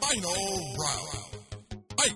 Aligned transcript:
final 0.00 0.32
round. 0.78 1.08
Fight! 1.96 2.14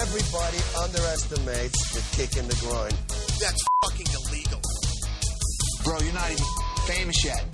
Everybody 0.00 0.58
underestimates 0.82 1.80
the 1.94 2.02
kick 2.16 2.36
in 2.36 2.48
the 2.48 2.56
groin. 2.56 2.92
That's 3.40 3.62
fucking 3.84 4.06
illegal. 4.06 4.60
Bro, 5.84 6.00
you're 6.00 6.14
not 6.14 6.30
even 6.30 6.44
famous 6.86 7.24
yet. 7.24 7.44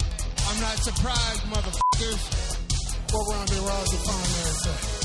I'm 0.48 0.61
not 0.61 0.77
surprised, 0.79 1.43
motherfuckers. 1.43 2.56
What 3.12 3.27
we're 3.29 3.36
on 3.36 3.46
the 3.46 3.61
road 3.61 3.86
to 3.86 3.96
find 3.96 4.24
there 4.24 4.46
and 4.46 4.56
say. 4.56 4.95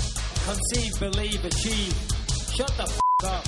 Conceive, 0.45 0.99
believe, 0.99 1.45
achieve. 1.45 1.93
Shut 2.55 2.68
the 2.75 2.83
f- 2.83 2.99
up. 3.23 3.45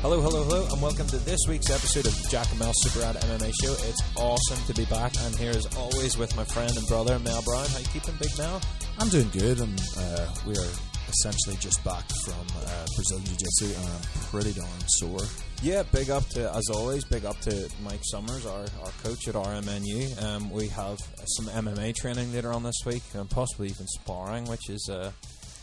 Hello, 0.00 0.20
hello, 0.20 0.44
hello, 0.44 0.66
and 0.70 0.80
welcome 0.80 1.06
to 1.08 1.16
this 1.18 1.40
week's 1.48 1.70
episode 1.70 2.06
of 2.06 2.14
Jack 2.30 2.48
and 2.50 2.60
Mel 2.60 2.72
Super 2.72 3.00
Rad 3.00 3.16
MMA 3.16 3.52
Show. 3.62 3.72
It's 3.88 4.00
awesome 4.16 4.64
to 4.66 4.74
be 4.74 4.84
back. 4.86 5.12
I'm 5.24 5.32
here 5.36 5.50
as 5.50 5.66
always 5.76 6.16
with 6.16 6.34
my 6.36 6.44
friend 6.44 6.70
and 6.76 6.86
brother 6.86 7.18
Mel 7.18 7.42
Brown. 7.42 7.66
How 7.66 7.78
you 7.78 7.86
keeping, 7.86 8.14
Big 8.16 8.30
Mel? 8.38 8.60
I'm 9.00 9.08
doing 9.08 9.28
good, 9.30 9.60
and 9.60 9.80
uh, 9.98 10.26
we 10.46 10.52
are 10.56 10.70
essentially 11.08 11.56
just 11.60 11.82
back 11.84 12.04
from 12.24 12.46
uh, 12.56 12.86
Brazilian 12.94 13.26
Jiu 13.26 13.36
Jitsu, 13.36 13.80
and 13.80 13.88
I'm 13.88 14.00
pretty 14.30 14.52
darn 14.52 14.68
sore. 14.86 15.26
Yeah, 15.62 15.82
big 15.92 16.10
up 16.10 16.28
to 16.30 16.52
as 16.54 16.68
always. 16.70 17.04
Big 17.04 17.24
up 17.24 17.40
to 17.40 17.68
Mike 17.82 18.00
Summers, 18.04 18.46
our, 18.46 18.60
our 18.82 18.92
coach 19.02 19.26
at 19.28 19.34
RMNU. 19.34 20.22
Um, 20.22 20.50
we 20.50 20.68
have 20.68 20.98
some 21.24 21.46
MMA 21.46 21.94
training 21.96 22.32
later 22.32 22.52
on 22.52 22.62
this 22.62 22.80
week, 22.86 23.02
and 23.14 23.28
possibly 23.28 23.68
even 23.68 23.86
sparring, 23.86 24.44
which 24.44 24.70
is 24.70 24.88
uh, 24.90 25.10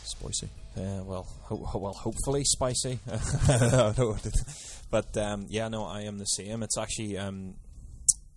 Spicy. 0.06 0.48
Uh, 0.76 1.02
well, 1.04 1.26
ho- 1.42 1.78
well, 1.78 1.92
hopefully 1.92 2.44
spicy. 2.44 2.98
but 4.90 5.16
um, 5.16 5.46
yeah, 5.48 5.68
no, 5.68 5.84
I 5.84 6.02
am 6.02 6.18
the 6.18 6.26
same. 6.26 6.62
It's 6.62 6.78
actually, 6.78 7.18
um, 7.18 7.54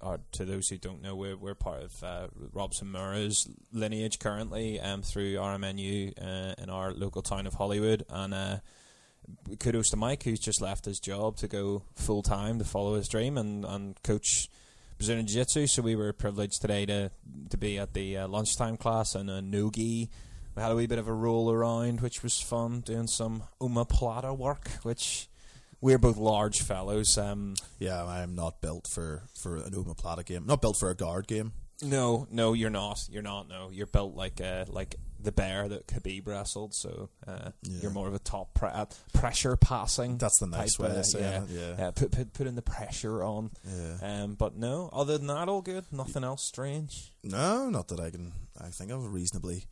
or 0.02 0.20
to 0.34 0.46
those 0.46 0.70
who 0.70 0.78
don't 0.78 1.02
know, 1.02 1.16
we're, 1.16 1.36
we're 1.36 1.56
part 1.56 1.84
of 1.84 2.04
uh, 2.04 2.28
Robson 2.54 2.92
Moura's 2.92 3.48
lineage 3.74 4.20
currently 4.20 4.80
um, 4.80 5.02
through 5.02 5.36
RMNU 5.36 6.14
uh, 6.22 6.56
in 6.62 6.70
our 6.70 6.94
local 6.94 7.22
town 7.22 7.48
of 7.48 7.56
Holywood, 7.56 8.06
and 8.10 8.34
uh, 8.34 8.58
kudos 9.60 9.90
to 9.90 9.98
Mike 9.98 10.24
who's 10.24 10.40
just 10.40 10.62
left 10.62 10.86
his 10.86 11.00
job 11.00 11.36
to 11.38 11.48
go 11.48 11.84
full 11.96 12.24
time 12.24 12.60
to 12.60 12.66
follow 12.66 12.96
his 12.96 13.08
dream 13.08 13.38
and, 13.38 13.66
and 13.66 14.02
coach 14.04 14.50
Brazilian 14.98 15.28
Jiu 15.28 15.36
Jitsu. 15.36 15.68
So 15.68 15.82
we 15.82 15.96
were 15.96 16.12
privileged 16.12 16.62
today 16.62 16.86
to 16.86 17.12
to 17.50 17.58
be 17.58 17.78
at 17.78 17.94
the 17.94 18.18
uh, 18.18 18.28
lunchtime 18.28 18.76
class 18.76 19.16
and 19.16 19.30
a 19.30 19.42
nogi. 19.42 20.10
We 20.56 20.62
had 20.62 20.74
a 20.74 20.76
wee 20.76 20.88
bit 20.88 21.00
of 21.00 21.08
a 21.08 21.14
roll 21.14 21.50
around, 21.50 22.02
which 22.02 22.22
was 22.22 22.42
fun, 22.42 22.82
doing 22.82 23.08
some 23.08 23.44
omoplata 23.62 24.38
work, 24.38 24.68
which 24.84 25.29
we're 25.82 25.98
both 25.98 26.18
large 26.18 26.62
fellows. 26.62 27.18
Um, 27.18 27.56
Yeah, 27.80 28.04
I 28.04 28.22
am 28.22 28.36
not 28.36 28.62
built 28.62 28.88
for, 28.88 29.24
for 29.34 29.56
an 29.58 29.72
omoplata 29.72 30.26
game. 30.26 30.46
Not 30.46 30.62
built 30.62 30.78
for 30.78 30.90
a 30.90 30.96
guard 30.96 31.28
game. 31.28 31.54
no, 31.82 32.28
no, 32.30 32.54
you're 32.54 32.70
not. 32.70 33.08
You're 33.10 33.22
not. 33.24 33.48
No, 33.48 33.70
you're 33.72 33.88
built 33.88 34.14
like 34.16 34.42
uh, 34.42 34.66
like 34.68 34.96
the 35.22 35.32
bear 35.32 35.68
that 35.70 35.88
Khabib 35.88 36.28
wrestled. 36.28 36.74
So 36.74 37.10
uh, 37.28 37.52
Yeah. 37.64 37.80
you're 37.82 37.92
more 37.92 38.08
of 38.08 38.14
a 38.14 38.20
top 38.20 38.54
pre- 38.54 38.70
uh, 38.70 38.86
pressure 39.14 39.56
passing. 39.56 40.18
That's 40.18 40.40
the 40.40 40.48
nice 40.48 40.78
way 40.80 40.90
uh, 40.90 41.00
of 41.00 41.06
saying 41.06 41.24
yeah, 41.26 41.44
it, 41.44 41.50
yeah. 41.50 41.76
yeah. 41.86 41.92
Put, 41.92 42.12
put 42.12 42.34
put 42.34 42.48
in 42.48 42.56
the 42.56 42.62
pressure 42.62 43.24
on. 43.24 43.52
Yeah. 43.66 44.24
Um, 44.24 44.36
but 44.36 44.58
no, 44.58 44.90
other 44.92 45.18
than 45.18 45.28
that, 45.28 45.48
all 45.48 45.62
good. 45.62 45.86
Nothing 45.92 46.24
else 46.26 46.44
strange. 46.44 47.14
No, 47.24 47.70
not 47.70 47.88
that 47.90 48.00
I 48.02 48.10
can. 48.10 48.34
I 48.60 48.68
think 48.68 48.92
of 48.92 49.04
a 49.04 49.08
reasonably 49.08 49.66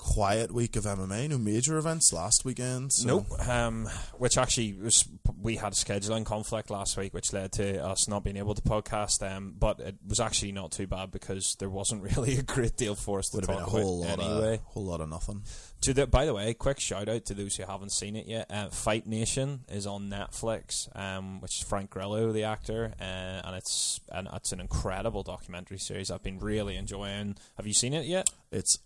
quiet 0.00 0.50
week 0.52 0.76
of 0.76 0.84
MMA. 0.84 1.28
No 1.28 1.38
major 1.38 1.76
events 1.76 2.12
last 2.12 2.44
weekend. 2.44 2.92
So. 2.92 3.06
Nope. 3.06 3.48
Um, 3.48 3.86
which 4.16 4.38
actually 4.38 4.72
was 4.72 5.06
we 5.40 5.56
had 5.56 5.72
a 5.72 5.76
scheduling 5.76 6.24
conflict 6.24 6.70
last 6.70 6.96
week, 6.96 7.12
which 7.14 7.32
led 7.32 7.52
to 7.52 7.84
us 7.84 8.08
not 8.08 8.24
being 8.24 8.36
able 8.36 8.54
to 8.54 8.62
podcast. 8.62 9.22
Um, 9.28 9.54
but 9.58 9.78
it 9.80 9.96
was 10.06 10.18
actually 10.18 10.52
not 10.52 10.72
too 10.72 10.86
bad 10.86 11.10
because 11.10 11.54
there 11.58 11.68
wasn't 11.70 12.02
really 12.16 12.38
a 12.38 12.42
great 12.42 12.76
deal 12.76 12.94
for 12.94 13.18
us 13.18 13.28
to 13.28 13.36
Would 13.36 13.46
have 13.46 13.56
been 13.56 13.64
talk 13.64 13.68
a 13.68 13.70
whole 13.70 14.02
about 14.04 14.18
lot 14.18 14.26
anyway. 14.26 14.54
of 14.54 14.60
whole 14.64 14.84
lot 14.86 15.00
of 15.00 15.08
nothing. 15.08 15.42
To 15.82 15.94
the, 15.94 16.06
by 16.06 16.26
the 16.26 16.34
way, 16.34 16.52
quick 16.54 16.80
shout 16.80 17.08
out 17.08 17.24
to 17.26 17.34
those 17.34 17.56
who 17.56 17.64
haven't 17.64 17.92
seen 17.92 18.16
it 18.16 18.26
yet. 18.26 18.50
Uh, 18.50 18.68
Fight 18.68 19.06
Nation 19.06 19.60
is 19.68 19.86
on 19.86 20.10
Netflix, 20.10 20.94
um, 20.96 21.40
which 21.40 21.60
is 21.60 21.66
Frank 21.66 21.90
Grillo, 21.90 22.32
the 22.32 22.44
actor, 22.44 22.92
uh, 23.00 23.04
and 23.04 23.56
it's 23.56 24.00
and 24.10 24.28
it's 24.34 24.52
an 24.52 24.60
incredible 24.60 25.22
documentary 25.22 25.78
series. 25.78 26.10
I've 26.10 26.22
been 26.22 26.38
really 26.38 26.76
enjoying. 26.76 27.36
Have 27.56 27.66
you 27.66 27.72
seen 27.74 27.94
it 27.94 28.06
yet? 28.06 28.28
It's 28.52 28.78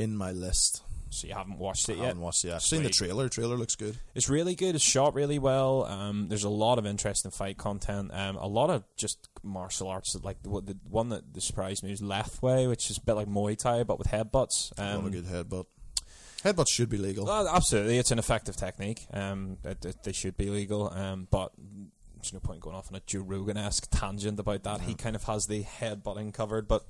in 0.00 0.16
my 0.16 0.32
list. 0.32 0.82
So 1.12 1.26
you 1.26 1.34
haven't 1.34 1.58
watched 1.58 1.88
it 1.88 1.94
I 1.94 1.96
yet? 1.96 2.06
haven't 2.06 2.22
watched 2.22 2.44
it. 2.44 2.48
yet. 2.48 2.54
I've 2.56 2.62
seen 2.62 2.84
the 2.84 2.92
Sweet. 2.92 3.08
trailer. 3.08 3.28
Trailer 3.28 3.56
looks 3.56 3.74
good. 3.74 3.96
It's 4.14 4.28
really 4.28 4.54
good. 4.54 4.76
It's 4.76 4.84
shot 4.84 5.14
really 5.14 5.40
well. 5.40 5.84
Um, 5.86 6.28
there's 6.28 6.44
a 6.44 6.48
lot 6.48 6.78
of 6.78 6.86
interesting 6.86 7.32
fight 7.32 7.58
content. 7.58 8.12
Um, 8.14 8.36
a 8.36 8.46
lot 8.46 8.70
of 8.70 8.84
just 8.96 9.28
martial 9.42 9.88
arts. 9.88 10.16
Like 10.22 10.40
the, 10.44 10.50
the 10.62 10.76
one 10.88 11.08
that 11.08 11.24
surprised 11.42 11.82
me 11.82 11.90
was 11.90 12.00
Lethwei, 12.00 12.68
which 12.68 12.90
is 12.90 12.98
a 12.98 13.00
bit 13.00 13.14
like 13.14 13.26
Muay 13.26 13.58
Thai 13.58 13.82
but 13.82 13.98
with 13.98 14.06
headbutts. 14.06 14.70
a 14.78 14.82
lot 14.96 15.04
Um, 15.04 15.10
good 15.10 15.24
headbutt. 15.24 15.66
Headbutt 16.44 16.68
should 16.68 16.88
be 16.88 16.96
legal. 16.96 17.26
well, 17.26 17.48
absolutely, 17.48 17.98
it's 17.98 18.12
an 18.12 18.18
effective 18.20 18.54
technique. 18.56 19.06
Um, 19.12 19.58
it, 19.64 19.84
it- 19.84 20.02
they 20.04 20.12
should 20.12 20.36
be 20.36 20.48
legal. 20.48 20.90
Um, 20.94 21.26
but 21.28 21.50
there's 22.16 22.32
no 22.32 22.38
point 22.38 22.60
going 22.60 22.76
off 22.76 22.88
on 22.90 22.96
a 22.96 23.02
Joe 23.04 23.20
Rogan 23.22 23.56
esque 23.56 23.88
tangent 23.90 24.38
about 24.38 24.62
that. 24.62 24.82
He 24.82 24.94
kind 24.94 25.16
of 25.16 25.24
has 25.24 25.46
the 25.48 25.64
headbutting 25.64 26.32
covered, 26.32 26.68
but. 26.68 26.84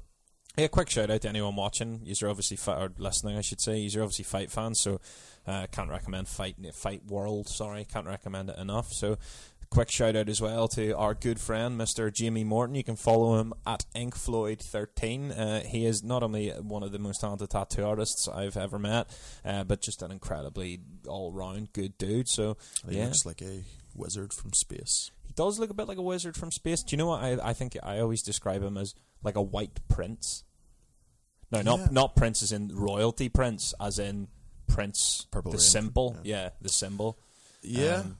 Yeah, 0.61 0.69
quick 0.69 0.91
shout 0.91 1.11
out 1.11 1.23
to 1.23 1.29
anyone 1.31 1.57
watching. 1.57 2.03
You're 2.05 2.29
obviously 2.29 2.59
fi- 2.59 2.79
or 2.79 2.93
listening, 2.99 3.39
I 3.39 3.41
should 3.41 3.63
say. 3.63 3.79
You're 3.79 4.03
obviously 4.03 4.25
fight 4.25 4.51
fans, 4.51 4.79
so 4.79 5.01
uh, 5.47 5.67
can't 5.73 5.89
recommend 5.89 6.29
Fight 6.29 6.57
Fight 6.75 7.07
World. 7.07 7.49
Sorry, 7.49 7.87
can't 7.91 8.07
recommend 8.07 8.51
it 8.51 8.59
enough. 8.59 8.93
So, 8.93 9.17
quick 9.71 9.91
shout 9.91 10.17
out 10.17 10.29
as 10.29 10.43
well 10.43 10.69
to 10.69 10.93
our 10.99 11.15
good 11.15 11.41
friend 11.41 11.81
Mr. 11.81 12.13
Jamie 12.13 12.45
Morton. 12.45 12.75
You 12.75 12.85
can 12.85 12.97
follow 12.97 13.39
him 13.41 13.55
at 13.67 13.87
InkFloyd13. 13.97 15.39
Uh, 15.39 15.61
he 15.61 15.87
is 15.87 16.03
not 16.03 16.23
only 16.23 16.51
one 16.51 16.83
of 16.83 16.93
the 16.93 16.99
most 16.99 17.23
talented 17.23 17.49
tattoo 17.49 17.87
artists 17.87 18.29
I've 18.29 18.59
ever 18.59 18.79
met, 18.79 19.09
uh, 19.47 19.65
but 19.65 19.81
just 19.81 20.03
an 20.03 20.11
incredibly 20.11 20.81
all 21.09 21.33
round 21.33 21.73
good 21.73 21.97
dude. 21.97 22.29
So, 22.29 22.59
He 22.87 22.99
yeah, 22.99 23.07
looks 23.07 23.25
like 23.25 23.41
a 23.41 23.65
wizard 23.95 24.35
from 24.35 24.53
space. 24.53 25.11
he 25.27 25.33
does 25.33 25.59
look 25.59 25.71
a 25.71 25.75
bit 25.75 25.89
like 25.89 25.97
a 25.97 26.03
wizard 26.03 26.37
from 26.37 26.51
space. 26.51 26.83
Do 26.83 26.93
you 26.95 26.99
know 26.99 27.07
what 27.07 27.23
I, 27.23 27.39
I 27.43 27.53
think? 27.55 27.79
I 27.83 27.99
always 28.01 28.21
describe 28.23 28.63
him 28.63 28.77
as 28.77 28.95
like 29.23 29.37
a 29.37 29.43
white 29.43 29.81
prince. 29.89 30.45
No, 31.53 31.63
not 31.63 31.79
Yeah. 31.81 31.89
not 31.91 32.17
prince 32.17 32.43
as 32.43 32.53
in 32.53 32.69
royalty 32.75 33.29
prince, 33.29 33.75
as 33.81 33.99
in 33.99 34.29
prince, 34.69 35.27
Purple 35.31 35.53
the 35.53 35.59
rain. 35.59 35.63
symbol. 35.67 36.17
Yeah. 36.23 36.51
the 36.61 36.69
symbol. 36.69 37.19
Yeah, 37.63 37.97
Um, 37.97 38.19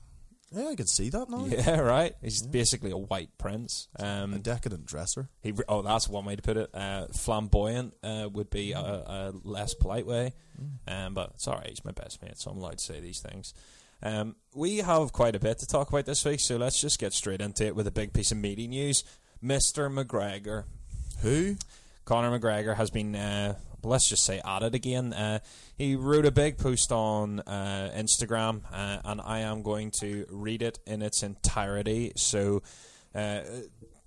yeah, 0.53 0.69
I 0.69 0.75
can 0.75 0.87
see 0.89 1.09
that 1.11 1.31
now. 1.31 1.45
Yeah, 1.49 1.79
right. 1.79 2.15
He's 2.21 2.43
basically 2.43 2.91
a 2.91 2.97
white 2.99 3.31
prince. 3.39 3.87
A 3.97 4.05
Um, 4.05 4.41
decadent 4.41 4.85
dresser. 4.87 5.29
he 5.43 5.55
oh, 5.69 5.83
that's 5.83 6.09
one 6.09 6.25
way 6.25 6.35
to 6.37 6.43
put 6.43 6.57
it. 6.57 6.71
Uh, 6.75 7.07
flamboyant 7.13 7.95
uh, 8.03 8.29
would 8.33 8.51
be 8.51 8.73
a, 8.73 8.79
a 8.81 9.33
less 9.45 9.75
polite 9.75 10.07
way, 10.07 10.33
um, 10.89 11.15
but 11.15 11.41
sorry. 11.41 11.67
He's 11.71 11.85
my 11.85 11.93
best 11.93 12.21
mate, 12.23 12.37
so 12.39 12.51
I'm 12.51 12.59
allowed 12.59 12.79
to 12.79 12.85
say 12.85 12.99
these 13.01 13.21
things. 13.21 13.55
Um, 14.03 14.35
we 14.55 14.79
have 14.79 15.13
quite 15.13 15.37
a 15.37 15.39
bit 15.39 15.59
to 15.59 15.67
talk 15.67 15.89
about 15.91 16.07
this 16.07 16.25
week, 16.25 16.41
so 16.41 16.57
let's 16.57 16.81
just 16.81 16.99
get 16.99 17.13
straight 17.13 17.41
into 17.41 17.65
it 17.67 17.77
with 17.77 17.87
a 17.87 17.91
big 17.93 18.13
piece 18.13 18.33
of 18.33 18.39
meaty 18.39 18.67
news. 18.67 19.05
Mr. 19.45 19.89
McGregor, 19.93 20.65
Who? 21.21 21.57
Conor 22.11 22.41
McGregor 22.41 22.75
has 22.75 22.91
been, 22.91 23.15
uh, 23.15 23.55
let's 23.85 24.09
just 24.09 24.25
say, 24.25 24.43
at 24.45 24.65
it 24.65 24.75
again. 24.75 25.13
Uh, 25.13 25.39
he 25.79 25.95
wrote 25.95 26.27
a 26.27 26.33
big 26.33 26.59
post 26.59 26.91
on 26.91 27.39
uh, 27.39 27.93
Instagram, 27.97 28.63
uh, 28.73 28.99
and 29.05 29.21
I 29.21 29.39
am 29.39 29.63
going 29.63 29.93
to 30.01 30.27
read 30.29 30.61
it 30.61 30.81
in 30.89 31.03
its 31.03 31.23
entirety. 31.23 32.11
So 32.17 32.65
uh, 33.15 33.43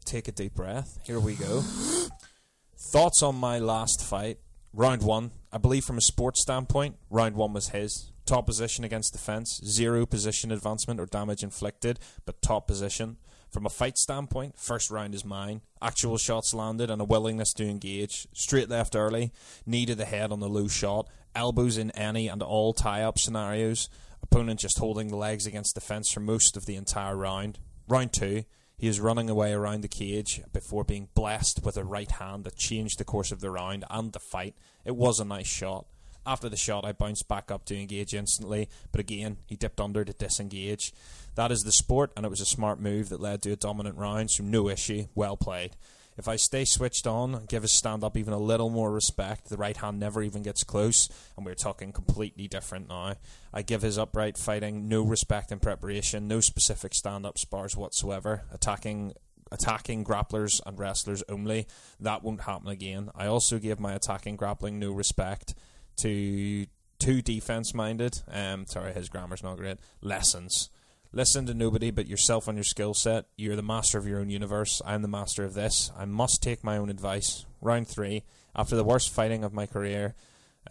take 0.03 0.27
a 0.27 0.33
deep 0.33 0.53
breath. 0.53 0.99
Here 1.05 1.17
we 1.17 1.35
go. 1.35 1.61
Thoughts 2.77 3.23
on 3.23 3.35
my 3.35 3.59
last 3.59 4.03
fight? 4.03 4.37
Round 4.73 5.01
one. 5.01 5.31
I 5.53 5.57
believe 5.57 5.85
from 5.85 5.97
a 5.97 6.01
sports 6.01 6.41
standpoint, 6.41 6.97
round 7.09 7.37
one 7.37 7.53
was 7.53 7.69
his. 7.69 8.11
Top 8.25 8.47
position 8.47 8.83
against 8.83 9.13
the 9.13 9.19
fence, 9.19 9.61
zero 9.63 10.05
position 10.05 10.51
advancement 10.51 10.99
or 10.99 11.05
damage 11.05 11.41
inflicted, 11.41 11.99
but 12.25 12.41
top 12.41 12.67
position. 12.67 13.15
From 13.53 13.67
a 13.67 13.69
fight 13.69 13.99
standpoint, 13.99 14.57
first 14.57 14.89
round 14.89 15.13
is 15.13 15.23
mine. 15.23 15.61
Actual 15.79 16.17
shots 16.17 16.55
landed 16.55 16.89
and 16.89 16.99
a 16.99 17.05
willingness 17.05 17.53
to 17.53 17.69
engage. 17.69 18.27
Straight 18.33 18.67
left 18.67 18.95
early, 18.95 19.31
knee 19.63 19.85
to 19.85 19.93
the 19.93 20.05
head 20.05 20.31
on 20.31 20.39
the 20.39 20.49
low 20.49 20.67
shot, 20.67 21.07
elbows 21.35 21.77
in 21.77 21.91
any 21.91 22.27
and 22.27 22.41
all 22.41 22.73
tie 22.73 23.03
up 23.03 23.19
scenarios. 23.19 23.89
Opponent 24.23 24.61
just 24.61 24.79
holding 24.79 25.09
the 25.09 25.17
legs 25.17 25.45
against 25.45 25.75
the 25.75 25.81
fence 25.81 26.11
for 26.11 26.19
most 26.19 26.57
of 26.57 26.65
the 26.65 26.75
entire 26.75 27.15
round. 27.15 27.59
Round 27.87 28.11
two, 28.11 28.45
he 28.75 28.87
is 28.87 28.99
running 28.99 29.29
away 29.29 29.53
around 29.53 29.81
the 29.81 29.87
cage 29.87 30.41
before 30.51 30.83
being 30.83 31.09
blessed 31.13 31.63
with 31.63 31.77
a 31.77 31.83
right 31.83 32.09
hand 32.09 32.45
that 32.45 32.55
changed 32.55 32.97
the 32.97 33.05
course 33.05 33.31
of 33.31 33.39
the 33.39 33.51
round 33.51 33.85
and 33.87 34.13
the 34.13 34.19
fight. 34.19 34.55
It 34.83 34.95
was 34.95 35.19
a 35.19 35.25
nice 35.25 35.45
shot. 35.45 35.85
After 36.25 36.47
the 36.47 36.57
shot, 36.57 36.85
I 36.85 36.93
bounced 36.93 37.27
back 37.27 37.51
up 37.51 37.65
to 37.65 37.77
engage 37.77 38.13
instantly, 38.13 38.69
but 38.91 39.01
again, 39.01 39.37
he 39.45 39.55
dipped 39.55 39.81
under 39.81 40.05
to 40.05 40.13
disengage. 40.13 40.93
That 41.35 41.51
is 41.51 41.63
the 41.63 41.71
sport, 41.71 42.11
and 42.15 42.25
it 42.25 42.29
was 42.29 42.41
a 42.41 42.45
smart 42.45 42.79
move 42.79 43.09
that 43.09 43.19
led 43.19 43.41
to 43.41 43.51
a 43.51 43.57
dominant 43.57 43.97
round, 43.97 44.31
so 44.31 44.43
no 44.43 44.69
issue. 44.69 45.07
Well 45.15 45.35
played. 45.35 45.75
If 46.15 46.27
I 46.27 46.35
stay 46.35 46.63
switched 46.63 47.07
on 47.07 47.33
and 47.33 47.47
give 47.47 47.63
his 47.63 47.75
stand 47.75 48.03
up 48.03 48.15
even 48.15 48.33
a 48.33 48.39
little 48.39 48.69
more 48.69 48.91
respect, 48.91 49.49
the 49.49 49.57
right 49.57 49.75
hand 49.75 49.99
never 49.99 50.21
even 50.21 50.43
gets 50.43 50.63
close, 50.63 51.09
and 51.35 51.45
we're 51.45 51.55
talking 51.55 51.91
completely 51.91 52.47
different 52.47 52.87
now. 52.87 53.15
I 53.51 53.63
give 53.63 53.81
his 53.81 53.97
upright 53.97 54.37
fighting 54.37 54.87
no 54.87 55.01
respect 55.01 55.51
in 55.51 55.59
preparation, 55.59 56.27
no 56.27 56.39
specific 56.39 56.93
stand 56.93 57.25
up 57.25 57.37
spars 57.37 57.75
whatsoever, 57.75 58.43
attacking 58.51 59.13
attacking 59.51 60.03
grapplers 60.03 60.59
and 60.65 60.79
wrestlers 60.79 61.23
only. 61.29 61.67
That 61.99 62.23
won't 62.23 62.41
happen 62.41 62.69
again. 62.69 63.11
I 63.15 63.27
also 63.27 63.59
gave 63.59 63.79
my 63.79 63.93
attacking 63.93 64.35
grappling 64.35 64.79
no 64.79 64.91
respect 64.91 65.53
to 65.97 66.65
too 66.99 67.21
defense 67.21 67.73
minded, 67.73 68.21
um 68.31 68.65
sorry, 68.67 68.93
his 68.93 69.09
grammar's 69.09 69.43
not 69.43 69.57
great, 69.57 69.77
lessons. 70.01 70.69
Listen 71.15 71.45
to 71.45 71.53
nobody 71.53 71.91
but 71.91 72.07
yourself 72.07 72.47
and 72.47 72.57
your 72.57 72.63
skill 72.63 72.95
set. 72.95 73.25
You're 73.37 73.55
the 73.55 73.61
master 73.61 73.99
of 73.99 74.07
your 74.07 74.19
own 74.19 74.31
universe. 74.31 74.81
I'm 74.83 75.03
the 75.03 75.07
master 75.07 75.43
of 75.43 75.53
this. 75.53 75.91
I 75.95 76.05
must 76.05 76.41
take 76.41 76.63
my 76.63 76.77
own 76.77 76.89
advice. 76.89 77.45
Round 77.61 77.87
three. 77.87 78.23
After 78.55 78.75
the 78.75 78.83
worst 78.83 79.11
fighting 79.11 79.43
of 79.43 79.53
my 79.53 79.67
career, 79.67 80.15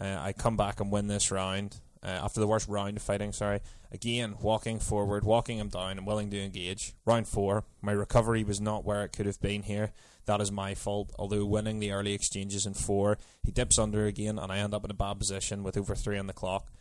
uh, 0.01 0.17
I 0.19 0.33
come 0.33 0.57
back 0.57 0.81
and 0.81 0.91
win 0.91 1.07
this 1.07 1.31
round. 1.31 1.79
Uh, 2.03 2.07
after 2.07 2.41
the 2.41 2.47
worst 2.47 2.67
round 2.67 2.97
of 2.97 3.03
fighting, 3.03 3.31
sorry. 3.31 3.61
Again, 3.93 4.35
walking 4.41 4.79
forward, 4.79 5.23
walking 5.23 5.59
him 5.59 5.69
down, 5.69 5.97
and 5.97 6.05
willing 6.05 6.29
to 6.31 6.43
engage. 6.43 6.93
Round 7.05 7.25
four. 7.25 7.63
My 7.81 7.93
recovery 7.93 8.43
was 8.43 8.59
not 8.59 8.83
where 8.83 9.03
it 9.05 9.13
could 9.13 9.25
have 9.25 9.39
been 9.39 9.63
here. 9.63 9.93
That 10.25 10.41
is 10.41 10.51
my 10.51 10.73
fault. 10.73 11.11
Although 11.17 11.45
winning 11.45 11.79
the 11.79 11.91
early 11.91 12.13
exchanges 12.13 12.65
in 12.65 12.73
four, 12.73 13.17
he 13.43 13.51
dips 13.51 13.77
under 13.77 14.05
again, 14.05 14.39
and 14.39 14.51
I 14.51 14.59
end 14.59 14.73
up 14.73 14.85
in 14.85 14.91
a 14.91 14.95
bad 14.95 15.19
position 15.19 15.63
with 15.63 15.77
over 15.77 15.95
three 15.95 16.17
on 16.17 16.27
the 16.27 16.33
clock. 16.33 16.71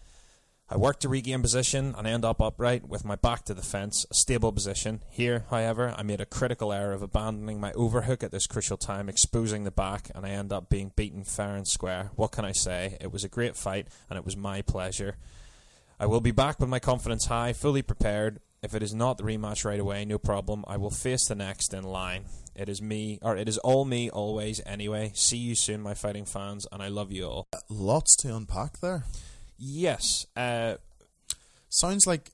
I 0.68 0.76
work 0.76 1.00
to 1.00 1.08
regain 1.08 1.42
position 1.42 1.94
and 1.98 2.06
end 2.06 2.24
up 2.24 2.40
upright 2.40 2.88
with 2.88 3.04
my 3.04 3.16
back 3.16 3.44
to 3.44 3.52
the 3.52 3.60
fence, 3.60 4.06
a 4.10 4.14
stable 4.14 4.52
position. 4.52 5.02
Here, 5.10 5.44
however, 5.50 5.94
I 5.98 6.02
made 6.02 6.20
a 6.22 6.24
critical 6.24 6.72
error 6.72 6.94
of 6.94 7.02
abandoning 7.02 7.60
my 7.60 7.72
overhook 7.72 8.22
at 8.22 8.30
this 8.30 8.46
crucial 8.46 8.78
time, 8.78 9.08
exposing 9.08 9.64
the 9.64 9.70
back, 9.70 10.10
and 10.14 10.24
I 10.24 10.30
end 10.30 10.50
up 10.50 10.70
being 10.70 10.92
beaten 10.96 11.24
fair 11.24 11.56
and 11.56 11.68
square. 11.68 12.10
What 12.14 12.32
can 12.32 12.46
I 12.46 12.52
say? 12.52 12.96
It 13.02 13.12
was 13.12 13.22
a 13.22 13.28
great 13.28 13.54
fight, 13.54 13.88
and 14.08 14.16
it 14.16 14.24
was 14.24 14.36
my 14.36 14.62
pleasure. 14.62 15.16
I 16.00 16.06
will 16.06 16.22
be 16.22 16.30
back 16.30 16.58
with 16.58 16.70
my 16.70 16.78
confidence 16.78 17.26
high, 17.26 17.52
fully 17.52 17.82
prepared. 17.82 18.40
If 18.62 18.74
it 18.74 18.82
is 18.82 18.94
not 18.94 19.18
the 19.18 19.24
rematch 19.24 19.66
right 19.66 19.80
away, 19.80 20.06
no 20.06 20.16
problem. 20.16 20.64
I 20.66 20.78
will 20.78 20.90
face 20.90 21.26
the 21.26 21.34
next 21.34 21.74
in 21.74 21.84
line. 21.84 22.24
It 22.54 22.68
is 22.68 22.82
me, 22.82 23.18
or 23.22 23.36
it 23.36 23.48
is 23.48 23.58
all 23.58 23.84
me 23.84 24.10
always 24.10 24.60
anyway. 24.66 25.12
See 25.14 25.38
you 25.38 25.54
soon, 25.54 25.80
my 25.80 25.94
fighting 25.94 26.26
fans, 26.26 26.66
and 26.70 26.82
I 26.82 26.88
love 26.88 27.10
you 27.10 27.26
all. 27.26 27.48
Lots 27.68 28.16
to 28.16 28.36
unpack 28.36 28.80
there. 28.80 29.04
Yes, 29.58 30.26
uh, 30.36 30.74
Sounds 31.74 32.06
like 32.06 32.30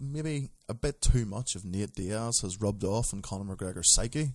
maybe 0.00 0.50
a 0.68 0.74
bit 0.74 1.00
too 1.00 1.24
much 1.24 1.54
of 1.54 1.64
Nate 1.64 1.94
Diaz 1.94 2.40
has 2.40 2.60
rubbed 2.60 2.82
off 2.82 3.14
on 3.14 3.22
Conor 3.22 3.54
McGregor's 3.54 3.94
psyche 3.94 4.30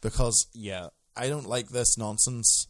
because 0.00 0.46
yeah, 0.54 0.86
I 1.14 1.28
don't 1.28 1.46
like 1.46 1.68
this 1.68 1.98
nonsense 1.98 2.68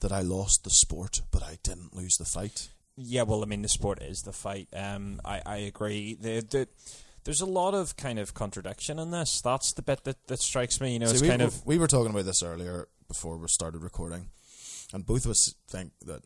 that 0.00 0.12
I 0.12 0.20
lost 0.20 0.62
the 0.62 0.68
sport 0.68 1.22
but 1.30 1.42
I 1.42 1.56
didn't 1.62 1.96
lose 1.96 2.16
the 2.18 2.26
fight. 2.26 2.68
Yeah, 2.98 3.22
well, 3.22 3.42
I 3.42 3.46
mean, 3.46 3.62
the 3.62 3.68
sport 3.68 4.02
is 4.02 4.20
the 4.20 4.32
fight. 4.34 4.68
Um, 4.76 5.22
I, 5.24 5.40
I 5.46 5.56
agree. 5.56 6.18
The, 6.20 6.40
the, 6.42 6.68
there's 7.24 7.40
a 7.40 7.46
lot 7.46 7.74
of 7.74 7.96
kind 7.96 8.18
of 8.18 8.34
contradiction 8.34 8.98
in 8.98 9.10
this. 9.10 9.40
That's 9.42 9.72
the 9.72 9.82
bit 9.82 10.04
that, 10.04 10.26
that 10.28 10.40
strikes 10.40 10.80
me. 10.80 10.92
You 10.94 10.98
know, 11.00 11.06
See, 11.06 11.12
it's 11.14 11.22
we, 11.22 11.28
kind 11.28 11.42
were- 11.42 11.48
of 11.48 11.66
we 11.66 11.78
were 11.78 11.86
talking 11.88 12.10
about 12.10 12.24
this 12.24 12.42
earlier 12.42 12.88
before 13.08 13.36
we 13.36 13.46
started 13.48 13.82
recording, 13.82 14.28
and 14.92 15.04
both 15.06 15.24
of 15.24 15.30
us 15.32 15.54
think 15.68 15.92
that 16.06 16.22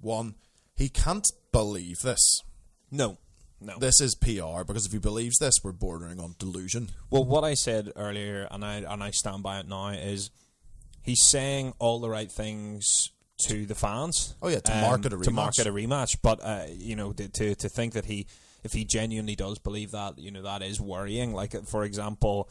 one, 0.00 0.34
he 0.76 0.88
can't 0.88 1.26
believe 1.52 2.00
this. 2.00 2.42
no, 2.90 3.18
no. 3.60 3.78
This 3.78 4.00
is 4.02 4.14
PR 4.14 4.64
because 4.66 4.84
if 4.86 4.92
he 4.92 4.98
believes 4.98 5.38
this, 5.38 5.54
we're 5.64 5.72
bordering 5.72 6.20
on 6.20 6.34
delusion. 6.38 6.90
Well, 7.10 7.24
what 7.24 7.42
I 7.42 7.54
said 7.54 7.90
earlier, 7.96 8.46
and 8.50 8.62
I 8.64 8.76
and 8.86 9.02
I 9.02 9.10
stand 9.12 9.42
by 9.42 9.58
it 9.60 9.66
now, 9.68 9.88
is 9.88 10.30
he's 11.02 11.22
saying 11.22 11.72
all 11.78 11.98
the 12.00 12.10
right 12.10 12.30
things 12.30 13.10
to 13.48 13.64
the 13.64 13.74
fans. 13.74 14.34
Oh, 14.42 14.48
yeah, 14.48 14.60
to 14.60 14.74
market 14.82 15.06
a 15.14 15.16
to 15.16 15.30
rematch. 15.30 15.32
market 15.32 15.66
a 15.66 15.72
rematch. 15.72 16.18
But 16.22 16.40
uh, 16.42 16.66
you 16.76 16.96
know, 16.96 17.12
to, 17.14 17.28
to 17.28 17.54
to 17.54 17.68
think 17.70 17.94
that 17.94 18.04
he, 18.04 18.26
if 18.66 18.74
he 18.74 18.84
genuinely 18.84 19.34
does 19.34 19.58
believe 19.58 19.92
that, 19.92 20.18
you 20.18 20.30
know, 20.30 20.42
that 20.42 20.60
is 20.62 20.78
worrying. 20.80 21.32
Like, 21.32 21.54
for 21.66 21.84
example, 21.84 22.50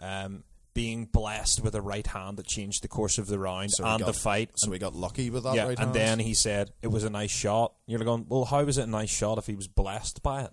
um, 0.00 0.44
being 0.74 1.04
blessed 1.06 1.62
with 1.62 1.74
a 1.74 1.80
right 1.82 2.06
hand 2.06 2.36
that 2.38 2.46
changed 2.46 2.82
the 2.82 2.88
course 2.88 3.18
of 3.18 3.26
the 3.26 3.38
round 3.38 3.72
So 3.72 3.84
and 3.84 3.98
got- 4.00 4.06
the 4.06 4.12
fight. 4.12 4.50
So 4.54 4.70
we 4.70 4.78
got 4.78 4.94
lucky 4.94 5.28
with 5.30 5.42
that 5.42 5.54
yeah, 5.54 5.62
right 5.64 5.70
and 5.78 5.78
hand. 5.88 5.94
then 5.94 6.18
he 6.20 6.32
said 6.34 6.70
it 6.80 6.88
was 6.88 7.04
a 7.04 7.10
nice 7.10 7.30
shot. 7.30 7.74
You're 7.86 7.98
going, 8.00 8.26
well, 8.28 8.44
how 8.44 8.62
was 8.64 8.78
it 8.78 8.84
a 8.84 8.90
nice 8.90 9.10
shot 9.10 9.36
if 9.38 9.46
he 9.46 9.54
was 9.56 9.66
blessed 9.68 10.22
by 10.22 10.42
it? 10.44 10.50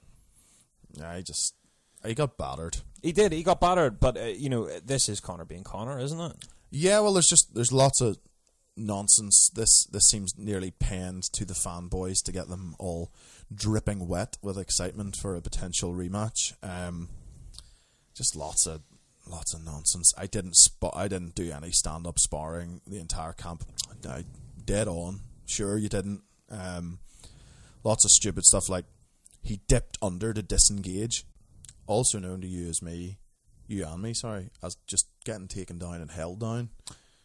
yeah, 0.97 1.15
he 1.15 1.23
just 1.23 1.53
he 2.05 2.15
got 2.15 2.37
battered. 2.37 2.77
He 3.03 3.11
did. 3.11 3.31
He 3.31 3.43
got 3.43 3.61
battered, 3.61 3.99
but 3.99 4.17
uh, 4.17 4.23
you 4.25 4.49
know, 4.49 4.67
this 4.79 5.07
is 5.07 5.19
Conor 5.19 5.45
being 5.45 5.63
Conor, 5.63 5.99
isn't 5.99 6.19
it? 6.19 6.33
Yeah, 6.71 6.99
well, 7.01 7.13
there's 7.13 7.27
just 7.29 7.53
there's 7.53 7.71
lots 7.71 8.01
of 8.01 8.17
nonsense. 8.75 9.49
This 9.53 9.85
this 9.85 10.07
seems 10.07 10.37
nearly 10.37 10.71
penned 10.71 11.23
to 11.33 11.45
the 11.45 11.53
fanboys 11.53 12.23
to 12.25 12.31
get 12.31 12.47
them 12.49 12.75
all 12.79 13.11
dripping 13.53 14.07
wet 14.07 14.37
with 14.41 14.57
excitement 14.57 15.15
for 15.15 15.35
a 15.35 15.41
potential 15.41 15.93
rematch. 15.93 16.53
Um, 16.61 17.09
just 18.15 18.35
lots 18.35 18.67
of 18.67 18.81
lots 19.27 19.53
of 19.53 19.63
nonsense. 19.63 20.13
I 20.17 20.27
didn't 20.27 20.55
spot. 20.55 20.93
I 20.95 21.07
didn't 21.07 21.35
do 21.35 21.51
any 21.51 21.71
stand 21.71 22.07
up 22.07 22.19
sparring 22.19 22.81
the 22.85 22.99
entire 22.99 23.33
camp. 23.33 23.63
I, 24.07 24.23
dead 24.63 24.87
on. 24.87 25.21
Sure, 25.45 25.77
you 25.77 25.89
didn't. 25.89 26.21
Um, 26.49 26.99
lots 27.83 28.05
of 28.05 28.11
stupid 28.11 28.43
stuff 28.45 28.69
like 28.69 28.85
he 29.41 29.61
dipped 29.67 29.97
under 30.01 30.33
to 30.33 30.41
disengage. 30.41 31.25
Also 31.87 32.19
known 32.19 32.41
to 32.41 32.47
you 32.47 32.69
as 32.69 32.81
me, 32.81 33.17
you 33.67 33.85
and 33.85 34.01
me, 34.01 34.13
sorry, 34.13 34.49
as 34.61 34.75
just 34.87 35.07
getting 35.25 35.47
taken 35.47 35.79
down 35.79 35.95
and 35.95 36.11
held 36.11 36.39
down. 36.39 36.69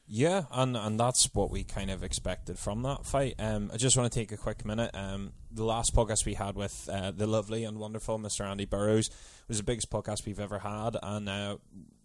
Yeah, 0.06 0.44
and 0.50 0.76
and 0.76 1.00
that's 1.00 1.30
what 1.32 1.50
we 1.50 1.64
kind 1.64 1.90
of 1.90 2.04
expected 2.04 2.58
from 2.58 2.82
that 2.82 3.06
fight. 3.06 3.36
Um, 3.38 3.70
I 3.72 3.78
just 3.78 3.96
want 3.96 4.12
to 4.12 4.18
take 4.18 4.32
a 4.32 4.36
quick 4.36 4.64
minute. 4.64 4.90
Um, 4.92 5.32
the 5.50 5.64
last 5.64 5.94
podcast 5.94 6.26
we 6.26 6.34
had 6.34 6.56
with 6.56 6.88
uh, 6.92 7.10
the 7.10 7.26
lovely 7.26 7.64
and 7.64 7.78
wonderful 7.78 8.18
Mr. 8.18 8.44
Andy 8.44 8.66
Burrows 8.66 9.08
was 9.48 9.56
the 9.56 9.64
biggest 9.64 9.90
podcast 9.90 10.26
we've 10.26 10.40
ever 10.40 10.58
had, 10.58 10.96
and 11.02 11.28
uh, 11.28 11.56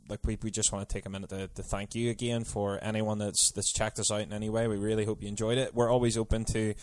like 0.08 0.20
we, 0.26 0.38
we 0.42 0.50
just 0.50 0.72
want 0.72 0.88
to 0.88 0.94
take 0.94 1.06
a 1.06 1.10
minute 1.10 1.30
to, 1.30 1.50
to 1.50 1.64
thank 1.64 1.94
you 1.94 2.10
again 2.10 2.46
for 2.46 2.80
anyone 2.82 3.18
that's 3.18 3.52
that's 3.52 3.72
checked 3.72 4.00
us 4.00 4.12
out 4.12 4.22
in 4.22 4.32
any 4.32 4.50
way. 4.50 4.68
We 4.68 4.78
really 4.78 5.04
hope 5.04 5.22
you 5.22 5.28
enjoyed 5.28 5.58
it. 5.58 5.76
We're 5.76 5.92
always 5.92 6.18
open 6.18 6.46
to 6.46 6.76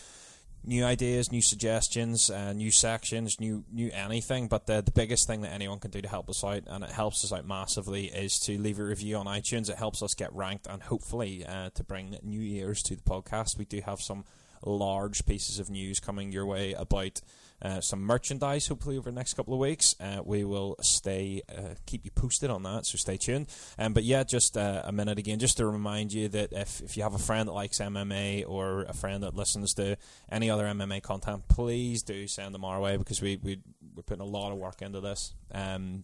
new 0.67 0.83
ideas, 0.83 1.31
new 1.31 1.41
suggestions, 1.41 2.29
uh, 2.29 2.53
new 2.53 2.69
sections, 2.69 3.39
new 3.39 3.63
new 3.71 3.89
anything. 3.93 4.47
But 4.47 4.67
the 4.67 4.81
the 4.81 4.91
biggest 4.91 5.25
thing 5.25 5.41
that 5.41 5.51
anyone 5.53 5.79
can 5.79 5.91
do 5.91 6.01
to 6.01 6.09
help 6.09 6.29
us 6.29 6.43
out, 6.43 6.63
and 6.67 6.83
it 6.83 6.91
helps 6.91 7.23
us 7.23 7.31
out 7.31 7.47
massively, 7.47 8.05
is 8.05 8.37
to 8.41 8.57
leave 8.57 8.77
a 8.79 8.83
review 8.83 9.15
on 9.15 9.25
iTunes. 9.25 9.69
It 9.69 9.77
helps 9.77 10.03
us 10.03 10.13
get 10.13 10.33
ranked, 10.33 10.67
and 10.67 10.83
hopefully 10.83 11.45
uh, 11.45 11.69
to 11.73 11.83
bring 11.83 12.17
new 12.21 12.41
ears 12.41 12.83
to 12.83 12.95
the 12.95 13.01
podcast. 13.01 13.57
We 13.57 13.65
do 13.65 13.81
have 13.81 14.01
some 14.01 14.25
large 14.65 15.25
pieces 15.25 15.59
of 15.59 15.69
news 15.69 15.99
coming 15.99 16.31
your 16.31 16.45
way 16.45 16.73
about. 16.73 17.21
Uh, 17.59 17.81
some 17.81 18.01
merchandise, 18.01 18.67
hopefully 18.67 18.97
over 18.97 19.09
the 19.09 19.15
next 19.15 19.33
couple 19.33 19.51
of 19.51 19.59
weeks. 19.59 19.95
Uh, 19.99 20.21
we 20.23 20.43
will 20.43 20.75
stay, 20.81 21.41
uh, 21.49 21.73
keep 21.87 22.05
you 22.05 22.11
posted 22.11 22.51
on 22.51 22.61
that, 22.61 22.85
so 22.85 22.97
stay 22.97 23.17
tuned. 23.17 23.47
Um, 23.79 23.93
but 23.93 24.03
yeah, 24.03 24.23
just 24.23 24.55
uh, 24.55 24.83
a 24.85 24.91
minute 24.91 25.17
again, 25.17 25.39
just 25.39 25.57
to 25.57 25.65
remind 25.65 26.13
you 26.13 26.27
that 26.29 26.53
if, 26.53 26.81
if 26.81 26.95
you 26.95 27.01
have 27.01 27.15
a 27.15 27.19
friend 27.19 27.47
that 27.47 27.53
likes 27.53 27.79
MMA 27.79 28.47
or 28.47 28.83
a 28.83 28.93
friend 28.93 29.23
that 29.23 29.33
listens 29.33 29.73
to 29.73 29.97
any 30.31 30.51
other 30.51 30.65
MMA 30.65 31.01
content, 31.01 31.47
please 31.47 32.03
do 32.03 32.27
send 32.27 32.53
them 32.53 32.63
our 32.63 32.79
way 32.79 32.95
because 32.95 33.23
we, 33.23 33.37
we 33.41 33.57
we're 33.95 34.03
putting 34.03 34.21
a 34.21 34.29
lot 34.29 34.51
of 34.51 34.59
work 34.59 34.83
into 34.83 35.01
this, 35.01 35.33
um, 35.51 36.03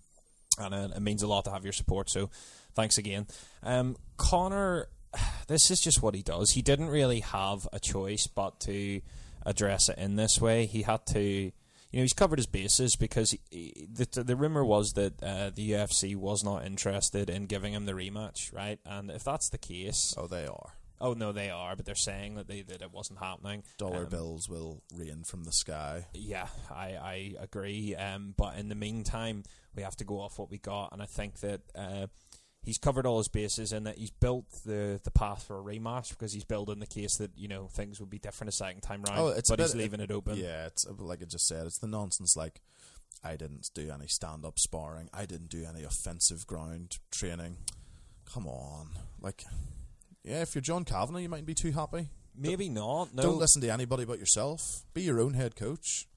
and 0.58 0.74
it, 0.74 1.02
means 1.02 1.22
a 1.22 1.28
lot 1.28 1.46
to 1.46 1.52
have 1.52 1.64
your 1.64 1.74
support. 1.74 2.10
So 2.10 2.32
thanks 2.74 2.98
again, 2.98 3.28
um, 3.62 3.96
Conor. 4.18 4.88
This 5.46 5.70
is 5.70 5.82
just 5.82 6.02
what 6.02 6.16
he 6.16 6.24
does. 6.24 6.52
He 6.52 6.62
didn't 6.62 6.88
really 6.88 7.20
have 7.20 7.68
a 7.74 7.80
choice 7.80 8.28
but 8.28 8.62
to 8.62 9.02
address 9.46 9.90
it 9.90 9.98
in 9.98 10.16
this 10.16 10.40
way. 10.42 10.66
He 10.66 10.82
had 10.84 11.06
to 11.08 11.22
you 11.22 12.00
know 12.00 12.02
he's 12.02 12.14
covered 12.14 12.40
his 12.40 12.48
bases 12.48 12.96
because 12.96 13.32
he, 13.32 13.40
he, 13.52 13.88
the 13.92 14.24
the 14.24 14.36
rumor 14.36 14.66
was 14.66 14.94
that 14.94 15.22
uh, 15.22 15.52
the 15.54 15.72
UFC 15.72 16.16
was 16.16 16.44
not 16.44 16.66
interested 16.66 17.30
in 17.30 17.46
giving 17.46 17.74
him 17.74 17.86
the 17.86 17.94
rematch, 17.94 18.52
right? 18.54 18.80
And 18.86 19.12
if 19.12 19.24
that's 19.24 19.50
the 19.50 19.58
case, 19.60 20.14
Oh, 20.18 20.26
they 20.28 20.48
are. 20.48 20.74
oh 21.02 21.14
no, 21.14 21.32
they 21.32 21.50
are, 21.52 21.76
but 21.76 21.86
they're 21.86 21.94
saying 21.96 22.36
that 22.36 22.48
they 22.48 22.62
that 22.64 22.82
it 22.82 22.92
wasn't 22.92 23.20
happening. 23.20 23.64
Dollar 23.78 24.04
Um, 24.06 24.10
bills 24.10 24.50
will 24.50 24.82
rain 24.96 25.24
from 25.24 25.44
the 25.44 25.52
sky. 25.52 26.08
yeah, 26.14 26.48
I, 26.72 26.96
I 26.96 27.34
agree. 27.40 27.94
Um, 27.96 28.34
but 28.38 28.58
in 28.58 28.70
the 28.70 28.76
meantime, 28.76 29.44
we 29.76 29.84
have 29.84 29.96
to 29.98 30.04
go 30.06 30.20
off 30.22 30.40
what 30.40 30.50
we 30.50 30.58
got, 30.58 30.94
and 30.94 31.02
I 31.02 31.06
think 31.06 31.42
that 31.42 31.62
uh, 31.76 32.08
he's 32.64 32.78
covered 32.78 33.06
all 33.06 33.18
his 33.18 33.28
bases 33.28 33.72
and 33.72 33.86
that 33.86 33.98
he's 33.98 34.12
built 34.12 34.46
the, 34.66 35.00
the 35.04 35.12
path 35.12 35.44
for 35.44 35.60
a 35.60 35.62
rematch 35.62 36.10
because 36.10 36.34
he's 36.34 36.46
building 36.46 36.80
the 36.80 36.88
case 36.88 37.18
that 37.18 37.32
you 37.36 37.48
know 37.48 37.68
things 37.68 38.00
would 38.00 38.10
be 38.10 38.20
different 38.20 38.50
a 38.50 38.52
second 38.52 38.82
time 38.82 39.04
round. 39.04 39.20
Oh, 39.20 39.28
it's 39.30 39.50
but 39.50 39.60
he's 39.60 39.76
leaving 39.76 40.00
it 40.00 40.12
open. 40.12 40.38
Yeah, 40.38 40.66
it's 40.66 40.88
like 40.98 41.22
I 41.22 41.26
just 41.26 41.48
said. 41.48 41.66
It's 41.66 41.78
the 41.78 41.88
nonsense. 41.88 42.36
Like 42.36 42.62
I 43.24 43.36
didn't 43.36 43.70
do 43.74 43.92
any 43.92 44.08
stand-up 44.08 44.58
sparring. 44.60 45.10
I 45.14 45.26
didn't 45.26 45.50
do 45.50 45.66
any 45.68 45.84
offensive 45.84 46.48
ground 46.48 47.00
training. 47.12 47.58
Come 48.26 48.48
on, 48.48 48.90
like 49.22 49.44
yeah. 50.24 50.42
If 50.42 50.56
you're 50.56 50.62
John 50.62 50.86
Kavanagh, 50.86 51.20
you 51.20 51.30
mightn't 51.30 51.48
be 51.48 51.54
too 51.54 51.72
happy. 51.72 52.08
Maybe 52.36 52.68
not. 52.68 53.14
No. 53.14 53.24
Don't 53.24 53.38
listen 53.38 53.62
to 53.62 53.70
anybody 53.70 54.06
but 54.06 54.18
yourself. 54.20 54.86
Be 54.94 55.04
your 55.04 55.20
own 55.20 55.34
head 55.36 55.56
coach. 55.56 56.08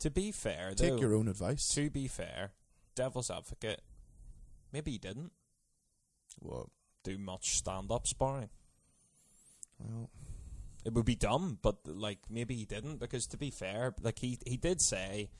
To 0.00 0.10
be 0.10 0.32
fair, 0.32 0.72
Take 0.74 0.92
though, 0.92 0.96
your 0.96 1.14
own 1.14 1.28
advice. 1.28 1.68
To 1.74 1.90
be 1.90 2.08
fair, 2.08 2.52
devil's 2.94 3.30
advocate. 3.30 3.82
Maybe 4.72 4.92
he 4.92 4.98
didn't. 4.98 5.32
Well, 6.40 6.70
do 7.04 7.18
much 7.18 7.56
stand 7.56 7.90
up 7.90 8.06
sparring. 8.06 8.50
Well, 9.78 10.10
It 10.84 10.92
would 10.94 11.04
be 11.04 11.14
dumb, 11.16 11.58
but 11.60 11.76
like 11.86 12.18
maybe 12.30 12.54
he 12.54 12.64
didn't 12.64 13.00
because 13.00 13.26
to 13.28 13.36
be 13.36 13.50
fair, 13.50 13.94
like 14.02 14.18
he 14.18 14.38
he 14.46 14.56
did 14.56 14.80
say, 14.80 15.30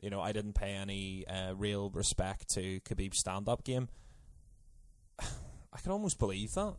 you 0.00 0.10
know, 0.10 0.20
I 0.20 0.32
didn't 0.32 0.54
pay 0.54 0.72
any 0.72 1.24
uh, 1.26 1.54
real 1.54 1.90
respect 1.90 2.48
to 2.54 2.80
Khabib's 2.80 3.18
stand 3.18 3.48
up 3.48 3.64
game. 3.64 3.88
I 5.20 5.80
can 5.82 5.92
almost 5.92 6.18
believe 6.18 6.54
that. 6.54 6.74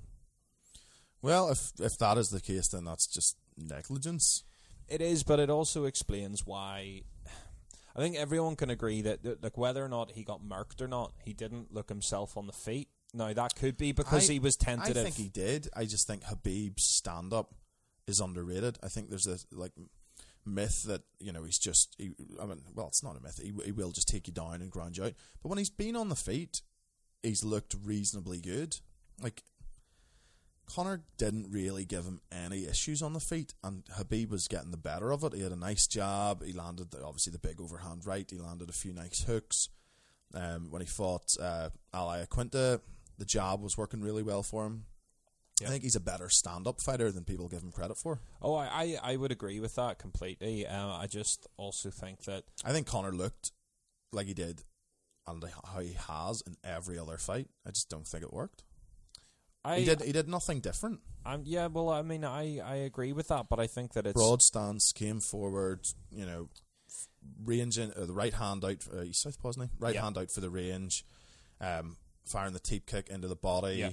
well, 1.21 1.49
if 1.49 1.71
if 1.79 1.97
that 1.99 2.17
is 2.17 2.29
the 2.29 2.41
case, 2.41 2.67
then 2.69 2.83
that's 2.85 3.07
just 3.07 3.37
negligence. 3.57 4.43
It 4.87 5.01
is, 5.01 5.23
but 5.23 5.39
it 5.39 5.49
also 5.49 5.85
explains 5.85 6.45
why. 6.45 7.03
I 7.95 7.99
think 7.99 8.15
everyone 8.15 8.55
can 8.55 8.71
agree 8.71 9.01
that, 9.03 9.43
like 9.43 9.55
whether 9.55 9.85
or 9.85 9.87
not 9.87 10.11
he 10.11 10.23
got 10.23 10.41
murked 10.41 10.81
or 10.81 10.87
not, 10.87 11.13
he 11.23 11.31
didn't 11.31 11.71
look 11.71 11.89
himself 11.89 12.35
on 12.35 12.47
the 12.47 12.53
feet. 12.53 12.89
Now 13.13 13.31
that 13.31 13.55
could 13.55 13.77
be 13.77 13.91
because 13.91 14.29
I- 14.29 14.33
he 14.33 14.39
was 14.39 14.55
tentative. 14.55 14.97
I 14.97 15.03
think 15.03 15.15
he 15.15 15.29
did. 15.29 15.69
I 15.75 15.85
just 15.85 16.07
think 16.07 16.23
Khabib's 16.23 16.83
stand 16.83 17.31
up 17.33 17.53
is 18.07 18.19
underrated. 18.19 18.79
I 18.83 18.87
think 18.89 19.09
there's 19.09 19.27
a 19.27 19.37
like 19.51 19.71
myth 20.45 20.83
that 20.83 21.03
you 21.19 21.31
know 21.31 21.43
he's 21.43 21.59
just. 21.59 21.95
He, 21.97 22.11
I 22.41 22.45
mean, 22.45 22.61
well, 22.73 22.87
it's 22.87 23.03
not 23.03 23.17
a 23.17 23.21
myth. 23.21 23.39
He, 23.41 23.53
he 23.65 23.71
will 23.71 23.91
just 23.91 24.07
take 24.07 24.27
you 24.27 24.33
down 24.33 24.55
and 24.61 24.71
grind 24.71 24.97
you 24.97 25.05
out. 25.05 25.13
But 25.41 25.49
when 25.49 25.57
he's 25.57 25.69
been 25.69 25.95
on 25.95 26.09
the 26.09 26.15
feet, 26.15 26.61
he's 27.21 27.43
looked 27.43 27.75
reasonably 27.83 28.41
good. 28.41 28.77
Like 29.21 29.43
Conor 30.65 31.03
didn't 31.17 31.51
really 31.51 31.85
give 31.85 32.05
him 32.05 32.21
any 32.31 32.65
issues 32.65 33.03
on 33.03 33.13
the 33.13 33.19
feet, 33.19 33.53
and 33.63 33.83
Khabib 33.85 34.29
was 34.29 34.47
getting 34.47 34.71
the 34.71 34.77
better 34.77 35.11
of 35.11 35.23
it. 35.23 35.33
He 35.33 35.41
had 35.43 35.51
a 35.51 35.55
nice 35.57 35.85
jab. 35.87 36.43
He 36.43 36.51
landed 36.53 36.91
the, 36.91 37.03
obviously 37.05 37.31
the 37.31 37.39
big 37.39 37.61
overhand 37.61 38.05
right. 38.07 38.27
He 38.29 38.37
landed 38.39 38.69
a 38.69 38.73
few 38.73 38.91
nice 38.93 39.23
hooks. 39.23 39.69
Um, 40.35 40.71
when 40.71 40.81
he 40.81 40.87
fought 40.87 41.37
uh, 41.39 41.69
Al 41.93 42.07
Iaquinta, 42.07 42.81
the 43.17 43.25
jab 43.25 43.61
was 43.61 43.77
working 43.77 44.01
really 44.01 44.23
well 44.23 44.43
for 44.43 44.65
him. 44.65 44.85
I 45.61 45.67
think 45.69 45.83
he's 45.83 45.95
a 45.95 45.99
better 46.01 46.29
stand-up 46.29 46.81
fighter 46.81 47.11
than 47.11 47.23
people 47.23 47.47
give 47.47 47.61
him 47.61 47.71
credit 47.71 47.95
for. 47.97 48.19
Oh, 48.41 48.55
I, 48.55 48.65
I, 48.65 48.97
I 49.13 49.15
would 49.15 49.31
agree 49.31 49.59
with 49.59 49.75
that 49.75 49.99
completely. 49.99 50.65
Uh, 50.67 50.87
I 50.87 51.05
just 51.07 51.47
also 51.57 51.89
think 51.89 52.23
that 52.23 52.43
I 52.65 52.71
think 52.71 52.87
Conor 52.87 53.13
looked 53.13 53.51
like 54.11 54.27
he 54.27 54.33
did, 54.33 54.63
and 55.27 55.43
how 55.71 55.79
he 55.79 55.93
has 55.93 56.41
in 56.45 56.57
every 56.63 56.97
other 56.97 57.17
fight. 57.17 57.47
I 57.65 57.69
just 57.69 57.87
don't 57.87 58.05
think 58.07 58.23
it 58.23 58.33
worked. 58.33 58.63
I 59.63 59.79
he 59.79 59.85
did. 59.85 60.01
He 60.01 60.11
did 60.11 60.27
nothing 60.27 60.59
different. 60.59 60.99
I'm, 61.25 61.43
yeah, 61.45 61.67
well, 61.67 61.89
I 61.89 62.01
mean, 62.01 62.25
I, 62.25 62.59
I 62.59 62.75
agree 62.75 63.13
with 63.13 63.29
that, 63.29 63.47
but 63.47 63.59
I 63.59 63.67
think 63.67 63.93
that 63.93 64.05
it's 64.05 64.13
broad 64.13 64.41
stance, 64.41 64.91
came 64.91 65.21
forward, 65.21 65.87
you 66.11 66.25
know, 66.25 66.49
ranging 67.45 67.93
uh, 67.93 68.05
the 68.05 68.13
right 68.13 68.33
hand 68.33 68.65
out. 68.65 68.85
Uh, 68.91 69.05
southpaw, 69.13 69.49
isn't 69.51 69.61
he? 69.63 69.69
Right 69.79 69.95
Yeah. 69.95 70.01
hand 70.01 70.17
out 70.17 70.31
for 70.31 70.41
the 70.41 70.49
range, 70.49 71.05
um, 71.61 71.95
firing 72.25 72.53
the 72.53 72.59
teep 72.59 72.85
kick 72.85 73.09
into 73.09 73.27
the 73.27 73.35
body. 73.35 73.75
Yeah. 73.75 73.89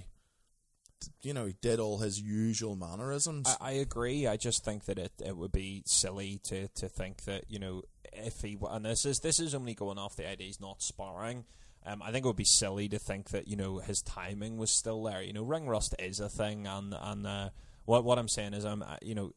You 1.23 1.33
know, 1.33 1.47
he 1.47 1.55
did 1.63 1.81
all 1.81 1.99
his 1.99 2.21
usual 2.21 2.77
mannerisms. 2.77 3.49
I, 3.61 3.71
I 3.71 3.73
agree. 3.73 4.27
I 4.27 4.37
just 4.37 4.65
think 4.65 4.85
that 4.85 4.99
it, 4.99 5.13
it 5.25 5.35
would 5.35 5.53
be 5.53 5.83
silly 5.87 6.41
to, 6.45 6.69
to 6.69 6.89
think 6.89 7.25
that 7.25 7.45
you 7.49 7.59
know 7.59 7.83
if 8.13 8.43
he 8.43 8.59
and 8.71 8.85
this 8.85 9.07
is 9.07 9.21
this 9.21 9.41
is 9.41 9.55
only 9.55 9.75
going 9.75 9.99
off 9.99 10.17
the 10.17 10.29
idea 10.29 10.47
he's 10.47 10.61
not 10.61 10.83
sparring. 10.83 11.45
Um, 11.87 12.03
I 12.03 12.13
think 12.13 12.27
it 12.27 12.29
would 12.29 12.37
be 12.37 12.45
silly 12.45 12.89
to 12.91 12.99
think 12.99 13.31
that 13.31 13.49
you 13.49 13.57
know 13.57 13.79
his 13.79 14.03
timing 14.03 14.59
was 14.59 14.71
still 14.71 15.03
there. 15.05 15.23
You 15.23 15.33
know, 15.33 15.43
ring 15.43 15.67
rust 15.67 15.95
is 15.99 16.21
a 16.21 16.29
thing, 16.29 16.67
and 16.67 16.95
and 17.01 17.27
uh, 17.27 17.49
what 17.87 18.05
what 18.05 18.19
I'm 18.19 18.29
saying 18.29 18.55
is, 18.55 18.65
I'm 18.65 18.83
uh, 18.83 18.97
you 19.03 19.15
know. 19.15 19.33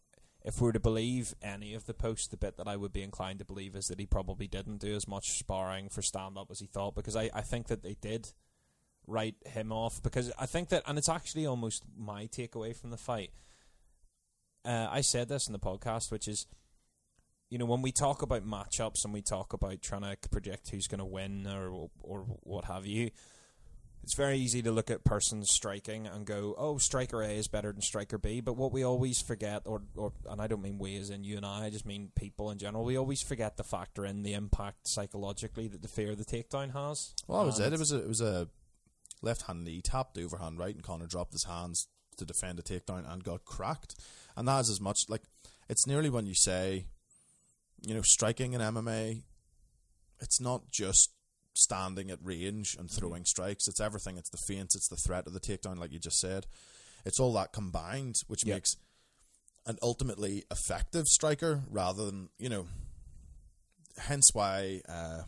If 0.46 0.60
we 0.60 0.66
were 0.66 0.74
to 0.74 0.80
believe 0.82 1.34
any 1.42 1.74
of 1.74 1.86
the 1.86 1.94
posts, 1.94 2.28
the 2.28 2.36
bit 2.36 2.58
that 2.58 2.68
I 2.68 2.76
would 2.76 2.92
be 2.92 3.02
inclined 3.02 3.40
to 3.40 3.46
believe 3.46 3.78
is 3.78 3.88
that 3.88 3.98
he 3.98 4.06
probably 4.06 4.46
didn't 4.46 4.80
do 4.80 4.94
as 4.94 5.08
much 5.08 5.40
sparring 5.40 5.88
for 5.88 6.02
stand 6.02 6.38
up 6.38 6.52
as 6.52 6.60
he 6.60 6.66
thought, 6.66 6.96
because 6.96 7.16
I, 7.16 7.30
I 7.34 7.40
think 7.40 7.68
that 7.68 7.82
they 7.82 7.96
did 8.02 8.34
write 9.08 9.36
him 9.46 9.72
off 9.72 10.02
because 10.02 10.32
I 10.40 10.46
think 10.46 10.70
that, 10.70 10.84
and 10.88 10.98
it's 10.98 11.10
actually 11.10 11.46
almost 11.46 11.84
my 11.98 12.28
takeaway 12.28 12.76
from 12.76 12.90
the 12.92 12.98
fight. 12.98 13.32
Uh, 14.66 14.88
I 14.90 15.02
said 15.02 15.28
this 15.28 15.48
in 15.48 15.54
the 15.54 15.60
podcast, 15.60 16.12
which 16.12 16.28
is, 16.28 16.48
you 17.50 17.58
know, 17.58 17.66
when 17.66 17.82
we 17.82 17.92
talk 17.92 18.22
about 18.22 18.46
matchups 18.48 19.04
and 19.04 19.14
we 19.14 19.22
talk 19.22 19.54
about 19.54 19.82
trying 19.82 20.02
to 20.02 20.30
project 20.30 20.70
who's 20.70 20.88
going 20.88 21.00
to 21.00 21.06
win 21.06 21.46
or 21.48 21.90
or 22.02 22.20
what 22.44 22.66
have 22.66 22.86
you, 22.86 23.12
it's 24.04 24.16
very 24.16 24.38
easy 24.38 24.62
to 24.62 24.72
look 24.72 24.92
at 24.92 25.04
persons 25.04 25.50
striking 25.50 26.08
and 26.08 26.26
go, 26.26 26.56
"Oh, 26.58 26.78
striker 26.78 27.22
A 27.22 27.30
is 27.30 27.48
better 27.48 27.72
than 27.72 27.82
striker 27.82 28.18
B." 28.18 28.42
But 28.42 28.58
what 28.58 28.72
we 28.72 28.84
always 28.84 29.22
forget, 29.22 29.64
or 29.66 29.84
or 29.96 30.12
and 30.30 30.42
I 30.42 30.48
don't 30.48 30.62
mean 30.62 30.78
we 30.78 30.98
as 30.98 31.10
in 31.10 31.24
you 31.24 31.38
and 31.38 31.46
I, 31.46 31.66
I 31.66 31.70
just 31.70 31.86
mean 31.86 32.12
people 32.16 32.52
in 32.52 32.58
general. 32.58 32.84
We 32.84 32.98
always 32.98 33.22
forget 33.22 33.56
the 33.56 33.64
factor 33.64 34.06
in 34.06 34.24
the 34.24 34.34
impact 34.34 34.88
psychologically 34.88 35.68
that 35.70 35.82
the 35.82 35.88
fear 35.88 36.12
of 36.12 36.18
the 36.18 36.26
takedown 36.26 36.74
has. 36.74 37.14
well, 37.28 37.42
that 37.42 37.46
was 37.46 37.60
And 37.60 37.68
it. 37.68 37.74
It 37.74 37.80
was 37.80 37.92
a 37.92 38.00
it 38.00 38.08
was 38.08 38.22
a 38.22 38.48
left 39.24 39.44
hand 39.44 39.64
knee 39.64 39.82
tapped 39.82 40.18
overhand 40.18 40.60
right, 40.60 40.76
and 40.76 40.84
Conor 40.84 41.08
dropped 41.08 41.32
his 41.34 41.46
hands 41.46 41.88
to 42.18 42.26
defend 42.26 42.60
a 42.60 42.62
takedown 42.62 43.12
and 43.12 43.24
got 43.24 43.46
cracked. 43.46 43.96
And 44.38 44.48
that 44.48 44.60
is 44.62 44.70
as 44.70 44.80
much 44.82 45.06
like 45.10 45.24
it's 45.70 45.88
nearly 45.88 46.10
when 46.10 46.26
you 46.28 46.36
say, 46.36 46.86
you 47.82 47.94
know, 47.96 48.02
striking 48.04 48.54
in 48.54 48.62
MMA, 48.62 49.24
it's 50.20 50.40
not 50.40 50.70
just 50.70 51.12
standing 51.56 52.10
at 52.12 52.20
range 52.24 52.76
and 52.78 52.90
throwing 52.90 53.26
strikes. 53.26 53.68
It's 53.68 53.80
everything. 53.80 54.18
It's 54.18 54.30
the 54.30 54.38
feints. 54.38 54.76
It's 54.76 54.88
the 54.88 54.96
threat 54.96 55.28
of 55.28 55.34
the 55.34 55.40
takedown, 55.40 55.78
like 55.80 55.92
you 55.92 56.00
just 56.00 56.20
said. 56.20 56.46
It's 57.06 57.20
all 57.20 57.34
that 57.34 57.52
combined, 57.54 58.18
which 58.28 58.46
Yeah. 58.46 58.56
makes 58.56 58.76
an 59.66 59.78
ultimately 59.82 60.44
effective 60.52 61.08
striker 61.08 61.64
rather 61.70 62.06
than 62.06 62.30
you 62.38 62.50
know. 62.50 62.68
Hence 63.98 64.32
why 64.34 64.82
uh, 64.90 65.24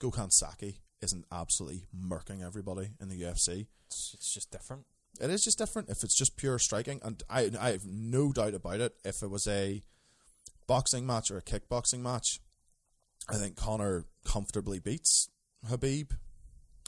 Gokhan 0.00 0.32
Saki 0.32 0.80
isn't 1.06 1.24
absolutely 1.30 1.84
murking 1.96 2.44
everybody 2.44 2.90
in 3.00 3.08
the 3.08 3.22
UFC. 3.22 3.66
It's, 3.86 4.12
it's 4.14 4.34
just 4.34 4.50
different. 4.50 4.86
It 5.20 5.30
is 5.30 5.44
just 5.44 5.58
different 5.58 5.88
if 5.88 6.02
it's 6.02 6.16
just 6.16 6.36
pure 6.36 6.58
striking, 6.58 7.00
and 7.02 7.22
I 7.30 7.50
I 7.58 7.70
have 7.70 7.86
no 7.86 8.32
doubt 8.32 8.54
about 8.54 8.80
it. 8.80 8.96
If 9.04 9.22
it 9.22 9.30
was 9.30 9.46
a 9.46 9.82
boxing 10.66 11.06
match 11.06 11.30
or 11.30 11.38
a 11.38 11.42
kickboxing 11.42 12.00
match, 12.00 12.40
I 13.28 13.36
think 13.36 13.56
Conor 13.56 14.04
comfortably 14.24 14.78
beats 14.78 15.28
Khabib. 15.66 16.10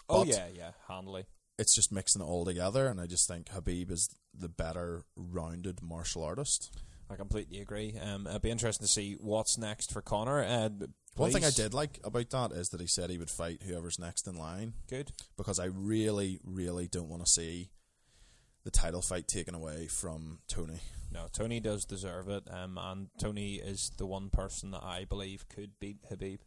Oh 0.08 0.24
yeah, 0.24 0.48
yeah, 0.54 0.72
handily. 0.88 1.26
It's 1.58 1.74
just 1.74 1.92
mixing 1.92 2.20
it 2.20 2.26
all 2.26 2.44
together, 2.44 2.86
and 2.88 3.00
I 3.00 3.06
just 3.06 3.26
think 3.28 3.46
Khabib 3.46 3.90
is 3.90 4.10
the 4.34 4.48
better 4.48 5.04
rounded 5.16 5.80
martial 5.82 6.22
artist. 6.22 6.70
I 7.10 7.16
completely 7.16 7.60
agree. 7.60 7.98
Um, 8.00 8.26
it'd 8.26 8.42
be 8.42 8.50
interesting 8.50 8.86
to 8.86 8.92
see 8.92 9.16
what's 9.18 9.56
next 9.56 9.92
for 9.92 10.02
Conor. 10.02 10.42
Uh, 10.42 10.68
One 11.18 11.30
thing 11.32 11.44
I 11.44 11.50
did 11.50 11.74
like 11.74 12.00
about 12.04 12.30
that 12.30 12.52
is 12.52 12.68
that 12.70 12.80
he 12.80 12.86
said 12.86 13.10
he 13.10 13.18
would 13.18 13.30
fight 13.30 13.62
whoever's 13.66 13.98
next 13.98 14.26
in 14.26 14.36
line 14.36 14.74
Good. 14.88 15.12
because 15.36 15.58
I 15.58 15.66
really, 15.66 16.40
really 16.44 16.86
don't 16.88 17.08
want 17.08 17.24
to 17.24 17.30
see 17.30 17.70
the 18.64 18.70
title 18.70 19.02
fight 19.02 19.28
taken 19.28 19.54
away 19.54 19.86
from 19.86 20.38
Tony. 20.48 20.80
No, 21.10 21.26
Tony 21.32 21.58
does 21.58 21.84
deserve 21.84 22.28
it, 22.28 22.44
um, 22.50 22.78
and 22.80 23.08
Tony 23.18 23.54
is 23.54 23.90
the 23.96 24.06
one 24.06 24.28
person 24.30 24.72
that 24.72 24.82
I 24.82 25.04
believe 25.04 25.48
could 25.48 25.72
beat 25.80 25.98
Khabib. 26.02 26.40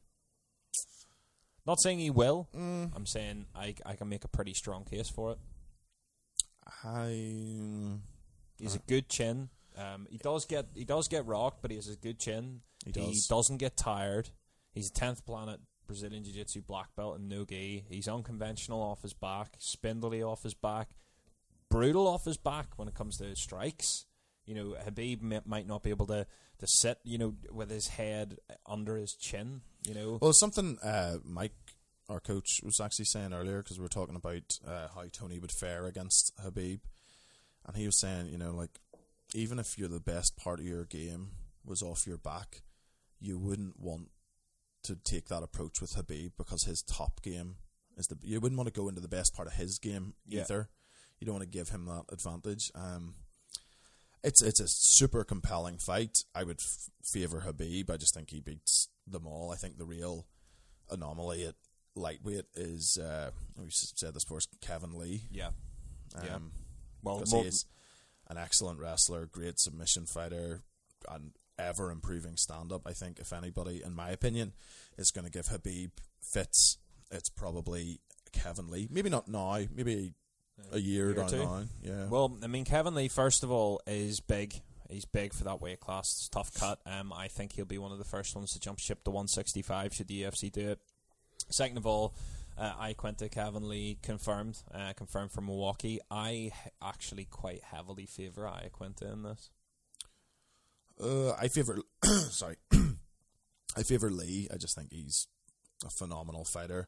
Not 1.66 1.80
saying 1.82 2.00
he 2.00 2.10
will. 2.10 2.48
Mm. 2.56 2.92
I'm 2.96 3.06
saying 3.06 3.48
I, 3.56 3.76
I 3.86 3.96
can 3.96 4.10
make 4.10 4.24
a 4.24 4.28
pretty 4.28 4.54
strong 4.54 4.84
case 4.84 5.10
for 5.10 5.32
it. 5.32 5.38
I 6.84 8.00
He's 8.58 8.76
a 8.76 8.80
good 8.88 9.10
chin. 9.10 9.50
Um, 9.78 10.08
he 10.10 10.18
does 10.18 10.46
get 10.46 10.68
he 10.76 10.86
does 10.86 11.08
get 11.08 11.26
rocked, 11.26 11.62
but 11.62 11.72
he 11.72 11.78
has 11.78 11.88
a 11.88 11.96
good 11.96 12.20
chin. 12.20 12.62
He 12.86 12.92
does. 12.92 13.28
doesn't 13.28 13.58
get 13.58 13.78
tired. 13.78 14.30
He's 14.72 14.90
a 14.90 14.94
tenth 14.94 15.26
planet 15.26 15.60
Brazilian 15.88 16.24
Jiu 16.24 16.34
Jitsu 16.34 16.62
black 16.62 16.96
belt 16.96 17.18
in 17.18 17.28
no 17.28 17.44
gi. 17.44 17.84
He's 17.90 18.08
unconventional 18.08 18.82
off 18.82 19.02
his 19.02 19.14
back, 19.14 19.56
spindly 19.60 20.24
off 20.24 20.44
his 20.44 20.54
back, 20.54 20.90
brutal 21.70 22.08
off 22.08 22.24
his 22.26 22.38
back 22.38 22.68
when 22.78 22.88
it 22.88 22.96
comes 22.96 23.18
to 23.18 23.36
strikes. 23.36 24.06
You 24.46 24.56
know, 24.56 24.76
Khabib 24.86 25.22
mi- 25.22 25.42
might 25.46 25.68
not 25.68 25.84
be 25.84 25.90
able 25.90 26.08
to, 26.08 26.26
to 26.60 26.68
sit, 26.68 27.00
you 27.04 27.18
know, 27.18 27.36
with 27.52 27.70
his 27.70 27.90
head 27.90 28.38
under 28.66 28.96
his 28.96 29.14
chin. 29.16 29.62
You 29.86 29.94
know, 29.94 30.18
Well, 30.22 30.34
something 30.34 30.78
uh, 30.82 31.18
Mike, 31.26 31.56
our 32.10 32.20
coach, 32.20 32.62
was 32.64 32.80
actually 32.80 33.06
saying 33.06 33.34
earlier 33.34 33.62
because 33.62 33.78
we 33.78 33.84
were 33.84 33.90
talking 33.90 34.16
about 34.16 34.60
uh, 34.66 34.88
how 34.96 35.04
Tony 35.12 35.40
would 35.40 35.52
fare 35.52 35.86
against 35.86 36.32
Khabib, 36.38 36.80
and 37.68 37.76
he 37.76 37.86
was 37.86 38.00
saying, 38.00 38.28
you 38.28 38.38
know, 38.38 38.52
like 38.52 38.80
even 39.34 39.60
if 39.60 39.78
you're 39.78 39.90
the 39.90 40.00
best 40.00 40.38
part 40.38 40.60
of 40.60 40.66
your 40.66 40.86
game 40.86 41.32
was 41.66 41.82
off 41.82 42.08
your 42.08 42.18
back, 42.18 42.62
you 43.20 43.38
wouldn't 43.38 43.80
want 43.80 44.10
to 44.84 44.96
take 44.96 45.28
that 45.30 45.44
approach 45.44 45.82
with 45.82 45.96
Khabib 45.96 46.32
because 46.38 46.64
his 46.64 46.82
top 46.82 47.22
game 47.22 47.56
is 47.98 48.08
the. 48.08 48.18
You 48.24 48.40
wouldn't 48.40 48.58
want 48.58 48.68
to 48.74 48.80
go 48.80 48.88
into 48.90 49.02
the 49.02 49.08
best 49.08 49.34
part 49.36 49.48
of 49.48 49.54
his 49.56 49.80
game 49.80 50.14
Yeah. 50.26 50.42
either. 50.42 50.70
You 51.20 51.26
don't 51.26 51.36
want 51.36 51.44
to 51.52 51.58
give 51.58 51.70
him 51.70 51.86
that 51.86 52.06
advantage. 52.12 52.72
Um, 52.74 53.16
it's 54.24 54.42
it's 54.42 54.60
a 54.60 54.68
super 54.68 55.24
compelling 55.24 55.78
fight. 55.78 56.24
I 56.36 56.44
would 56.44 56.60
f- 56.60 56.90
favor 57.04 57.42
Khabib. 57.46 57.90
I 57.90 57.98
just 57.98 58.14
think 58.14 58.30
he 58.30 58.40
beats 58.40 58.88
them 59.08 59.26
all. 59.28 59.52
I 59.52 59.56
think 59.56 59.78
the 59.78 59.86
real 59.86 60.28
anomaly 60.90 61.46
at 61.46 61.56
lightweight 61.96 62.46
is 62.56 62.98
uh, 62.98 63.32
we 63.58 63.68
said 63.70 64.14
this 64.14 64.24
before 64.24 64.38
is 64.40 64.48
Kevin 64.62 64.98
Lee. 64.98 65.24
yeah. 65.32 65.50
Yeah. 66.24 66.36
Um, 66.36 66.52
Well, 67.04 67.18
because 67.18 67.34
more- 67.34 67.42
he 67.44 67.48
is 67.50 67.66
an 68.28 68.38
excellent 68.38 68.80
wrestler, 68.80 69.26
great 69.26 69.60
submission 69.60 70.06
fighter, 70.06 70.62
and 71.10 71.32
ever 71.62 71.92
improving 71.92 72.38
stand 72.38 72.72
up. 72.72 72.82
I 72.86 72.94
think 72.94 73.20
if 73.20 73.34
anybody, 73.34 73.82
in 73.84 73.96
my 73.96 74.10
opinion, 74.10 74.54
is 74.98 75.12
going 75.12 75.26
to 75.26 75.32
give 75.32 75.48
Khabib 75.48 75.92
fits, 76.22 76.78
it's 77.12 77.30
probably 77.30 78.00
Kevin 78.32 78.70
Lee. 78.70 78.88
Maybe 78.92 79.10
not 79.10 79.28
now. 79.28 79.60
Maybe 79.74 80.14
a 80.72 80.78
year, 80.80 81.06
Year 81.06 81.12
or 81.12 81.14
down 81.14 81.30
two. 81.30 81.38
the 81.38 81.44
line. 81.44 81.70
Yeah. 81.82 82.06
Well, 82.08 82.38
I 82.44 82.48
mean, 82.48 82.66
Kevin 82.66 82.96
Lee, 82.96 83.08
first 83.08 83.44
of 83.44 83.52
all, 83.52 83.82
is 83.88 84.20
big. 84.20 84.62
He's 84.90 85.06
big 85.06 85.34
for 85.34 85.46
that 85.46 85.62
weight 85.62 85.80
class. 85.80 86.12
It's 86.12 86.28
a 86.28 86.32
tough 86.32 86.54
cut. 86.54 86.80
Um, 86.86 87.14
I 87.14 87.28
think 87.30 87.54
he'll 87.54 87.66
be 87.66 87.78
one 87.78 87.92
of 87.94 87.98
the 87.98 88.04
first 88.04 88.36
ones 88.36 88.52
to 88.54 88.60
jump 88.60 88.78
ship 88.80 89.04
to 89.06 89.10
165 89.10 89.94
should 89.94 90.08
the 90.08 90.24
UFC 90.24 90.52
do 90.52 90.70
it. 90.72 90.80
Second 91.50 91.78
of 91.78 91.88
all, 91.88 92.14
uh, 92.58 92.74
Iaquinta 92.74 93.32
Kevin 93.32 93.70
Lee 93.70 93.98
confirmed, 94.04 94.60
uh, 94.74 94.92
confirmed 94.96 95.32
for 95.32 95.42
Milwaukee. 95.42 96.00
I 96.12 96.52
actually 96.82 97.26
quite 97.26 97.64
heavily 97.64 98.06
favour 98.06 98.44
Iaquinta 98.44 99.12
in 99.14 99.24
this. 99.24 99.50
Uh, 101.00 101.32
I 101.34 101.48
favor. 101.48 101.80
sorry, 102.30 102.56
I 103.78 103.84
favor 103.84 104.10
Lee. 104.10 104.48
I 104.54 104.58
just 104.58 104.76
think 104.76 104.92
he's 104.92 105.28
a 105.86 105.90
phenomenal 105.90 106.46
fighter. 106.46 106.88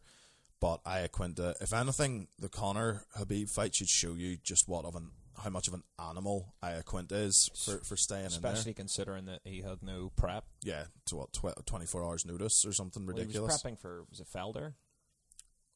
But 0.59 0.83
Iaquinta, 0.85 1.61
if 1.61 1.73
anything, 1.73 2.27
the 2.39 2.47
Conor 2.47 3.03
Khabib 3.17 3.49
fight 3.49 3.75
should 3.75 3.89
show 3.89 4.13
you 4.13 4.37
just 4.43 4.67
what 4.67 4.85
of 4.85 4.95
an 4.95 5.11
how 5.43 5.49
much 5.49 5.67
of 5.67 5.73
an 5.73 5.83
animal 5.99 6.53
Iaquinta 6.63 7.11
is 7.13 7.49
for, 7.65 7.79
for 7.83 7.97
staying 7.97 8.21
in 8.25 8.27
Especially 8.27 8.65
there. 8.71 8.73
considering 8.75 9.25
that 9.25 9.39
he 9.43 9.61
had 9.61 9.81
no 9.81 10.11
prep. 10.15 10.45
Yeah, 10.61 10.85
to 11.07 11.15
what 11.17 11.33
tw- 11.33 11.65
twenty 11.65 11.85
four 11.85 12.03
hours 12.05 12.25
notice 12.25 12.63
or 12.65 12.71
something 12.71 13.05
Well, 13.05 13.15
he 13.15 13.21
ridiculous. 13.23 13.53
was 13.53 13.63
prepping 13.63 13.79
for 13.79 14.03
was 14.09 14.19
it 14.21 14.27
Felder? 14.33 14.73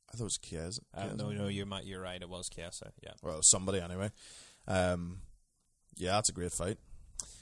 I 0.09 0.15
thought 0.15 0.21
it 0.21 0.23
was 0.23 0.37
Chiesa. 0.37 0.81
Uh, 0.93 1.07
no, 1.17 1.31
no, 1.31 1.47
you're 1.49 1.67
you're 1.83 2.01
right. 2.01 2.21
It 2.21 2.29
was 2.29 2.47
Chiesa. 2.49 2.93
Yeah. 3.03 3.11
Well, 3.21 3.41
somebody 3.41 3.81
anyway. 3.81 4.11
Um, 4.67 5.17
yeah, 5.97 6.11
that's 6.11 6.29
a 6.29 6.33
great 6.33 6.53
fight. 6.53 6.77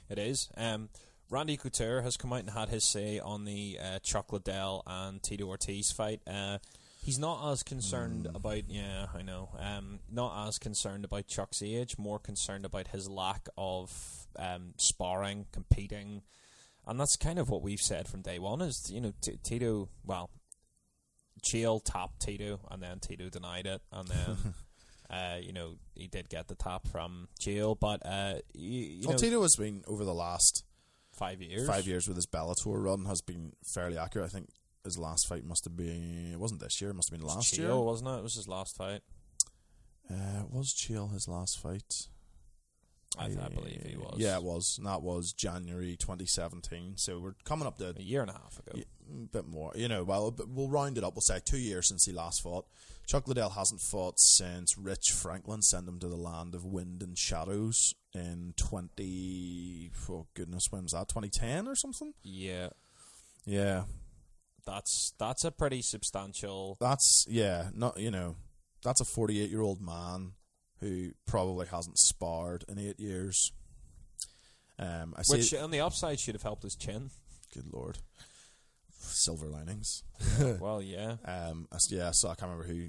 It 0.08 0.18
is. 0.18 0.48
Um, 0.56 0.88
Randy 1.28 1.56
Couture 1.56 2.02
has 2.02 2.16
come 2.16 2.32
out 2.32 2.40
and 2.40 2.50
had 2.50 2.68
his 2.68 2.84
say 2.84 3.18
on 3.18 3.44
the 3.44 3.78
uh, 3.82 3.98
Chuck 4.00 4.32
Liddell 4.32 4.82
and 4.86 5.22
Tito 5.22 5.44
Ortiz 5.46 5.90
fight. 5.90 6.20
Uh, 6.26 6.58
he's 7.02 7.18
not 7.18 7.50
as 7.50 7.62
concerned 7.64 8.28
about, 8.32 8.68
yeah, 8.68 9.06
I 9.12 9.22
know, 9.22 9.50
um, 9.58 9.98
not 10.10 10.46
as 10.46 10.58
concerned 10.58 11.04
about 11.04 11.26
Chuck's 11.26 11.62
age, 11.62 11.98
more 11.98 12.20
concerned 12.20 12.64
about 12.64 12.88
his 12.88 13.08
lack 13.08 13.48
of 13.58 14.26
um, 14.36 14.74
sparring, 14.76 15.46
competing. 15.52 16.22
And 16.86 17.00
that's 17.00 17.16
kind 17.16 17.40
of 17.40 17.50
what 17.50 17.62
we've 17.62 17.80
said 17.80 18.06
from 18.06 18.22
day 18.22 18.38
one 18.38 18.60
is, 18.60 18.88
you 18.92 19.00
know, 19.00 19.12
T- 19.20 19.38
Tito, 19.42 19.88
well, 20.04 20.30
Chael 21.42 21.80
tapped 21.84 22.20
Tito, 22.20 22.60
and 22.70 22.80
then 22.80 23.00
Tito 23.00 23.28
denied 23.28 23.66
it, 23.66 23.82
and 23.90 24.08
then. 24.08 24.54
Uh, 25.10 25.36
you 25.40 25.52
know, 25.52 25.76
he 25.94 26.06
did 26.08 26.28
get 26.28 26.48
the 26.48 26.54
tap 26.54 26.86
from 26.88 27.28
Chael, 27.40 27.78
but 27.78 28.04
uh, 28.04 28.36
you, 28.54 28.70
you 28.70 29.08
well, 29.08 29.18
know, 29.18 29.42
has 29.42 29.56
been 29.56 29.84
over 29.86 30.04
the 30.04 30.14
last 30.14 30.64
five 31.12 31.40
years. 31.40 31.66
five 31.66 31.86
years 31.86 32.06
with 32.06 32.16
his 32.16 32.26
Bellator 32.26 32.82
run 32.82 33.04
has 33.06 33.20
been 33.20 33.52
fairly 33.64 33.96
accurate. 33.96 34.26
I 34.26 34.28
think 34.28 34.50
his 34.84 34.98
last 34.98 35.26
fight 35.26 35.44
must 35.44 35.64
have 35.64 35.76
been 35.76 36.30
it 36.32 36.38
wasn't 36.38 36.60
this 36.60 36.80
year, 36.80 36.90
it 36.90 36.94
must 36.94 37.10
have 37.10 37.18
been 37.18 37.26
last 37.26 37.54
Chael, 37.54 37.58
year. 37.58 37.76
wasn't 37.76 38.10
it? 38.10 38.18
It 38.18 38.22
was 38.22 38.34
his 38.34 38.48
last 38.48 38.76
fight. 38.76 39.00
Uh, 40.10 40.44
was 40.50 40.72
Chael 40.72 41.12
his 41.12 41.26
last 41.28 41.58
fight? 41.58 42.08
I, 43.18 43.26
I 43.26 43.48
believe 43.48 43.82
he 43.88 43.96
was. 43.96 44.16
Yeah, 44.18 44.36
it 44.36 44.42
was. 44.42 44.76
And 44.78 44.86
that 44.86 45.02
was 45.02 45.32
January 45.32 45.96
2017. 45.96 46.94
So 46.96 47.18
we're 47.18 47.34
coming 47.44 47.66
up 47.66 47.78
to 47.78 47.94
a 47.96 48.02
year 48.02 48.20
and 48.20 48.30
a 48.30 48.34
half 48.34 48.58
ago. 48.58 48.78
a 49.10 49.26
bit 49.26 49.46
more. 49.46 49.72
You 49.74 49.88
know, 49.88 50.04
well, 50.04 50.34
we'll 50.48 50.68
round 50.68 50.98
it 50.98 51.04
up. 51.04 51.14
We'll 51.14 51.22
say 51.22 51.40
two 51.44 51.58
years 51.58 51.88
since 51.88 52.04
he 52.04 52.12
last 52.12 52.42
fought. 52.42 52.66
Chuck 53.06 53.26
Liddell 53.28 53.50
hasn't 53.50 53.80
fought 53.80 54.18
since 54.18 54.76
Rich 54.76 55.12
Franklin 55.12 55.62
sent 55.62 55.88
him 55.88 55.98
to 56.00 56.08
the 56.08 56.16
land 56.16 56.54
of 56.54 56.64
wind 56.64 57.02
and 57.02 57.16
shadows 57.16 57.94
in 58.12 58.52
20. 58.56 59.90
Oh, 60.10 60.26
goodness, 60.34 60.70
when 60.70 60.82
was 60.82 60.92
that? 60.92 61.08
2010 61.08 61.68
or 61.68 61.76
something? 61.76 62.14
Yeah, 62.22 62.70
Yeah. 63.44 63.84
that's 64.66 65.12
that's 65.18 65.44
a 65.44 65.52
pretty 65.52 65.82
substantial. 65.82 66.76
That's, 66.80 67.26
yeah, 67.28 67.68
not, 67.74 67.98
you 67.98 68.10
know, 68.10 68.36
that's 68.82 69.00
a 69.00 69.04
48 69.04 69.50
year 69.50 69.60
old 69.62 69.80
man 69.80 70.32
who 70.80 71.10
probably 71.26 71.66
hasn't 71.66 71.98
sparred 71.98 72.64
in 72.68 72.78
eight 72.78 73.00
years. 73.00 73.52
Um, 74.78 75.14
I 75.16 75.22
Which 75.28 75.54
on 75.54 75.70
the 75.70 75.80
upside 75.80 76.20
should 76.20 76.34
have 76.34 76.42
helped 76.42 76.62
his 76.62 76.76
chin. 76.76 77.10
good 77.54 77.72
lord, 77.72 77.98
silver 78.92 79.46
linings. 79.46 80.02
well, 80.60 80.82
yeah, 80.82 81.16
Um, 81.24 81.66
I 81.72 81.78
yeah, 81.88 82.10
so 82.10 82.28
I 82.28 82.34
can't 82.34 82.50
remember 82.50 82.66
who 82.72 82.88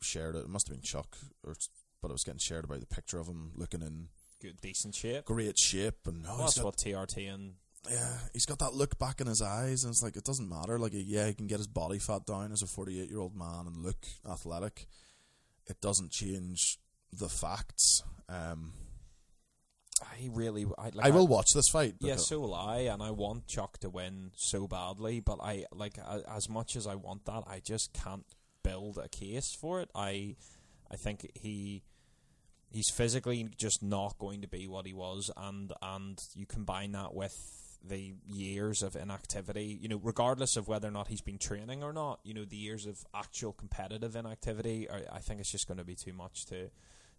shared 0.00 0.34
it. 0.34 0.40
It 0.40 0.48
must 0.48 0.68
have 0.68 0.76
been 0.76 0.82
Chuck, 0.82 1.16
or 1.44 1.54
but 2.02 2.10
it 2.10 2.14
was 2.14 2.24
getting 2.24 2.38
shared 2.38 2.64
about 2.64 2.80
the 2.80 2.86
picture 2.86 3.18
of 3.18 3.28
him 3.28 3.52
looking 3.54 3.82
in 3.82 4.08
good, 4.40 4.60
decent 4.60 4.94
shape. 4.94 5.24
great 5.24 5.58
shape, 5.58 6.06
and 6.06 6.24
oh, 6.26 6.30
Well, 6.30 6.38
that's 6.38 6.56
got, 6.56 6.64
what 6.64 6.76
TRT 6.76 7.32
and 7.32 7.54
yeah, 7.88 8.18
he's 8.32 8.46
got 8.46 8.58
that 8.58 8.74
look 8.74 8.98
back 8.98 9.20
in 9.20 9.28
his 9.28 9.40
eyes, 9.40 9.84
and 9.84 9.92
it's 9.92 10.02
like 10.02 10.16
it 10.16 10.24
doesn't 10.24 10.48
matter. 10.48 10.78
Like 10.78 10.92
yeah, 10.94 11.26
he 11.28 11.34
can 11.34 11.46
get 11.46 11.58
his 11.58 11.68
body 11.68 11.98
fat 12.00 12.26
down 12.26 12.50
as 12.52 12.62
a 12.62 12.66
forty-eight-year-old 12.66 13.36
man 13.36 13.66
and 13.66 13.76
look 13.84 14.06
athletic. 14.28 14.88
It 15.66 15.80
doesn't 15.80 16.10
change 16.10 16.78
the 17.12 17.28
facts. 17.28 18.02
Um, 18.28 18.72
I 20.00 20.28
really, 20.32 20.66
I, 20.78 20.90
like, 20.94 21.06
I 21.06 21.10
will 21.10 21.26
watch 21.26 21.52
this 21.54 21.68
fight. 21.68 21.94
Yeah, 22.00 22.16
so 22.16 22.40
will 22.40 22.54
I, 22.54 22.78
and 22.80 23.02
I 23.02 23.10
want 23.10 23.48
Chuck 23.48 23.78
to 23.78 23.90
win 23.90 24.30
so 24.36 24.68
badly. 24.68 25.20
But 25.20 25.38
I 25.42 25.64
like 25.72 25.98
a- 25.98 26.22
as 26.30 26.48
much 26.48 26.76
as 26.76 26.86
I 26.86 26.94
want 26.94 27.24
that, 27.24 27.44
I 27.46 27.60
just 27.64 27.92
can't 27.92 28.26
build 28.62 28.98
a 28.98 29.08
case 29.08 29.56
for 29.60 29.80
it. 29.80 29.90
I, 29.94 30.36
I 30.90 30.96
think 30.96 31.28
he, 31.34 31.82
he's 32.70 32.90
physically 32.90 33.48
just 33.56 33.82
not 33.82 34.18
going 34.18 34.42
to 34.42 34.48
be 34.48 34.68
what 34.68 34.86
he 34.86 34.92
was, 34.94 35.30
and 35.36 35.72
and 35.82 36.22
you 36.34 36.46
combine 36.46 36.92
that 36.92 37.14
with 37.14 37.34
the 37.82 38.14
years 38.26 38.82
of 38.82 38.94
inactivity. 38.94 39.78
You 39.80 39.88
know, 39.88 40.00
regardless 40.02 40.56
of 40.56 40.68
whether 40.68 40.86
or 40.86 40.92
not 40.92 41.08
he's 41.08 41.20
been 41.22 41.38
training 41.38 41.82
or 41.82 41.92
not, 41.92 42.20
you 42.22 42.34
know, 42.34 42.44
the 42.44 42.56
years 42.56 42.86
of 42.86 43.04
actual 43.14 43.52
competitive 43.52 44.14
inactivity. 44.14 44.88
I, 44.88 45.16
I 45.16 45.18
think 45.18 45.40
it's 45.40 45.50
just 45.50 45.66
going 45.66 45.78
to 45.78 45.84
be 45.84 45.96
too 45.96 46.12
much 46.12 46.46
to 46.46 46.70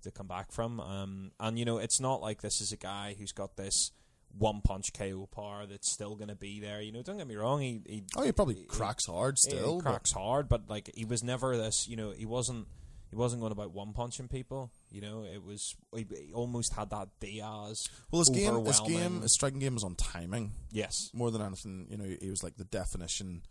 to 0.03 0.11
come 0.11 0.27
back 0.27 0.51
from. 0.51 0.79
Um, 0.79 1.31
and 1.39 1.57
you 1.57 1.65
know, 1.65 1.77
it's 1.77 1.99
not 1.99 2.21
like 2.21 2.41
this 2.41 2.61
is 2.61 2.71
a 2.71 2.77
guy 2.77 3.15
who's 3.17 3.31
got 3.31 3.57
this 3.57 3.91
one 4.37 4.61
punch 4.61 4.93
KO 4.93 5.27
power 5.31 5.65
that's 5.65 5.91
still 5.91 6.15
going 6.15 6.27
to 6.29 6.35
be 6.35 6.59
there. 6.59 6.81
You 6.81 6.91
know, 6.91 7.01
don't 7.01 7.17
get 7.17 7.27
me 7.27 7.35
wrong. 7.35 7.61
He, 7.61 7.81
he 7.85 8.03
oh, 8.15 8.23
he 8.23 8.31
probably 8.31 8.65
cracks 8.67 9.05
hard 9.05 9.37
still. 9.37 9.77
He 9.77 9.81
but- 9.81 9.89
cracks 9.89 10.11
hard, 10.11 10.49
but 10.49 10.69
like 10.69 10.89
he 10.95 11.05
was 11.05 11.23
never 11.23 11.57
this. 11.57 11.87
You 11.87 11.97
know, 11.97 12.11
he 12.11 12.25
wasn't. 12.25 12.67
He 13.09 13.15
wasn't 13.15 13.41
going 13.41 13.51
about 13.51 13.71
one 13.71 13.93
punching 13.93 14.27
people. 14.27 14.71
You 14.91 15.01
know, 15.01 15.23
it 15.23 15.43
was 15.43 15.75
he, 15.95 16.05
he 16.27 16.31
almost 16.31 16.75
had 16.75 16.91
that 16.91 17.07
Diaz. 17.19 17.87
well, 18.11 18.19
his 18.19 18.29
game, 18.29 18.63
his 18.65 18.79
game, 18.81 19.21
his 19.21 19.33
striking 19.33 19.57
game 19.57 19.73
was 19.73 19.83
on 19.83 19.95
timing. 19.95 20.51
Yes, 20.71 21.09
more 21.11 21.31
than 21.31 21.41
anything, 21.41 21.87
you 21.89 21.97
know, 21.97 22.15
he 22.21 22.29
was 22.29 22.43
like 22.43 22.57
the 22.57 22.65
definition, 22.65 23.41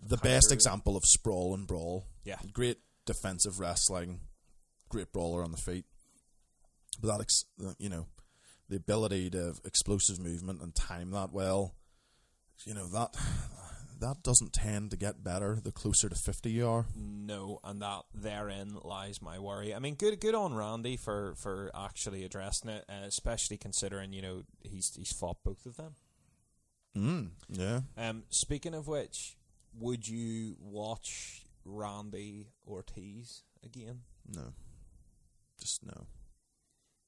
the 0.00 0.16
best 0.18 0.52
example 0.52 0.96
of 0.96 1.04
sprawl 1.04 1.54
and 1.54 1.66
brawl. 1.66 2.06
Yeah. 2.22 2.36
great 2.52 2.78
defensive 3.04 3.58
wrestling, 3.58 4.20
great 4.88 5.12
brawler 5.12 5.42
on 5.42 5.50
the 5.50 5.56
feet. 5.56 5.84
But 7.00 7.08
that, 7.08 7.20
ex- 7.22 7.44
uh, 7.64 7.74
you 7.78 7.88
know, 7.88 8.06
the 8.68 8.76
ability 8.76 9.30
to 9.30 9.46
have 9.46 9.60
explosive 9.64 10.18
movement 10.18 10.60
and 10.62 10.74
time 10.74 11.10
that 11.12 11.32
well, 11.32 11.74
you 12.64 12.74
know 12.74 12.86
that 12.88 13.14
that 14.00 14.22
doesn't 14.22 14.52
tend 14.52 14.90
to 14.90 14.96
get 14.96 15.22
better 15.24 15.58
the 15.62 15.72
closer 15.72 16.08
to 16.08 16.14
fifty 16.16 16.50
you 16.50 16.66
are. 16.68 16.86
no, 16.96 17.60
and 17.64 17.80
that 17.82 18.02
therein 18.14 18.76
lies 18.82 19.22
my 19.22 19.38
worry. 19.38 19.74
I 19.74 19.78
mean, 19.78 19.94
good, 19.94 20.20
good 20.20 20.34
on 20.34 20.54
Randy 20.54 20.96
for 20.96 21.34
for 21.36 21.70
actually 21.74 22.24
addressing 22.24 22.70
it, 22.70 22.84
uh, 22.88 23.04
especially 23.06 23.56
considering 23.58 24.12
you 24.12 24.22
know 24.22 24.42
he's 24.62 24.92
he's 24.96 25.12
fought 25.12 25.36
both 25.44 25.64
of 25.66 25.76
them. 25.76 25.94
Mm, 26.96 27.30
yeah, 27.48 27.80
Um, 27.96 28.24
speaking 28.30 28.74
of 28.74 28.88
which, 28.88 29.36
would 29.78 30.08
you 30.08 30.56
watch 30.60 31.44
Randy 31.64 32.48
Ortiz 32.66 33.42
again? 33.64 34.00
no, 34.26 34.52
just 35.60 35.84
no, 35.84 36.06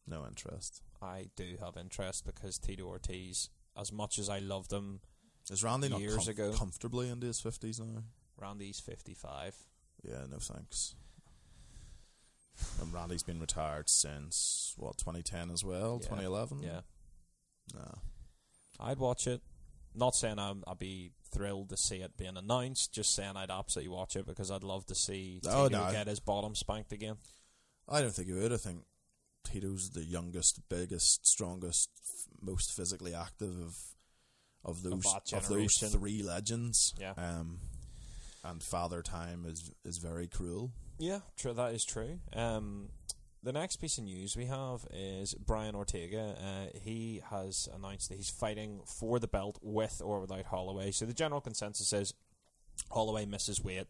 no 0.06 0.26
interest. 0.26 0.82
I 1.02 1.26
do 1.36 1.56
have 1.62 1.76
interest 1.76 2.24
because 2.26 2.58
Tito 2.58 2.84
Ortiz, 2.84 3.48
as 3.78 3.92
much 3.92 4.18
as 4.18 4.28
I 4.28 4.38
loved 4.38 4.72
him, 4.72 5.00
Is 5.50 5.64
Randy 5.64 5.88
not 5.88 6.00
Years 6.00 6.28
ago. 6.28 6.52
comfortably 6.52 7.08
into 7.08 7.26
his 7.26 7.40
fifties 7.40 7.80
now? 7.80 8.02
Randy's 8.36 8.80
55. 8.80 9.54
Yeah, 10.02 10.24
no 10.30 10.38
thanks. 10.38 10.94
And 12.80 12.92
Randy's 12.92 13.22
been 13.22 13.40
retired 13.40 13.88
since 13.88 14.74
what 14.76 14.98
2010 14.98 15.50
as 15.50 15.64
well, 15.64 15.98
Yeah. 16.02 16.08
2011. 16.08 16.62
Yeah. 16.62 16.80
no. 17.74 17.98
I'd 18.78 18.98
watch 18.98 19.26
it. 19.26 19.42
Not 19.94 20.14
saying 20.14 20.38
I'm, 20.38 20.62
I'd 20.66 20.78
be 20.78 21.12
thrilled 21.32 21.68
to 21.70 21.76
see 21.76 21.96
it 21.96 22.16
being 22.16 22.36
announced, 22.36 22.92
just 22.92 23.14
saying 23.14 23.36
I'd 23.36 23.50
absolutely 23.50 23.92
watch 23.94 24.14
it 24.16 24.26
because 24.26 24.50
I'd 24.50 24.62
love 24.62 24.86
to 24.86 24.94
see 24.94 25.40
Oh, 25.46 25.68
Tito 25.68 25.84
no. 25.86 25.92
get 25.92 26.06
his 26.06 26.20
bottom 26.20 26.54
spanked 26.54 26.92
again. 26.92 27.16
I 27.88 28.00
don't 28.00 28.12
think 28.12 28.28
he 28.28 28.34
would. 28.34 28.52
I 28.52 28.56
think 28.56 28.84
Tito's 29.44 29.90
the 29.90 30.04
youngest, 30.04 30.60
biggest, 30.68 31.26
strongest, 31.26 31.90
f- 32.02 32.26
most 32.40 32.72
physically 32.72 33.14
active 33.14 33.58
of 33.60 33.76
of 34.62 34.82
those 34.82 35.06
of, 35.32 35.48
those 35.48 35.74
three 35.76 36.22
legends. 36.22 36.94
Yeah. 37.00 37.14
Um, 37.16 37.60
and 38.44 38.62
Father 38.62 39.02
Time 39.02 39.44
is 39.46 39.72
is 39.84 39.98
very 39.98 40.26
cruel. 40.26 40.72
Yeah, 40.98 41.20
true. 41.36 41.54
That 41.54 41.74
is 41.74 41.84
true. 41.84 42.20
Um, 42.34 42.90
the 43.42 43.52
next 43.52 43.76
piece 43.76 43.96
of 43.96 44.04
news 44.04 44.36
we 44.36 44.46
have 44.46 44.86
is 44.92 45.34
Brian 45.34 45.74
Ortega. 45.74 46.36
Uh, 46.38 46.78
he 46.78 47.22
has 47.30 47.68
announced 47.74 48.10
that 48.10 48.16
he's 48.16 48.30
fighting 48.30 48.80
for 48.84 49.18
the 49.18 49.28
belt 49.28 49.58
with 49.62 50.02
or 50.04 50.20
without 50.20 50.44
Holloway. 50.44 50.90
So 50.90 51.06
the 51.06 51.14
general 51.14 51.40
consensus 51.40 51.92
is 51.92 52.12
Holloway 52.90 53.24
misses 53.24 53.62
weight. 53.62 53.86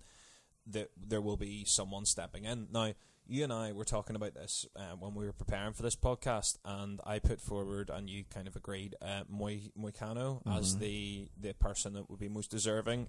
That 0.67 0.91
there 0.97 1.21
will 1.21 1.37
be 1.37 1.65
someone 1.65 2.05
stepping 2.05 2.45
in. 2.45 2.69
Now 2.71 2.93
you 3.31 3.45
and 3.45 3.53
I 3.53 3.71
were 3.71 3.85
talking 3.85 4.17
about 4.17 4.35
this 4.35 4.67
uh, 4.75 4.97
when 4.99 5.15
we 5.15 5.25
were 5.25 5.33
preparing 5.33 5.73
for 5.73 5.83
this 5.83 5.95
podcast, 5.95 6.59
and 6.65 7.01
I 7.07 7.21
put 7.21 7.41
forward, 7.41 7.89
and 7.89 8.11
you 8.11 8.25
kind 8.29 8.49
of 8.49 8.57
agreed, 8.57 8.97
uh, 9.01 9.23
Moy 9.29 9.61
Moicano 9.79 10.41
as 10.47 10.79
the 10.79 11.29
the 11.41 11.55
person 11.55 11.95
that 11.95 12.11
would 12.11 12.19
be 12.19 12.29
most 12.29 12.51
deserving. 12.51 13.07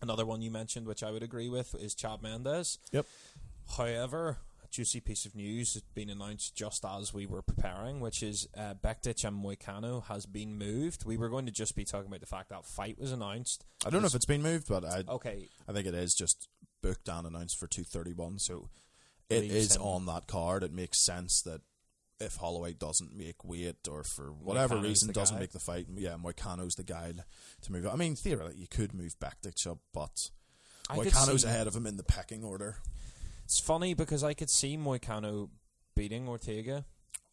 Another 0.00 0.24
one 0.24 0.40
you 0.40 0.50
mentioned, 0.50 0.86
which 0.86 1.02
I 1.02 1.10
would 1.10 1.22
agree 1.22 1.50
with, 1.50 1.74
is 1.74 1.94
Chad 1.94 2.22
Mendes. 2.22 2.78
Yep. 2.90 3.04
However, 3.76 4.38
a 4.64 4.68
juicy 4.68 4.98
piece 4.98 5.26
of 5.26 5.36
news 5.36 5.74
has 5.74 5.82
been 5.94 6.08
announced 6.08 6.56
just 6.56 6.82
as 6.82 7.12
we 7.12 7.26
were 7.26 7.42
preparing, 7.42 8.00
which 8.00 8.22
is 8.22 8.48
uh, 8.56 8.72
Bektic 8.82 9.22
and 9.24 9.44
Moicano 9.44 10.04
has 10.06 10.24
been 10.24 10.56
moved. 10.56 11.04
We 11.04 11.18
were 11.18 11.28
going 11.28 11.44
to 11.44 11.52
just 11.52 11.76
be 11.76 11.84
talking 11.84 12.08
about 12.08 12.20
the 12.20 12.26
fact 12.26 12.48
that 12.48 12.64
fight 12.64 12.98
was 12.98 13.12
announced. 13.12 13.66
I 13.84 13.90
don't 13.90 14.00
know 14.00 14.06
if 14.06 14.14
it's 14.14 14.24
been 14.24 14.42
moved, 14.42 14.68
but 14.68 14.86
I 14.86 15.04
Okay, 15.06 15.48
I 15.68 15.72
think 15.72 15.86
it 15.86 15.94
is 15.94 16.14
just 16.14 16.48
booked 16.80 17.10
and 17.10 17.26
announced 17.26 17.58
for 17.58 17.66
two 17.66 17.84
thirty 17.84 18.14
one. 18.14 18.38
So 18.38 18.70
it 19.30 19.74
him- 19.74 19.82
on 19.82 20.06
that 20.06 20.26
card. 20.26 20.62
It 20.62 20.72
makes 20.72 20.98
sense 20.98 21.42
that 21.42 21.60
if 22.20 22.36
Holloway 22.36 22.74
doesn't 22.74 23.16
make 23.16 23.44
weight 23.44 23.88
or 23.90 24.04
for 24.04 24.32
whatever 24.32 24.76
Moicano's 24.76 24.84
reason 24.84 25.12
doesn't 25.12 25.36
guy. 25.36 25.40
make 25.40 25.52
the 25.52 25.58
fight, 25.58 25.86
yeah, 25.94 26.16
Moicano's 26.22 26.74
the 26.74 26.84
guy 26.84 27.12
to 27.62 27.72
move. 27.72 27.86
I 27.86 27.96
mean, 27.96 28.14
theoretically, 28.14 28.60
you 28.60 28.68
could 28.68 28.92
move 28.94 29.18
Bektic 29.18 29.66
up, 29.66 29.78
but 29.94 30.30
I 30.88 30.96
Moicano's 30.96 31.44
ahead 31.44 31.66
of 31.66 31.74
him 31.74 31.86
in 31.86 31.96
the 31.96 32.02
pecking 32.02 32.44
order. 32.44 32.76
It's 33.44 33.58
funny 33.58 33.94
because 33.94 34.22
I 34.22 34.34
could 34.34 34.50
see 34.50 34.76
Moicano 34.76 35.48
beating 35.96 36.28
Ortega. 36.28 36.84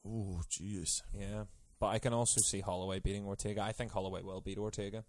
Oh, 0.06 0.42
jeez. 0.50 1.02
Yeah. 1.14 1.44
But 1.80 1.88
I 1.88 2.00
can 2.00 2.14
also 2.14 2.42
see 2.42 2.62
Holloway 2.62 3.00
beating 3.00 3.26
Ortega. 3.26 3.62
I 3.62 3.72
think 3.72 3.92
Holloway 3.92 4.24
will 4.24 4.42
beat 4.42 4.58
Ortega. 4.58 5.04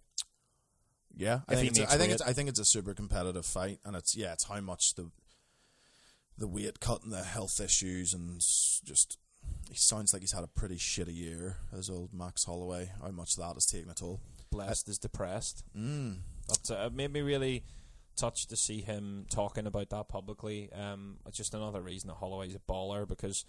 Yeah, 1.15 1.39
I 1.47 1.55
think 1.55 1.69
it's 1.69 1.79
a, 1.79 1.91
I 1.91 1.97
think 1.97 2.13
it's 2.13 2.21
I 2.21 2.33
think 2.33 2.49
it's 2.49 2.59
a 2.59 2.65
super 2.65 2.93
competitive 2.93 3.45
fight, 3.45 3.79
and 3.83 3.95
it's 3.95 4.15
yeah, 4.15 4.33
it's 4.33 4.43
how 4.43 4.61
much 4.61 4.93
the 4.93 5.09
the 6.39 6.47
weight 6.47 6.79
cut 6.79 7.03
and 7.03 7.11
the 7.11 7.23
health 7.23 7.59
issues, 7.59 8.13
and 8.13 8.39
just 8.39 9.17
he 9.69 9.75
sounds 9.75 10.13
like 10.13 10.21
he's 10.21 10.31
had 10.31 10.43
a 10.43 10.47
pretty 10.47 10.77
shitty 10.77 11.15
year 11.15 11.57
as 11.77 11.89
old 11.89 12.13
Max 12.13 12.45
Holloway. 12.45 12.91
How 13.01 13.11
much 13.11 13.35
that 13.35 13.53
has 13.53 13.65
taken 13.65 13.89
a 13.89 13.93
toll. 13.93 14.19
Blessed 14.51 14.89
is 14.89 14.97
depressed. 14.97 15.63
Mm. 15.77 16.17
That's, 16.47 16.71
uh, 16.71 16.87
it 16.87 16.93
made 16.93 17.13
me 17.13 17.21
really 17.21 17.63
touched 18.15 18.49
to 18.49 18.55
see 18.55 18.81
him 18.81 19.25
talking 19.29 19.67
about 19.67 19.89
that 19.91 20.09
publicly. 20.09 20.71
Um, 20.73 21.17
it's 21.27 21.37
just 21.37 21.53
another 21.53 21.81
reason 21.81 22.07
that 22.07 22.15
Holloway's 22.15 22.55
a 22.55 22.59
baller 22.59 23.07
because, 23.07 23.45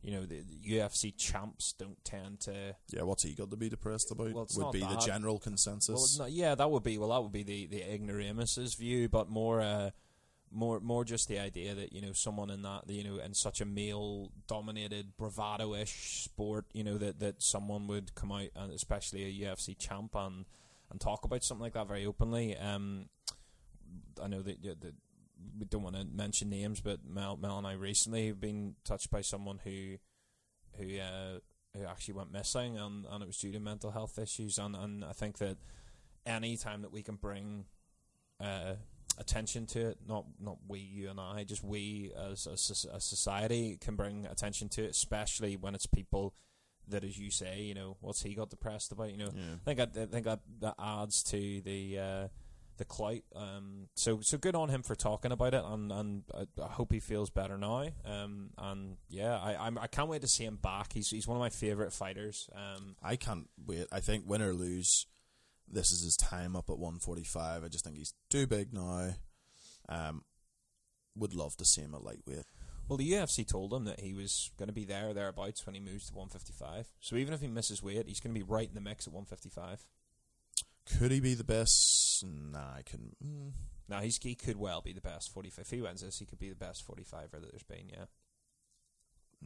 you 0.00 0.12
know, 0.12 0.24
the, 0.24 0.42
UFC 0.64 1.12
champs 1.16 1.72
don't 1.72 2.02
tend 2.04 2.40
to. 2.40 2.76
Yeah, 2.90 3.02
what's 3.02 3.24
he 3.24 3.34
got 3.34 3.50
to 3.50 3.56
be 3.56 3.68
depressed 3.68 4.12
about? 4.12 4.32
Well, 4.32 4.44
it's 4.44 4.56
would 4.56 4.64
not 4.64 4.72
be 4.72 4.80
the 4.80 4.96
general 4.98 5.40
consensus. 5.40 6.16
Well, 6.18 6.28
no, 6.28 6.32
yeah, 6.32 6.54
that 6.54 6.70
would 6.70 6.84
be 6.84 6.98
well, 6.98 7.10
that 7.10 7.22
would 7.22 7.32
be 7.32 7.42
the 7.42 7.66
the 7.66 7.82
ignoramus's 7.82 8.74
view, 8.74 9.08
but 9.08 9.28
more. 9.28 9.60
Uh, 9.60 9.90
more, 10.54 10.80
more 10.80 11.04
just 11.04 11.28
the 11.28 11.38
idea 11.38 11.74
that 11.74 11.92
you 11.92 12.00
know 12.00 12.12
someone 12.12 12.50
in 12.50 12.62
that 12.62 12.82
you 12.88 13.04
know 13.04 13.18
in 13.18 13.34
such 13.34 13.60
a 13.60 13.64
male-dominated 13.64 15.16
bravado-ish 15.16 16.24
sport, 16.24 16.66
you 16.72 16.84
know 16.84 16.98
that, 16.98 17.20
that 17.20 17.42
someone 17.42 17.86
would 17.88 18.14
come 18.14 18.32
out 18.32 18.48
and 18.56 18.72
especially 18.72 19.24
a 19.24 19.46
UFC 19.46 19.76
champ 19.76 20.14
and 20.14 20.44
and 20.90 21.00
talk 21.00 21.24
about 21.24 21.42
something 21.42 21.62
like 21.62 21.72
that 21.74 21.88
very 21.88 22.06
openly. 22.06 22.56
Um, 22.56 23.06
I 24.22 24.28
know 24.28 24.42
that, 24.42 24.62
that, 24.62 24.80
that 24.80 24.94
we 25.58 25.64
don't 25.66 25.82
want 25.82 25.96
to 25.96 26.04
mention 26.04 26.50
names, 26.50 26.80
but 26.80 27.00
Mel, 27.04 27.36
Mel 27.36 27.58
and 27.58 27.66
I 27.66 27.72
recently 27.72 28.28
have 28.28 28.40
been 28.40 28.74
touched 28.84 29.10
by 29.10 29.20
someone 29.20 29.60
who 29.64 29.96
who 30.78 30.98
uh, 30.98 31.38
who 31.76 31.84
actually 31.84 32.14
went 32.14 32.32
missing, 32.32 32.78
and, 32.78 33.04
and 33.10 33.22
it 33.22 33.26
was 33.26 33.38
due 33.38 33.52
to 33.52 33.60
mental 33.60 33.90
health 33.90 34.18
issues. 34.18 34.58
And, 34.58 34.76
and 34.76 35.04
I 35.04 35.12
think 35.12 35.38
that 35.38 35.56
any 36.24 36.56
time 36.56 36.82
that 36.82 36.92
we 36.92 37.02
can 37.02 37.16
bring 37.16 37.64
uh, 38.40 38.74
attention 39.18 39.66
to 39.66 39.88
it, 39.90 39.98
not 40.06 40.24
not 40.40 40.58
we, 40.68 40.80
you 40.80 41.10
and 41.10 41.20
I, 41.20 41.44
just 41.44 41.62
we 41.64 42.12
as 42.30 42.46
a, 42.46 42.96
a 42.96 43.00
society 43.00 43.78
can 43.80 43.96
bring 43.96 44.26
attention 44.26 44.68
to 44.70 44.84
it, 44.84 44.90
especially 44.90 45.56
when 45.56 45.74
it's 45.74 45.86
people 45.86 46.34
that, 46.88 47.04
as 47.04 47.18
you 47.18 47.30
say, 47.30 47.62
you 47.62 47.74
know, 47.74 47.96
what's 48.00 48.22
he 48.22 48.34
got 48.34 48.50
depressed 48.50 48.92
about? 48.92 49.10
You 49.10 49.18
know, 49.18 49.30
Yeah. 49.34 49.54
I 49.54 49.64
think 49.64 49.80
I, 49.80 50.02
I 50.02 50.06
think 50.06 50.24
that, 50.26 50.40
that 50.60 50.74
adds 50.78 51.22
to 51.24 51.60
the. 51.60 51.98
Uh, 51.98 52.28
the 52.76 52.84
clout. 52.84 53.20
Um, 53.36 53.88
so 53.94 54.20
so 54.20 54.36
good 54.36 54.56
on 54.56 54.68
him 54.68 54.82
for 54.82 54.96
talking 54.96 55.30
about 55.30 55.54
it, 55.54 55.62
and 55.64 55.92
and 55.92 56.22
I, 56.34 56.46
I 56.60 56.66
hope 56.66 56.92
he 56.92 56.98
feels 56.98 57.30
better 57.30 57.56
now. 57.56 57.86
Um, 58.04 58.50
and 58.58 58.96
yeah, 59.08 59.38
I 59.38 59.66
I'm, 59.66 59.78
I 59.78 59.86
can't 59.86 60.08
wait 60.08 60.22
to 60.22 60.26
see 60.26 60.44
him 60.44 60.58
back. 60.60 60.92
He's 60.92 61.08
he's 61.08 61.28
one 61.28 61.36
of 61.36 61.40
my 61.40 61.50
favorite 61.50 61.92
fighters. 61.92 62.50
Um, 62.52 62.96
I 63.00 63.14
can't 63.14 63.48
wait. 63.64 63.86
I 63.92 64.00
think 64.00 64.24
win 64.26 64.42
or 64.42 64.52
lose, 64.52 65.06
this 65.68 65.92
is 65.92 66.02
his 66.02 66.16
time 66.16 66.54
up 66.56 66.70
at 66.70 66.78
145. 66.78 67.64
I 67.64 67.68
just 67.68 67.84
think 67.84 67.96
he's 67.96 68.14
too 68.30 68.46
big 68.46 68.72
now. 68.72 69.14
Um, 69.88 70.22
would 71.16 71.34
love 71.34 71.56
to 71.58 71.64
see 71.64 71.80
him 71.82 71.94
at 71.94 72.02
lightweight. 72.04 72.44
well, 72.88 72.96
the 72.98 73.10
UFC 73.12 73.46
told 73.46 73.72
him 73.72 73.84
that 73.84 74.00
he 74.00 74.12
was 74.14 74.50
going 74.58 74.66
to 74.68 74.72
be 74.72 74.84
there 74.84 75.08
or 75.08 75.14
thereabouts 75.14 75.64
when 75.66 75.74
he 75.74 75.80
moves 75.80 76.06
to 76.08 76.14
155. 76.14 76.88
So 77.00 77.16
even 77.16 77.32
if 77.34 77.40
he 77.40 77.48
misses 77.48 77.82
weight, 77.82 78.06
he's 78.08 78.20
going 78.20 78.34
to 78.34 78.38
be 78.38 78.46
right 78.46 78.68
in 78.68 78.74
the 78.74 78.80
mix 78.80 79.06
at 79.06 79.12
155. 79.12 79.86
Could 80.98 81.12
he 81.12 81.20
be 81.20 81.34
the 81.34 81.44
best? 81.44 82.24
Nah, 82.26 82.58
I 82.76 82.82
can. 82.82 83.14
Mm, 83.24 83.52
Now 83.88 84.00
he's 84.00 84.18
he 84.22 84.34
could 84.34 84.56
well 84.56 84.82
be 84.82 84.92
the 84.92 85.00
best 85.00 85.32
45. 85.32 85.64
If 85.64 85.70
he 85.70 85.80
wins 85.80 86.02
this, 86.02 86.18
he 86.18 86.26
could 86.26 86.38
be 86.38 86.50
the 86.50 86.54
best 86.54 86.86
45er 86.86 87.30
that 87.30 87.50
there's 87.50 87.62
been. 87.62 87.88
Yeah. 87.90 88.04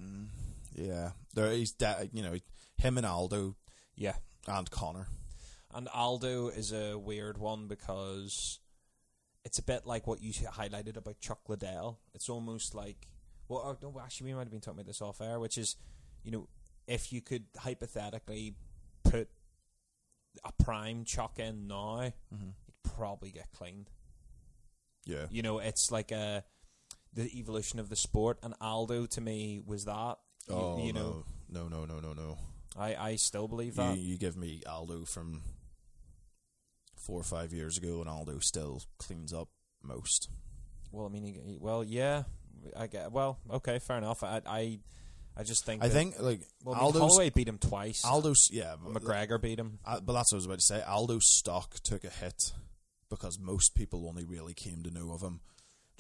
mm, 0.01 0.27
yeah, 0.75 1.11
there 1.35 1.53
he's 1.53 1.73
da- 1.73 2.05
you 2.13 2.23
know 2.23 2.37
him 2.77 2.97
and 2.99 3.07
Aldo 3.07 3.57
Yeah. 3.97 4.17
and 4.47 4.71
Conor. 4.71 5.07
And 5.75 5.89
Aldo 5.89 6.49
is 6.49 6.73
a 6.73 6.97
weird 6.99 7.39
one 7.39 7.67
because 7.69 8.61
it's 9.45 9.59
a 9.59 9.63
bit 9.63 9.87
like 9.87 10.07
what 10.07 10.23
you 10.23 10.33
highlighted 10.33 10.97
about 10.97 11.21
Chuck 11.21 11.41
Liddell. 11.49 11.99
It's 12.15 12.29
almost 12.29 12.75
like, 12.75 13.07
well, 13.49 13.63
uh, 13.67 13.75
no, 13.83 14.01
actually, 14.03 14.29
we 14.29 14.35
might 14.35 14.41
have 14.45 14.51
been 14.51 14.61
talking 14.61 14.79
about 14.81 14.87
this 14.87 15.03
off 15.03 15.21
air, 15.21 15.39
which 15.39 15.59
is, 15.59 15.77
you 16.25 16.31
know, 16.31 16.49
if 16.87 17.13
you 17.13 17.21
could 17.21 17.45
hypothetically 17.59 18.55
put 19.05 19.29
a 20.45 20.53
prime 20.63 21.05
Chuck 21.05 21.39
in 21.39 21.67
now, 21.67 22.13
Mm-hmm. 22.35 22.45
you'd 22.67 22.95
probably 22.95 23.31
get 23.31 23.51
cleaned. 23.53 23.91
Yeah, 25.05 25.27
You 25.31 25.43
know, 25.43 25.59
it's 25.59 25.91
like 25.91 26.13
a 26.13 26.45
the 27.15 27.25
evolution 27.39 27.79
of 27.79 27.89
the 27.89 27.97
sport, 27.97 28.39
and 28.43 28.55
Aldo 28.61 29.07
to 29.07 29.21
me 29.21 29.61
was 29.65 29.87
that. 29.87 30.17
You, 30.49 30.55
oh 30.55 30.85
you 30.85 30.93
know, 30.93 31.25
no, 31.49 31.69
no, 31.69 31.85
no, 31.85 31.85
no, 31.87 32.01
no, 32.01 32.13
no. 32.13 32.39
I, 32.77 32.95
I 32.95 33.17
still 33.17 33.49
believe 33.49 33.77
You, 33.77 33.83
that. 33.83 33.99
you 33.99 34.19
give 34.19 34.37
me 34.37 34.63
Aldo 34.67 35.05
from 35.07 35.41
four 37.09 37.19
or 37.19 37.25
five 37.25 37.53
years 37.55 37.79
ago, 37.79 38.01
and 38.01 38.09
Aldo 38.09 38.39
still 38.41 38.83
cleans 38.99 39.33
up 39.33 39.49
most. 39.83 40.29
Well, 40.93 41.07
I 41.07 41.09
mean, 41.09 41.25
he, 41.25 41.33
he- 41.53 41.59
well, 41.59 41.83
yeah, 41.83 42.25
I 42.77 42.87
get. 42.87 43.11
Well, 43.13 43.39
okay, 43.51 43.79
fair 43.79 43.97
enough. 43.97 44.23
I, 44.23 44.43
I, 44.47 44.79
I 45.35 45.43
just 45.43 45.65
think. 45.65 45.83
I 45.83 45.89
that- 45.89 45.95
think 45.95 46.21
like 46.21 46.43
Well, 46.63 46.75
I 46.77 46.83
mean, 46.85 46.93
Holloway 46.93 47.31
beat 47.31 47.49
him 47.49 47.57
twice. 47.59 48.05
Aldo's 48.05 48.51
yeah, 48.53 48.75
McGregor 48.87 49.41
beat 49.41 49.59
him. 49.59 49.79
uh, 49.87 50.01
but 50.01 50.13
that's 50.13 50.31
what 50.33 50.37
I 50.37 50.41
was 50.41 50.47
about 50.47 50.59
to 50.59 50.65
say. 50.65 50.83
Aldo's 50.87 51.27
stock 51.39 51.77
took 51.83 52.05
a 52.05 52.11
hit 52.11 52.53
because 53.09 53.39
most 53.41 53.75
people 53.75 54.07
only 54.07 54.25
really 54.25 54.53
came 54.53 54.83
to 54.83 54.91
know 54.91 55.13
of 55.13 55.23
him 55.23 55.41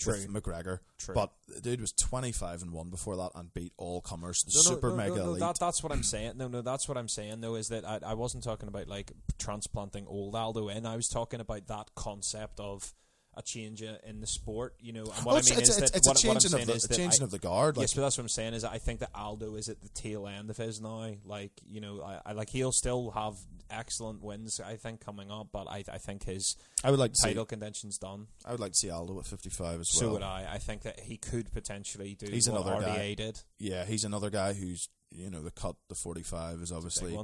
with 0.06 0.24
True. 0.24 0.40
McGregor. 0.40 0.78
True. 0.98 1.14
But 1.14 1.32
the 1.48 1.60
dude 1.60 1.80
was 1.80 1.92
twenty 1.92 2.32
five 2.32 2.62
and 2.62 2.72
one 2.72 2.90
before 2.90 3.16
that 3.16 3.30
and 3.34 3.52
beat 3.52 3.72
all 3.76 4.00
comers, 4.00 4.44
No, 4.46 4.60
super 4.60 4.90
no, 4.90 4.96
mega 4.96 5.10
no, 5.10 5.16
no, 5.16 5.28
elite. 5.30 5.40
that, 5.40 5.58
that's 5.58 5.82
what 5.82 5.92
I'm 5.92 6.02
saying. 6.02 6.32
No, 6.36 6.48
no, 6.48 6.62
that's 6.62 6.88
what 6.88 6.96
I'm 6.98 7.08
saying. 7.08 7.40
Though 7.40 7.54
is 7.56 7.68
that 7.68 7.84
I, 7.84 8.00
I 8.04 8.14
wasn't 8.14 8.44
talking 8.44 8.68
about 8.68 8.88
like 8.88 9.12
transplanting 9.38 10.06
old 10.06 10.34
Aldo 10.34 10.68
in. 10.68 10.86
I 10.86 10.96
was 10.96 11.08
talking 11.08 11.40
about 11.40 11.66
that 11.68 11.90
concept 11.94 12.60
of 12.60 12.94
a 13.38 13.42
change 13.42 13.82
in 13.82 14.20
the 14.20 14.26
sport. 14.26 14.74
You 14.80 14.92
know, 14.92 15.00
and 15.04 15.08
what 15.24 15.26
Well, 15.26 15.36
I 15.36 15.40
mean 15.40 15.58
it's, 15.60 15.68
is 15.70 15.78
it's, 15.78 15.90
that 15.90 15.96
it's 15.96 16.08
what, 16.08 16.22
a 16.22 16.26
what 16.28 16.34
I'm 16.36 16.40
changing 16.40 16.50
saying 16.50 16.62
of 16.62 16.68
the 16.68 16.74
is 16.74 16.88
changing 16.96 17.22
I- 17.22 17.24
of 17.24 17.30
the 17.30 17.38
guard. 17.38 17.76
Like 17.76 17.84
yes, 17.84 17.94
but 17.94 18.02
that's 18.02 18.18
what 18.18 18.22
I'm 18.24 18.28
saying 18.28 18.54
is 18.54 18.62
that 18.62 18.72
I 18.72 18.78
think 18.78 19.00
that 19.00 19.10
Aldo 19.14 19.54
is 19.54 19.68
at 19.68 19.80
the 19.80 19.88
tail 19.90 20.26
end 20.26 20.50
of 20.50 20.56
his 20.56 20.80
now. 20.80 21.12
Like 21.24 21.52
you 21.66 21.80
know, 21.80 22.02
I, 22.02 22.20
I 22.30 22.32
like 22.32 22.50
he'll 22.50 22.72
still 22.72 23.10
have 23.12 23.34
excellent 23.70 24.22
wins. 24.22 24.60
I 24.64 24.76
think 24.76 25.00
coming 25.04 25.30
up, 25.30 25.48
but 25.52 25.68
I 25.68 25.84
I 25.92 25.98
think 25.98 26.24
his 26.24 26.56
I 26.84 26.90
would 26.90 26.98
like 27.00 27.12
to 27.12 27.16
see. 27.22 27.28
title 27.28 27.44
contention's 27.46 27.98
done. 27.98 28.26
I 28.44 28.50
would 28.50 28.60
like 28.60 28.72
to 28.72 28.78
see 28.78 28.90
Aldo 28.90 29.18
at 29.20 29.26
fifty 29.26 29.50
five 29.50 29.80
as 29.80 29.88
So 29.90 30.06
well. 30.06 30.08
So 30.10 30.12
would 30.14 30.22
I. 30.22 30.48
I 30.54 30.58
think 30.58 30.82
that 30.82 31.00
he 31.00 31.16
could 31.16 31.52
potentially 31.52 32.14
do 32.14 32.26
He's 32.30 32.48
what 32.48 32.62
another 32.62 32.82
RDA 32.84 32.94
guy. 32.96 33.14
did. 33.14 33.40
Yeah, 33.58 33.84
he's 33.84 34.04
another 34.04 34.30
guy 34.30 34.52
who's 34.54 34.88
you 35.10 35.30
know 35.30 35.42
the 35.42 35.50
cut 35.50 35.76
the 35.88 35.94
forty 35.94 36.22
five 36.22 36.60
is 36.60 36.72
obviously. 36.72 37.18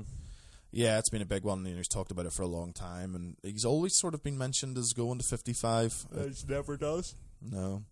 Yeah, 0.77 0.99
it's 0.99 1.09
been 1.09 1.23
a 1.23 1.27
big 1.27 1.45
one. 1.45 1.65
You 1.65 1.71
know, 1.73 1.77
he's 1.79 1.89
talked 1.89 2.11
about 2.11 2.27
it 2.27 2.33
for 2.33 2.43
a 2.43 2.49
long 2.49 2.73
time, 2.73 3.15
and 3.15 3.37
he's 3.43 3.65
always 3.65 3.95
sort 3.97 4.13
of 4.13 4.23
been 4.25 4.37
mentioned 4.37 4.77
as 4.77 4.93
going 4.93 5.19
to 5.19 5.25
55. 5.25 6.07
Uh, 6.15 6.25
never 6.49 6.77
does. 6.77 7.15
no, 7.41 7.85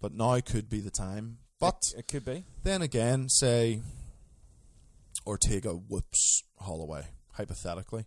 but 0.00 0.12
now 0.12 0.38
could 0.40 0.68
be 0.68 0.80
the 0.80 0.90
time. 0.90 1.38
But 1.58 1.94
It 1.96 2.06
could 2.08 2.26
be. 2.26 2.44
then 2.64 2.82
again, 2.82 3.30
say 3.30 3.80
Ortega 5.26 5.70
whoops 5.70 6.42
Holloway, 6.60 7.06
hypothetically. 7.32 8.04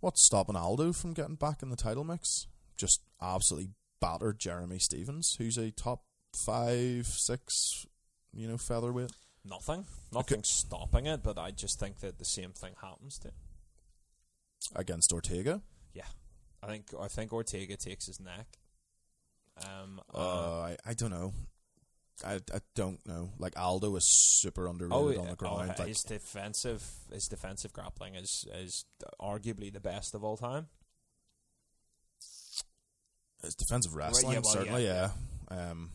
What's 0.00 0.24
stopping 0.26 0.56
Aldo 0.56 0.92
from 0.92 1.12
getting 1.14 1.36
back 1.36 1.62
in 1.62 1.70
the 1.70 1.76
title 1.76 2.02
mix? 2.02 2.48
Just 2.76 3.00
absolutely 3.20 3.70
battered 4.00 4.40
Jeremy 4.40 4.80
Stephens, 4.80 5.36
who's 5.38 5.56
a 5.56 5.70
top 5.70 6.02
five, 6.34 7.06
six, 7.06 7.86
you 8.32 8.48
know, 8.48 8.58
featherweight. 8.58 9.12
Nothing. 9.44 9.84
Nothing's 10.12 10.48
stopping 10.48 11.06
it, 11.06 11.22
but 11.22 11.38
I 11.38 11.52
just 11.52 11.78
think 11.78 12.00
that 12.00 12.18
the 12.18 12.24
same 12.24 12.50
thing 12.50 12.74
happens 12.82 13.18
to. 13.20 13.30
Against 14.74 15.12
Ortega. 15.12 15.62
Yeah, 15.94 16.04
I 16.62 16.66
think 16.66 16.86
I 17.00 17.08
think 17.08 17.32
Ortega 17.32 17.76
takes 17.76 18.06
his 18.06 18.20
neck. 18.20 18.46
Um, 19.64 20.00
Uh, 20.14 20.60
I, 20.60 20.76
I 20.86 20.94
don't 20.94 21.10
know. 21.10 21.32
I, 22.24 22.34
I 22.34 22.60
don't 22.74 23.04
know. 23.06 23.30
Like 23.38 23.58
Aldo 23.58 23.96
is 23.96 24.06
super 24.06 24.66
underrated 24.66 24.96
Oh, 24.96 25.20
on 25.20 25.26
the 25.26 25.32
oh, 25.32 25.34
ground. 25.34 25.68
like, 25.78 25.88
his 25.88 26.02
defensive 26.02 26.84
his 27.12 27.26
defensive 27.26 27.72
grappling 27.72 28.14
is 28.14 28.46
is 28.54 28.84
arguably 29.20 29.72
the 29.72 29.80
best 29.80 30.14
of 30.14 30.22
all 30.24 30.36
time. 30.36 30.68
his 33.42 33.54
defensive 33.56 33.94
wrestling, 33.94 34.34
yeah, 34.34 34.40
well, 34.44 34.52
certainly, 34.52 34.84
yeah, 34.86 35.10
yeah. 35.50 35.70
Um, 35.70 35.90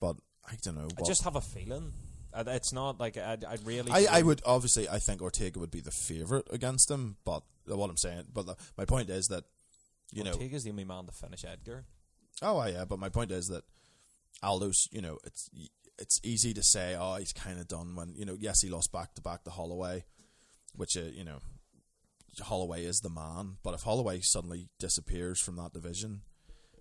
but 0.00 0.16
I 0.46 0.54
don't 0.62 0.76
know. 0.76 0.88
I 0.98 1.02
just 1.02 1.24
have 1.24 1.34
a 1.36 1.40
feeling. 1.40 1.92
Uh, 2.34 2.44
It's 2.48 2.72
not 2.72 2.98
like 2.98 3.16
I'd, 3.16 3.44
I'd 3.44 3.64
really. 3.64 3.90
I, 3.92 4.18
I 4.18 4.22
would 4.22 4.42
obviously 4.44 4.88
I 4.88 4.98
think 4.98 5.22
Ortega 5.22 5.60
would 5.60 5.70
be 5.70 5.80
the 5.80 5.90
favorite 5.90 6.48
against 6.50 6.90
him, 6.90 7.16
but 7.24 7.42
what 7.66 7.88
I'm 7.88 7.96
saying, 7.96 8.24
but 8.32 8.46
the, 8.46 8.56
my 8.76 8.84
point 8.84 9.08
is 9.08 9.28
that 9.28 9.44
you 10.12 10.24
know, 10.24 10.32
Ortega's 10.32 10.64
the 10.64 10.70
only 10.70 10.84
man 10.84 11.06
to 11.06 11.12
finish 11.12 11.44
Edgar. 11.44 11.84
oh 12.42 12.64
yeah, 12.66 12.84
but 12.84 12.98
my 12.98 13.08
point 13.08 13.30
is 13.30 13.48
that 13.48 13.64
Aldo's, 14.42 14.88
you 14.90 15.00
know, 15.00 15.18
it's 15.24 15.48
it's 15.98 16.20
easy 16.24 16.52
to 16.54 16.62
say, 16.62 16.96
oh, 16.98 17.14
he's 17.16 17.32
kind 17.32 17.60
of 17.60 17.68
done 17.68 17.94
when 17.94 18.14
you 18.16 18.24
know, 18.24 18.36
yes, 18.38 18.60
he 18.62 18.68
lost 18.68 18.92
back 18.92 19.14
to 19.14 19.22
back 19.22 19.44
to 19.44 19.50
Holloway, 19.50 20.04
which 20.74 20.96
uh, 20.96 21.02
you 21.02 21.24
know, 21.24 21.38
Holloway 22.42 22.84
is 22.84 23.00
the 23.00 23.10
man, 23.10 23.56
but 23.62 23.74
if 23.74 23.82
Holloway 23.82 24.20
suddenly 24.20 24.68
disappears 24.78 25.40
from 25.40 25.56
that 25.56 25.72
division, 25.72 26.22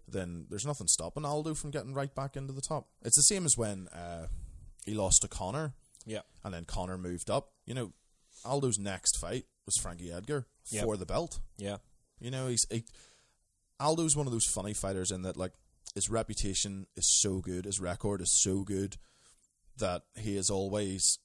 then 0.08 0.48
there's 0.50 0.66
nothing 0.66 0.88
stopping 0.88 1.26
Aldo 1.26 1.54
from 1.54 1.72
getting 1.72 1.94
right 1.94 2.13
back 2.13 2.36
into 2.36 2.54
the 2.54 2.62
top. 2.62 2.88
It's 3.04 3.16
the 3.16 3.24
same 3.24 3.46
as 3.46 3.58
when 3.58 3.88
uh, 3.89 4.28
he 4.86 4.93
lost 4.93 5.22
to 5.22 5.28
Conor 5.28 5.74
Yeah, 6.06 6.22
and 6.43 6.54
then 6.54 6.65
Conor 6.65 6.98
moved 6.98 7.30
up. 7.30 7.52
You 7.65 7.74
know, 7.74 7.93
Aldo's 8.46 8.78
next 8.80 9.17
fight 9.19 9.46
was 9.65 9.78
Frankie 9.78 10.12
Edgar 10.12 10.46
Yep. 10.69 10.84
for 10.86 10.98
the 10.98 11.06
belt. 11.06 11.39
yeah, 11.58 11.78
You 12.19 12.32
know, 12.32 12.48
he's 12.48 12.65
he, 12.69 12.84
Aldo's 13.80 14.15
one 14.15 14.28
of 14.28 14.32
those 14.34 14.46
funny 14.46 14.74
fighters 14.74 15.12
in 15.12 15.24
that 15.24 15.36
like 15.38 15.54
his 15.96 16.10
reputation 16.10 16.88
is 16.96 17.08
so 17.22 17.39
good, 17.39 17.65
his 17.65 17.80
record 17.80 18.22
is 18.22 18.32
so 18.41 18.63
good 18.63 18.98
that 19.78 20.04
he 20.17 20.38
is 20.38 20.50
always 20.50 21.19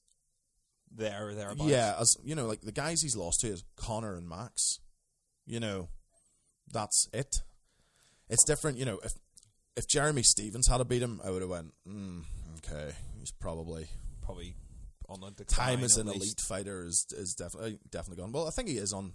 there, 0.90 1.34
thereabouts. 1.34 1.68
yeah, 1.70 1.94
as 2.00 2.16
you 2.24 2.34
know, 2.34 2.46
like 2.46 2.62
the 2.62 2.72
guys 2.72 3.02
he's 3.02 3.16
lost 3.16 3.40
to 3.40 3.48
is 3.48 3.64
Conor 3.76 4.16
and 4.16 4.28
Max. 4.28 4.80
You 5.46 5.60
know, 5.60 5.88
that's 6.72 7.08
it. 7.12 7.42
It's 8.28 8.44
different, 8.44 8.78
you 8.78 8.84
know. 8.84 8.98
If 9.04 9.12
if 9.76 9.86
Jeremy 9.86 10.22
Stephens 10.22 10.66
had 10.66 10.78
to 10.78 10.84
beat 10.84 11.02
him, 11.02 11.20
I 11.24 11.30
would 11.30 11.42
have 11.42 11.50
went, 11.50 11.72
mm, 11.88 12.24
okay, 12.58 12.92
probably 13.30 13.86
probably 14.22 14.54
on 15.08 15.20
decline. 15.36 15.76
time 15.76 15.84
as 15.84 15.96
an 15.96 16.08
elite 16.08 16.40
fighter 16.40 16.84
is 16.84 17.06
is 17.16 17.34
definitely 17.34 17.78
definitely 17.90 18.22
gone. 18.22 18.32
Well, 18.32 18.46
I 18.46 18.50
think 18.50 18.68
he 18.68 18.76
is 18.78 18.92
on 18.92 19.12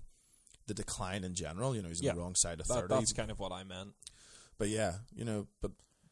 the 0.67 0.73
decline 0.73 1.23
in 1.23 1.36
general. 1.36 1.76
You 1.76 1.82
know, 1.82 1.89
he's 1.89 1.99
on 2.02 2.06
Yeah. 2.08 2.13
the 2.13 2.19
wrong 2.21 2.36
side 2.36 2.60
of 2.60 2.67
That, 2.67 2.73
thirty. 2.73 2.93
that's 2.95 3.13
kind 3.13 3.32
of 3.32 3.39
what 3.39 3.52
I 3.52 3.63
meant. 3.63 3.93
But 4.58 4.69
yeah, 4.69 4.99
you 5.15 5.26
know, 5.26 5.47
but 5.62 5.71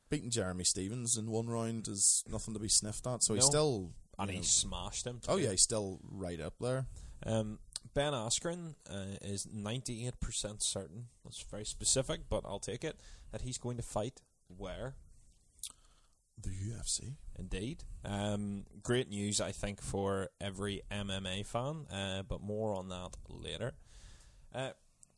beating 0.10 0.30
Jeremy 0.30 0.64
Stephens 0.66 1.16
in 1.18 1.32
one 1.32 1.48
round 1.48 1.88
is 1.88 2.24
nothing 2.30 2.54
to 2.54 2.60
be 2.60 2.68
sniffed 2.68 3.08
at. 3.08 3.24
So 3.24 3.34
he's 3.34 3.46
still, 3.46 3.92
And 4.20 4.30
you 4.30 4.38
he 4.40 4.44
smashed 4.44 5.06
him. 5.08 5.22
oh 5.30 5.38
yeah, 5.38 5.52
he's 5.52 5.62
still 5.62 6.00
right 6.04 6.40
up 6.42 6.56
there. 6.60 6.86
Um, 7.26 7.60
ben 7.94 8.14
Askren 8.14 8.76
uh, 8.90 9.18
is 9.22 9.46
98% 9.46 10.62
certain, 10.62 11.08
that's 11.24 11.42
very 11.44 11.66
specific, 11.66 12.22
but 12.30 12.44
I'll 12.46 12.60
take 12.60 12.84
it, 12.84 13.00
that 13.32 13.42
he's 13.42 13.58
going 13.58 13.78
to 13.78 13.84
fight 13.84 14.22
where? 14.58 14.96
The 16.44 16.50
UFC. 16.50 17.16
Indeed. 17.38 17.84
Um, 18.04 18.66
great 18.84 19.10
news, 19.10 19.40
I 19.42 19.52
think, 19.52 19.82
for 19.82 20.30
every 20.40 20.82
MMA 20.92 21.46
fan, 21.46 21.86
uh, 21.92 22.24
but 22.24 22.42
more 22.42 22.74
on 22.76 22.90
that 22.90 23.18
later. 23.30 23.74
Uh, 24.54 24.72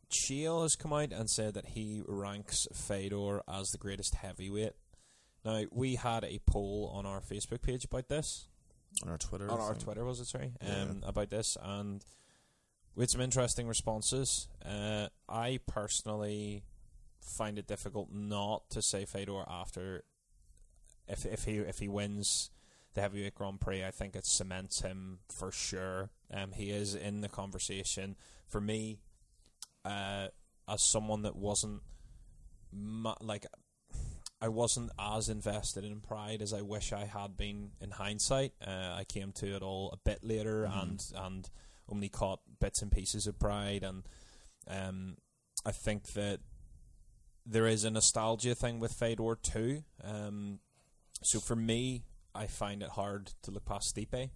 Chael 0.10 0.62
has 0.64 0.76
come 0.76 0.94
out 0.94 1.12
and 1.12 1.30
said 1.30 1.54
that 1.56 1.68
he 1.70 2.02
ranks 2.08 2.68
Fedor 2.74 3.42
as 3.48 3.70
the 3.70 3.78
greatest 3.78 4.16
heavyweight. 4.16 4.74
Now, 5.44 5.64
we 5.72 5.96
had 5.96 6.24
a 6.24 6.40
poll 6.46 6.92
on 6.94 7.06
our 7.06 7.20
Facebook 7.20 7.62
page 7.62 7.84
about 7.86 8.10
this. 8.10 8.48
On 9.02 9.10
our 9.10 9.18
Twitter. 9.18 9.50
on 9.50 9.60
our. 9.60 9.74
Twitter 9.74 10.06
was 10.06 10.20
it 10.20 10.26
sorry 10.28 10.52
Yeah. 10.62 10.84
um, 10.84 11.02
about 11.04 11.30
this 11.32 11.58
and 11.62 12.06
we 12.96 13.02
had 13.02 13.10
some 13.10 13.22
interesting 13.22 13.68
responses. 13.68 14.48
Uh, 14.64 15.08
I 15.28 15.60
personally 15.68 16.64
find 17.38 17.58
it 17.58 17.66
difficult 17.66 18.10
not 18.12 18.70
to 18.70 18.82
say 18.84 19.06
Fedor 19.06 19.44
after 19.50 20.04
if 21.08 21.26
if 21.26 21.44
he 21.46 21.58
if 21.58 21.80
he 21.80 21.88
wins 21.88 22.50
the 22.94 23.02
heavyweight 23.02 23.36
Grand 23.36 23.60
Prix. 23.60 23.84
I 23.84 23.92
think 23.92 24.16
it 24.16 24.26
cements 24.26 24.82
him 24.82 25.20
for 25.30 25.52
sure. 25.52 26.10
Um, 26.32 26.52
he 26.54 26.70
is 26.70 26.96
in 26.96 27.22
the 27.22 27.30
conversation 27.30 28.16
for 28.48 28.62
me. 28.62 29.00
Uh, 29.84 30.28
as 30.68 30.82
someone 30.82 31.24
that 31.24 31.36
wasn't 31.36 31.82
mu- 32.72 33.14
like 33.22 33.46
I 34.42 34.50
wasn't 34.50 34.92
as 35.00 35.30
invested 35.30 35.86
in 35.86 36.02
Pride 36.02 36.42
as 36.42 36.54
I 36.54 36.62
wish 36.62 36.92
I 36.92 37.06
had 37.06 37.38
been 37.38 37.72
in 37.80 37.92
hindsight. 37.92 38.54
Uh, 38.66 38.94
I 38.94 39.06
came 39.08 39.32
to 39.34 39.56
it 39.56 39.62
all 39.62 39.92
a 39.92 39.98
bit 39.98 40.24
later 40.24 40.66
and 40.66 41.04
and 41.16 41.50
only 41.90 42.10
caught 42.10 42.40
bits 42.60 42.82
and 42.82 42.92
pieces 42.92 43.28
of 43.28 43.40
Pride, 43.40 43.84
and 43.84 44.04
um, 44.68 45.18
I 45.66 45.72
think 45.72 46.14
that 46.14 46.40
there 47.46 47.68
is 47.68 47.84
a 47.84 47.92
nostalgia 47.92 48.56
thing 48.56 48.80
with 48.80 48.94
Fedor 48.94 49.38
too. 49.42 49.84
Um, 50.04 50.60
so 51.24 51.40
for 51.40 51.56
me, 51.56 52.04
I 52.36 52.48
find 52.48 52.82
it 52.82 52.90
hard 52.90 53.32
to 53.44 53.52
look 53.52 53.66
past 53.66 53.96
Stipe. 53.96 54.30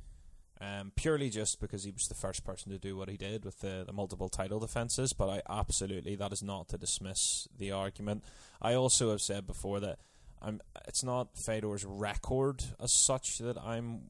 Um, 0.60 0.92
purely 0.96 1.30
just 1.30 1.62
because 1.62 1.84
he 1.84 1.92
was 1.92 2.08
the 2.08 2.16
first 2.16 2.44
person 2.44 2.72
to 2.72 2.80
do 2.80 2.98
what 2.98 3.10
he 3.10 3.18
did 3.18 3.46
with 3.46 3.60
the, 3.60 3.84
the 3.86 3.94
multiple 3.94 4.28
title 4.28 4.60
defenses, 4.60 5.14
but 5.14 5.30
I 5.30 5.42
absolutely 5.48 6.16
that 6.16 6.34
is 6.34 6.42
not 6.42 6.70
to 6.70 6.80
dismiss 6.80 7.48
the 7.56 7.72
argument. 7.72 8.24
I 8.60 8.74
also 8.74 9.12
have 9.12 9.22
said 9.22 9.46
before 9.46 9.80
that 9.82 10.00
I'm. 10.42 10.62
It's 10.88 11.04
not 11.04 11.38
Fedor's 11.38 11.86
record 11.86 12.64
as 12.82 12.92
such 12.92 13.38
that 13.38 13.58
I'm 13.58 14.10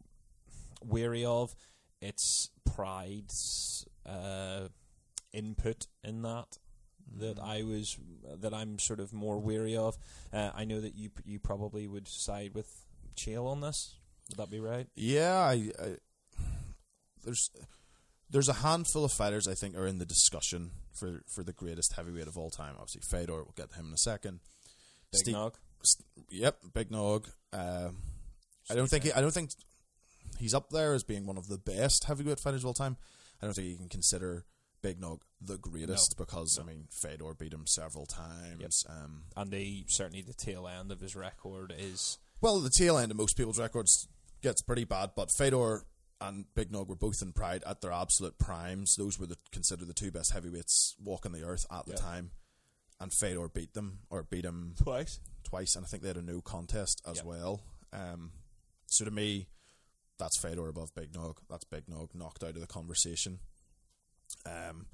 weary 0.81 1.25
of. 1.25 1.53
It's 2.01 2.49
Pride's 2.63 3.85
uh, 4.05 4.69
input 5.33 5.87
in 6.03 6.21
that 6.21 6.57
that 7.17 7.39
I 7.39 7.63
was 7.63 7.97
that 8.41 8.53
I'm 8.53 8.79
sort 8.79 8.99
of 8.99 9.13
more 9.13 9.39
weary 9.39 9.75
of. 9.77 9.95
Uh, 10.33 10.51
I 10.55 10.65
know 10.65 10.81
that 10.81 10.95
you 10.95 11.09
you 11.25 11.39
probably 11.39 11.87
would 11.87 12.07
side 12.07 12.53
with 12.53 12.67
Chael 13.15 13.47
on 13.47 13.61
this. 13.61 13.95
Would 14.29 14.37
that 14.37 14.51
be 14.51 14.59
right? 14.59 14.87
Yeah, 14.95 15.35
I, 15.37 15.71
I 15.81 15.95
there's 17.23 17.49
there's 18.29 18.49
a 18.49 18.53
handful 18.53 19.05
of 19.05 19.11
fighters 19.13 19.47
I 19.47 19.53
think 19.53 19.75
are 19.77 19.87
in 19.87 19.99
the 19.99 20.05
discussion 20.05 20.71
for 20.93 21.21
for 21.33 21.43
the 21.43 21.53
greatest 21.53 21.93
heavyweight 21.95 22.27
of 22.27 22.37
all 22.37 22.49
time. 22.49 22.75
Obviously, 22.77 23.01
Fedor. 23.09 23.35
We'll 23.43 23.53
get 23.55 23.69
to 23.71 23.75
him 23.77 23.87
in 23.87 23.93
a 23.93 23.97
second. 23.97 24.39
Big 25.11 25.19
Steve- 25.19 25.33
Nog. 25.35 25.57
St- 25.83 26.05
Yep, 26.29 26.57
Big 26.73 26.91
Nog. 26.91 27.27
Uh, 27.53 27.89
I 28.69 28.75
don't 28.75 28.89
think 28.89 29.05
he, 29.05 29.13
I 29.13 29.21
don't 29.21 29.33
think 29.33 29.51
he's 30.39 30.53
up 30.53 30.69
there 30.71 30.93
as 30.93 31.03
being 31.03 31.25
one 31.25 31.37
of 31.37 31.47
the 31.47 31.57
best 31.57 32.03
heavyweight 32.05 32.39
fighters 32.39 32.63
of 32.63 32.67
all 32.67 32.73
time. 32.73 32.97
I 33.41 33.45
don't 33.45 33.53
think 33.53 33.67
you 33.69 33.77
can 33.77 33.87
consider 33.87 34.43
Big 34.81 34.99
Nog 34.99 35.23
the 35.41 35.57
greatest 35.57 36.17
because 36.17 36.57
I 36.59 36.63
mean 36.63 36.87
Fedor 36.91 37.33
beat 37.33 37.53
him 37.53 37.65
several 37.67 38.05
times. 38.05 38.85
Um, 38.89 39.23
and 39.35 39.51
the 39.51 39.85
certainly 39.87 40.21
the 40.21 40.33
tail 40.33 40.67
end 40.67 40.91
of 40.91 40.99
his 41.01 41.15
record 41.15 41.73
is 41.77 42.17
well, 42.41 42.59
the 42.59 42.69
tail 42.69 42.97
end 42.97 43.11
of 43.11 43.17
most 43.17 43.35
people's 43.37 43.59
records 43.59 44.07
gets 44.41 44.61
pretty 44.61 44.83
bad, 44.83 45.11
but 45.15 45.31
Fedor 45.31 45.83
and 46.21 46.45
Big 46.55 46.71
Nog 46.71 46.87
were 46.89 46.95
both 46.95 47.21
in 47.21 47.33
Pride 47.33 47.63
at 47.65 47.81
their 47.81 47.91
absolute 47.91 48.37
primes. 48.37 48.95
Those 48.95 49.19
were 49.19 49.25
the, 49.27 49.37
considered 49.51 49.87
the 49.87 49.93
two 49.93 50.11
best 50.11 50.31
heavyweights 50.33 50.95
walking 51.03 51.31
the 51.31 51.43
earth 51.43 51.65
at 51.71 51.85
the 51.85 51.93
Yeah. 51.93 51.97
time, 51.97 52.31
and 52.99 53.11
Fedor 53.13 53.49
beat 53.49 53.73
them 53.73 53.99
or 54.09 54.23
beat 54.23 54.45
him 54.45 54.75
twice. 54.77 55.19
twice, 55.43 55.75
and 55.75 55.85
I 55.85 55.87
think 55.87 56.03
they 56.03 56.09
had 56.09 56.17
a 56.17 56.21
no 56.21 56.41
contest 56.41 57.01
as 57.07 57.17
Yep. 57.17 57.25
well. 57.25 57.61
Um, 57.93 58.31
so 58.87 59.05
to 59.05 59.11
me, 59.11 59.47
that's 60.19 60.37
Fedor 60.37 60.67
above 60.67 60.93
Big 60.95 61.13
Nog. 61.15 61.39
That's 61.49 61.63
Big 61.65 61.87
Nog 61.87 62.13
knocked 62.13 62.43
out 62.43 62.55
of 62.55 62.61
the 62.61 62.67
conversation. 62.67 63.39
Um, 64.45 64.87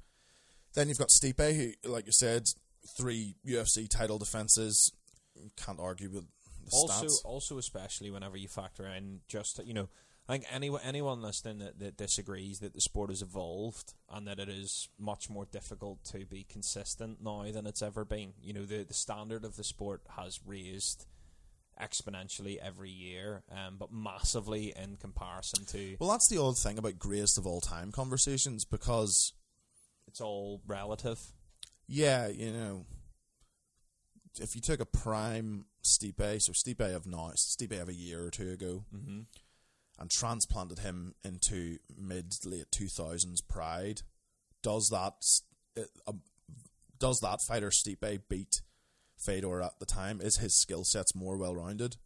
then 0.74 0.88
you've 0.88 0.98
got 0.98 1.08
Stipe, 1.08 1.54
who, 1.54 1.88
like 1.88 2.06
you 2.06 2.12
said, 2.12 2.48
three 2.96 3.36
UFC 3.46 3.88
title 3.88 4.18
defenses. 4.18 4.92
Can't 5.56 5.80
argue 5.80 6.10
with 6.10 6.24
the 6.64 6.70
Also, 6.72 7.06
stats. 7.06 7.24
also 7.24 7.58
especially 7.58 8.10
whenever 8.10 8.36
you 8.36 8.48
factor 8.48 8.86
in 8.86 9.20
just 9.28 9.60
you 9.64 9.74
know, 9.74 9.88
I 10.28 10.32
think 10.34 10.46
anyone 10.50 10.80
anyone 10.84 11.20
listening 11.22 11.58
that, 11.58 11.78
that 11.80 11.96
disagrees 11.96 12.60
that 12.60 12.72
the 12.72 12.80
sport 12.80 13.10
has 13.10 13.20
evolved 13.22 13.94
and 14.10 14.26
that 14.26 14.38
it 14.38 14.48
is 14.48 14.88
much 14.98 15.28
more 15.28 15.44
difficult 15.44 16.02
to 16.12 16.24
be 16.24 16.44
consistent 16.48 17.22
now 17.22 17.50
than 17.52 17.66
it's 17.66 17.82
ever 17.82 18.04
been. 18.04 18.32
You 18.42 18.52
know, 18.54 18.64
the 18.64 18.84
the 18.84 18.94
standard 18.94 19.44
of 19.44 19.56
the 19.56 19.64
sport 19.64 20.02
has 20.16 20.40
raised 20.44 21.06
exponentially 21.80 22.56
every 22.58 22.90
year, 22.90 23.42
um, 23.50 23.76
but 23.78 23.92
massively 23.92 24.72
in 24.76 24.96
comparison 24.96 25.64
to 25.66 25.96
Well, 26.00 26.10
that's 26.10 26.28
the 26.28 26.40
odd 26.40 26.56
thing 26.58 26.78
about 26.78 26.98
greatest 26.98 27.38
of 27.38 27.46
all 27.46 27.60
time 27.60 27.92
conversations 27.92 28.64
because, 28.64 29.32
it's 30.06 30.20
all 30.20 30.60
relative. 30.66 31.18
yeah, 31.86 32.28
you 32.28 32.50
know, 32.52 32.86
if 34.40 34.54
you 34.54 34.60
took 34.60 34.80
a 34.80 34.86
prime 34.86 35.66
Stipe, 35.84 36.40
so 36.42 36.52
Stipe 36.52 36.80
of 36.94 37.06
now, 37.06 37.32
Stipe 37.36 37.80
of 37.80 37.88
a 37.88 37.94
year 37.94 38.24
or 38.24 38.30
two 38.30 38.50
ago, 38.50 38.84
Mm-hmm. 38.94 39.20
and 39.98 40.10
transplanted 40.10 40.78
him 40.80 41.14
into 41.22 41.78
mid 41.96 42.34
late 42.44 42.66
two 42.72 42.88
thousands 42.88 43.40
Pride, 43.40 44.00
does 44.62 44.88
that 44.90 45.14
uh, 46.06 46.12
does 46.98 47.18
that 47.20 47.40
fighter 47.46 47.70
Stipe 47.70 48.22
beat 48.28 48.62
Fedor 49.24 49.62
at 49.62 49.78
the 49.78 49.86
time? 49.86 50.20
Is 50.20 50.36
his 50.36 50.54
skill 50.54 50.84
sets 50.84 51.14
more 51.14 51.36
well 51.36 51.54
rounded? 51.54 51.96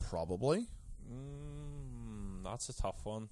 Probably 0.00 0.68
Mm, 1.10 2.42
that's 2.44 2.68
a 2.68 2.74
tough 2.74 3.04
one. 3.04 3.28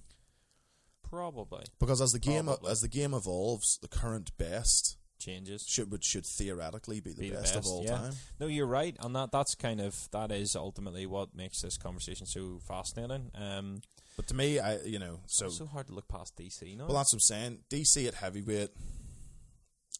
Probably 1.03 1.63
because 1.79 2.01
as 2.01 2.13
the 2.13 2.19
game 2.19 2.45
Probably. 2.45 2.71
as 2.71 2.81
the 2.81 2.87
game 2.87 3.13
evolves, 3.13 3.77
the 3.81 3.87
current 3.87 4.31
best 4.37 4.97
changes. 5.19 5.65
should 5.67 5.91
would 5.91 6.03
should 6.03 6.25
theoretically 6.25 6.99
be 6.99 7.11
the, 7.13 7.21
Be 7.21 7.29
best, 7.31 7.55
of 7.55 7.65
all 7.67 7.83
yeah. 7.83 7.97
time. 7.97 8.13
No, 8.39 8.47
you're 8.47 8.65
right, 8.65 8.95
and 8.99 9.15
that 9.15 9.31
that's 9.31 9.55
kind 9.55 9.79
of 9.81 10.09
that 10.11 10.31
is 10.31 10.55
ultimately 10.55 11.05
what 11.05 11.35
makes 11.35 11.61
this 11.61 11.77
conversation 11.77 12.25
so 12.25 12.59
fascinating. 12.67 13.31
Um, 13.35 13.81
But 14.17 14.27
to 14.27 14.33
me, 14.33 14.59
I 14.59 14.79
you 14.81 14.99
know 14.99 15.19
so 15.27 15.45
it's 15.47 15.57
so 15.57 15.67
hard 15.67 15.87
to 15.87 15.93
look 15.93 16.07
past 16.07 16.35
DC 16.37 16.75
now. 16.77 16.85
well 16.87 16.95
that's 16.97 17.13
what 17.13 17.17
I'm 17.17 17.19
saying. 17.21 17.59
DC 17.69 18.07
at 18.07 18.15
heavyweight, 18.15 18.71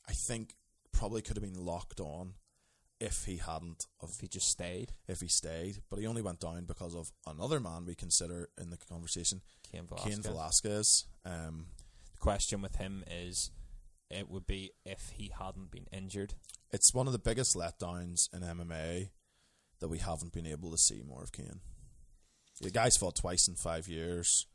I 0.09 0.13
think 0.13 0.55
probably 0.91 1.21
could 1.21 1.35
have 1.37 1.43
been 1.43 1.65
locked 1.65 1.99
on 1.99 2.33
if 2.99 3.25
he 3.25 3.37
hadn't 3.37 3.85
of 4.01 4.09
if 4.11 4.19
he 4.21 4.27
just 4.27 4.47
stayed, 4.47 4.93
if 5.07 5.19
he 5.21 5.27
stayed, 5.27 5.81
but 5.89 5.99
he 5.99 6.07
only 6.07 6.21
went 6.21 6.39
down 6.39 6.65
because 6.65 6.95
of 6.95 7.11
another 7.27 7.59
man 7.59 7.85
we 7.85 7.95
consider 7.95 8.49
in 8.59 8.69
the 8.69 8.77
conversation, 8.77 9.41
Cain 9.71 9.85
Velasquez. 9.87 10.13
Cain 10.13 10.21
Velasquez. 10.23 11.05
Um, 11.25 11.65
The 12.13 12.19
question 12.19 12.61
with 12.61 12.75
him 12.77 13.03
is, 13.09 13.51
it 14.09 14.29
would 14.29 14.47
be 14.47 14.71
if 14.85 15.09
he 15.15 15.31
hadn't 15.37 15.71
been 15.71 15.87
injured. 15.91 16.35
it's 16.71 16.93
one 16.93 17.07
of 17.07 17.13
the 17.13 17.19
biggest 17.19 17.55
letdowns 17.55 18.33
in 18.33 18.41
MMA 18.41 19.09
that 19.79 19.87
we 19.89 19.97
haven't 19.99 20.31
been 20.33 20.45
able 20.47 20.71
to 20.71 20.77
see 20.77 21.01
more 21.03 21.21
of 21.23 21.31
Cain. 21.31 21.59
The 22.61 22.71
guy's 22.71 22.95
fought 22.97 23.15
twice 23.15 23.47
in 23.47 23.55
five 23.55 23.87
years, 23.87 24.47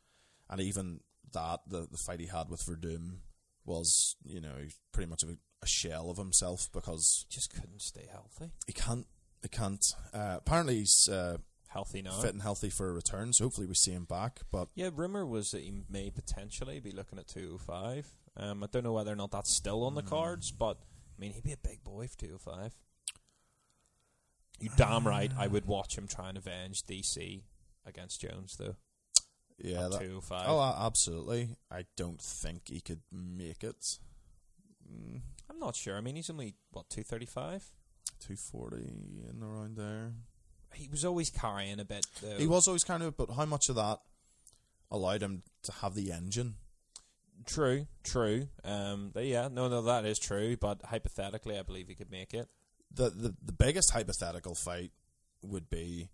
and 0.49 0.61
even 0.61 1.01
that 1.33 1.61
the 1.67 1.87
the 1.91 1.99
fight 1.99 2.21
he 2.21 2.27
had 2.27 2.49
with 2.49 2.65
Werdum 2.65 3.19
was 3.65 4.17
you 4.25 4.41
know 4.41 4.67
pretty 4.93 5.09
much 5.11 5.23
of 5.23 5.29
a, 5.31 5.37
a 5.63 5.67
shell 5.67 6.11
of 6.11 6.17
himself 6.17 6.69
because 6.73 7.27
He 7.29 7.35
just 7.35 7.53
couldn't 7.55 7.83
stay 7.83 8.07
healthy. 8.11 8.53
he 8.67 8.73
can't 8.73 9.07
he 9.43 9.49
can't. 9.49 9.95
Uh, 10.13 10.37
apparently 10.39 10.77
he's 10.79 11.09
uh, 11.09 11.39
Healthy 11.69 12.03
now. 12.03 12.11
fit 12.21 12.33
and 12.33 12.43
healthy 12.43 12.69
for 12.69 12.91
a 12.91 12.93
return, 12.93 13.33
so 13.33 13.45
hopefully 13.45 13.67
we 13.67 13.75
see 13.75 13.93
him 13.93 14.05
back. 14.05 14.41
But 14.51 14.69
Yeah, 14.75 14.91
rumor 14.95 15.25
was 15.25 15.53
that 15.53 15.63
he 15.63 15.73
may 15.89 16.11
potentially 16.11 16.81
be 16.81 16.91
looking 16.91 17.19
at 17.19 17.29
205. 17.29 18.09
Um, 18.37 18.65
I 18.65 18.67
don't 18.67 18.83
know 18.85 18.93
whether 18.93 19.13
or 19.13 19.17
not 19.17 19.31
that's 19.31 19.51
still 19.53 19.85
on 19.85 19.95
the 19.95 20.03
cards, 20.03 20.51
but 20.51 20.79
I 21.17 21.21
mean, 21.21 21.33
he'd 21.33 21.45
be 21.45 21.53
a 21.53 21.57
big 21.57 21.85
boy 21.85 22.07
for 22.09 22.19
205. 22.19 22.73
You 24.59 24.71
damn 24.77 25.07
right, 25.07 25.31
I 25.39 25.47
would 25.47 25.67
watch 25.67 25.97
him 25.97 26.07
try 26.07 26.29
and 26.29 26.37
avenge 26.37 26.83
DC 26.85 27.43
against 27.87 28.21
Jones, 28.21 28.57
though. 28.59 28.77
yeah, 29.59 29.85
at 29.87 29.93
that, 29.93 30.01
205. 30.01 30.45
oh, 30.49 30.59
uh, 30.59 30.77
absolutely. 30.87 31.51
I 31.71 31.85
don't 31.97 32.21
think 32.21 32.69
he 32.69 32.81
could 32.81 33.01
make 33.13 33.63
it. 33.65 33.99
Not 35.61 35.77
sure. 35.77 35.97
I 35.97 36.01
mean, 36.01 36.17
he's 36.17 36.31
only, 36.31 36.55
what, 36.71 36.89
235? 36.91 37.65
Two 38.19 38.37
forty 38.37 39.23
in 39.29 39.43
around 39.43 39.77
there. 39.77 40.13
He 40.75 40.89
was 40.89 41.05
always 41.05 41.31
carrying 41.31 41.81
a 41.81 41.85
bit, 41.85 42.07
though. 42.23 42.37
He 42.37 42.47
was 42.47 42.67
always 42.69 42.85
kind 42.85 43.03
of, 43.03 43.17
but 43.17 43.31
how 43.31 43.47
much 43.47 43.69
of 43.69 43.77
that 43.77 43.99
allowed 44.91 45.23
him 45.23 45.43
to 45.63 45.73
have 45.81 45.95
the 45.95 46.13
engine? 46.13 46.57
True, 47.47 47.87
true. 48.05 48.49
Um, 48.65 49.11
but 49.13 49.25
yeah, 49.25 49.49
no, 49.51 49.69
no, 49.69 49.83
that 49.83 50.05
is 50.05 50.19
true. 50.19 50.57
But 50.57 50.83
hypothetically, 50.85 51.59
I 51.59 51.63
believe 51.63 51.89
he 51.89 51.95
could 51.95 52.11
make 52.11 52.35
it. 52.35 52.49
The 52.93 53.11
the, 53.11 53.35
the 53.43 53.53
biggest 53.53 53.93
hypothetical 53.93 54.55
fight 54.55 54.91
would 55.43 55.71
be 55.71 56.11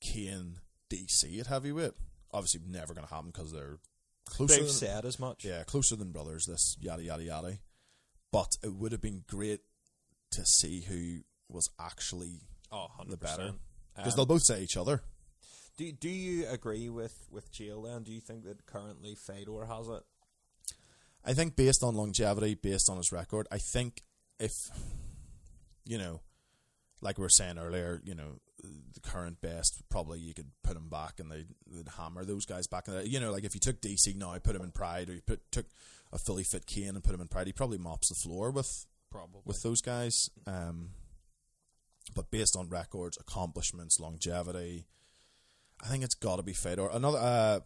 Cain 0.00 0.60
DC 0.90 1.38
at 1.40 1.46
heavyweight. 1.48 1.92
Obviously, 2.32 2.60
never 2.66 2.94
going 2.94 3.06
to 3.06 3.12
happen 3.14 3.30
because 3.30 3.52
they're 3.52 3.78
closer. 4.24 4.60
They've 4.60 4.70
said 4.70 5.04
as 5.04 5.18
much. 5.20 5.44
yeah, 5.44 5.64
closer 5.64 5.96
than 5.96 6.12
brothers. 6.12 6.46
This 6.46 6.76
yada 6.80 7.02
yada 7.02 7.22
yada. 7.22 7.58
But 8.34 8.56
it 8.64 8.74
would 8.74 8.90
have 8.92 9.00
been 9.00 9.22
great 9.28 9.60
to 10.32 10.44
see 10.44 10.80
who 10.80 11.20
was 11.48 11.70
actually 11.78 12.40
Oh, 12.72 12.88
100%. 12.98 13.10
the 13.10 13.16
better 13.16 13.52
because 13.94 14.12
Um, 14.14 14.16
they'll 14.16 14.26
both 14.26 14.42
say 14.42 14.60
each 14.62 14.76
other. 14.76 15.04
Do 15.76 15.92
do 15.92 16.08
you 16.08 16.48
agree 16.48 16.88
with 16.88 17.26
with 17.30 17.52
Chael 17.52 17.84
then? 17.84 18.02
Do 18.02 18.12
you 18.12 18.20
think 18.20 18.42
that 18.44 18.66
currently 18.66 19.14
Fedor 19.14 19.66
has 19.66 19.86
it? 19.88 20.02
I 21.24 21.32
think 21.32 21.54
based 21.56 21.82
on 21.84 21.94
longevity, 21.94 22.54
based 22.54 22.90
on 22.90 22.96
his 22.96 23.12
record, 23.12 23.46
I 23.52 23.58
think 23.58 24.02
if 24.40 24.52
you 25.84 25.98
know, 25.98 26.20
like 27.04 27.18
we 27.18 27.22
were 27.22 27.28
saying 27.28 27.58
earlier, 27.58 28.00
you 28.04 28.14
know, 28.14 28.40
the 28.62 29.00
current 29.00 29.40
best 29.40 29.82
probably 29.90 30.18
you 30.18 30.32
could 30.32 30.50
put 30.62 30.76
him 30.76 30.88
back 30.88 31.20
and 31.20 31.30
they 31.30 31.44
would 31.70 31.88
hammer 31.98 32.24
those 32.24 32.46
guys 32.46 32.66
back. 32.66 32.88
In 32.88 32.94
the, 32.94 33.08
you 33.08 33.20
know, 33.20 33.30
like 33.30 33.44
if 33.44 33.54
you 33.54 33.60
took 33.60 33.80
DC 33.80 34.16
now, 34.16 34.32
and 34.32 34.42
put 34.42 34.56
him 34.56 34.62
in 34.62 34.70
Pride, 34.70 35.10
or 35.10 35.14
you 35.14 35.20
put 35.20 35.40
took 35.52 35.66
a 36.12 36.18
fully 36.18 36.44
fit 36.44 36.66
Cain 36.66 36.88
and 36.90 37.04
put 37.04 37.14
him 37.14 37.20
in 37.20 37.28
Pride, 37.28 37.46
he 37.46 37.52
probably 37.52 37.78
mops 37.78 38.08
the 38.08 38.14
floor 38.14 38.50
with 38.50 38.86
Probably. 39.10 39.42
with 39.44 39.62
those 39.62 39.82
guys. 39.82 40.30
Um, 40.46 40.90
but 42.14 42.30
based 42.30 42.56
on 42.56 42.68
records, 42.68 43.18
accomplishments, 43.18 44.00
longevity, 44.00 44.86
I 45.82 45.88
think 45.88 46.04
it's 46.04 46.14
got 46.14 46.36
to 46.36 46.42
be 46.42 46.54
Fedor. 46.54 46.88
Another. 46.92 47.18
Uh, 47.18 47.60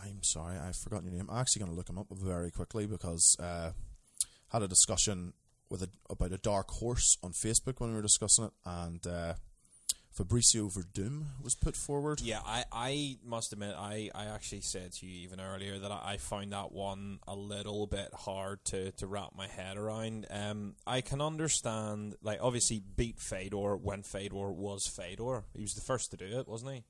I'm 0.00 0.22
sorry, 0.22 0.56
I've 0.56 0.76
forgotten 0.76 1.06
your 1.06 1.16
name. 1.16 1.28
I'm 1.28 1.40
actually 1.40 1.60
going 1.60 1.72
to 1.72 1.76
look 1.76 1.90
him 1.90 1.98
up 1.98 2.06
very 2.12 2.52
quickly 2.52 2.86
because 2.86 3.36
uh, 3.40 3.72
had 4.52 4.62
a 4.62 4.68
discussion 4.68 5.32
with 5.70 5.82
a, 5.82 5.88
about 6.10 6.32
a 6.32 6.38
dark 6.38 6.70
horse 6.70 7.16
on 7.22 7.32
Facebook 7.32 7.78
when 7.80 7.90
we 7.90 7.96
were 7.96 8.02
discussing 8.02 8.44
it, 8.46 8.52
and 8.64 9.06
uh, 9.06 9.34
Fabricio 10.18 10.72
Werdum 10.74 11.26
was 11.42 11.54
put 11.54 11.76
forward. 11.76 12.20
Yeah, 12.20 12.40
I, 12.44 12.64
I 12.72 13.16
must 13.24 13.52
admit, 13.52 13.74
I, 13.78 14.10
I 14.14 14.24
actually 14.26 14.62
said 14.62 14.92
to 14.94 15.06
you 15.06 15.22
even 15.24 15.40
earlier 15.40 15.78
that 15.78 15.92
I, 15.92 16.14
I 16.14 16.16
found 16.16 16.52
that 16.52 16.72
one 16.72 17.20
a 17.28 17.36
little 17.36 17.86
bit 17.86 18.08
hard 18.14 18.64
to, 18.66 18.90
to 18.92 19.06
wrap 19.06 19.30
my 19.36 19.46
head 19.46 19.76
around. 19.76 20.26
Um, 20.30 20.74
I 20.86 21.02
can 21.02 21.20
understand, 21.20 22.16
like, 22.22 22.38
obviously 22.42 22.82
beat 22.96 23.20
Fedor 23.20 23.76
when 23.76 24.02
Fedor 24.02 24.50
was 24.50 24.86
Fedor. 24.88 25.44
He 25.54 25.62
was 25.62 25.74
the 25.74 25.82
first 25.82 26.10
to 26.10 26.16
do 26.16 26.38
it, 26.40 26.48
wasn't 26.48 26.72
he? 26.72 26.84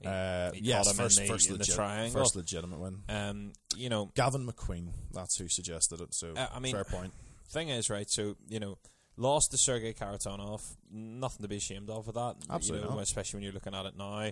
He- 0.00 0.08
Uh, 0.08 0.50
he 0.52 0.60
yes, 0.62 0.86
caught 0.86 0.94
in 0.94 1.00
first, 1.04 1.18
the- 1.20 1.26
first, 1.26 1.46
in 1.46 1.52
the 1.52 1.58
legit- 1.60 1.74
triangle. 1.76 2.20
first 2.22 2.34
legitimate 2.34 2.80
win. 2.80 3.02
Um, 3.08 3.52
you 3.76 3.88
know, 3.88 4.10
Gavin 4.16 4.44
McQueen, 4.48 4.88
that's 5.12 5.36
who 5.36 5.46
suggested 5.48 6.00
it. 6.00 6.12
So 6.12 6.32
Uh, 6.34 6.48
I 6.52 6.58
mean- 6.58 6.74
fair 6.74 6.82
point. 6.84 7.12
Thing 7.52 7.68
is, 7.68 7.90
right? 7.90 8.08
So 8.08 8.36
you 8.48 8.58
know, 8.58 8.78
lost 9.16 9.50
to 9.50 9.58
Sergei 9.58 9.92
Kharitonov, 9.92 10.62
nothing 10.90 11.42
to 11.42 11.48
be 11.48 11.56
ashamed 11.56 11.90
of 11.90 12.06
with 12.06 12.16
that. 12.16 12.36
Absolutely 12.50 12.88
you 12.88 12.94
know, 12.94 13.00
especially 13.00 13.38
when 13.38 13.44
you're 13.44 13.52
looking 13.52 13.74
at 13.74 13.86
it 13.86 13.96
now. 13.96 14.30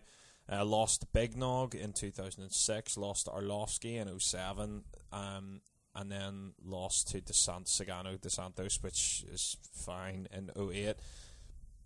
Uh, 0.50 0.64
lost 0.64 1.12
Big 1.12 1.37
Nog 1.37 1.74
in 1.76 1.92
2006, 1.92 2.96
lost 2.96 3.26
to 3.26 3.30
Arlovsky 3.30 3.94
in 4.00 4.09
07, 4.18 4.83
um, 5.12 5.61
and 5.94 6.11
then 6.11 6.54
lost 6.64 7.09
to 7.11 7.20
DeSant- 7.20 7.66
Cigano 7.66 8.20
dos 8.20 8.35
Santos, 8.35 8.83
which 8.83 9.24
is 9.30 9.56
fine 9.72 10.26
in 10.33 10.50
08. 10.56 10.96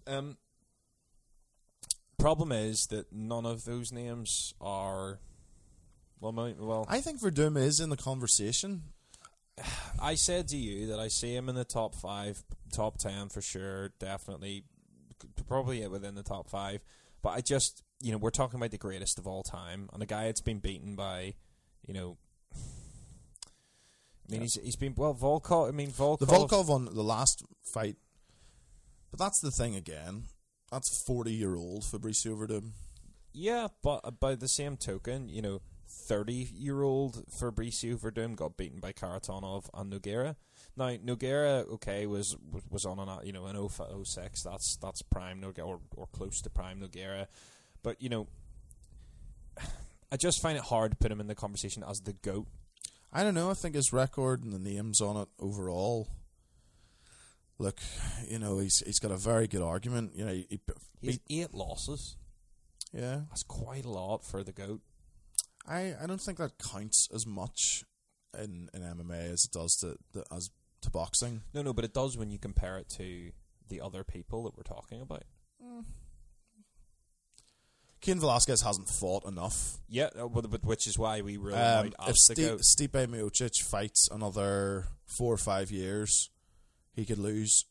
Um, 0.06 0.38
problem 2.18 2.52
is 2.52 2.86
that 2.86 3.12
none 3.12 3.44
of 3.44 3.64
those 3.64 3.92
names 3.92 4.54
are. 4.60 5.18
Well, 6.20 6.32
my- 6.32 6.54
well, 6.58 6.86
I 6.88 7.00
think 7.02 7.20
Werdum 7.20 7.58
is 7.58 7.80
in 7.80 7.90
the 7.90 7.98
conversation. 7.98 8.93
I 10.00 10.14
said 10.14 10.48
to 10.48 10.56
you 10.56 10.88
that 10.88 11.00
I 11.00 11.08
see 11.08 11.34
him 11.34 11.48
in 11.48 11.54
the 11.54 11.64
top 11.64 11.94
five, 11.94 12.42
top 12.72 12.98
ten 12.98 13.28
for 13.28 13.40
sure, 13.40 13.90
definitely, 13.98 14.64
probably 15.46 15.86
within 15.86 16.14
the 16.14 16.22
top 16.22 16.48
five. 16.48 16.82
But 17.22 17.30
I 17.30 17.40
just, 17.40 17.82
you 18.00 18.12
know, 18.12 18.18
we're 18.18 18.30
talking 18.30 18.58
about 18.58 18.70
the 18.70 18.78
greatest 18.78 19.18
of 19.18 19.26
all 19.26 19.42
time, 19.42 19.88
and 19.92 20.02
a 20.02 20.06
guy 20.06 20.26
that's 20.26 20.40
been 20.40 20.58
beaten 20.58 20.94
by, 20.94 21.34
you 21.86 21.94
know, 21.94 22.16
I 22.54 24.32
mean, 24.32 24.42
he's 24.42 24.58
he's 24.62 24.76
been 24.76 24.94
well 24.96 25.14
Volkov. 25.14 25.68
I 25.68 25.72
mean, 25.72 25.90
Volkov. 25.90 26.20
The 26.20 26.26
Volkov 26.26 26.68
on 26.68 26.86
the 26.86 27.04
last 27.04 27.44
fight, 27.62 27.96
but 29.10 29.18
that's 29.18 29.40
the 29.40 29.50
thing 29.50 29.74
again. 29.74 30.24
That's 30.70 31.02
forty-year-old 31.04 31.82
Fabricio 31.82 32.36
Werdum. 32.36 32.70
Yeah, 33.32 33.68
but 33.82 34.00
uh, 34.04 34.12
by 34.12 34.34
the 34.36 34.48
same 34.48 34.76
token, 34.76 35.28
you 35.28 35.42
know, 35.42 35.60
thirty-year-old 35.94 37.26
Fabricio 37.30 37.96
Werdum 37.98 38.36
got 38.36 38.56
beaten 38.56 38.80
by 38.80 38.92
Kharitonov 38.92 39.66
and 39.74 39.92
Nogueira. 39.92 40.36
Now 40.76 40.88
Nogueira, 40.90 41.68
okay, 41.74 42.06
was 42.06 42.36
was- 42.70 42.84
on 42.84 42.98
an 42.98 43.08
uh, 43.08 43.20
you 43.24 43.32
know 43.32 43.46
an 43.46 43.56
06, 44.04 44.42
That's 44.42 44.76
that's 44.76 45.02
prime 45.02 45.40
Nogueira 45.40 45.66
or, 45.66 45.80
or 45.96 46.06
close 46.08 46.40
to 46.42 46.50
prime 46.50 46.80
Nogueira, 46.80 47.26
but 47.82 48.00
you 48.02 48.08
know, 48.08 48.26
I 50.12 50.16
just 50.16 50.40
find 50.42 50.56
it 50.58 50.64
hard 50.64 50.92
to 50.92 50.96
put 50.96 51.10
him 51.12 51.20
in 51.20 51.26
the 51.26 51.34
conversation 51.34 51.84
as 51.88 52.00
the 52.00 52.12
goat. 52.12 52.46
I 53.12 53.22
don't 53.22 53.34
know. 53.34 53.50
I 53.50 53.54
think 53.54 53.74
his 53.76 53.92
record 53.92 54.42
and 54.42 54.52
the 54.52 54.58
names 54.58 55.00
on 55.00 55.16
it 55.16 55.28
overall. 55.38 56.08
Look, 57.58 57.78
you 58.28 58.38
know 58.40 58.58
he's 58.58 58.82
he's 58.84 58.98
got 58.98 59.12
a 59.12 59.16
very 59.16 59.46
good 59.46 59.62
argument. 59.62 60.12
You 60.16 60.24
know, 60.24 60.32
he, 60.32 60.46
he 60.50 60.60
He 61.00 61.06
has 61.06 61.20
eight 61.30 61.54
losses. 61.54 62.16
yeah. 62.92 63.20
That's 63.28 63.44
quite 63.44 63.84
a 63.84 63.90
lot 63.90 64.24
for 64.24 64.42
the 64.42 64.50
goat. 64.52 64.80
I, 65.66 65.94
I 66.00 66.06
don't 66.06 66.20
think 66.20 66.38
that 66.38 66.58
counts 66.58 67.08
as 67.14 67.26
much 67.26 67.84
in, 68.38 68.68
in 68.74 68.82
MMA 68.82 69.32
as 69.32 69.44
it 69.44 69.52
does 69.52 69.76
to, 69.76 69.96
to 70.12 70.24
as 70.34 70.50
to 70.82 70.90
boxing. 70.90 71.42
No, 71.52 71.62
no, 71.62 71.72
but 71.72 71.84
it 71.84 71.94
does 71.94 72.16
when 72.16 72.30
you 72.30 72.38
compare 72.38 72.78
it 72.78 72.88
to 72.90 73.32
the 73.68 73.80
other 73.80 74.04
people 74.04 74.44
that 74.44 74.56
we're 74.56 74.62
talking 74.62 75.00
about. 75.00 75.24
Cain 78.04 78.20
Velasquez 78.20 78.60
hasn't 78.60 78.88
fought 78.88 79.24
enough. 79.24 79.78
Yeah, 79.88 80.10
uh, 80.18 80.28
but, 80.28 80.50
but 80.50 80.62
which 80.62 80.86
is 80.86 80.98
why 80.98 81.22
we 81.22 81.38
rule 81.38 81.54
Um, 81.54 81.86
if 81.86 82.08
as 82.10 82.26
the 82.28 82.34
Stipe, 82.34 82.48
goat. 82.48 82.60
Stipe 82.60 83.06
Miocic 83.06 83.62
fights 83.62 84.10
another 84.12 84.88
four 85.06 85.32
or 85.32 85.38
five 85.38 85.70
years, 85.70 86.28
he 86.92 87.06
could 87.06 87.16
lose 87.16 87.64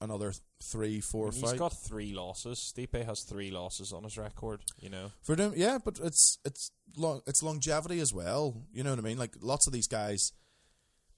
another 0.00 0.32
three, 0.62 1.00
four 1.00 1.30
He's 1.30 1.40
fights. 1.40 1.58
got 1.58 1.72
three 1.72 2.12
losses. 2.12 2.58
Stipe 2.58 3.04
has 3.04 3.22
three 3.22 3.50
losses 3.50 3.92
on 3.92 4.04
his 4.04 4.16
record. 4.18 4.60
You 4.80 4.90
know, 4.90 5.12
For 5.22 5.36
them, 5.36 5.52
yeah, 5.56 5.78
but 5.84 5.98
it's 6.02 6.38
it's 6.44 6.70
long, 6.96 7.22
it's 7.26 7.42
longevity 7.42 8.00
as 8.00 8.12
well. 8.12 8.62
You 8.72 8.82
know 8.82 8.90
what 8.90 8.98
I 8.98 9.02
mean? 9.02 9.18
Like 9.18 9.34
lots 9.40 9.66
of 9.66 9.72
these 9.72 9.88
guys, 9.88 10.32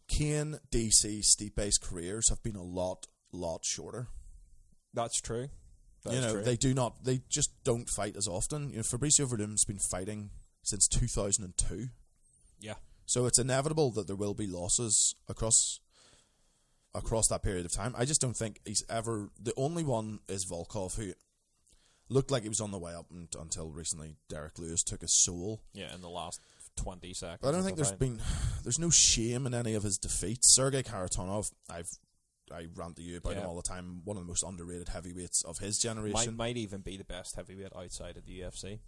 Cain, 0.08 0.58
DC, 0.70 1.20
Stipe's 1.20 1.78
careers 1.78 2.28
have 2.28 2.42
been 2.42 2.56
a 2.56 2.62
lot, 2.62 3.06
lot 3.32 3.64
shorter. 3.64 4.08
that's 4.92 5.20
true. 5.20 5.48
That's 6.04 6.16
you 6.16 6.22
know, 6.22 6.32
true. 6.32 6.42
they 6.42 6.56
do 6.56 6.74
not, 6.74 7.04
they 7.04 7.20
just 7.28 7.50
don't 7.62 7.88
fight 7.88 8.16
as 8.16 8.26
often. 8.26 8.70
You 8.70 8.78
know, 8.78 8.82
Fabricio 8.82 9.24
Werdum's 9.26 9.64
been 9.64 9.78
fighting 9.78 10.30
since 10.64 10.88
two 10.88 11.06
thousand 11.06 11.44
and 11.44 11.56
two, 11.56 11.88
yeah, 12.60 12.74
so 13.06 13.26
it's 13.26 13.38
inevitable 13.38 13.92
that 13.92 14.08
there 14.08 14.16
will 14.16 14.34
be 14.34 14.48
losses 14.48 15.14
across 15.28 15.78
across 16.94 17.28
that 17.28 17.42
period 17.42 17.64
of 17.66 17.72
time. 17.72 17.94
I 17.96 18.04
just 18.04 18.20
don't 18.20 18.36
think 18.36 18.60
he's 18.64 18.84
ever. 18.88 19.30
The 19.40 19.52
only 19.56 19.84
one 19.84 20.20
is 20.28 20.44
Volkov, 20.46 20.96
who 20.96 21.12
looked 22.08 22.30
like 22.30 22.42
he 22.42 22.48
was 22.48 22.60
on 22.60 22.70
the 22.70 22.78
way 22.78 22.94
up 22.94 23.06
and, 23.10 23.28
until 23.40 23.70
recently. 23.70 24.16
Derrick 24.28 24.58
Lewis 24.58 24.82
took 24.82 25.00
his 25.00 25.12
soul. 25.14 25.62
yeah. 25.72 25.94
In 25.94 26.00
the 26.02 26.10
last 26.10 26.40
twenty 26.76 27.14
seconds, 27.14 27.38
But 27.42 27.48
I 27.48 27.52
don't 27.52 27.62
think 27.64 27.76
the 27.76 27.82
there's 27.82 27.90
fight. 27.90 27.98
been 27.98 28.20
there's 28.62 28.78
no 28.78 28.90
shame 28.90 29.46
in 29.46 29.54
any 29.54 29.74
of 29.74 29.82
his 29.82 29.98
defeats. 29.98 30.54
Sergei 30.54 30.82
Kharitonov, 30.82 31.52
I've 31.70 31.90
I 32.52 32.66
rant 32.74 32.96
to 32.96 33.02
you 33.02 33.16
about 33.18 33.32
him 33.34 33.38
Yeah. 33.40 33.46
all 33.46 33.56
the 33.56 33.62
time. 33.62 34.02
One 34.04 34.16
of 34.18 34.22
the 34.24 34.28
most 34.28 34.42
underrated 34.42 34.88
heavyweights 34.90 35.42
of 35.44 35.58
his 35.58 35.76
might 35.82 35.88
generation. 35.90 36.36
might 36.36 36.56
even 36.58 36.80
be 36.82 36.98
the 36.98 37.04
best 37.04 37.36
heavyweight 37.36 37.72
outside 37.74 38.18
of 38.18 38.26
the 38.26 38.40
UFC. 38.40 38.80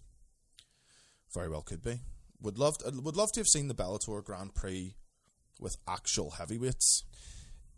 Very 1.32 1.48
well 1.48 1.62
could 1.62 1.82
be. 1.82 2.00
Would 2.42 2.58
love 2.58 2.76
to, 2.78 2.90
would 2.90 3.16
love 3.16 3.32
to 3.32 3.40
have 3.40 3.46
seen 3.48 3.68
the 3.68 3.74
Bellator 3.74 4.22
Grand 4.22 4.54
Prix 4.54 4.96
with 5.58 5.76
actual 5.88 6.32
heavyweights. 6.32 7.04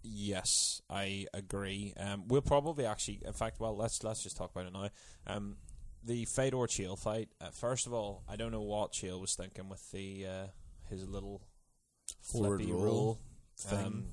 Yes, 0.09 0.81
I 0.89 1.27
agree. 1.35 1.93
Um, 1.97 2.29
we'll 2.29 2.41
probably 2.41 2.87
actually, 2.87 3.23
in 3.27 3.33
fact, 3.33 3.59
well, 3.59 3.77
let's 3.77 4.05
let's 4.05 4.23
just 4.23 4.37
talk 4.37 4.53
about 4.53 4.67
it 4.67 4.73
now. 4.73 4.89
Um, 5.27 5.57
the 6.05 6.25
Fedor 6.27 6.59
Chael 6.59 6.97
fight. 6.97 7.29
Uh, 7.41 7.51
first 7.51 7.87
of 7.87 7.93
all, 7.93 8.23
I 8.29 8.37
don't 8.37 8.53
know 8.53 8.63
what 8.63 8.93
Chael 8.93 9.21
was 9.21 9.35
thinking 9.35 9.69
with 9.69 9.91
the 9.91 10.27
uh, 10.27 10.47
his 10.89 11.09
little 11.09 11.43
Forward 12.21 12.59
flippy 12.59 12.73
roll 12.73 12.85
roll 12.85 13.21
thing. 13.59 13.79
Um, 13.79 14.05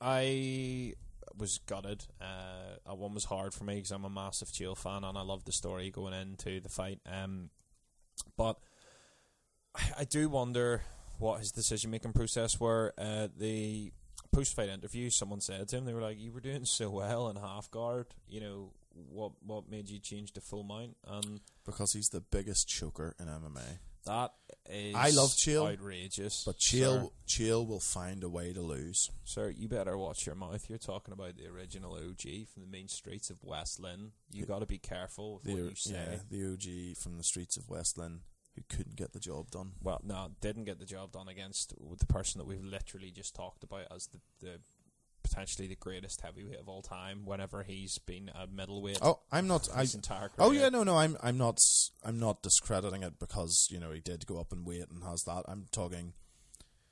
I 0.00 0.94
was 1.36 1.58
gutted. 1.58 2.04
Uh, 2.20 2.76
that 2.86 2.96
one 2.96 3.12
was 3.12 3.24
hard 3.24 3.52
for 3.52 3.64
me 3.64 3.76
because 3.76 3.90
I'm 3.90 4.04
a 4.04 4.10
massive 4.10 4.48
Chael 4.48 4.76
fan 4.76 5.04
and 5.04 5.18
I 5.18 5.22
love 5.22 5.44
the 5.44 5.52
story 5.52 5.90
going 5.90 6.14
into 6.14 6.60
the 6.60 6.68
fight. 6.68 7.00
Um, 7.06 7.50
but 8.36 8.58
I, 9.74 9.82
I 10.00 10.04
do 10.04 10.28
wonder 10.28 10.82
what 11.18 11.40
his 11.40 11.52
decision 11.52 11.90
making 11.90 12.12
process 12.12 12.58
were. 12.58 12.94
Uh, 12.96 13.28
the 13.36 13.92
post 14.34 14.54
fight 14.54 14.68
interview, 14.68 15.10
someone 15.10 15.40
said 15.40 15.68
to 15.68 15.76
him, 15.76 15.84
they 15.84 15.94
were 15.94 16.02
like, 16.02 16.18
"You 16.18 16.32
were 16.32 16.40
doing 16.40 16.64
so 16.64 16.90
well 16.90 17.28
in 17.28 17.36
half 17.36 17.70
guard. 17.70 18.06
You 18.28 18.40
know 18.40 18.72
what? 19.10 19.32
What 19.44 19.68
made 19.70 19.88
you 19.88 19.98
change 19.98 20.32
to 20.32 20.40
full 20.40 20.62
mount?" 20.64 20.96
And 21.06 21.40
because 21.64 21.92
he's 21.92 22.08
the 22.10 22.20
biggest 22.20 22.68
choker 22.68 23.14
in 23.18 23.26
MMA. 23.26 23.78
that 24.06 24.32
is 24.68 24.94
I 24.94 25.10
love 25.10 25.30
Chael, 25.30 25.72
outrageous. 25.72 26.44
But 26.44 26.56
sir. 26.60 26.76
Chael 26.78 27.10
Chael 27.26 27.66
will 27.66 27.80
find 27.80 28.22
a 28.22 28.28
way 28.28 28.52
to 28.52 28.60
lose. 28.60 29.10
Sir, 29.24 29.48
you 29.50 29.66
better 29.68 29.96
watch 29.96 30.26
your 30.26 30.34
mouth. 30.34 30.68
You're 30.68 30.78
talking 30.78 31.12
about 31.14 31.36
the 31.38 31.46
original 31.46 31.94
OG 31.94 32.46
from 32.52 32.62
the 32.62 32.68
main 32.70 32.88
streets 32.88 33.30
of 33.30 33.42
West 33.42 33.80
Linn. 33.80 34.12
You 34.30 34.44
got 34.44 34.60
to 34.60 34.66
be 34.66 34.78
careful 34.78 35.34
with 35.36 35.44
The, 35.44 35.54
what 35.54 35.70
you 35.70 35.76
say. 35.76 35.92
yeah, 35.94 36.18
the 36.30 36.52
OG 36.52 36.96
from 36.98 37.16
the 37.16 37.24
streets 37.24 37.56
of 37.56 37.68
West 37.70 37.96
Linn 37.96 38.20
who 38.56 38.62
couldn't 38.68 38.96
get 38.96 39.12
the 39.12 39.20
job 39.20 39.50
done. 39.50 39.72
Well, 39.82 40.00
no, 40.04 40.30
didn't 40.40 40.64
get 40.64 40.78
the 40.78 40.84
job 40.86 41.12
done 41.12 41.28
against 41.28 41.74
the 41.98 42.06
person 42.06 42.38
that 42.38 42.46
we've 42.46 42.64
literally 42.64 43.10
just 43.10 43.34
talked 43.34 43.64
about 43.64 43.86
as 43.94 44.06
the, 44.08 44.20
the 44.40 44.60
potentially 45.22 45.66
the 45.66 45.74
greatest 45.74 46.20
heavyweight 46.20 46.60
of 46.60 46.68
all 46.68 46.82
time. 46.82 47.24
Whenever 47.24 47.64
he's 47.64 47.98
been 47.98 48.30
a 48.34 48.46
middleweight, 48.46 48.98
Oh, 49.02 49.20
I'm 49.32 49.48
not. 49.48 49.68
I, 49.74 49.86
oh 50.38 50.52
yeah, 50.52 50.68
no, 50.68 50.84
no. 50.84 50.96
I'm. 50.96 51.16
I'm 51.22 51.38
not. 51.38 51.58
I'm 52.04 52.20
not 52.20 52.42
discrediting 52.42 53.02
it 53.02 53.18
because 53.18 53.68
you 53.70 53.80
know 53.80 53.90
he 53.90 54.00
did 54.00 54.26
go 54.26 54.38
up 54.38 54.52
in 54.52 54.64
weight 54.64 54.84
and 54.90 55.02
has 55.02 55.24
that. 55.24 55.44
I'm 55.48 55.66
talking 55.72 56.12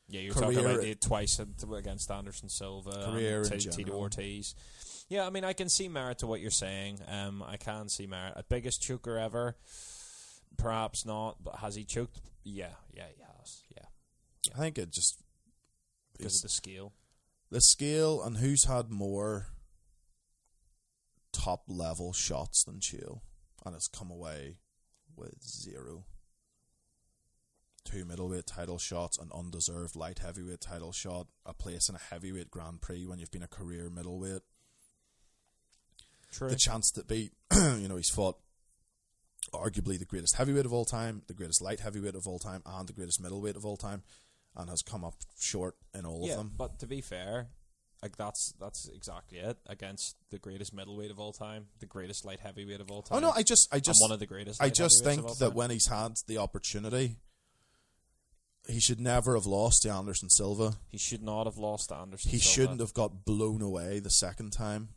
Yeah, 0.09 0.21
you're 0.23 0.35
talking 0.35 0.59
about 0.59 0.83
it 0.83 1.01
twice 1.01 1.39
against 1.39 2.11
Anderson 2.11 2.49
Silva, 2.49 3.13
Career 3.13 3.43
and 3.43 3.73
Tito. 3.73 3.93
Ortiz. 3.93 4.55
Yeah, 5.09 5.27
I 5.27 5.31
mean, 5.31 5.45
I 5.45 5.53
can 5.53 5.69
see 5.69 5.89
merit 5.89 6.19
to 6.19 6.27
what 6.27 6.41
you're 6.41 6.51
saying. 6.51 7.01
Um, 7.07 7.45
I 7.47 7.59
can 7.59 7.89
see 7.91 8.07
merit. 8.07 8.33
A 8.35 8.43
biggest 8.43 8.81
choker 8.81 9.19
ever, 9.19 9.57
perhaps 10.57 11.05
not, 11.05 11.43
but 11.43 11.57
has 11.57 11.75
he 11.75 11.85
choked? 11.85 12.21
Yeah, 12.45 12.75
yeah, 12.95 13.07
he 13.15 13.23
has. 13.39 13.63
Yeah, 13.77 13.87
I 14.55 14.59
think 14.59 14.79
it 14.79 14.91
just 14.91 15.23
because 16.17 16.37
of 16.37 16.43
the 16.43 16.49
scale. 16.49 16.93
the 17.51 17.61
scale 17.61 18.23
and 18.23 18.39
who's 18.39 18.65
had 18.65 18.91
more 18.91 19.49
top 21.33 21.65
level 21.67 22.13
shots 22.13 22.65
than 22.65 22.79
Chael 22.79 23.21
and 23.65 23.75
has 23.75 23.89
come 23.89 24.11
away 24.11 24.57
with 25.17 25.43
zero. 25.43 26.05
Two 27.85 28.05
middleweight 28.05 28.47
title 28.47 28.79
shots, 28.79 29.19
an 29.19 29.31
undeserved 29.35 29.97
light 29.97 30.21
heavyweight 30.21 30.61
title 30.61 30.93
shot, 30.93 31.27
a 31.45 31.53
place 31.53 31.89
in 31.89 31.97
a 31.97 31.99
heavyweight 31.99 32.51
Grand 32.51 32.81
Prix 32.81 33.07
when 33.07 33.19
you've 33.19 33.33
been 33.33 33.43
a 33.43 33.49
career 33.49 33.91
middleweight. 33.91 34.43
True. 36.31 36.49
The 36.49 36.57
chance 36.57 36.91
to 36.93 37.05
beat, 37.05 37.33
you 37.53 37.89
know, 37.89 37.97
he's 37.97 38.09
fought 38.09 38.39
arguably 39.53 39.99
the 39.99 40.05
greatest 40.05 40.37
heavyweight 40.37 40.67
of 40.67 40.73
all 40.73 40.85
time, 40.85 41.23
the 41.27 41.35
greatest 41.35 41.63
light 41.63 41.81
heavyweight 41.81 42.15
of 42.15 42.27
all 42.27 42.39
time, 42.39 42.63
and 42.65 42.89
the 42.89 42.93
greatest 42.93 43.21
middleweight 43.21 43.57
of 43.57 43.65
all 43.65 43.77
time, 43.77 44.03
and 44.57 44.69
has 44.71 44.83
come 44.83 45.05
up 45.05 45.15
short 45.39 45.77
in 45.95 46.05
all 46.05 46.27
yeah, 46.27 46.33
of 46.33 46.39
them. 46.39 46.53
but 46.57 46.79
to 46.79 46.87
be 46.87 47.01
fair, 47.01 47.49
like 48.03 48.17
that's 48.17 48.53
that's 48.61 48.89
exactly 48.89 49.39
it 49.39 49.59
against 49.67 50.17
the 50.31 50.39
greatest 50.39 50.75
middleweight 50.75 51.11
of 51.11 51.19
all 51.21 51.33
time, 51.33 51.67
the 51.81 51.87
greatest 51.87 52.25
light 52.25 52.41
heavyweight 52.41 52.81
of 52.81 52.91
all 52.91 53.03
time. 53.03 53.19
Oh 53.19 53.21
no, 53.21 53.31
I 53.31 53.43
just, 53.43 53.69
I 53.73 53.79
just, 53.79 54.01
one 54.01 54.13
of 54.13 54.19
the 54.19 54.27
greatest. 54.27 54.63
I 54.63 54.71
just 54.71 55.05
think 55.05 55.23
that 55.23 55.39
time. 55.39 55.55
when 55.55 55.71
he's 55.71 55.87
had 55.87 56.15
the 56.27 56.39
opportunity, 56.39 57.17
he 58.69 58.81
should 58.81 59.01
never 59.01 59.35
have 59.35 59.47
lost 59.47 59.83
to 59.83 59.91
Anderson 59.91 60.31
Silva. 60.31 60.75
he 60.91 60.99
should 60.99 61.23
not 61.23 61.47
have 61.47 61.59
lost 61.59 61.89
to 61.89 61.97
Anderson. 61.97 62.31
He 62.31 62.39
Silva. 62.39 62.53
shouldn't 62.53 62.81
have 62.81 62.95
got 62.95 63.25
blown 63.25 63.63
away 63.63 64.01
the 64.01 64.11
second 64.11 64.53
time. 64.53 64.91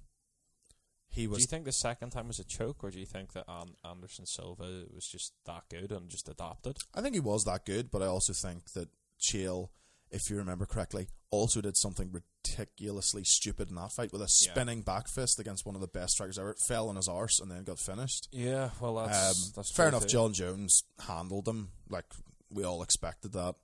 He 1.16 1.28
Do 1.28 1.38
you 1.38 1.45
think 1.45 1.66
the 1.66 1.72
second 1.72 2.09
time 2.11 2.28
was 2.28 2.39
a 2.39 2.43
choke, 2.43 2.84
or 2.84 2.91
do 2.91 2.99
you 2.99 3.05
think 3.05 3.32
that 3.34 3.45
An- 3.47 3.76
Anderson 3.84 4.26
Silva 4.26 4.84
was 4.93 5.07
just 5.07 5.34
that 5.45 5.63
good 5.70 5.91
and 5.91 6.09
just 6.09 6.28
adopted? 6.30 6.78
I 6.93 7.01
think 7.01 7.13
he 7.16 7.20
was 7.22 7.45
that 7.45 7.66
good, 7.66 7.89
but 7.89 8.01
I 8.01 8.07
also 8.07 8.34
think 8.34 8.72
that 8.74 8.89
Chael, 9.20 9.70
if 10.11 10.30
you 10.30 10.36
remember 10.38 10.66
correctly, 10.66 11.07
also 11.32 11.61
did 11.61 11.78
something 11.78 12.11
ridiculously 12.11 13.24
stupid 13.24 13.70
in 13.70 13.76
that 13.76 13.91
fight 13.91 14.11
with 14.11 14.22
a 14.22 14.26
Yeah. 14.26 14.51
spinning 14.51 14.82
back 14.82 15.07
fist 15.07 15.39
against 15.39 15.66
one 15.66 15.76
of 15.76 15.82
the 15.82 15.88
best 15.88 16.13
strikers 16.13 16.38
ever. 16.38 16.51
It 16.51 16.59
fell 16.59 16.89
on 16.89 16.95
his 16.97 17.07
arse 17.07 17.39
and 17.39 17.49
then 17.49 17.63
got 17.63 17.80
finished. 17.80 18.28
Yeah, 18.32 18.72
well, 18.80 18.97
Um, 18.99 19.09
that's 19.09 19.51
that's 19.51 19.72
fair 19.72 19.88
enough. 19.88 20.03
too. 20.03 20.09
Jon 20.09 20.34
Jones 20.34 20.84
handled 20.99 21.47
him 21.47 21.72
like 21.89 22.05
we 22.49 22.63
all 22.63 22.84
expected 22.84 23.32
that. 23.34 23.55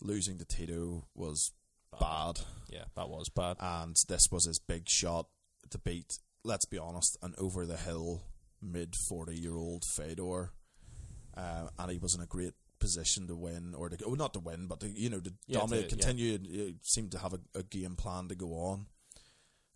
Losing 0.00 0.38
to 0.38 0.44
Tito 0.44 1.08
was 1.14 1.52
bad, 1.98 2.40
Yeah, 2.68 2.84
that 2.94 3.08
was 3.08 3.28
bad. 3.30 3.56
and 3.60 3.96
this 4.08 4.30
was 4.30 4.44
his 4.44 4.58
big 4.58 4.88
shot 4.88 5.28
to 5.70 5.78
beat. 5.78 6.18
Let's 6.44 6.66
be 6.66 6.78
honest, 6.78 7.16
an 7.22 7.34
over 7.38 7.64
the 7.66 7.76
hill 7.78 8.22
mid 8.60 8.94
forty 8.96 9.34
year 9.36 9.56
old 9.56 9.84
Fedor, 9.84 10.52
uh, 11.36 11.68
and 11.78 11.90
he 11.90 11.98
was 11.98 12.14
in 12.14 12.20
a 12.20 12.26
great 12.26 12.52
position 12.78 13.26
to 13.28 13.34
win 13.34 13.74
or 13.74 13.88
to 13.88 13.96
go, 13.96 14.08
well, 14.08 14.16
not 14.16 14.34
to 14.34 14.40
win, 14.40 14.66
but 14.66 14.80
to, 14.80 14.88
you 14.88 15.08
know 15.08 15.20
to 15.20 15.32
Yeah, 15.46 15.60
dominate, 15.60 15.88
to- 15.88 15.96
yeah. 15.96 16.02
continue. 16.04 16.38
He 16.38 16.76
seemed 16.82 17.12
to 17.12 17.18
have 17.18 17.32
a, 17.32 17.40
a 17.54 17.62
game 17.62 17.96
plan 17.96 18.28
to 18.28 18.34
go 18.34 18.48
on, 18.54 18.86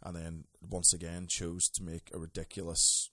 and 0.03 0.15
then 0.15 0.45
once 0.61 0.93
again 0.93 1.27
chose 1.27 1.69
to 1.71 1.83
make 1.83 2.11
a 2.13 2.19
ridiculous 2.19 3.11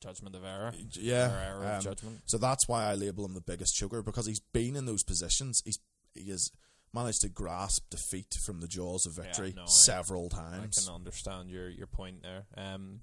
Judgment 0.00 0.36
of 0.36 0.44
error. 0.44 0.72
yeah, 0.92 1.34
Or 1.34 1.38
error 1.40 1.64
of 1.64 1.74
um, 1.78 1.80
judgment. 1.82 2.20
So 2.26 2.38
that's 2.38 2.68
why 2.68 2.84
I 2.84 2.94
label 2.94 3.24
him 3.24 3.34
the 3.34 3.40
biggest 3.40 3.74
choker 3.74 4.00
because 4.02 4.26
he's 4.26 4.38
been 4.40 4.76
in 4.76 4.84
those 4.86 5.02
positions. 5.02 5.60
He's 5.64 5.80
he 6.14 6.30
has 6.30 6.52
managed 6.94 7.20
to 7.22 7.28
grasp 7.28 7.90
defeat 7.90 8.36
from 8.42 8.60
the 8.60 8.68
jaws 8.68 9.06
of 9.06 9.12
victory 9.12 9.52
no, 9.56 9.66
several 9.66 10.28
I 10.32 10.36
times. 10.36 10.78
I 10.78 10.86
can 10.86 10.94
understand 10.94 11.50
your 11.50 11.68
your 11.68 11.86
point 11.86 12.22
there. 12.22 12.46
Um, 12.56 13.00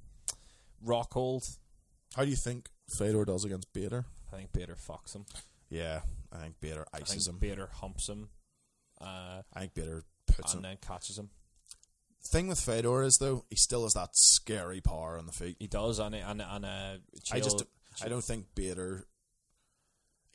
Rockhold, 0.85 1.57
How 2.15 2.23
do 2.23 2.29
you 2.29 2.35
think 2.35 2.69
Fedor 2.89 3.25
does 3.25 3.45
against 3.45 3.71
Bader? 3.73 4.05
I 4.31 4.37
think 4.37 4.53
Bader 4.53 4.75
fucks 4.75 5.15
him. 5.15 5.25
Yeah, 5.69 6.01
I 6.31 6.37
think 6.37 6.59
Bader 6.59 6.85
I 6.93 6.97
ices 6.97 7.25
think 7.25 7.35
him. 7.35 7.39
Bader 7.39 7.69
humps 7.71 8.09
him, 8.09 8.29
uh, 9.01 9.41
I 9.53 9.59
think 9.59 9.73
Bader 9.73 10.03
puts 10.27 10.53
and 10.53 10.63
him. 10.63 10.71
And 10.71 10.79
then 10.81 10.87
catches 10.87 11.17
him. 11.17 11.29
Thing 12.23 12.47
with 12.47 12.59
Fedor 12.59 13.03
is 13.03 13.17
though 13.17 13.45
he 13.49 13.55
still 13.55 13.83
has 13.83 13.93
that 13.93 14.15
scary 14.15 14.81
power 14.81 15.17
on 15.17 15.27
the 15.27 15.31
feet. 15.31 15.57
He 15.59 15.67
does, 15.67 15.99
and 15.99 16.15
and 16.15 16.41
and 16.41 16.65
uh, 16.65 16.97
I 17.31 17.39
just 17.39 17.63
I 18.03 18.09
don't 18.09 18.23
think 18.23 18.47
Bader. 18.55 19.05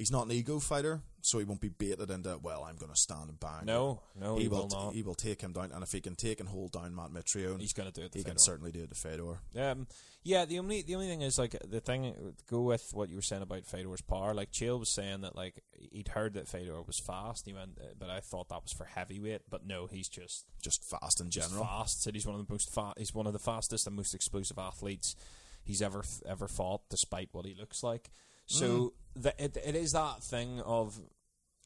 He's 0.01 0.11
not 0.11 0.25
an 0.25 0.33
ego 0.33 0.59
fighter, 0.59 1.03
so 1.21 1.39
he 1.39 1.45
won't 1.45 1.61
be 1.61 1.69
baited 1.69 2.11
into 2.11 2.39
well, 2.43 2.65
I'm 2.65 2.77
going 2.77 2.91
to 2.91 2.99
stand 2.99 3.29
and 3.29 3.39
bang. 3.39 3.67
No, 3.67 4.01
no, 4.19 4.37
he 4.39 4.49
will 4.49 4.67
not. 4.67 4.95
He 4.95 5.03
will 5.03 5.15
take 5.15 5.43
him 5.43 5.53
down, 5.53 5.73
and 5.73 5.83
if 5.83 5.93
he 5.93 6.01
can 6.01 6.17
take 6.17 6.41
and 6.41 6.49
hold 6.49 6.73
down 6.73 6.95
Matt 6.95 7.11
Mitrione, 7.11 7.61
He's 7.61 7.75
gonna 7.75 7.91
do 7.91 8.03
it 8.03 8.13
to 8.13 8.19
He 8.19 8.25
can 8.25 8.39
certainly 8.39 8.73
do 8.73 8.83
it 8.83 8.89
to 8.89 8.97
Fedor. 8.97 9.41
Um, 9.59 9.87
yeah, 10.23 10.47
the 10.47 10.59
only 10.59 10.81
the 10.81 10.95
only 10.95 11.07
thing 11.07 11.21
is 11.21 11.39
like 11.39 11.55
the 11.65 11.81
thing 11.81 12.35
go 12.51 12.63
with 12.63 12.91
what 12.93 13.11
you 13.11 13.17
were 13.17 13.23
saying 13.23 13.43
about 13.43 13.67
Fedor's 13.67 14.01
power. 14.01 14.33
Like 14.33 14.53
Chael 14.53 14.79
was 14.79 14.89
saying 14.89 15.21
that 15.21 15.37
like 15.37 15.63
he'd 15.93 16.09
heard 16.09 16.33
that 16.35 16.49
Fedor 16.49 16.81
was 16.83 16.99
fast. 16.99 17.45
He 17.45 17.53
went, 17.53 17.79
uh, 17.79 17.93
but 17.99 18.09
I 18.09 18.21
thought 18.21 18.49
that 18.49 18.63
was 18.63 18.73
for 18.73 18.85
heavyweight. 18.85 19.43
But 19.51 19.67
no, 19.67 19.87
he's 19.87 20.09
just 20.09 20.47
Just 20.63 20.83
fast 20.83 21.21
in 21.21 21.31
general. 21.31 21.65
fast. 21.65 22.03
Said 22.03 22.15
he's 22.15 22.27
one 22.27 22.39
of 22.41 22.47
the 22.47 22.53
most 22.53 22.73
fa- 22.73 22.95
he's 22.97 23.15
one 23.15 23.27
of 23.27 23.35
the 23.35 23.39
fastest 23.39 23.87
and 23.87 23.95
most 23.97 24.15
explosive 24.15 24.59
athletes 24.59 25.15
he's 25.63 25.83
ever 25.83 26.03
ever 26.27 26.49
fought, 26.49 26.83
despite 26.89 27.29
what 27.33 27.45
he 27.45 27.55
looks 27.55 27.83
like. 27.83 28.11
So 28.51 28.93
the, 29.15 29.35
it 29.43 29.57
it 29.65 29.75
is 29.75 29.93
that 29.93 30.23
thing 30.23 30.61
of. 30.61 31.01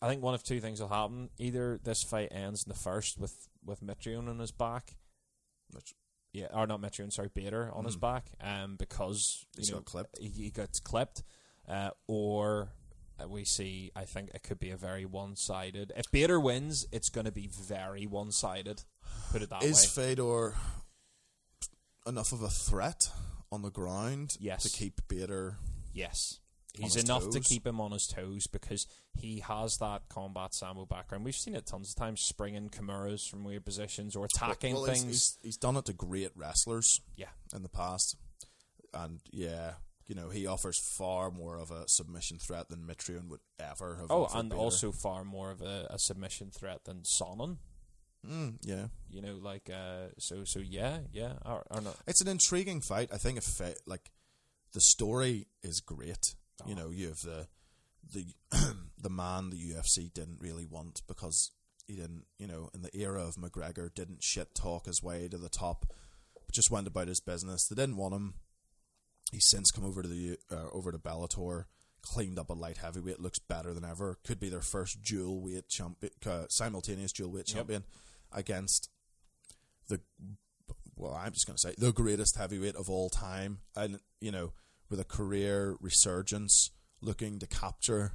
I 0.02 0.08
think 0.08 0.22
one 0.22 0.34
of 0.34 0.42
two 0.42 0.60
things 0.60 0.80
will 0.80 0.88
happen. 0.88 1.30
Either 1.38 1.78
this 1.82 2.02
fight 2.02 2.28
ends 2.30 2.64
in 2.64 2.68
the 2.72 2.78
first 2.78 3.18
with 3.18 3.48
with 3.64 3.80
Mitrione 3.80 4.28
on 4.28 4.38
his 4.38 4.52
back, 4.52 4.96
Which- 5.72 5.94
yeah, 6.32 6.48
or 6.52 6.66
not 6.66 6.82
Mitrione, 6.82 7.12
sorry, 7.12 7.30
Bader 7.32 7.70
on 7.72 7.84
his 7.84 7.96
back, 7.96 8.26
um, 8.40 8.76
because 8.76 9.46
you 9.54 9.60
He's 9.60 9.70
know 9.70 9.76
got 9.78 9.84
clipped. 9.86 10.18
He, 10.18 10.28
he 10.28 10.50
gets 10.50 10.80
clipped, 10.80 11.22
uh, 11.68 11.90
or 12.08 12.72
we 13.28 13.44
see. 13.44 13.92
I 13.96 14.04
think 14.04 14.30
it 14.34 14.42
could 14.42 14.58
be 14.58 14.70
a 14.70 14.76
very 14.76 15.04
one 15.06 15.36
sided. 15.36 15.92
If 15.96 16.10
Bader 16.10 16.40
wins, 16.40 16.86
it's 16.92 17.08
going 17.08 17.24
to 17.26 17.32
be 17.32 17.46
very 17.48 18.04
one 18.06 18.32
sided. 18.32 18.82
Put 19.30 19.42
it 19.42 19.50
that 19.50 19.62
Is 19.62 19.76
way. 19.76 19.82
Is 19.84 19.90
Fedor 19.92 20.54
enough 22.06 22.32
of 22.32 22.42
a 22.42 22.48
threat 22.50 23.00
on 23.50 23.62
the 23.62 23.70
ground 23.70 24.36
Yes. 24.40 24.64
to 24.64 24.68
keep 24.76 25.00
Bader? 25.08 25.56
Yes. 25.92 26.40
He's 26.76 26.96
enough 26.96 27.30
to 27.30 27.40
keep 27.40 27.64
him 27.66 27.80
on 27.80 27.92
his 27.92 28.06
toes 28.06 28.48
because 28.48 28.86
he 29.14 29.40
has 29.40 29.76
that 29.78 30.08
combat 30.08 30.52
sambo 30.54 30.84
background. 30.86 31.24
We've 31.24 31.34
seen 31.34 31.54
it 31.54 31.66
tons 31.66 31.90
of 31.90 31.96
times, 31.96 32.20
springing 32.20 32.68
Kimuras 32.68 33.28
from 33.28 33.44
weird 33.44 33.64
positions 33.64 34.16
or 34.16 34.24
attacking 34.24 34.74
well, 34.74 34.86
he's- 34.86 35.02
things. 35.02 35.12
He's, 35.12 35.38
he's 35.42 35.56
done 35.56 35.76
it 35.76 35.84
to 35.84 35.92
great 35.92 36.32
wrestlers 36.34 37.00
yeah, 37.16 37.28
in 37.54 37.62
the 37.62 37.68
past, 37.68 38.16
and 38.92 39.20
yeah, 39.30 39.74
you 40.06 40.16
know 40.16 40.30
he 40.30 40.46
offers 40.48 40.78
far 40.78 41.30
more 41.30 41.56
of 41.58 41.70
a 41.70 41.86
submission 41.88 42.38
threat 42.38 42.68
than 42.68 42.80
Mitrione 42.80 43.28
would 43.28 43.40
ever 43.60 43.96
have. 44.00 44.10
Oh, 44.10 44.28
and 44.34 44.50
Bader. 44.50 44.60
also 44.60 44.90
far 44.90 45.24
more 45.24 45.52
of 45.52 45.62
a, 45.62 45.86
a 45.90 45.98
submission 45.98 46.50
threat 46.50 46.84
than 46.84 47.02
Sonnen. 47.02 47.58
Mm, 48.28 48.56
yeah, 48.62 48.86
You 49.10 49.20
know, 49.20 49.34
like 49.40 49.68
uh, 49.70 50.08
so. 50.18 50.44
So 50.44 50.58
yeah, 50.58 50.98
yeah. 51.12 51.34
Or, 51.44 51.62
or 51.70 51.80
not. 51.82 51.96
it's 52.06 52.20
an 52.22 52.28
intriguing 52.28 52.80
fight. 52.80 53.10
I 53.12 53.18
think 53.18 53.36
if 53.38 53.60
like 53.86 54.10
the 54.72 54.80
story 54.80 55.46
is 55.62 55.80
great. 55.80 56.34
Oh. 56.62 56.68
You 56.68 56.74
know, 56.74 56.90
you 56.90 57.08
have 57.08 57.22
the 57.22 57.48
the 58.12 58.26
the 59.02 59.10
man 59.10 59.50
the 59.50 59.56
UFC 59.72 60.12
didn't 60.12 60.40
really 60.40 60.66
want 60.66 61.02
because 61.08 61.50
he 61.86 61.96
didn't, 61.96 62.24
you 62.38 62.46
know, 62.46 62.70
in 62.74 62.82
the 62.82 62.96
era 62.96 63.22
of 63.26 63.36
McGregor, 63.36 63.92
didn't 63.94 64.22
shit 64.22 64.54
talk 64.54 64.86
his 64.86 65.02
way 65.02 65.28
to 65.28 65.36
the 65.36 65.48
top, 65.50 65.86
but 66.34 66.52
just 66.54 66.70
went 66.70 66.86
about 66.86 67.08
his 67.08 67.20
business. 67.20 67.66
They 67.66 67.74
didn't 67.74 67.96
want 67.96 68.14
him. 68.14 68.34
He's 69.32 69.46
since 69.46 69.70
come 69.70 69.84
over 69.84 70.02
to 70.02 70.08
the 70.08 70.38
uh, 70.50 70.68
over 70.72 70.92
to 70.92 70.98
Bellator, 70.98 71.64
cleaned 72.02 72.38
up 72.38 72.50
a 72.50 72.54
light 72.54 72.78
heavyweight, 72.78 73.20
looks 73.20 73.38
better 73.38 73.74
than 73.74 73.84
ever. 73.84 74.18
Could 74.24 74.38
be 74.40 74.48
their 74.48 74.60
first 74.60 75.02
dual 75.02 75.42
weight 75.42 75.68
champion, 75.68 76.12
uh, 76.26 76.44
simultaneous 76.48 77.12
dual 77.12 77.32
weight 77.32 77.48
Yep. 77.48 77.56
champion 77.56 77.84
against 78.32 78.90
the 79.88 80.00
well, 80.96 81.14
I'm 81.14 81.32
just 81.32 81.46
going 81.46 81.56
to 81.56 81.60
say 81.60 81.74
the 81.76 81.92
greatest 81.92 82.36
heavyweight 82.36 82.76
of 82.76 82.88
all 82.88 83.10
time, 83.10 83.58
and 83.74 83.98
you 84.20 84.30
know, 84.30 84.52
with 84.88 85.00
a 85.00 85.04
career 85.04 85.76
resurgence, 85.80 86.70
looking 87.00 87.38
to 87.38 87.46
capture 87.46 88.12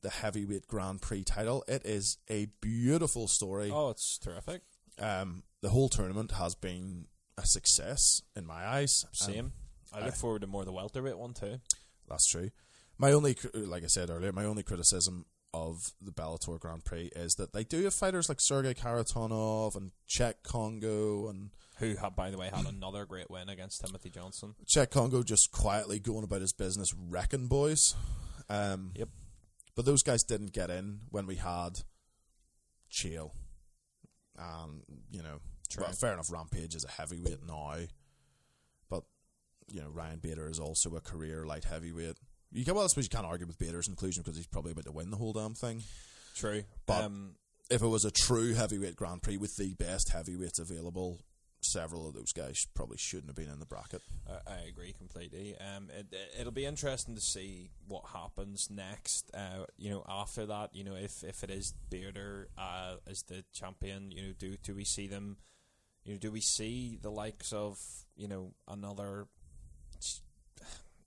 the 0.00 0.10
heavyweight 0.10 0.68
Grand 0.68 1.00
Prix 1.00 1.24
title. 1.24 1.64
It 1.66 1.84
is 1.84 2.18
a 2.28 2.48
beautiful 2.60 3.28
story. 3.28 3.70
Oh, 3.72 3.90
it's 3.90 4.18
terrific. 4.18 4.62
Um, 4.98 5.42
the 5.62 5.70
whole 5.70 5.88
tournament 5.88 6.32
has 6.32 6.54
been 6.54 7.06
a 7.38 7.46
success 7.46 8.22
in 8.34 8.46
my 8.46 8.66
eyes. 8.66 9.04
Um, 9.04 9.32
Same. 9.32 9.52
I 9.92 10.04
look 10.04 10.14
forward 10.14 10.42
to 10.42 10.46
more 10.46 10.62
of 10.62 10.66
the 10.66 10.72
welterweight 10.72 11.18
one 11.18 11.34
too. 11.34 11.60
That's 12.08 12.26
true. 12.26 12.50
My 12.98 13.12
only, 13.12 13.36
like 13.54 13.84
I 13.84 13.88
said 13.88 14.10
earlier, 14.10 14.32
my 14.32 14.44
only 14.44 14.62
criticism 14.62 15.26
of 15.52 15.92
the 16.00 16.12
Bellator 16.12 16.58
Grand 16.58 16.84
Prix 16.84 17.10
is 17.16 17.36
that 17.36 17.52
they 17.52 17.64
do 17.64 17.84
have 17.84 17.94
fighters 17.94 18.28
like 18.28 18.40
Sergei 18.40 18.74
Kharitonov 18.74 19.76
and 19.76 19.92
Cheick 20.08 20.34
Kongo 20.42 21.28
and 21.28 21.50
Who, 21.78 21.94
had, 21.96 22.16
by 22.16 22.30
the 22.30 22.38
way, 22.38 22.50
had 22.52 22.64
another 22.66 23.04
great 23.04 23.30
win 23.30 23.48
against 23.50 23.84
Timothy 23.84 24.08
Johnson. 24.10 24.54
Cheick 24.66 24.90
Kongo 24.90 25.22
just 25.22 25.50
quietly 25.52 25.98
going 25.98 26.24
about 26.24 26.40
his 26.40 26.52
business, 26.54 26.94
wrecking 26.94 27.48
boys. 27.48 27.94
Um, 28.48 28.92
Yep. 28.94 29.08
But 29.74 29.84
those 29.84 30.02
guys 30.02 30.22
didn't 30.22 30.52
get 30.54 30.70
in 30.70 31.00
when 31.10 31.26
we 31.26 31.36
had 31.36 31.80
Chael. 32.90 33.32
Um, 34.38 34.82
you 35.10 35.22
know, 35.22 35.40
well, 35.78 35.92
fair 35.92 36.12
enough. 36.14 36.32
Rampage 36.32 36.74
is 36.74 36.84
a 36.84 36.90
heavyweight 36.90 37.40
now, 37.46 37.74
but 38.88 39.02
you 39.68 39.80
know 39.82 39.88
Ryan 39.90 40.18
Bader 40.18 40.48
is 40.48 40.58
also 40.58 40.94
a 40.96 41.00
career 41.00 41.44
light 41.44 41.64
heavyweight. 41.64 42.16
You 42.52 42.64
can 42.64 42.74
well, 42.74 42.84
I 42.84 42.86
suppose 42.86 43.04
you 43.04 43.10
can't 43.10 43.26
argue 43.26 43.46
with 43.46 43.58
Bader's 43.58 43.88
inclusion 43.88 44.22
because 44.22 44.36
he's 44.36 44.46
probably 44.46 44.72
about 44.72 44.84
to 44.86 44.92
win 44.92 45.10
the 45.10 45.16
whole 45.18 45.32
damn 45.34 45.54
thing. 45.54 45.82
True. 46.34 46.64
But- 46.86 47.04
um, 47.04 47.34
If 47.68 47.82
it 47.82 47.86
was 47.88 48.04
a 48.04 48.10
true 48.10 48.54
heavyweight 48.54 48.94
Grand 48.96 49.22
Prix 49.22 49.36
with 49.38 49.56
the 49.56 49.74
best 49.74 50.10
heavyweights 50.10 50.58
available, 50.60 51.18
several 51.66 52.06
of 52.06 52.14
those 52.14 52.32
guys 52.32 52.66
probably 52.74 52.96
shouldn't 52.96 53.28
have 53.28 53.36
been 53.36 53.52
in 53.52 53.60
the 53.60 53.66
bracket. 53.66 54.02
I, 54.28 54.52
I 54.52 54.56
agree 54.68 54.92
completely. 54.92 55.56
Um, 55.58 55.88
it, 55.96 56.14
it'll 56.38 56.52
be 56.52 56.64
interesting 56.64 57.14
to 57.14 57.20
see 57.20 57.70
what 57.86 58.04
happens 58.12 58.70
next. 58.70 59.30
Uh, 59.34 59.66
you 59.76 59.90
know, 59.90 60.04
after 60.08 60.46
that, 60.46 60.74
you 60.74 60.84
know, 60.84 60.94
if 60.94 61.22
if 61.24 61.42
it 61.44 61.50
is 61.50 61.74
Bader 61.90 62.48
uh, 62.56 62.96
as 63.08 63.22
the 63.22 63.44
champion, 63.52 64.10
you 64.10 64.22
know, 64.22 64.32
do 64.38 64.56
do 64.62 64.74
we 64.74 64.84
see 64.84 65.06
them? 65.06 65.36
You 66.04 66.12
know, 66.12 66.18
do 66.18 66.30
we 66.30 66.40
see 66.40 66.98
the 67.00 67.10
likes 67.10 67.52
of 67.52 67.80
you 68.16 68.28
know 68.28 68.54
another, 68.68 69.26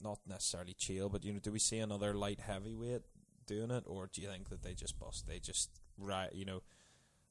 not 0.03 0.19
necessarily 0.27 0.73
Chael, 0.73 1.11
but 1.11 1.23
you 1.23 1.33
know, 1.33 1.39
do 1.39 1.51
we 1.51 1.59
see 1.59 1.79
another 1.79 2.13
light 2.13 2.41
heavyweight 2.41 3.01
doing 3.47 3.71
it, 3.71 3.83
or 3.87 4.09
do 4.11 4.21
you 4.21 4.27
think 4.27 4.49
that 4.49 4.63
they 4.63 4.73
just 4.73 4.99
bust? 4.99 5.27
They 5.27 5.39
just 5.39 5.69
ride, 5.97 6.29
you 6.33 6.45
know, 6.45 6.61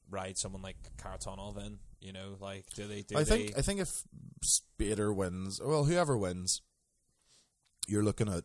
ride 0.09 0.37
someone 0.37 0.61
like 0.61 0.77
Kharitonov 0.97 1.57
in. 1.57 1.79
You 2.01 2.13
know, 2.13 2.37
like 2.39 2.65
do 2.75 2.87
they? 2.87 3.01
Do 3.01 3.17
I 3.17 3.23
they, 3.23 3.29
think 3.47 3.57
I 3.57 3.61
think 3.61 3.79
if 3.81 4.03
Bader 4.77 5.11
wins, 5.13 5.59
well, 5.63 5.83
whoever 5.83 6.17
wins, 6.17 6.61
you're 7.87 8.03
looking 8.03 8.29
at. 8.29 8.43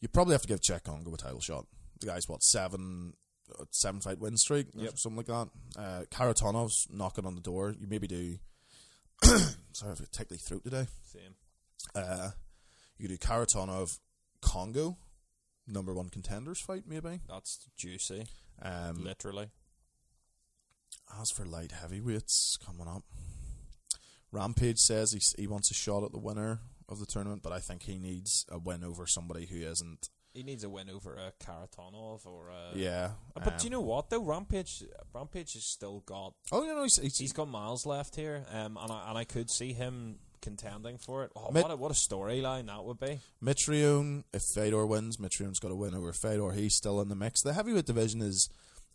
You 0.00 0.08
probably 0.08 0.32
have 0.32 0.42
to 0.42 0.48
give 0.48 0.60
Cheick 0.60 0.82
Kongo 0.84 1.14
a 1.14 1.16
title 1.16 1.40
shot. 1.40 1.66
The 2.00 2.06
guy's 2.06 2.28
what 2.28 2.42
seven, 2.42 3.14
uh, 3.56 3.64
seven 3.70 4.00
fight 4.00 4.18
win 4.18 4.36
streak, 4.36 4.74
or 4.76 4.82
Yep. 4.82 4.98
something 4.98 5.16
like 5.18 5.26
that. 5.26 5.48
Uh, 5.80 6.04
Kharitonov's 6.10 6.88
knocking 6.90 7.24
on 7.26 7.36
the 7.36 7.40
door. 7.40 7.72
You 7.78 7.86
maybe 7.86 8.08
do. 8.08 8.38
sorry, 9.22 9.92
I've 9.92 9.98
got 9.98 10.00
a 10.00 10.10
tickly 10.10 10.38
throat 10.38 10.64
today. 10.64 10.86
Same. 11.04 11.36
Uh, 11.94 12.30
you 12.98 13.08
could 13.08 13.20
do 13.20 13.24
Kharitonov, 13.26 14.00
Kongo, 14.40 14.96
number 15.68 15.94
one 15.94 16.08
contenders 16.08 16.60
fight 16.60 16.82
maybe. 16.88 17.20
That's 17.28 17.68
juicy. 17.76 18.26
Um, 18.60 19.04
Literally. 19.04 19.50
As 21.20 21.30
for 21.30 21.44
light 21.44 21.72
heavyweights 21.72 22.58
coming 22.64 22.88
up, 22.88 23.02
Rampage 24.30 24.78
says 24.78 25.12
he's, 25.12 25.34
he 25.38 25.46
wants 25.46 25.70
a 25.70 25.74
shot 25.74 26.02
at 26.04 26.12
the 26.12 26.18
winner 26.18 26.60
of 26.88 26.98
the 27.00 27.06
tournament, 27.06 27.42
but 27.42 27.52
I 27.52 27.58
think 27.60 27.82
he 27.82 27.98
needs 27.98 28.46
a 28.50 28.58
win 28.58 28.82
over 28.82 29.06
somebody 29.06 29.46
who 29.46 29.58
isn't. 29.58 30.08
He 30.32 30.42
needs 30.42 30.64
a 30.64 30.70
win 30.70 30.88
over 30.88 31.14
a 31.14 31.32
Kharitonov 31.44 32.24
or 32.24 32.48
a. 32.48 32.76
Yeah, 32.76 33.10
Uh, 33.36 33.40
But 33.44 33.52
um, 33.52 33.58
do 33.58 33.64
you 33.64 33.70
know 33.70 33.80
what 33.82 34.08
though? 34.08 34.22
Rampage, 34.22 34.82
Rampage 35.14 35.52
has 35.52 35.64
still 35.64 36.00
got. 36.06 36.32
Oh, 36.50 36.60
no, 36.60 36.74
know, 36.76 36.82
he's, 36.84 36.96
he's, 36.96 37.18
He's 37.18 37.32
got 37.34 37.48
miles 37.48 37.84
left 37.84 38.16
here, 38.16 38.46
um, 38.50 38.78
and 38.80 38.90
I 38.90 39.10
and 39.10 39.18
I 39.18 39.24
could 39.24 39.50
see 39.50 39.74
him 39.74 40.16
contending 40.40 40.96
for 40.96 41.24
it. 41.24 41.30
Oh, 41.36 41.50
Mit- 41.50 41.62
what 41.62 41.70
a, 41.72 41.76
what 41.76 41.90
a 41.90 41.94
storyline 41.94 42.66
that 42.68 42.82
would 42.84 42.98
be. 42.98 43.20
Mitrione. 43.44 44.24
If 44.32 44.42
Fedor 44.54 44.86
wins, 44.86 45.18
Mitrione's 45.18 45.60
got 45.60 45.70
a 45.70 45.74
win 45.74 45.94
over 45.94 46.12
Fedor. 46.14 46.52
He's 46.52 46.74
still 46.74 47.00
in 47.02 47.08
the 47.10 47.14
mix. 47.14 47.42
The 47.42 47.52
heavyweight 47.52 47.84
division 47.86 48.22
is 48.22 48.48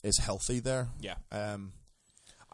is 0.04 0.18
healthy 0.18 0.60
there. 0.60 0.90
Yeah, 1.00 1.16
Um, 1.32 1.74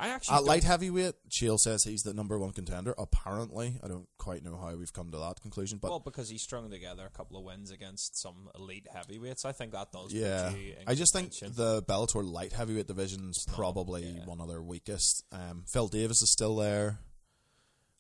I 0.03 0.09
actually 0.09 0.35
at 0.37 0.43
light 0.43 0.63
heavyweight, 0.63 1.15
Chael 1.29 1.57
says 1.59 1.83
he's 1.83 2.03
the 2.03 2.13
number 2.13 2.37
one 2.37 2.51
contender. 2.51 2.93
Apparently, 2.97 3.79
I 3.83 3.87
don't 3.87 4.07
quite 4.17 4.43
know 4.43 4.57
how 4.57 4.75
we've 4.75 4.91
come 4.91 5.11
to 5.11 5.17
that 5.17 5.41
conclusion, 5.41 5.77
but 5.77 5.89
well 5.91 5.99
because 5.99 6.29
he 6.29 6.37
strung 6.37 6.69
together 6.69 7.05
a 7.05 7.09
couple 7.17 7.37
of 7.37 7.43
wins 7.45 7.71
against 7.71 8.19
some 8.19 8.49
elite 8.55 8.87
heavyweights. 8.93 9.45
I 9.45 9.51
think 9.53 9.71
that 9.71 9.91
does. 9.91 10.11
Yeah, 10.13 10.51
I 10.85 10.95
just 10.95 11.13
think 11.13 11.31
the 11.39 11.81
Bellator 11.83 12.23
light 12.23 12.53
heavyweight 12.53 12.87
division's 12.87 13.47
not- 13.47 13.55
probably 13.55 14.03
yeah. 14.03 14.25
one 14.25 14.41
of 14.41 14.47
their 14.49 14.61
weakest. 14.61 15.23
Um, 15.31 15.63
Phil 15.67 15.87
Davis 15.87 16.21
is 16.21 16.29
still 16.29 16.55
there. 16.57 16.99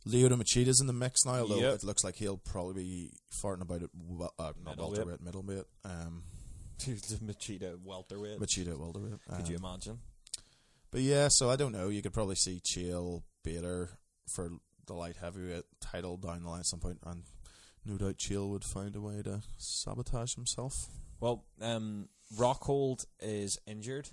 Lyoto 0.05 0.33
Machida's 0.33 0.81
in 0.81 0.87
the 0.87 0.93
mix 0.93 1.25
now, 1.25 1.35
although 1.35 1.55
Yep. 1.59 1.75
it 1.75 1.83
looks 1.85 2.03
like 2.03 2.15
he'll 2.17 2.35
probably 2.37 2.83
be 2.83 3.13
farting 3.31 3.61
about 3.61 3.83
it. 3.83 3.89
Uh, 3.93 4.25
not 4.37 4.75
Middleweight. 4.75 4.77
welterweight, 4.97 5.21
middleweight. 5.21 5.63
Um, 5.85 6.23
Machida 6.79 7.77
welterweight. 7.81 8.39
Machida 8.39 8.77
welterweight. 8.77 9.19
Could 9.37 9.47
you 9.47 9.55
Um, 9.57 9.63
imagine? 9.65 9.99
But 10.93 11.01
yeah, 11.01 11.27
so 11.27 11.49
I 11.49 11.55
don't 11.55 11.71
know. 11.71 11.89
You 11.89 12.03
could 12.03 12.13
probably 12.13 12.35
see 12.35 12.61
Chael 12.63 13.23
Bader 13.43 13.97
for 14.27 14.51
the 14.85 14.93
light 14.93 15.15
heavyweight 15.19 15.63
title 15.81 16.17
down 16.17 16.43
the 16.43 16.49
line 16.49 16.59
at 16.59 16.67
some 16.67 16.79
point, 16.79 16.99
and 17.03 17.23
no 17.83 17.97
doubt 17.97 18.17
Chael 18.17 18.49
would 18.51 18.63
find 18.63 18.95
a 18.95 19.01
way 19.01 19.23
to 19.23 19.41
sabotage 19.57 20.35
himself. 20.35 20.89
Well, 21.19 21.45
um, 21.59 22.09
Rockhold 22.35 23.07
is 23.19 23.57
injured. 23.65 24.09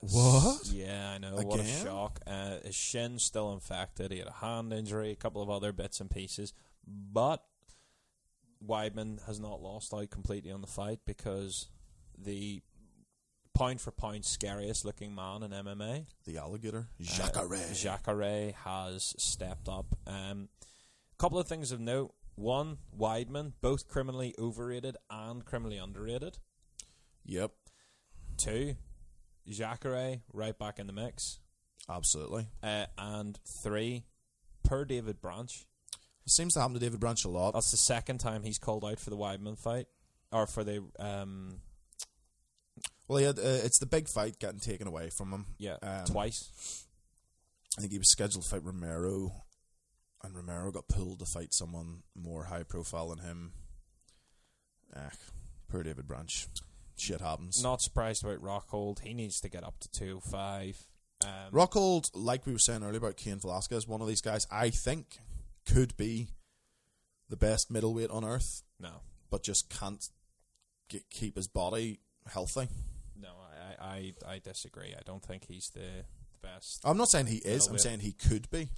What? 0.00 0.66
Yeah, 0.72 1.12
I 1.14 1.18
know. 1.18 1.36
What 1.36 1.60
a 1.60 1.64
shock. 1.64 2.20
Uh, 2.26 2.60
his 2.64 2.74
shin's 2.74 3.22
still 3.22 3.52
infected. 3.52 4.10
He 4.10 4.18
had 4.18 4.28
a 4.28 4.32
hand 4.32 4.72
injury, 4.72 5.10
a 5.10 5.16
couple 5.16 5.42
of 5.42 5.50
other 5.50 5.72
bits 5.72 6.00
and 6.00 6.10
pieces. 6.10 6.54
But 6.86 7.42
Weidman 8.66 9.26
has 9.26 9.38
not 9.38 9.60
lost 9.60 9.92
out 9.92 10.08
completely 10.08 10.50
on 10.50 10.62
the 10.62 10.66
fight 10.66 11.00
because 11.04 11.68
the 12.16 12.62
pound 13.56 13.80
for 13.80 13.90
pound 13.90 14.24
scariest 14.24 14.84
looking 14.84 15.14
man 15.14 15.42
in 15.42 15.50
MMA, 15.50 16.06
The 16.26 16.38
alligator, 16.38 16.88
uh, 17.00 17.04
Jacare. 17.04 17.72
Jacare 17.74 18.52
has 18.64 19.14
stepped 19.18 19.68
up. 19.68 19.86
Um, 20.06 20.48
couple 21.18 21.38
of 21.38 21.46
things 21.48 21.72
of 21.72 21.80
note. 21.80 22.14
One, 22.34 22.78
Weidman, 22.96 23.52
both 23.62 23.88
criminally 23.88 24.34
overrated 24.38 24.96
and 25.10 25.44
criminally 25.44 25.78
underrated. 25.78 26.36
yep, 27.24 27.52
Two, 28.36 28.76
Jacare 29.48 30.20
right 30.32 30.58
back 30.58 30.78
in 30.78 30.86
the 30.86 30.92
mix. 30.92 31.38
absolutely. 31.88 32.48
Uh, 32.62 32.86
and 32.98 33.38
three, 33.46 34.04
per 34.62 34.84
David 34.84 35.20
Branch. 35.22 35.64
It 36.26 36.30
seems 36.32 36.54
to 36.54 36.60
happen 36.60 36.74
to 36.74 36.80
David 36.80 37.00
Branch 37.00 37.24
a 37.24 37.28
lot. 37.28 37.54
That's 37.54 37.70
the 37.70 37.76
second 37.76 38.18
time 38.18 38.42
he's 38.42 38.58
called 38.58 38.84
out 38.84 38.98
for 39.00 39.08
the 39.10 39.16
Weidman 39.16 39.56
fight, 39.58 39.86
or 40.32 40.46
for 40.46 40.64
the 40.64 40.84
um, 40.98 41.60
Well, 43.08 43.18
he 43.18 43.24
had, 43.24 43.38
uh, 43.38 43.42
it's 43.64 43.78
the 43.78 43.86
big 43.86 44.08
fight 44.08 44.38
getting 44.38 44.60
taken 44.60 44.86
away 44.88 45.10
from 45.10 45.30
him. 45.32 45.46
yeah 45.58 45.76
Um, 45.82 46.04
twice. 46.06 46.84
I 47.78 47.80
think 47.80 47.92
he 47.92 47.98
was 47.98 48.10
scheduled 48.10 48.42
to 48.44 48.50
fight 48.50 48.64
Romero, 48.64 49.44
and 50.24 50.34
Romero 50.34 50.72
got 50.72 50.88
pulled 50.88 51.18
to 51.20 51.26
fight 51.26 51.52
someone 51.52 52.02
more 52.14 52.44
high 52.44 52.62
profile 52.62 53.10
than 53.10 53.18
him. 53.18 53.52
Ah, 54.94 55.10
poor 55.68 55.82
David 55.82 56.08
Branch. 56.08 56.46
Shit 56.96 57.20
happens. 57.20 57.62
Not 57.62 57.82
surprised 57.82 58.24
about 58.24 58.40
Rockhold. 58.42 59.00
He 59.00 59.12
needs 59.12 59.40
to 59.40 59.50
get 59.50 59.62
up 59.62 59.78
to 59.80 59.90
two 59.90 60.20
five. 60.30 60.78
Um, 61.22 61.52
Rockhold, 61.52 62.10
like 62.14 62.46
we 62.46 62.52
were 62.52 62.58
saying 62.58 62.82
earlier 62.82 62.96
about 62.98 63.16
Cain 63.18 63.38
Velasquez, 63.38 63.86
one 63.86 64.00
of 64.00 64.08
these 64.08 64.22
guys 64.22 64.46
I 64.50 64.70
think 64.70 65.18
could 65.66 65.94
be 65.98 66.28
the 67.28 67.36
best 67.36 67.70
middleweight 67.70 68.10
on 68.10 68.24
earth, 68.24 68.62
no, 68.80 69.02
but 69.30 69.42
just 69.42 69.68
can't 69.68 70.08
get, 70.88 71.08
keep 71.10 71.36
his 71.36 71.48
body 71.48 72.00
healthy. 72.26 72.68
I, 73.80 73.84
I, 73.84 74.12
I 74.34 74.38
disagree. 74.38 74.94
I 74.96 75.02
don't 75.04 75.22
think 75.24 75.46
he's 75.48 75.70
the, 75.70 75.80
the 75.80 76.38
best. 76.48 76.80
I'm 76.84 76.96
not 76.96 77.08
saying 77.08 77.26
he 77.26 77.36
is. 77.38 77.66
I'm 77.66 77.78
saying 77.78 78.00
he 78.00 78.12
could 78.12 78.48
be. 78.50 78.68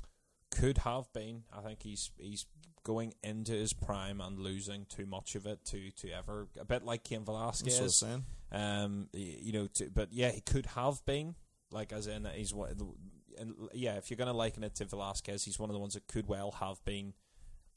Could 0.51 0.79
have 0.79 1.13
been. 1.13 1.43
I 1.57 1.61
think 1.61 1.83
he's 1.83 2.11
he's 2.19 2.47
going 2.85 3.13
into 3.23 3.53
his 3.53 3.73
prime 3.75 4.21
and 4.21 4.39
losing 4.39 4.87
too 4.87 5.05
much 5.05 5.35
of 5.35 5.45
it 5.47 5.65
to 5.67 5.91
to 5.91 6.11
ever 6.11 6.49
a 6.59 6.65
bit 6.65 6.85
like 6.85 7.05
Cain 7.05 7.21
That's 7.21 7.29
what 7.29 7.35
I'm 7.37 7.43
Velasquez. 7.43 7.97
saying. 7.99 8.25
Um, 8.51 9.09
you 9.13 9.53
know, 9.53 9.67
to, 9.75 9.91
but 9.95 10.09
yeah, 10.13 10.31
he 10.31 10.41
could 10.41 10.65
have 10.67 11.05
been 11.05 11.35
like 11.71 11.93
as 11.93 12.07
in 12.07 12.27
he's 12.35 12.51
the- 12.51 12.95
And 13.39 13.55
yeah, 13.75 13.97
if 13.97 14.11
you're 14.11 14.17
going 14.17 14.29
to 14.33 14.37
liken 14.37 14.65
it 14.65 14.75
to 14.77 14.87
Velasquez, 14.87 15.45
he's 15.45 15.59
one 15.59 15.69
of 15.69 15.75
the 15.75 15.81
ones 15.81 15.95
that 15.95 16.07
could 16.09 16.27
well 16.29 16.53
have 16.61 16.83
been. 16.87 17.13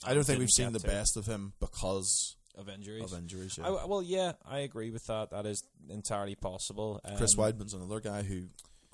I 0.04 0.14
don't 0.14 0.24
think 0.24 0.40
we've 0.40 0.50
seen 0.50 0.72
the 0.72 0.80
to 0.80 0.88
best 0.88 1.18
of 1.18 1.26
him 1.28 1.54
because 1.60 2.38
of 2.58 2.70
injuries. 2.70 3.04
of 3.04 3.18
injuries. 3.18 3.58
Yeah. 3.58 3.68
I, 3.68 3.86
well, 3.86 4.02
yeah, 4.02 4.34
I 4.46 4.60
agree 4.60 4.92
with 4.92 5.08
that. 5.08 5.32
That 5.32 5.46
is 5.46 5.64
entirely 5.90 6.36
possible. 6.36 7.00
Um, 7.06 7.18
Chris 7.18 7.36
Weidman's 7.36 7.74
another 7.74 8.00
guy 8.00 8.24
who 8.24 8.44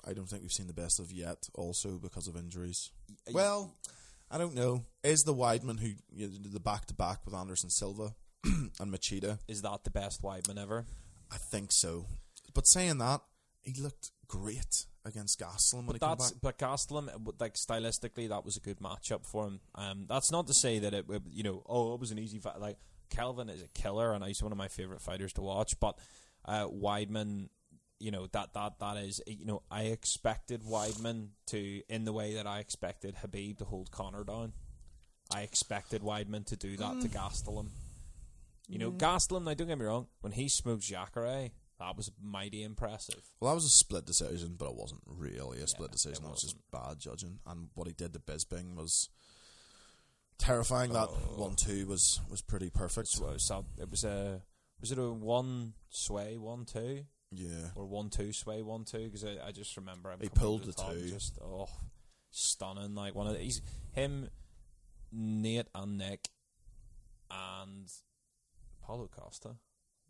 I 0.06 0.12
don't 0.12 0.26
think 0.26 0.42
we've 0.42 0.52
seen 0.52 0.66
the 0.66 0.72
best 0.72 1.00
of 1.00 1.12
yet, 1.12 1.48
also 1.54 1.98
because 1.98 2.28
of 2.28 2.36
injuries. 2.36 2.90
Well, 3.32 3.74
I 4.30 4.38
don't 4.38 4.54
know. 4.54 4.84
Is 5.02 5.22
the 5.22 5.34
Weidman 5.34 5.80
who 5.80 5.88
you 6.12 6.26
know, 6.28 6.32
did 6.42 6.52
the 6.52 6.60
back 6.60 6.86
to 6.86 6.94
back 6.94 7.24
with 7.24 7.34
Anderson 7.34 7.70
Silva 7.70 8.14
and 8.44 8.70
Machida? 8.80 9.38
is 9.48 9.62
that 9.62 9.84
the 9.84 9.90
best 9.90 10.22
Weidman 10.22 10.60
ever? 10.60 10.86
I 11.30 11.36
think 11.50 11.68
so. 11.72 12.06
But 12.54 12.62
saying 12.62 12.98
that, 12.98 13.20
he 13.62 13.80
looked 13.80 14.10
great 14.26 14.86
against 15.04 15.40
Gastelum 15.40 15.86
when 15.86 15.96
he 15.96 15.98
came 15.98 16.10
That's 16.10 16.32
but 16.32 16.58
Gastelum, 16.58 17.08
like 17.40 17.54
stylistically, 17.54 18.28
that 18.28 18.44
was 18.44 18.56
a 18.56 18.60
good 18.60 18.78
matchup 18.78 19.26
for 19.26 19.46
him. 19.46 19.60
Um, 19.74 20.06
that's 20.08 20.30
not 20.30 20.46
to 20.46 20.54
say 20.54 20.78
that 20.78 20.94
it, 20.94 21.08
would- 21.08 21.28
you 21.30 21.42
know, 21.42 21.62
oh, 21.66 21.94
it 21.94 22.00
was 22.00 22.10
an 22.10 22.18
easy 22.18 22.38
fight. 22.38 22.60
Like 22.60 22.76
Kelvin 23.10 23.48
is 23.48 23.62
a 23.62 23.68
killer, 23.68 24.12
and 24.12 24.24
he's 24.24 24.42
one 24.42 24.52
of 24.52 24.58
my 24.58 24.68
favorite 24.68 25.00
fighters 25.00 25.32
to 25.34 25.42
watch. 25.42 25.78
But 25.80 25.98
uh, 26.44 26.66
Weidman, 26.66 27.48
you 27.98 28.10
know, 28.10 28.26
that 28.32 28.54
that 28.54 28.78
that 28.80 28.96
is, 28.98 29.20
you 29.26 29.44
know, 29.44 29.62
I 29.70 29.84
expected 29.84 30.62
Weidman 30.62 31.28
to, 31.48 31.82
in 31.88 32.04
the 32.04 32.12
way 32.12 32.34
that 32.34 32.46
I 32.46 32.60
expected 32.60 33.16
Khabib 33.16 33.58
to 33.58 33.64
hold 33.64 33.90
Conor 33.90 34.24
down. 34.24 34.52
I 35.34 35.42
expected 35.42 36.02
Weidman 36.02 36.46
to 36.46 36.56
do 36.56 36.76
that 36.78 37.00
to 37.02 37.08
Gastelum. 37.08 37.68
You 38.66 38.78
know, 38.78 38.90
Gastelum. 38.90 39.44
Now, 39.44 39.54
don't 39.54 39.68
get 39.68 39.78
me 39.78 39.84
wrong. 39.84 40.06
When 40.20 40.32
he 40.32 40.48
smoked 40.48 40.82
Jacare, 40.82 41.50
that 41.78 41.96
was 41.96 42.10
mighty 42.22 42.62
impressive. 42.62 43.22
Well, 43.40 43.50
that 43.50 43.54
was 43.54 43.64
a 43.64 43.70
split 43.70 44.04
decision, 44.04 44.56
but 44.58 44.70
it 44.70 44.76
wasn't 44.76 45.02
really 45.06 45.60
a 45.60 45.66
split 45.66 45.90
it 45.90 45.92
decision. 45.92 46.24
It 46.24 46.30
was 46.30 46.42
just 46.42 46.56
bad 46.70 46.98
judging. 46.98 47.38
And 47.46 47.68
what 47.74 47.86
he 47.86 47.92
did 47.92 48.12
to 48.14 48.18
Bisping 48.18 48.74
was 48.74 49.10
terrifying. 50.38 50.92
That 50.92 51.08
Oh. 51.08 51.34
one 51.36 51.56
two 51.56 51.86
was 51.86 52.20
was 52.30 52.42
pretty 52.42 52.70
perfect. 52.70 53.08
So 53.08 53.28
it 53.28 53.32
was, 53.34 53.50
a- 53.50 53.64
it 53.78 53.90
was 53.90 54.04
a 54.04 54.42
was 54.80 54.92
it 54.92 54.98
a 54.98 55.10
one 55.10 55.74
sway 55.90 56.38
one 56.38 56.64
two 56.64 57.04
Yeah. 57.30 57.70
or 57.74 57.84
one 57.86 58.10
two 58.10 58.32
sway 58.32 58.62
one 58.62 58.84
two 58.84 59.04
because 59.06 59.24
I, 59.24 59.48
I 59.48 59.52
just 59.52 59.76
remember 59.76 60.10
him 60.12 60.20
He 60.20 60.28
pulled 60.28 60.64
the 60.64 60.72
top 60.72 60.92
two. 60.92 61.08
just 61.10 61.38
oh 61.42 61.68
stunning 62.30 62.94
like 62.94 63.14
one 63.14 63.26
of 63.26 63.32
the, 63.34 63.40
he's 63.40 63.60
him 63.92 64.28
Nate 65.10 65.66
and 65.74 65.98
Nick 65.98 66.28
and 67.30 67.90
Paulo 68.82 69.08
Costa 69.08 69.56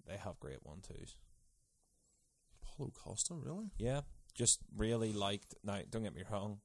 they 0.07 0.17
have 0.17 0.39
great 0.41 0.59
one 0.65 0.81
twos 0.81 1.15
Paulo 2.63 2.91
Costa, 2.95 3.35
really? 3.35 3.71
yeah 3.79 4.03
just 4.35 4.61
really 4.77 5.13
liked 5.13 5.55
now 5.65 5.81
don't 5.91 6.03
get 6.03 6.15
me 6.15 6.23
wrong 6.31 6.61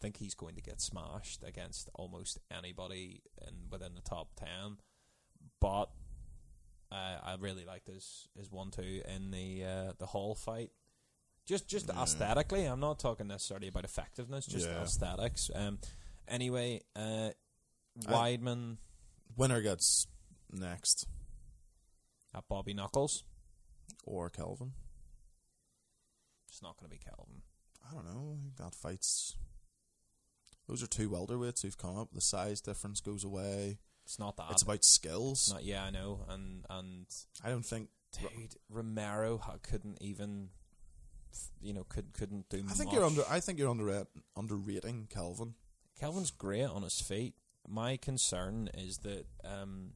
think 0.00 0.16
he's 0.18 0.34
going 0.34 0.54
to 0.54 0.62
get 0.62 0.80
smashed 0.80 1.42
against 1.42 1.88
almost 1.94 2.38
anybody 2.56 3.22
in 3.46 3.54
within 3.70 3.94
the 3.94 4.00
top 4.02 4.28
ten 4.36 4.76
but 5.60 5.90
uh, 6.90 7.18
I 7.22 7.36
really 7.38 7.64
liked 7.64 7.88
his 7.88 8.28
his 8.36 8.50
one 8.50 8.70
two 8.70 9.02
in 9.08 9.30
the 9.30 9.64
uh, 9.64 9.92
the 9.98 10.06
hall 10.06 10.34
fight. 10.34 10.70
Just 11.46 11.68
just 11.68 11.90
aesthetically, 11.90 12.64
I'm 12.64 12.80
not 12.80 12.98
talking 12.98 13.26
necessarily 13.28 13.68
about 13.68 13.84
effectiveness, 13.84 14.46
just 14.46 14.66
Yeah. 14.68 14.82
aesthetics. 14.82 15.50
Um, 15.54 15.78
anyway, 16.26 16.80
uh, 16.96 17.30
Weidman 18.00 18.78
Winner 19.36 19.60
gets 19.60 20.06
next, 20.50 21.06
at 22.34 22.48
Bobby 22.48 22.72
Knuckles. 22.74 23.24
or 24.04 24.30
Kelvin. 24.30 24.72
It's 26.48 26.62
not 26.62 26.76
going 26.78 26.90
to 26.90 26.96
be 26.96 27.02
Kelvin. 27.02 27.42
I 27.88 27.94
don't 27.94 28.06
know. 28.06 28.38
I 28.58 28.62
that 28.64 28.74
fights. 28.74 29.36
Those 30.68 30.82
are 30.82 30.86
two 30.86 31.08
welterweights 31.08 31.62
who've 31.62 31.78
come 31.78 31.96
up. 31.96 32.08
The 32.12 32.20
size 32.20 32.60
difference 32.60 33.00
goes 33.00 33.24
away. 33.24 33.78
It's 34.04 34.18
not 34.18 34.36
that. 34.36 34.50
It's 34.50 34.62
about 34.62 34.84
skills. 34.84 35.40
It's 35.46 35.52
not. 35.52 35.64
Yeah, 35.64 35.84
I 35.84 35.90
know. 35.90 36.24
And 36.28 36.64
and 36.68 37.06
I 37.44 37.50
don't 37.50 37.64
think. 37.64 37.88
dude, 38.12 38.54
Romero 38.70 39.40
couldn't 39.62 39.98
even, 40.00 40.48
you 41.60 41.72
know, 41.72 41.84
could 41.88 42.12
couldn't 42.14 42.48
do. 42.48 42.64
I 42.68 42.72
think 42.72 42.86
much. 42.86 42.94
you're 42.94 43.04
under. 43.04 43.22
I 43.28 43.40
think 43.40 43.58
you're 43.58 43.70
under 43.70 44.06
underrating 44.36 45.08
Kelvin. 45.10 45.54
Kelvin's 45.98 46.30
great 46.30 46.64
on 46.64 46.82
his 46.82 47.00
feet. 47.00 47.34
My 47.68 47.96
concern 47.96 48.70
is 48.72 48.98
that, 48.98 49.26
um, 49.44 49.90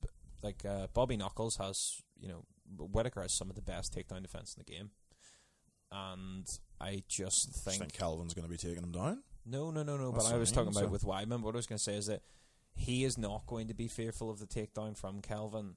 b- 0.00 0.08
like 0.42 0.64
uh, 0.68 0.88
Bobby 0.92 1.16
Knuckles 1.16 1.56
has, 1.56 2.02
you 2.20 2.28
know, 2.28 2.44
Whitaker 2.76 3.22
has 3.22 3.32
some 3.32 3.48
of 3.48 3.56
the 3.56 3.62
best 3.62 3.94
takedown 3.96 4.22
defense 4.22 4.54
in 4.54 4.62
the 4.66 4.70
game, 4.70 4.90
and 5.90 6.46
I 6.80 7.02
just 7.08 7.50
think, 7.50 7.78
think 7.78 7.92
Kelvin's 7.94 8.34
going 8.34 8.44
to 8.44 8.50
be 8.50 8.58
taking 8.58 8.82
him 8.82 8.92
down. 8.92 9.22
No, 9.46 9.70
no, 9.70 9.82
no, 9.82 9.96
no. 9.96 10.10
That's 10.10 10.28
But 10.28 10.34
I 10.34 10.38
was 10.38 10.50
talking 10.50 10.70
about 10.70 10.84
so- 10.84 10.88
with 10.88 11.04
Weidman. 11.04 11.42
What 11.42 11.54
I 11.54 11.58
was 11.58 11.66
going 11.66 11.78
to 11.78 11.82
say 11.82 11.96
is 11.96 12.06
that 12.06 12.22
he 12.74 13.04
is 13.04 13.16
not 13.16 13.46
going 13.46 13.68
to 13.68 13.74
be 13.74 13.88
fearful 13.88 14.30
of 14.30 14.38
the 14.40 14.46
takedown 14.46 14.96
from 14.96 15.20
Kelvin. 15.20 15.76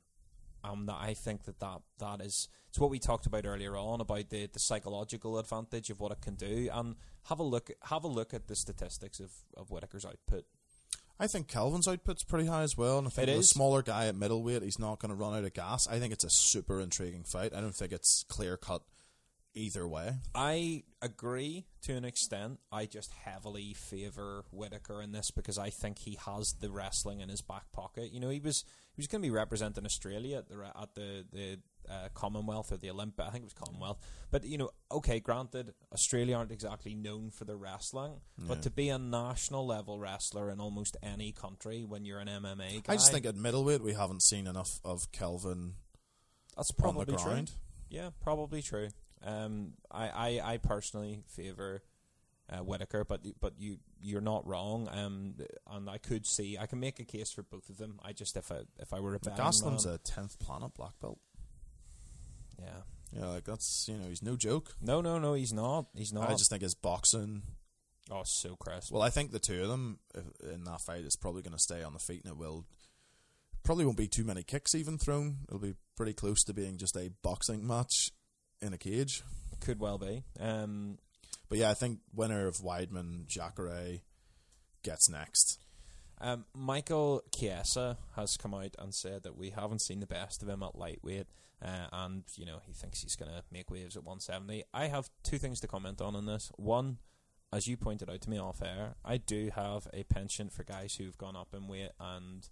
Um, 0.64 0.88
that 0.88 0.98
I 1.00 1.14
think 1.14 1.44
that, 1.44 1.60
that 1.60 1.82
that 2.00 2.20
is 2.20 2.50
it's 2.70 2.80
what 2.80 2.90
we 2.90 2.98
talked 3.00 3.28
about 3.28 3.46
earlier 3.46 3.78
on 3.78 4.02
about 4.02 4.30
the, 4.30 4.48
the 4.48 4.60
psychological 4.60 5.38
advantage 5.38 5.90
of 5.92 6.00
what 6.00 6.12
it 6.12 6.20
can 6.20 6.34
do, 6.34 6.70
and 6.74 6.96
have 7.26 7.40
a 7.40 7.44
look 7.44 7.70
have 7.84 8.04
a 8.04 8.08
look 8.08 8.34
at 8.34 8.48
the 8.48 8.56
statistics 8.56 9.20
of 9.20 9.32
of 9.56 9.70
Whitaker's 9.70 10.04
output. 10.04 10.46
I 11.20 11.28
think 11.28 11.48
Kelvin's 11.48 11.88
output's 11.88 12.24
pretty 12.24 12.48
high 12.48 12.64
as 12.64 12.76
well, 12.78 12.98
and 12.98 13.08
I 13.08 13.10
think 13.12 13.30
It 13.30 13.38
the 13.38 13.44
smaller 13.44 13.82
guy 13.82 14.08
at 14.08 14.16
middleweight, 14.16 14.62
he's 14.62 14.80
not 14.80 15.00
going 15.00 15.10
to 15.10 15.16
run 15.16 15.34
out 15.36 15.46
of 15.46 15.54
gas. 15.54 15.88
I 15.88 16.00
think 16.00 16.14
it's 16.14 16.24
a 16.24 16.30
super 16.30 16.80
intriguing 16.80 17.24
fight. 17.24 17.54
I 17.54 17.62
don't 17.62 17.76
think 17.76 17.92
it's 17.92 18.24
clear 18.28 18.58
cut 18.58 18.82
either 19.54 19.88
way. 19.88 20.16
I 20.36 20.84
agree 21.02 21.66
to 21.84 21.94
an 21.94 22.06
extent. 22.06 22.60
I 22.72 22.86
just 22.86 23.12
heavily 23.12 23.74
favour 23.74 24.46
Whitaker 24.52 25.02
in 25.02 25.12
this 25.12 25.32
because 25.32 25.58
I 25.58 25.70
think 25.70 26.00
he 26.00 26.18
has 26.26 26.54
the 26.54 26.70
wrestling 26.70 27.22
in 27.22 27.30
his 27.30 27.42
back 27.42 27.72
pocket. 27.72 28.12
You 28.12 28.20
know, 28.20 28.30
he 28.30 28.40
was 28.40 28.64
he 28.96 29.02
was 29.02 29.08
going 29.08 29.22
to 29.22 29.28
be 29.28 29.32
representing 29.32 29.86
Australia 29.86 30.38
at 30.38 30.50
the 30.50 30.64
at 30.64 30.96
the 30.96 31.26
the 31.32 31.60
uh, 31.90 32.10
Commonwealth 32.14 32.72
or 32.72 32.78
the 32.78 32.90
Olympic. 32.90 33.26
I 33.26 33.30
think 33.30 33.44
it 33.44 33.46
was 33.46 33.54
Commonwealth. 33.54 34.00
But 34.32 34.46
you 34.46 34.58
know, 34.58 34.72
okay, 34.92 35.20
granted, 35.20 35.74
Australia 35.94 36.36
aren't 36.36 36.52
exactly 36.52 36.94
known 36.94 37.32
for 37.32 37.46
their 37.46 37.58
wrestling, 37.58 38.22
but 38.48 38.62
to 38.64 38.70
be 38.70 38.90
a 38.90 38.98
national 38.98 39.66
level 39.66 40.00
wrestler 40.00 40.52
in 40.52 40.60
almost 40.60 40.98
any 41.02 41.32
country 41.32 41.84
when 41.86 42.06
you're 42.06 42.20
an 42.20 42.28
MMA 42.28 42.84
guy, 42.84 42.94
I 42.94 42.96
just 42.96 43.12
think 43.12 43.26
at 43.26 43.36
middleweight 43.36 43.82
we 43.82 43.94
haven't 43.94 44.24
seen 44.24 44.48
enough 44.48 44.80
of 44.84 45.12
Kelvin. 45.12 45.76
That's 46.56 46.72
on 46.72 46.76
the 46.76 47.06
probably 47.06 47.16
true. 47.18 47.46
Yeah, 47.90 48.10
probably 48.22 48.62
true. 48.62 48.90
Um, 49.26 49.74
I, 49.92 50.10
I, 50.10 50.54
I 50.54 50.58
personally 50.58 51.24
favour 51.28 51.82
uh, 52.50 52.64
Whitaker, 52.64 53.04
but 53.04 53.22
but 53.40 53.54
you 53.58 53.78
you're 54.00 54.22
not 54.22 54.48
wrong. 54.48 54.88
Um, 54.92 55.36
and 55.70 55.90
I 55.90 55.98
could 55.98 56.26
see 56.26 56.58
I 56.58 56.66
can 56.66 56.80
make 56.80 57.00
a 57.00 57.06
case 57.06 57.32
for 57.32 57.44
both 57.44 57.70
of 57.70 57.78
them. 57.78 58.00
I 58.04 58.14
just 58.14 58.38
if 58.38 58.52
I 58.52 58.62
if 58.80 58.94
I 58.94 59.00
were 59.00 59.16
a 59.16 59.20
Gastelum's 59.20 59.86
a 59.86 59.98
tenth 59.98 60.40
planet 60.40 60.74
black 60.74 60.94
belt. 61.02 61.20
yeah. 62.60 62.82
Yeah, 63.14 63.28
like 63.28 63.46
that's 63.46 63.86
you 63.88 63.98
know 63.98 64.08
he's 64.10 64.22
no 64.22 64.36
joke. 64.36 64.76
No, 64.82 65.00
no, 65.00 65.18
no. 65.18 65.34
He's 65.34 65.54
not. 65.54 65.86
He's 65.96 66.12
not. 66.12 66.30
I 66.30 66.34
just 66.34 66.50
think 66.50 66.62
his 66.62 66.76
boxing. 66.76 67.42
oh, 68.12 68.24
so 68.26 68.58
crisp. 68.58 68.92
Well, 68.92 69.02
I 69.02 69.10
think 69.10 69.32
the 69.32 69.40
two 69.40 69.62
of 69.64 69.70
them 69.70 70.00
if, 70.14 70.52
in 70.54 70.66
that 70.66 70.82
fight 70.82 71.06
is 71.06 71.16
probably 71.16 71.42
going 71.42 71.54
to 71.54 71.60
stay 71.60 71.84
on 71.84 71.94
the 71.94 72.00
feet, 72.00 72.24
and 72.26 72.34
it 72.34 72.38
will 72.38 72.66
probably 73.64 73.86
won't 73.86 73.98
be 73.98 74.10
too 74.10 74.26
many 74.26 74.44
kicks 74.44 74.76
even 74.76 74.98
thrown. 74.98 75.38
It'll 75.48 75.60
be 75.60 75.76
pretty 75.96 76.14
close 76.14 76.44
to 76.44 76.54
being 76.54 76.78
just 76.78 76.98
a 76.98 77.12
boxing 77.24 77.66
match 77.66 78.12
in 78.62 78.74
a 78.74 78.78
cage. 78.78 79.24
could 79.60 79.80
well 79.80 79.98
be. 79.98 80.24
Um, 80.40 81.00
But 81.50 81.60
yeah, 81.60 81.70
I 81.70 81.74
think 81.74 82.00
winner 82.14 82.48
of 82.48 82.58
Weidman 82.58 83.26
Jacare 83.28 84.02
gets 84.84 85.10
next. 85.10 85.60
Um, 86.20 86.46
Michael 86.54 87.22
Chiesa 87.34 87.98
has 88.16 88.38
come 88.38 88.54
out 88.54 88.76
and 88.80 88.94
said 88.94 89.24
that 89.24 89.38
we 89.38 89.52
haven't 89.52 89.82
seen 89.82 90.00
the 90.00 90.08
best 90.08 90.42
of 90.42 90.50
him 90.50 90.64
at 90.64 90.76
lightweight, 90.78 91.28
uh, 91.62 91.88
and 91.94 92.24
you 92.36 92.46
know 92.46 92.60
he 92.66 92.74
thinks 92.74 93.02
he's 93.02 93.16
going 93.16 93.32
to 93.32 93.44
make 93.52 93.70
waves 93.70 93.96
at 93.96 94.04
170. 94.04 94.64
I 94.74 94.88
have 94.88 95.10
two 95.24 95.38
things 95.38 95.60
to 95.62 95.68
comment 95.68 96.02
on 96.02 96.16
in 96.16 96.26
this. 96.26 96.52
One, 96.58 96.98
as 97.54 97.68
you 97.68 97.78
pointed 97.78 98.10
out 98.10 98.22
to 98.22 98.30
me 98.30 98.40
off 98.40 98.62
air, 98.64 98.96
I 99.06 99.18
do 99.18 99.52
have 99.56 99.88
a 99.94 100.04
penchant 100.04 100.52
for 100.54 100.64
guys 100.64 100.96
who've 100.96 101.18
gone 101.18 101.36
up 101.36 101.54
in 101.54 101.68
weight 101.68 101.92
and 102.00 102.50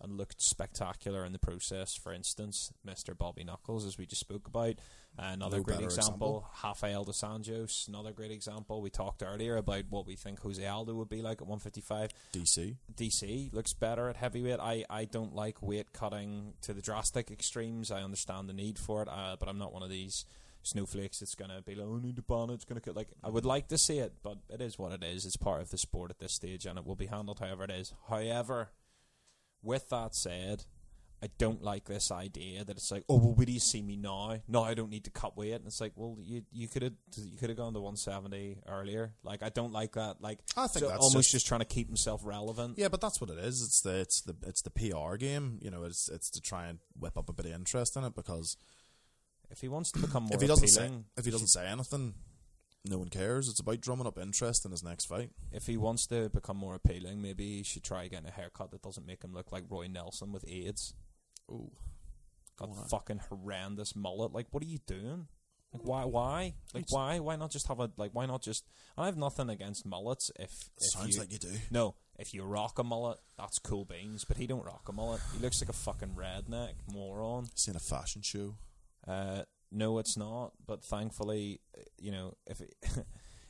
and 0.00 0.16
looked 0.16 0.40
spectacular 0.40 1.24
in 1.24 1.32
the 1.32 1.38
process. 1.38 1.94
For 1.94 2.12
instance, 2.12 2.72
Mr. 2.86 3.16
Bobby 3.16 3.44
Knuckles, 3.44 3.84
as 3.84 3.98
we 3.98 4.06
just 4.06 4.20
spoke 4.20 4.46
about, 4.46 4.74
another 5.18 5.58
No 5.58 5.62
great 5.62 5.78
better 5.78 5.86
example. 5.86 6.46
Rafael 6.62 7.04
dos 7.04 7.20
Anjos, 7.22 7.88
another 7.88 8.12
great 8.12 8.30
example. 8.30 8.80
We 8.80 8.90
talked 8.90 9.22
earlier 9.22 9.56
about 9.56 9.84
what 9.90 10.06
we 10.06 10.16
think 10.16 10.40
Jose 10.40 10.64
Aldo 10.64 10.94
would 10.94 11.08
be 11.08 11.22
like 11.22 11.40
at 11.40 11.48
155. 11.48 12.10
DC. 12.32 12.76
DC 12.94 13.52
looks 13.52 13.72
better 13.72 14.08
at 14.08 14.16
heavyweight. 14.16 14.60
I, 14.60 14.84
I 14.88 15.04
don't 15.04 15.34
like 15.34 15.62
weight 15.62 15.92
cutting 15.92 16.54
to 16.62 16.72
the 16.72 16.82
drastic 16.82 17.30
extremes. 17.30 17.90
I 17.90 18.02
understand 18.02 18.48
the 18.48 18.54
need 18.54 18.78
for 18.78 19.02
it, 19.02 19.08
uh, 19.08 19.36
but 19.38 19.48
I'm 19.48 19.58
not 19.58 19.72
one 19.72 19.82
of 19.82 19.90
these 19.90 20.24
snowflakes 20.62 21.20
that's 21.20 21.34
going 21.34 21.50
to 21.50 21.62
be 21.62 21.74
like, 21.74 21.86
oh, 21.86 21.96
need 21.96 22.18
it. 22.18 22.24
It's 22.28 22.64
going 22.64 22.80
to 22.80 22.80
cut. 22.80 22.96
Like, 22.96 23.08
I 23.22 23.30
would 23.30 23.44
like 23.44 23.68
to 23.68 23.78
see 23.78 23.98
it, 23.98 24.14
but 24.22 24.38
it 24.48 24.60
is 24.60 24.78
what 24.78 24.92
it 24.92 25.02
is. 25.02 25.24
It's 25.24 25.36
part 25.36 25.60
of 25.60 25.70
the 25.70 25.78
sport 25.78 26.10
at 26.10 26.18
this 26.18 26.32
stage, 26.32 26.66
and 26.66 26.78
it 26.78 26.86
will 26.86 26.96
be 26.96 27.06
handled 27.06 27.40
however 27.40 27.64
it 27.64 27.70
is. 27.70 27.94
However, 28.08 28.70
with 29.62 29.88
that 29.90 30.14
said, 30.14 30.64
I 31.20 31.28
don't 31.36 31.62
like 31.64 31.86
this 31.86 32.12
idea 32.12 32.62
that 32.64 32.76
it's 32.76 32.92
like, 32.92 33.02
oh 33.08 33.16
well, 33.16 33.34
where 33.34 33.44
do 33.44 33.50
you 33.50 33.58
see 33.58 33.82
me 33.82 33.96
now? 33.96 34.38
No, 34.46 34.62
I 34.62 34.74
don't 34.74 34.88
need 34.88 35.02
to 35.04 35.10
cut 35.10 35.36
weight. 35.36 35.54
And 35.54 35.66
it's 35.66 35.80
like, 35.80 35.92
well, 35.96 36.16
you 36.20 36.42
you 36.52 36.68
could 36.68 36.82
have 36.82 36.92
you 37.16 37.36
could 37.36 37.48
have 37.48 37.56
gone 37.58 37.72
to 37.74 37.80
170 37.80 38.58
earlier. 38.68 39.14
Like, 39.24 39.42
I 39.42 39.48
don't 39.48 39.72
like 39.72 39.94
that. 39.94 40.20
Like, 40.20 40.38
I 40.56 40.68
think 40.68 40.84
so 40.84 40.88
that's 40.88 41.00
almost 41.00 41.24
just- 41.26 41.32
just, 41.32 41.46
trying 41.48 41.60
to 41.60 41.66
keep 41.66 41.88
himself 41.88 42.20
relevant. 42.24 42.78
Yeah, 42.78 42.86
but 42.88 43.00
that's 43.00 43.20
what 43.20 43.30
it 43.30 43.38
is. 43.38 43.62
It's 43.62 43.80
the 43.82 43.98
it's 43.98 44.20
the 44.22 44.36
it's 44.46 44.62
the 44.62 44.70
PR 44.70 45.16
game. 45.16 45.58
You 45.60 45.70
know, 45.72 45.82
it's 45.82 46.08
it's 46.08 46.30
to 46.30 46.40
try 46.40 46.68
and 46.68 46.78
whip 46.96 47.16
up 47.18 47.28
a 47.28 47.32
bit 47.32 47.46
of 47.46 47.52
interest 47.52 47.96
in 47.96 48.04
it 48.04 48.14
because 48.14 48.56
If 49.50 49.60
he 49.60 49.68
wants 49.68 49.90
to 49.92 49.98
become 49.98 50.24
more 50.24 50.36
if 50.36 50.40
he 50.40 50.46
doesn't 50.46 50.68
say 50.68 50.88
if 51.16 51.24
he 51.24 51.30
doesn't 51.32 51.48
say 51.48 51.66
anything, 51.66 52.14
no 52.84 52.98
one 52.98 53.08
cares. 53.08 53.48
It's 53.48 53.60
about 53.60 53.80
drumming 53.80 54.06
up 54.06 54.18
interest 54.18 54.64
in 54.64 54.70
his 54.70 54.82
next 54.82 55.06
fight. 55.06 55.30
if 55.52 55.66
he 55.66 55.76
wants 55.76 56.06
to 56.08 56.28
become 56.28 56.56
more 56.56 56.74
appealing, 56.74 57.20
maybe 57.20 57.58
he 57.58 57.62
should 57.62 57.84
try 57.84 58.08
getting 58.08 58.28
a 58.28 58.32
haircut 58.32 58.70
that 58.70 58.82
doesn't 58.82 59.06
make 59.06 59.22
him 59.22 59.34
look 59.34 59.52
like 59.52 59.64
Roy 59.68 59.88
Nelson 59.88 60.32
with 60.32 60.44
AIDS. 60.48 60.94
Ooh. 61.50 61.70
Got 62.58 62.70
Why? 62.70 62.86
fucking 62.90 63.20
horrendous 63.28 63.94
mullet. 63.94 64.32
Like, 64.32 64.46
what 64.50 64.62
are 64.62 64.66
you 64.66 64.78
doing? 64.86 65.28
Like, 65.72 65.82
why? 65.84 66.04
Why? 66.04 66.54
Like, 66.72 66.86
why? 66.88 67.18
Why 67.18 67.36
not 67.36 67.50
just 67.50 67.68
have 67.68 67.78
a 67.78 67.90
like? 67.96 68.12
Why 68.14 68.26
not 68.26 68.42
just? 68.42 68.64
I 68.96 69.06
have 69.06 69.18
nothing 69.18 69.50
against 69.50 69.84
mullets. 69.84 70.30
If, 70.38 70.50
if 70.78 70.92
Sounds 70.92 71.14
you, 71.14 71.20
like 71.20 71.32
you 71.32 71.38
do. 71.38 71.52
No, 71.70 71.94
if 72.18 72.32
you 72.32 72.42
rock 72.42 72.78
a 72.78 72.84
mullet, 72.84 73.18
that's 73.36 73.58
cool 73.58 73.84
beans. 73.84 74.24
But 74.24 74.38
he 74.38 74.46
don't 74.46 74.64
rock 74.64 74.88
a 74.88 74.92
mullet. 74.92 75.20
He 75.34 75.42
looks 75.42 75.60
like 75.60 75.68
a 75.68 75.74
fucking 75.74 76.16
redneck 76.16 76.72
moron. 76.90 77.48
Seen 77.54 77.76
a 77.76 77.80
fashion 77.80 78.22
show. 78.22 78.56
Uh, 79.06 79.42
no, 79.70 79.98
it's 79.98 80.16
not. 80.16 80.52
But 80.66 80.84
thankfully, 80.84 81.60
you 81.98 82.12
know, 82.12 82.34
if 82.46 82.60
it, 82.60 82.74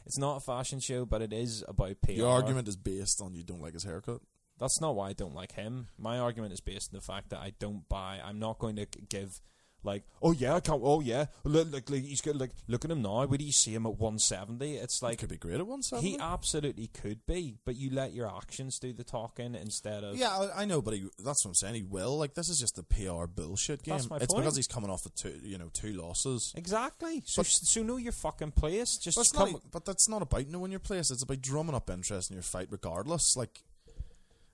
it's 0.06 0.18
not 0.18 0.36
a 0.36 0.40
fashion 0.40 0.80
show, 0.80 1.04
but 1.04 1.22
it 1.22 1.32
is 1.32 1.64
about 1.68 2.00
PR. 2.02 2.12
Your 2.12 2.30
argument 2.30 2.68
is 2.68 2.76
based 2.76 3.20
on 3.20 3.34
you 3.34 3.44
don't 3.44 3.60
like 3.60 3.74
his 3.74 3.84
haircut. 3.84 4.20
That's 4.58 4.80
not 4.80 4.96
why 4.96 5.10
I 5.10 5.12
don't 5.12 5.34
like 5.34 5.52
him. 5.52 5.88
My 5.96 6.18
argument 6.18 6.52
is 6.52 6.60
based 6.60 6.92
on 6.92 6.98
the 6.98 7.04
fact 7.04 7.30
that 7.30 7.38
I 7.38 7.52
don't 7.58 7.88
buy. 7.88 8.20
I'm 8.24 8.40
not 8.40 8.58
going 8.58 8.76
to 8.76 8.86
give 9.08 9.40
like, 9.88 10.04
oh 10.22 10.32
yeah, 10.32 10.54
I 10.54 10.60
can't. 10.60 10.80
Oh 10.84 11.00
yeah, 11.00 11.26
look, 11.44 11.72
look, 11.72 11.90
look 11.90 12.00
he's 12.00 12.20
got 12.20 12.36
like, 12.36 12.50
look 12.68 12.84
at 12.84 12.90
him 12.90 13.02
now. 13.02 13.26
Where 13.26 13.38
do 13.38 13.44
you 13.44 13.52
see 13.52 13.74
him 13.74 13.86
at 13.86 13.98
170? 13.98 14.76
It's 14.76 15.00
He 15.00 15.06
like 15.06 15.18
could 15.18 15.28
be 15.30 15.36
great 15.36 15.56
at 15.56 15.66
one 15.66 15.82
seventy. 15.82 16.10
he 16.10 16.18
absolutely 16.18 16.86
could 16.88 17.26
be, 17.26 17.56
but 17.64 17.76
you 17.76 17.90
let 17.90 18.12
your 18.12 18.28
actions 18.28 18.78
do 18.78 18.92
the 18.92 19.04
talking 19.04 19.54
instead 19.54 20.04
of 20.04 20.16
Yeah, 20.16 20.28
I, 20.28 20.62
I 20.62 20.64
know, 20.64 20.80
but 20.80 20.94
he, 20.94 21.08
that's 21.24 21.44
what 21.44 21.50
I'm 21.50 21.54
saying. 21.54 21.74
He 21.74 21.82
will. 21.82 22.16
Like 22.18 22.34
this 22.34 22.48
is 22.48 22.60
just 22.60 22.78
a 22.78 22.82
PR 22.82 23.26
bullshit 23.26 23.82
game. 23.82 23.96
That's 23.96 24.10
my 24.10 24.16
it's 24.16 24.26
point. 24.26 24.44
because 24.44 24.56
he's 24.56 24.68
coming 24.68 24.90
off 24.90 25.04
of 25.06 25.14
two, 25.14 25.40
you 25.42 25.58
know, 25.58 25.70
two 25.72 25.94
losses. 25.94 26.52
exactly. 26.56 27.22
So, 27.26 27.42
so 27.42 27.82
know 27.82 27.96
your 27.96 28.12
fucking 28.12 28.52
place. 28.52 28.96
Just 28.98 29.16
But, 29.16 29.32
come. 29.36 29.52
not, 29.52 29.62
but 29.70 29.84
that's 29.84 30.08
not 30.08 30.22
about 30.22 30.46
knowing 30.48 30.70
your 30.70 30.80
place. 30.80 31.10
It's 31.10 31.22
about 31.22 31.40
drumming 31.40 31.74
up 31.74 31.88
interest 31.90 32.30
in 32.30 32.34
your 32.36 32.42
fight, 32.42 32.68
regardless. 32.70 33.36
Like, 33.36 33.62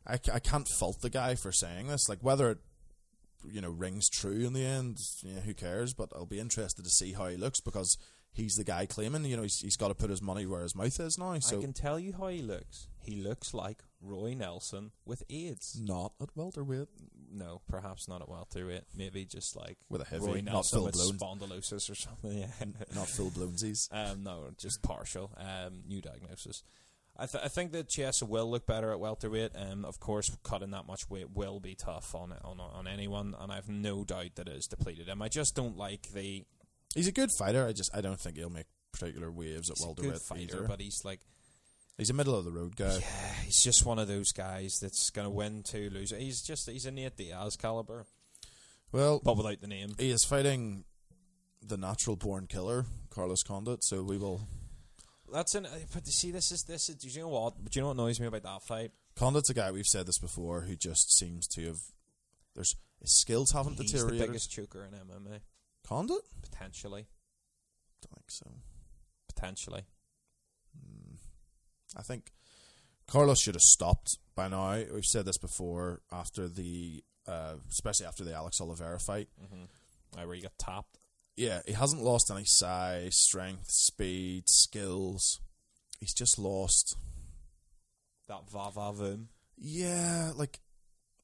I, 0.07 0.15
I 0.33 0.39
can't 0.39 0.69
fault 0.69 1.01
the 1.01 1.11
guy 1.11 1.35
for 1.35 1.51
saying 1.53 1.89
this. 1.89 2.09
Like, 2.09 2.19
whether 2.21 2.51
it, 2.51 2.59
you 3.51 3.61
know, 3.61 3.71
rings 3.71 4.09
true 4.09 4.47
in 4.47 4.53
the 4.53 4.65
end, 4.65 4.99
yeah, 5.23 5.41
who 5.41 5.55
cares? 5.55 5.95
But 5.95 6.11
I'll 6.15 6.27
be 6.27 6.41
interested 6.41 6.85
to 6.85 6.91
see 6.91 7.13
how 7.13 7.27
he 7.29 7.37
looks 7.37 7.61
because 7.61 7.97
he's 8.33 8.57
the 8.57 8.65
guy 8.65 8.87
claiming. 8.87 9.25
You 9.25 9.37
know, 9.37 9.43
he's, 9.43 9.61
he's 9.61 9.77
got 9.77 9.89
to 9.89 9.95
put 9.95 10.11
his 10.11 10.23
money 10.23 10.47
where 10.47 10.63
his 10.63 10.75
mouth 10.75 10.99
is 11.01 11.19
now. 11.19 11.39
So 11.39 11.59
I 11.59 11.61
can 11.61 11.73
tell 11.73 11.99
you 11.99 12.13
how 12.13 12.29
he 12.29 12.43
looks. 12.43 12.89
He 13.01 13.17
looks 13.17 13.53
like 13.55 13.83
Roy 14.01 14.35
Nelson 14.35 14.93
with 15.05 15.23
AIDS. 15.31 15.79
not 15.81 16.13
at 16.21 16.31
welterweight. 16.35 16.89
No, 17.31 17.61
perhaps 17.69 18.07
not 18.09 18.23
at 18.23 18.29
welterweight. 18.29 18.85
Maybe 18.97 19.25
just 19.25 19.57
like 19.57 19.77
With 19.89 20.01
a 20.03 20.05
heavy- 20.05 20.25
Roy 20.27 20.41
not 20.41 20.67
full 20.67 20.85
with 20.85 20.95
blown. 20.95 21.19
spondylosis 21.19 21.91
or 21.91 21.95
something. 21.95 22.39
Yeah, 22.39 22.47
Not 22.95 23.09
full 23.09 23.31
blownsies. 23.31 23.89
um, 23.93 24.23
no, 24.23 24.51
just 24.57 24.83
partial. 24.83 25.31
Um, 25.37 25.83
new 25.87 26.01
diagnosis. 26.01 26.63
I, 27.17 27.27
th- 27.27 27.45
I 27.45 27.49
think 27.49 27.71
that 27.73 27.89
Chiesa 27.89 28.27
will 28.27 28.51
look 28.51 28.67
better 28.67 28.91
at 28.91 28.99
welterweight. 28.99 29.53
Um, 29.55 29.85
of 29.85 30.01
course, 30.01 30.31
cutting 30.43 30.71
that 30.73 30.87
much 30.87 31.09
weight 31.09 31.31
will 31.33 31.61
be 31.61 31.75
tough 31.77 32.15
on 32.15 32.33
on 32.45 32.59
on 32.61 32.89
anyone, 32.89 33.35
and 33.39 33.53
I 33.53 33.57
have 33.57 33.69
no 33.69 34.05
doubt 34.05 34.35
that 34.35 34.49
it 34.49 34.55
has 34.55 34.67
depleted 34.67 35.09
him. 35.09 35.23
I 35.23 35.29
just 35.29 35.55
don't 35.55 35.77
like 35.77 36.09
the 36.13 36.45
He's 36.95 37.07
a 37.09 37.13
good 37.13 37.31
fighter. 37.39 37.67
I 37.67 37.73
just 37.73 37.91
I 37.97 38.01
don't 38.01 38.19
think 38.21 38.37
he'll 38.37 38.51
make 38.51 38.67
particular 38.93 39.31
waves 39.31 39.71
at 39.71 39.77
he's 39.77 39.85
a 39.85 39.87
welterweight 39.87 40.13
good 40.13 40.23
fighter, 40.23 40.57
either. 40.59 40.69
but 40.69 40.81
he's 40.81 41.03
like 41.05 41.21
He's 41.97 42.11
a 42.11 42.15
middle 42.15 42.35
of 42.35 42.45
the 42.45 42.51
road 42.51 42.75
guy. 42.75 42.99
he's 43.45 43.63
just 43.63 43.87
one 43.87 44.01
of 44.01 44.09
those 44.09 44.33
guys 44.33 44.79
that's 44.83 45.11
going 45.11 45.27
to 45.27 45.31
win 45.31 45.63
two, 45.63 45.91
lose. 45.91 46.11
He's 46.11 46.43
just 46.43 46.69
he's 46.69 46.87
a 46.87 46.91
Nate 46.91 47.17
Diaz 47.17 47.55
caliber, 47.57 48.07
Well, 48.91 49.21
but 49.23 49.37
without 49.37 49.61
the 49.61 49.69
name. 49.69 49.95
he 49.99 50.11
is 50.11 50.25
fighting 50.25 50.85
the 51.63 51.77
natural 51.77 52.17
born 52.17 52.49
killer, 52.49 52.87
Carlos 53.11 53.45
Condit. 53.45 53.85
So 53.85 54.03
we 54.03 54.19
will. 54.19 54.41
That's 55.35 55.55
an. 55.57 55.67
But 55.93 56.07
see, 56.07 56.31
this 56.31 56.51
is 56.53 56.63
this 56.63 56.89
is. 56.89 56.95
Do 56.97 57.09
you 57.09 57.21
know 57.23 57.29
what? 57.29 57.57
Do 57.57 57.69
you 57.73 57.83
know 57.83 57.89
what 57.89 57.95
annoys 57.95 58.21
me 58.21 58.29
about 58.29 58.45
that 58.45 58.63
fight? 58.63 58.93
Condit's 59.17 59.51
a 59.51 59.55
guy 59.55 59.71
we've 59.73 59.85
said 59.87 60.07
this 60.07 60.19
before 60.19 60.61
who 60.63 60.77
just 60.77 61.13
seems 61.19 61.47
to 61.49 61.67
have. 61.67 61.79
There's 62.55 62.77
his 63.01 63.19
skills 63.21 63.51
haven't 63.51 63.73
He's 63.81 63.91
the 63.91 63.99
deteriorated. 63.99 64.27
biggest 64.29 64.51
choker 64.53 64.85
in 64.87 64.93
MMA, 64.93 65.41
Condit? 65.87 66.23
potentially, 66.41 67.07
Don't 68.01 68.15
think 68.15 68.31
so. 68.31 68.47
potentially. 69.29 69.83
I 71.97 72.03
think 72.03 72.33
Carlos 73.07 73.41
should 73.41 73.55
have 73.55 73.63
stopped 73.63 74.19
by 74.35 74.49
now. 74.49 74.75
We've 74.93 75.05
said 75.05 75.25
this 75.27 75.39
before 75.39 76.01
after 76.13 76.49
the, 76.49 77.05
uh, 77.29 77.55
especially 77.71 78.07
after 78.07 78.25
the 78.25 78.35
Alex 78.35 78.61
Oliveira 78.61 78.99
fight. 79.01 79.29
Uh, 79.43 80.25
where 80.27 80.35
he 80.37 80.43
got 80.43 80.57
tapped. 80.59 80.99
Yeah, 81.37 81.63
he 81.67 81.73
hasn't 81.73 82.03
lost 82.03 82.31
any 82.31 82.45
size, 82.45 83.17
strength, 83.17 83.71
speed, 83.71 84.49
skills. 84.49 85.41
He's 85.99 86.15
just 86.15 86.39
lost. 86.39 86.97
That 88.29 88.49
va 88.51 88.71
va 88.71 88.93
voom. 88.93 89.27
Yeah, 89.57 90.33
like 90.37 90.61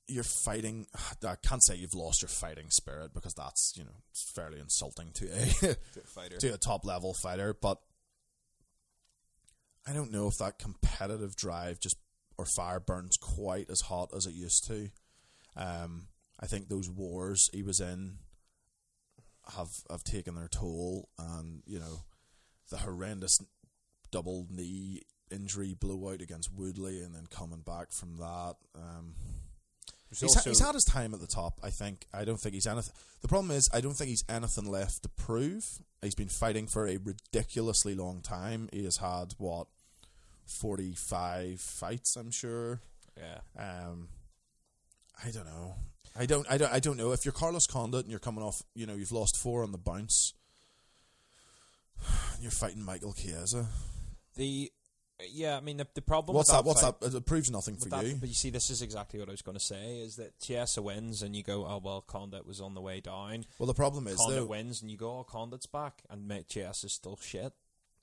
you're 0.08 0.24
fighting. 0.24 0.86
I 1.26 1.36
can't 1.36 1.62
say 1.62 1.76
you've 1.76 1.94
lost 1.94 2.22
your 2.22 2.28
fighting 2.28 2.70
spirit 2.70 3.14
because 3.14 3.34
that's 3.34 3.74
you 3.76 3.84
know 3.84 4.02
fairly 4.12 4.58
insulting 4.58 5.10
to 5.14 5.26
a 5.26 5.74
fighter. 6.04 6.36
to 6.38 6.54
a 6.54 6.58
top 6.58 6.84
level 6.84 7.14
fighter. 7.14 7.54
But 7.54 7.78
I 9.86 9.92
don't 9.92 10.12
know 10.12 10.26
if 10.28 10.38
that 10.38 10.58
competitive 10.58 11.36
drive 11.36 11.80
just 11.80 11.96
or 12.36 12.46
fire 12.46 12.80
burns 12.80 13.16
quite 13.16 13.70
as 13.70 13.82
hot 13.82 14.10
as 14.16 14.26
it 14.26 14.34
used 14.34 14.66
to. 14.66 14.88
Um, 15.56 16.08
I 16.38 16.46
think 16.46 16.68
those 16.68 16.88
wars 16.88 17.50
he 17.52 17.62
was 17.62 17.80
in 17.80 18.18
have 19.56 19.70
have 19.90 20.04
taken 20.04 20.34
their 20.34 20.48
toll, 20.48 21.08
and 21.18 21.62
you 21.66 21.78
know 21.78 22.04
the 22.70 22.78
horrendous 22.78 23.38
double 24.10 24.46
knee 24.50 25.02
injury 25.30 25.74
blowout 25.78 26.20
against 26.20 26.52
Woodley, 26.52 27.00
and 27.02 27.14
then 27.14 27.26
coming 27.30 27.60
back 27.60 27.92
from 27.92 28.16
that. 28.18 28.54
Um, 28.74 29.14
He's, 30.18 30.34
ha- 30.34 30.42
he's 30.44 30.58
had 30.58 30.74
his 30.74 30.82
time 30.82 31.14
at 31.14 31.20
the 31.20 31.28
top. 31.28 31.60
I 31.62 31.70
think. 31.70 32.04
I 32.12 32.24
don't 32.24 32.36
think 32.38 32.54
he's 32.54 32.66
anything. 32.66 32.92
The 33.22 33.28
problem 33.28 33.52
is, 33.52 33.70
I 33.72 33.80
don't 33.80 33.92
think 33.94 34.08
he's 34.10 34.24
anything 34.28 34.66
left 34.68 35.04
to 35.04 35.08
prove. 35.08 35.62
He's 36.02 36.16
been 36.16 36.28
fighting 36.28 36.66
for 36.66 36.88
a 36.88 36.96
ridiculously 36.96 37.94
long 37.94 38.20
time. 38.20 38.68
He 38.72 38.82
has 38.82 38.96
had 38.96 39.34
what 39.38 39.68
forty-five 40.46 41.60
fights. 41.60 42.16
I'm 42.16 42.32
sure. 42.32 42.80
yeah. 43.16 43.38
Um, 43.56 44.08
I 45.24 45.30
don't 45.30 45.46
know. 45.46 45.74
I 46.18 46.26
don't. 46.26 46.46
I 46.50 46.58
don't. 46.58 46.72
I 46.72 46.80
don't 46.80 46.96
know. 46.96 47.12
If 47.12 47.24
you're 47.24 47.32
Carlos 47.32 47.66
Condit 47.66 48.00
and 48.02 48.10
you're 48.10 48.18
coming 48.18 48.42
off, 48.42 48.62
you 48.74 48.86
know, 48.86 48.94
you've 48.94 49.12
lost 49.12 49.36
four 49.36 49.62
on 49.62 49.72
the 49.72 49.78
bounce. 49.78 50.34
and 52.34 52.42
You're 52.42 52.50
fighting 52.50 52.82
Michael 52.82 53.12
Chiesa. 53.12 53.66
The 54.36 54.72
yeah, 55.30 55.56
I 55.56 55.60
mean 55.60 55.76
the, 55.76 55.86
the 55.94 56.00
problem. 56.02 56.34
What's 56.36 56.48
with 56.50 56.58
that? 56.58 56.64
What's 56.64 56.80
fight- 56.80 57.00
that? 57.00 57.14
It 57.14 57.26
proves 57.26 57.50
nothing 57.50 57.76
for 57.76 57.88
that, 57.90 58.06
you. 58.06 58.14
but 58.18 58.28
you 58.28 58.34
see, 58.34 58.48
this 58.50 58.70
is 58.70 58.80
exactly 58.82 59.20
what 59.20 59.28
I 59.28 59.32
was 59.32 59.42
going 59.42 59.56
to 59.58 59.64
say: 59.64 59.98
is 60.00 60.16
that 60.16 60.38
Chiesa 60.40 60.80
wins, 60.82 61.22
and 61.22 61.36
you 61.36 61.42
go, 61.42 61.66
"Oh 61.66 61.80
well, 61.82 62.00
Condit 62.00 62.46
was 62.46 62.60
on 62.60 62.74
the 62.74 62.80
way 62.80 63.00
down." 63.00 63.44
Well, 63.58 63.66
the 63.66 63.74
problem 63.74 64.06
is 64.06 64.16
Condit 64.16 64.38
though. 64.40 64.46
wins, 64.46 64.80
and 64.82 64.90
you 64.90 64.96
go, 64.96 65.18
"Oh, 65.18 65.24
Condit's 65.24 65.66
back," 65.66 66.02
and 66.08 66.26
mate, 66.26 66.48
Chiesa's 66.48 66.92
still 66.94 67.18
shit. 67.22 67.52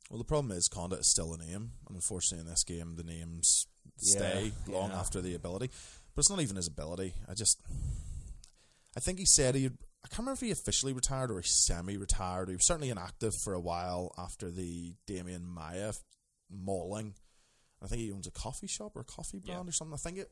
Well, 0.09 0.19
the 0.19 0.23
problem 0.25 0.55
is 0.55 0.67
Condit 0.69 0.99
is 0.99 1.09
still 1.09 1.33
a 1.33 1.37
name, 1.37 1.71
and 1.87 1.95
unfortunately, 1.95 2.45
in 2.45 2.49
this 2.49 2.63
game, 2.63 2.95
the 2.95 3.03
names 3.03 3.67
stay 3.97 4.51
Yeah, 4.67 4.73
long 4.73 4.91
yeah. 4.91 4.99
after 4.99 5.19
the 5.21 5.33
ability. 5.33 5.71
But 6.17 6.21
it's 6.21 6.31
not 6.31 6.41
even 6.41 6.55
his 6.55 6.65
ability. 6.65 7.13
I 7.29 7.35
just, 7.35 7.61
I 8.95 8.99
think 8.99 9.19
he 9.19 9.25
said 9.25 9.53
he. 9.53 9.67
I 9.67 10.07
can't 10.07 10.17
remember 10.17 10.33
if 10.33 10.39
he 10.39 10.49
officially 10.49 10.91
retired 10.91 11.29
or 11.29 11.39
he 11.39 11.47
semi-retired. 11.47 12.49
He 12.49 12.55
was 12.55 12.65
certainly 12.65 12.89
inactive 12.89 13.35
for 13.35 13.53
a 13.53 13.59
while 13.59 14.15
after 14.17 14.49
the 14.49 14.95
Demian 15.07 15.43
Maia 15.43 15.93
mauling. 16.49 17.13
I 17.83 17.85
think 17.85 18.01
he 18.01 18.11
owns 18.11 18.25
a 18.25 18.31
coffee 18.31 18.65
shop 18.65 18.93
or 18.95 19.01
a 19.01 19.03
coffee 19.03 19.37
brand 19.37 19.65
Yeah. 19.65 19.69
or 19.69 19.71
something. 19.73 19.93
I 19.93 19.97
think 19.97 20.17
it. 20.17 20.31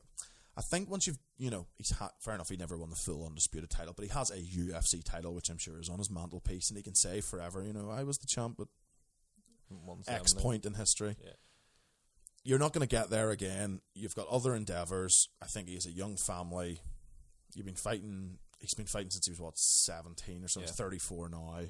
I 0.56 0.60
think 0.62 0.90
once 0.90 1.06
you've, 1.06 1.20
you 1.38 1.50
know, 1.50 1.68
he's 1.76 1.90
had, 1.96 2.08
fair 2.18 2.34
enough, 2.34 2.48
he 2.48 2.56
never 2.56 2.76
won 2.76 2.90
the 2.90 2.96
full 2.96 3.24
undisputed 3.24 3.70
title, 3.70 3.92
but 3.94 4.04
he 4.06 4.10
has 4.10 4.30
a 4.32 4.38
UFC 4.38 5.04
title, 5.04 5.34
which 5.34 5.50
I'm 5.50 5.58
sure 5.58 5.78
is 5.78 5.88
on 5.88 5.98
his 5.98 6.10
mantelpiece, 6.10 6.68
and 6.68 6.76
he 6.76 6.82
can 6.82 6.96
say 6.96 7.20
forever, 7.20 7.62
you 7.62 7.72
know, 7.72 7.90
I 7.90 8.02
was 8.02 8.18
the 8.18 8.26
champ 8.26 8.58
at 8.60 8.66
X 10.08 10.34
point 10.34 10.66
in 10.66 10.74
history. 10.74 11.14
Yeah. 11.22 11.30
You're 12.46 12.60
not 12.60 12.72
going 12.72 12.86
to 12.86 12.96
get 12.96 13.10
there 13.10 13.30
again. 13.32 13.80
You've 13.92 14.14
got 14.14 14.28
other 14.28 14.54
endeavors. 14.54 15.28
I 15.42 15.46
think 15.46 15.66
he 15.66 15.74
has 15.74 15.84
a 15.84 15.90
young 15.90 16.16
family. 16.16 16.80
You've 17.56 17.66
been 17.66 17.74
fighting. 17.74 18.38
He's 18.60 18.72
been 18.72 18.86
fighting 18.86 19.10
since 19.10 19.26
he 19.26 19.32
was 19.32 19.40
what 19.40 19.58
seventeen 19.58 20.44
or 20.44 20.48
something. 20.48 20.68
Yeah. 20.68 20.74
Thirty 20.74 20.98
four 20.98 21.28
now. 21.28 21.62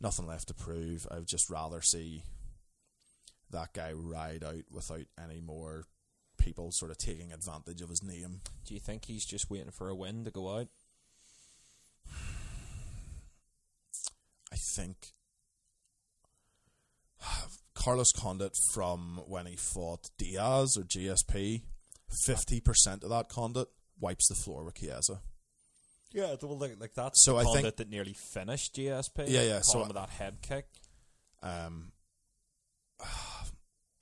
Nothing 0.00 0.28
left 0.28 0.46
to 0.46 0.54
prove. 0.54 1.08
I 1.10 1.16
would 1.16 1.26
just 1.26 1.50
rather 1.50 1.82
see 1.82 2.22
that 3.50 3.72
guy 3.72 3.90
ride 3.92 4.44
out 4.44 4.62
without 4.70 5.06
any 5.22 5.40
more 5.40 5.82
people 6.38 6.70
sort 6.70 6.92
of 6.92 6.98
taking 6.98 7.32
advantage 7.32 7.82
of 7.82 7.90
his 7.90 8.04
name. 8.04 8.42
Do 8.64 8.74
you 8.74 8.80
think 8.80 9.06
he's 9.06 9.26
just 9.26 9.50
waiting 9.50 9.72
for 9.72 9.88
a 9.88 9.94
win 9.94 10.24
to 10.24 10.30
go 10.30 10.56
out? 10.56 10.68
I 14.52 14.56
think 14.56 15.14
Carlos 17.80 18.12
Condit 18.12 18.52
from 18.72 19.22
when 19.26 19.46
he 19.46 19.56
fought 19.56 20.10
Diaz 20.18 20.76
or 20.76 20.82
GSP, 20.82 21.62
fifty 22.26 22.60
percent 22.60 23.02
of 23.02 23.10
that 23.10 23.28
Condit 23.28 23.68
wipes 23.98 24.28
the 24.28 24.34
floor 24.34 24.64
with 24.64 24.74
Chiesa. 24.74 25.20
Yeah, 26.12 26.34
well, 26.42 26.58
like, 26.58 26.80
like 26.80 26.94
that's 26.94 27.24
So 27.24 27.34
the 27.34 27.38
I 27.38 27.44
Condit 27.44 27.62
think- 27.62 27.76
that 27.76 27.90
nearly 27.90 28.14
finished 28.32 28.74
GSP. 28.74 29.26
Yeah, 29.28 29.42
yeah, 29.42 29.60
so 29.62 29.80
with 29.80 29.94
that 29.94 30.10
head 30.10 30.42
kick. 30.42 30.66
Um, 31.42 31.92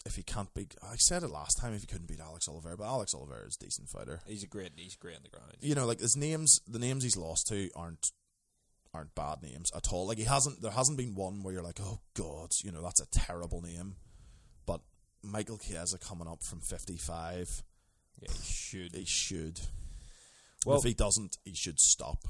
if 0.06 0.16
he 0.16 0.22
can't 0.22 0.52
beat, 0.54 0.74
I 0.82 0.96
said 0.96 1.22
it 1.22 1.28
last 1.30 1.58
time. 1.60 1.74
If 1.74 1.82
he 1.82 1.86
couldn't 1.86 2.08
beat 2.08 2.20
Alex 2.20 2.48
Oliveira, 2.48 2.76
but 2.78 2.84
Alex 2.86 3.14
Oliveira 3.14 3.46
is 3.46 3.56
a 3.60 3.64
decent 3.64 3.88
fighter. 3.90 4.20
He's 4.26 4.42
a 4.42 4.46
great. 4.46 4.72
He's 4.76 4.96
great 4.96 5.16
on 5.16 5.22
the 5.22 5.28
ground. 5.28 5.52
You 5.60 5.74
know, 5.74 5.86
like 5.86 6.00
his 6.00 6.16
names, 6.16 6.60
the 6.66 6.78
names 6.78 7.02
he's 7.04 7.16
lost 7.16 7.46
to 7.48 7.70
aren't 7.76 8.10
aren't 8.94 9.14
bad 9.14 9.42
names 9.42 9.70
at 9.76 9.92
all. 9.92 10.06
Like 10.06 10.18
he 10.18 10.24
hasn't, 10.24 10.62
there 10.62 10.70
hasn't 10.72 10.98
been 10.98 11.14
one 11.14 11.42
where 11.42 11.52
you're 11.54 11.62
like, 11.62 11.80
oh 11.80 12.00
god, 12.14 12.52
you 12.64 12.72
know, 12.72 12.82
that's 12.82 13.00
a 13.00 13.06
terrible 13.10 13.60
name. 13.60 13.96
But 14.66 14.80
Michael 15.22 15.58
Chiesa 15.58 15.98
coming 15.98 16.28
up 16.28 16.42
from 16.42 16.60
fifty 16.60 16.96
five, 16.96 17.62
Yeah, 18.20 18.32
he 18.32 18.42
should. 18.52 18.94
he 18.94 19.04
should. 19.04 19.60
Well- 20.66 20.78
if 20.78 20.84
he 20.84 20.94
doesn't, 20.94 21.36
he 21.44 21.54
should 21.54 21.78
stop. 21.80 22.24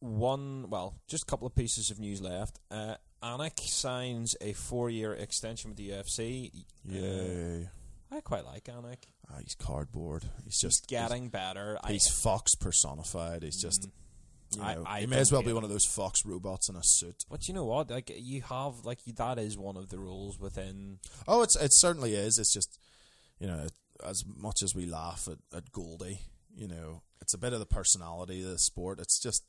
One, 0.00 0.68
well, 0.68 0.96
just 1.08 1.22
a 1.22 1.26
couple 1.26 1.46
of 1.46 1.54
pieces 1.54 1.90
of 1.90 1.98
news 1.98 2.20
left. 2.20 2.58
Uh, 2.70 2.96
Anik 3.22 3.58
signs 3.60 4.36
a 4.42 4.52
four-year 4.52 5.14
extension 5.14 5.70
with 5.70 5.78
the 5.78 5.90
UFC. 5.90 6.50
Uh, 6.86 6.92
Yay! 6.92 7.68
I 8.12 8.20
quite 8.20 8.44
like 8.44 8.64
Anik. 8.64 9.04
Ah, 9.30 9.38
he's 9.40 9.54
cardboard. 9.54 10.24
He's 10.44 10.44
He's 10.44 10.60
just 10.60 10.88
getting 10.88 11.30
better. 11.30 11.78
I- 11.82 11.92
He's 11.92 12.06
Fox 12.06 12.54
personified. 12.54 13.42
He's 13.44 13.58
just. 13.60 13.88
You 14.56 14.62
I- 14.62 14.74
know, 14.74 14.84
I 14.86 15.00
he 15.00 15.06
may 15.06 15.18
as 15.18 15.32
well 15.32 15.42
be 15.42 15.52
one 15.52 15.64
of 15.64 15.70
those 15.70 15.86
Fox 15.86 16.24
robots 16.24 16.68
in 16.68 16.76
a 16.76 16.82
suit. 16.82 17.24
But 17.30 17.48
you 17.48 17.54
know 17.54 17.64
what? 17.64 17.90
Like 17.90 18.10
you 18.14 18.42
have, 18.42 18.84
like 18.84 19.04
that 19.04 19.38
is 19.38 19.56
one 19.58 19.76
of 19.76 19.88
the 19.90 19.98
rules 19.98 20.38
within. 20.38 20.98
Oh, 21.26 21.42
it's 21.42 21.56
it 21.56 21.72
certainly 21.72 22.14
is. 22.14 22.38
It's 22.38 22.52
just 22.52 22.78
you 23.38 23.46
know, 23.46 23.66
as 24.04 24.24
much 24.26 24.62
as 24.62 24.74
we 24.74 24.86
laugh 24.86 25.28
at, 25.30 25.38
at 25.56 25.72
Goldie, 25.72 26.20
you 26.54 26.68
know, 26.68 27.02
it's 27.20 27.34
a 27.34 27.38
bit 27.38 27.52
of 27.52 27.58
the 27.58 27.66
personality 27.66 28.42
of 28.42 28.50
the 28.50 28.58
sport. 28.58 29.00
It's 29.00 29.20
just 29.20 29.44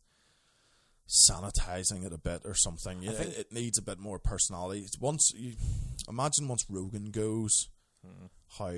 sanitizing 1.08 2.06
it 2.06 2.14
a 2.14 2.18
bit 2.18 2.42
or 2.46 2.56
something. 2.56 3.02
Yeah, 3.02 3.12
think- 3.12 3.30
it, 3.32 3.38
it 3.40 3.52
needs 3.54 3.78
a 3.78 3.84
bit 3.84 4.00
more 4.00 4.20
personality. 4.20 4.82
It's 4.82 5.00
Once 5.00 5.32
you 5.36 5.54
imagine 6.08 6.48
once 6.48 6.66
Rogan 6.70 7.12
goes, 7.12 7.70
hmm. 8.04 8.26
how 8.58 8.74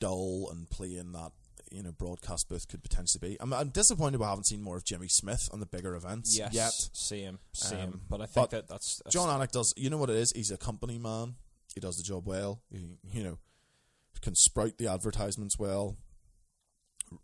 dull 0.00 0.48
and 0.50 0.70
plain 0.70 1.12
that 1.12 1.32
you 1.70 1.82
know 1.82 1.92
broadcast 1.92 2.48
booth 2.48 2.68
could 2.68 2.82
potentially 2.82 3.30
be. 3.30 3.36
I'm, 3.40 3.52
I'm 3.52 3.68
disappointed 3.70 4.18
we 4.20 4.26
haven't 4.26 4.46
seen 4.46 4.62
more 4.62 4.76
of 4.76 4.84
Jimmy 4.84 5.08
Smith 5.08 5.48
on 5.52 5.60
the 5.60 5.66
bigger 5.66 5.94
events 5.94 6.36
Yes, 6.38 6.52
yet. 6.54 6.72
same, 6.92 7.38
same. 7.52 7.80
Um, 7.80 8.00
but 8.08 8.20
I 8.20 8.26
think 8.26 8.34
but 8.34 8.50
that 8.50 8.68
that's, 8.68 9.00
that's 9.04 9.12
Jon 9.14 9.28
Anik 9.28 9.50
does. 9.52 9.74
You 9.76 9.90
know 9.90 9.98
what 9.98 10.10
it 10.10 10.16
is? 10.16 10.32
He's 10.32 10.50
a 10.50 10.56
company 10.56 10.98
man. 10.98 11.34
He 11.74 11.80
does 11.80 11.96
the 11.96 12.02
job 12.02 12.26
well. 12.26 12.62
He, 12.70 12.98
you 13.12 13.22
know, 13.22 13.38
can 14.22 14.34
sprout 14.34 14.78
the 14.78 14.88
advertisements 14.88 15.58
well. 15.58 15.96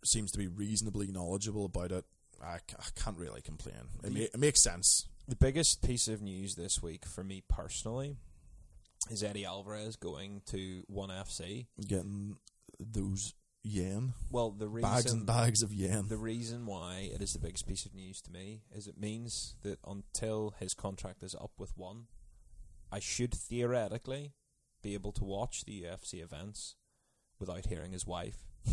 Seems 0.05 0.30
to 0.32 0.38
be 0.38 0.47
reasonably 0.49 1.09
knowledgeable 1.09 1.64
about 1.66 1.92
it. 1.92 2.05
I 2.42 2.59
can't 2.95 3.18
really 3.18 3.40
complain. 3.42 3.74
It, 4.03 4.12
ma- 4.12 4.20
it 4.20 4.38
makes 4.38 4.62
sense. 4.62 5.09
the 5.28 5.36
biggest 5.36 5.82
piece 5.82 6.09
of 6.09 6.20
news 6.22 6.55
this 6.57 6.82
week 6.82 7.05
for 7.07 7.24
me 7.24 7.42
personally 7.49 8.16
is 9.11 9.22
Eddie 9.22 9.45
Alvarez 9.45 9.97
going 9.97 10.42
to 10.47 10.82
One 10.86 11.09
FC. 11.11 11.66
Getting 11.86 12.36
those 12.80 13.34
yen 13.65 14.12
Well, 14.31 14.51
the 14.51 14.69
reason 14.69 14.91
bags 14.91 15.12
and 15.12 15.27
bags 15.27 15.62
of 15.62 15.73
yen. 15.73 16.07
The 16.09 16.17
reason 16.17 16.67
why 16.67 17.11
it 17.12 17.21
is 17.21 17.33
the 17.33 17.39
biggest 17.39 17.67
piece 17.67 17.87
of 17.87 17.95
news 17.95 18.21
to 18.23 18.31
me 18.31 18.62
is 18.73 18.87
it 18.87 19.01
means 19.01 19.57
that 19.62 19.79
until 19.87 20.55
his 20.61 20.75
contract 20.75 21.23
is 21.23 21.35
up 21.35 21.53
with 21.59 21.77
one, 21.77 22.07
I 22.93 23.01
should 23.01 23.35
theoretically 23.35 24.35
be 24.83 24.95
able 24.95 25.12
to 25.12 25.25
watch 25.25 25.65
the 25.65 25.83
UFC 25.83 26.23
events 26.23 26.77
without 27.41 27.67
hearing 27.67 27.93
his 27.93 28.07
wife. 28.07 28.45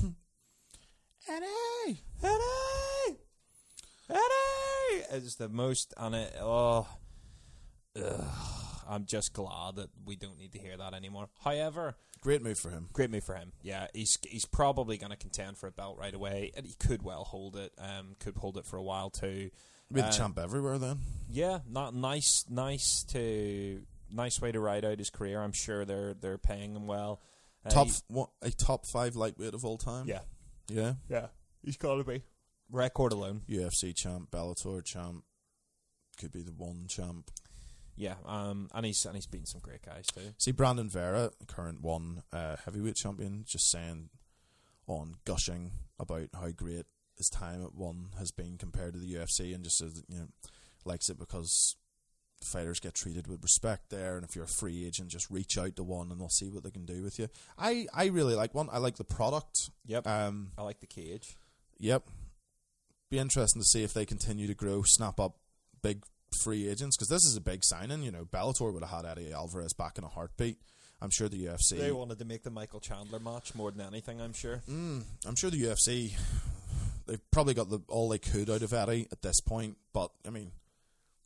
Eddie, 1.27 2.03
Eddie! 2.21 3.17
Eddie! 4.09 5.05
It's 5.11 5.35
the 5.35 5.49
most, 5.49 5.93
and 5.97 6.15
it, 6.15 6.35
oh, 6.39 6.87
ugh, 7.95 8.25
I'm 8.89 9.05
just 9.05 9.31
glad 9.33 9.75
that 9.75 9.89
we 10.05 10.15
don't 10.15 10.37
need 10.37 10.51
to 10.53 10.59
hear 10.59 10.75
that 10.77 10.93
anymore. 10.93 11.29
However, 11.43 11.95
great 12.21 12.41
move 12.41 12.57
for 12.57 12.69
him. 12.69 12.87
Great 12.93 13.09
move 13.11 13.23
for 13.23 13.35
him. 13.35 13.51
Yeah, 13.61 13.87
he's 13.93 14.17
he's 14.27 14.45
probably 14.45 14.97
going 14.97 15.11
to 15.11 15.17
contend 15.17 15.57
for 15.57 15.67
a 15.67 15.71
belt 15.71 15.97
right 15.99 16.13
away, 16.13 16.51
and 16.55 16.65
he 16.65 16.73
could 16.75 17.01
well 17.03 17.23
hold 17.23 17.55
it. 17.55 17.73
Um, 17.77 18.15
could 18.19 18.37
hold 18.37 18.57
it 18.57 18.65
for 18.65 18.77
a 18.77 18.83
while 18.83 19.09
too. 19.09 19.49
Be 19.91 20.01
the 20.01 20.07
Uh, 20.07 20.11
champ 20.11 20.39
everywhere 20.39 20.77
then. 20.77 20.99
Yeah, 21.29 21.59
not 21.67 21.93
nice, 21.93 22.45
nice 22.49 23.03
to 23.09 23.81
nice 24.09 24.39
way 24.41 24.51
to 24.51 24.59
ride 24.59 24.85
out 24.85 24.99
his 24.99 25.09
career. 25.09 25.41
I'm 25.41 25.51
sure 25.51 25.83
they're 25.85 26.13
they're 26.13 26.37
paying 26.37 26.75
him 26.75 26.87
well. 26.87 27.21
Uh, 27.65 27.69
Top 27.69 27.87
he- 27.87 27.93
what, 28.07 28.29
a 28.41 28.51
top 28.51 28.85
five 28.85 29.15
lightweight 29.15 29.53
of 29.53 29.65
all 29.65 29.77
time. 29.77 30.07
yeah, 30.07 30.19
yeah. 30.67 30.93
yeah, 31.09 31.27
he's 31.61 31.77
got 31.77 31.95
to 31.95 32.03
be 32.03 32.23
record 32.71 33.11
alone. 33.11 33.41
UFC 33.49 33.93
champ, 33.95 34.31
Bellator 34.31 34.83
champ. 34.83 35.25
Could 36.17 36.31
be 36.31 36.41
the 36.41 36.53
one 36.53 36.85
champ. 36.87 37.29
Yeah, 37.95 38.15
um, 38.25 38.69
and 38.73 38.85
he's 38.85 39.05
and 39.05 39.15
he's 39.15 39.27
beaten 39.27 39.45
some 39.45 39.61
great 39.61 39.83
guys 39.85 40.05
too. 40.07 40.33
See 40.37 40.51
Brandon 40.51 40.89
Vera, 40.89 41.31
current 41.47 41.81
one 41.81 42.23
uh, 42.33 42.55
heavyweight 42.65 42.95
champion, 42.95 43.43
just 43.45 43.69
saying 43.69 44.09
on 44.87 45.15
gushing 45.25 45.71
about 45.99 46.29
how 46.33 46.49
great 46.51 46.85
his 47.17 47.29
time 47.29 47.63
at 47.63 47.75
one 47.75 48.07
has 48.17 48.31
been 48.31 48.57
compared 48.57 48.93
to 48.93 48.99
the 48.99 49.13
UFC, 49.13 49.53
and 49.53 49.63
just 49.63 49.77
says 49.77 50.03
you 50.07 50.17
know 50.17 50.27
likes 50.85 51.09
it 51.09 51.19
because 51.19 51.75
fighters 52.41 52.79
get 52.79 52.95
treated 52.95 53.27
with 53.27 53.43
respect 53.43 53.89
there, 53.89 54.15
and 54.15 54.25
if 54.25 54.35
you're 54.35 54.45
a 54.45 54.47
free 54.47 54.85
agent, 54.85 55.09
just 55.09 55.29
reach 55.29 55.57
out 55.57 55.75
to 55.75 55.83
one 55.83 56.09
and 56.11 56.19
they'll 56.19 56.29
see 56.29 56.49
what 56.49 56.63
they 56.63 56.71
can 56.71 56.85
do 56.85 57.03
with 57.03 57.19
you. 57.19 57.27
I 57.57 57.87
I 57.93 58.05
really 58.07 58.33
like 58.35 58.55
one. 58.55 58.69
I 58.71 58.79
like 58.79 58.95
the 58.95 59.03
product. 59.03 59.69
Yep, 59.85 60.07
Um, 60.07 60.51
I 60.57 60.63
like 60.63 60.79
the 60.79 60.87
cage. 60.87 61.35
Yep. 61.77 62.07
Be 63.09 63.19
interesting 63.19 63.61
to 63.61 63.67
see 63.67 63.83
if 63.83 63.93
they 63.93 64.05
continue 64.05 64.47
to 64.47 64.53
grow, 64.55 64.83
snap 64.83 65.19
up 65.19 65.35
big 65.83 66.03
free 66.35 66.67
agents 66.69 66.95
because 66.97 67.09
this 67.09 67.25
is 67.25 67.35
a 67.35 67.41
big 67.41 67.63
signing. 67.63 68.03
You 68.03 68.11
know, 68.11 68.25
Bellator 68.25 68.71
would 68.73 68.83
have 68.83 69.03
had 69.03 69.05
Eddie 69.05 69.33
Alvarez 69.33 69.73
back 69.73 69.97
in 69.97 70.03
a 70.03 70.07
heartbeat. 70.09 70.57
I'm 71.01 71.09
sure 71.09 71.27
the 71.27 71.45
UFC. 71.45 71.77
They 71.79 71.91
wanted 71.91 72.19
to 72.19 72.25
make 72.25 72.43
the 72.43 72.51
Michael 72.51 72.79
Chandler 72.79 73.19
match 73.19 73.55
more 73.55 73.71
than 73.71 73.81
anything. 73.85 74.21
I'm 74.21 74.33
sure. 74.33 74.61
Mm, 74.69 75.03
I'm 75.25 75.35
sure 75.35 75.49
the 75.49 75.61
UFC 75.63 76.13
they've 77.07 77.31
probably 77.31 77.53
got 77.55 77.69
the 77.69 77.79
all 77.87 78.07
they 78.09 78.19
could 78.19 78.49
out 78.49 78.61
of 78.61 78.71
Eddie 78.73 79.07
at 79.11 79.21
this 79.21 79.39
point. 79.41 79.77
But 79.93 80.11
I 80.25 80.29
mean, 80.29 80.51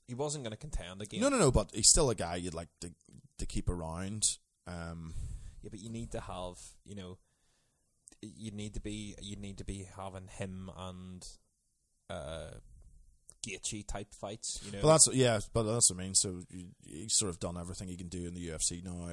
He 0.07 0.13
wasn't 0.15 0.43
going 0.45 0.51
to 0.51 0.57
contend 0.57 1.01
again. 1.01 1.19
no, 1.21 1.29
no, 1.29 1.37
no. 1.37 1.51
But 1.51 1.71
he's 1.73 1.89
still 1.89 2.09
a 2.09 2.15
guy 2.15 2.37
you'd 2.37 2.53
like 2.53 2.69
to 2.81 2.91
to 3.37 3.45
keep 3.45 3.69
around. 3.69 4.37
Um, 4.65 5.13
Yeah, 5.61 5.69
but 5.71 5.79
you 5.81 5.89
need 5.89 6.11
to 6.13 6.21
have, 6.21 6.55
you 6.85 6.95
know, 6.95 7.17
you 8.21 8.51
need 8.51 8.73
to 8.75 8.79
be, 8.79 9.15
you 9.21 9.35
need 9.35 9.57
to 9.57 9.65
be 9.65 9.87
having 9.97 10.27
him 10.27 10.71
and 10.77 11.27
uh, 12.09 12.51
Gaethje 13.45 13.85
type 13.87 14.13
fights. 14.13 14.59
You 14.65 14.71
know, 14.73 14.79
but 14.81 14.87
that's 14.89 15.09
yeah, 15.13 15.39
but 15.53 15.63
that's 15.63 15.91
what 15.91 15.99
I 15.99 16.03
mean. 16.03 16.15
So 16.15 16.41
you, 16.49 16.67
he's 16.85 17.13
sort 17.13 17.29
of 17.29 17.39
done 17.39 17.57
everything 17.57 17.87
he 17.87 17.97
can 17.97 18.07
do 18.09 18.25
in 18.25 18.33
the 18.33 18.49
UFC 18.49 18.83
now. 18.83 19.09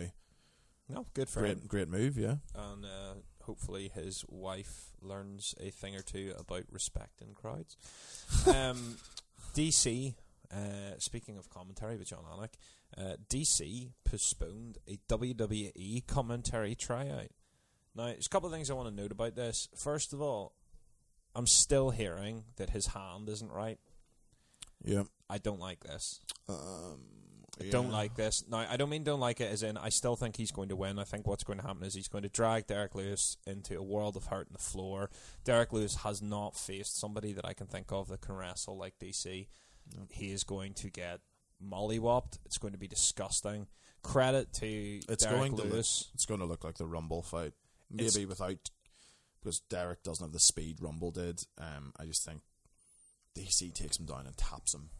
no 0.89 1.07
good 1.14 1.28
for 1.28 1.41
Great, 1.41 1.59
him. 1.59 1.62
great 1.68 1.89
move. 1.89 2.16
Yeah. 2.18 2.37
And 2.55 2.85
uh, 2.85 3.14
hopefully 3.43 3.91
his 3.95 4.24
wife 4.28 4.91
learns 5.01 5.55
a 5.61 5.70
thing 5.70 5.95
or 5.97 6.03
two 6.03 6.33
about 6.39 6.64
respecting 6.70 7.35
crowds. 7.35 7.76
um, 8.47 8.97
DC. 9.55 10.14
Uh, 10.55 10.99
speaking 10.99 11.39
of 11.39 11.49
commentary 11.49 11.97
with 11.97 12.09
Jon 12.09 12.24
Anik, 12.30 12.55
uh, 12.99 13.16
DC 13.30 13.91
postponed 14.05 14.76
a 14.87 14.99
WWE 15.09 16.07
commentary 16.07 16.74
tryout. 16.74 17.28
Now, 17.95 18.07
there's 18.07 18.26
a 18.26 18.28
couple 18.28 18.49
of 18.49 18.55
things 18.55 18.70
I 18.70 18.74
want 18.74 18.95
to 18.95 18.95
note 19.03 19.12
about 19.12 19.35
this. 19.35 19.68
First 19.74 20.12
of 20.12 20.20
all, 20.20 20.53
I'm 21.35 21.47
still 21.47 21.89
hearing 21.91 22.45
that 22.57 22.68
his 22.70 22.89
hand 22.89 23.30
isn't 23.30 23.51
right. 23.51 23.78
Yeah. 24.85 25.05
I 25.28 25.39
don't 25.39 25.61
like 25.61 25.80
this. 25.80 26.20
Um, 26.49 27.01
I 27.61 27.68
don't 27.70 27.91
like 27.91 28.16
this. 28.16 28.45
Now, 28.49 28.66
I 28.68 28.76
don't 28.76 28.89
mean 28.91 29.05
don't 29.05 29.20
like 29.20 29.41
it 29.41 29.51
as 29.53 29.62
in 29.62 29.76
I 29.76 29.91
still 29.91 30.16
think 30.16 30.37
he's 30.37 30.51
going 30.51 30.70
to 30.70 30.76
win. 30.76 30.99
I 30.99 31.05
think 31.05 31.26
what's 31.26 31.45
going 31.45 31.59
to 31.59 31.66
happen 31.66 31.85
is 31.85 31.95
he's 31.95 32.09
going 32.09 32.22
to 32.22 32.28
drag 32.28 32.66
Derrick 32.66 32.95
Lewis 32.95 33.37
into 33.47 33.78
a 33.78 33.83
world 33.83 34.16
of 34.16 34.26
hurt 34.26 34.49
on 34.49 34.53
the 34.55 34.59
floor. 34.59 35.11
Derrick 35.45 35.72
Lewis 35.72 35.97
has 35.97 36.22
not 36.22 36.57
faced 36.57 36.99
somebody 36.99 37.33
that 37.35 37.45
I 37.47 37.53
can 37.53 37.66
think 37.66 37.93
of 37.93 38.09
that 38.09 38.20
can 38.22 38.35
wrestle 38.37 38.76
like 38.76 38.99
DC. 38.99 39.47
He 40.11 40.33
is 40.33 40.45
going 40.45 40.74
to 40.74 40.91
get 40.91 41.20
mollywopped. 41.64 42.39
It's 42.47 42.59
going 42.59 42.72
to 42.72 42.78
be 42.78 42.89
disgusting. 42.89 43.66
Credit 44.03 44.53
to 44.55 44.66
It's 45.09 45.24
Derrick 45.24 45.39
going 45.41 45.57
to 45.57 45.62
look, 45.64 45.78
it's 46.14 46.26
going 46.26 46.41
to 46.41 46.47
look 46.47 46.64
like 46.64 46.78
the 46.78 46.87
Rumble 46.87 47.22
fight, 47.22 47.53
maybe 47.91 48.07
It's- 48.07 48.26
without 48.26 48.70
because 49.41 49.61
Derrick 49.68 50.03
doesn't 50.05 50.24
have 50.24 50.33
the 50.33 50.39
speed 50.41 50.78
Rumble 50.80 51.11
did. 51.11 51.45
Um, 51.59 51.93
I 51.99 52.05
just 52.07 52.24
think 52.24 52.43
DC 53.35 53.72
takes 53.74 53.99
him 53.99 54.07
down 54.07 54.26
and 54.26 54.37
taps 54.37 54.74
him 54.74 54.91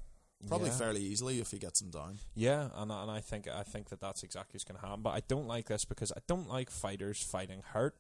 probably 0.49 0.71
Yeah. 0.71 0.77
fairly 0.77 1.01
easily 1.03 1.39
if 1.41 1.51
he 1.53 1.59
gets 1.59 1.81
him 1.81 1.91
down. 1.91 2.19
Yeah, 2.35 2.71
and 2.75 2.91
and 2.91 3.11
I 3.11 3.21
think 3.21 3.47
I 3.49 3.63
think 3.63 3.91
that 3.91 4.01
that's 4.01 4.23
exactly 4.23 4.55
what's 4.55 4.65
going 4.65 4.79
to 4.81 4.85
happen. 4.87 5.03
But 5.03 5.11
I 5.11 5.21
don't 5.21 5.47
like 5.47 5.67
this 5.67 5.85
because 5.85 6.11
I 6.13 6.21
don't 6.27 6.49
like 6.49 6.71
fighters 6.71 7.23
fighting 7.23 7.63
hurt. 7.73 7.97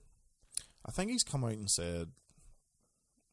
I 0.84 0.90
think 0.90 1.10
he's 1.12 1.22
come 1.22 1.44
out 1.44 1.52
and 1.52 1.70
said 1.70 2.10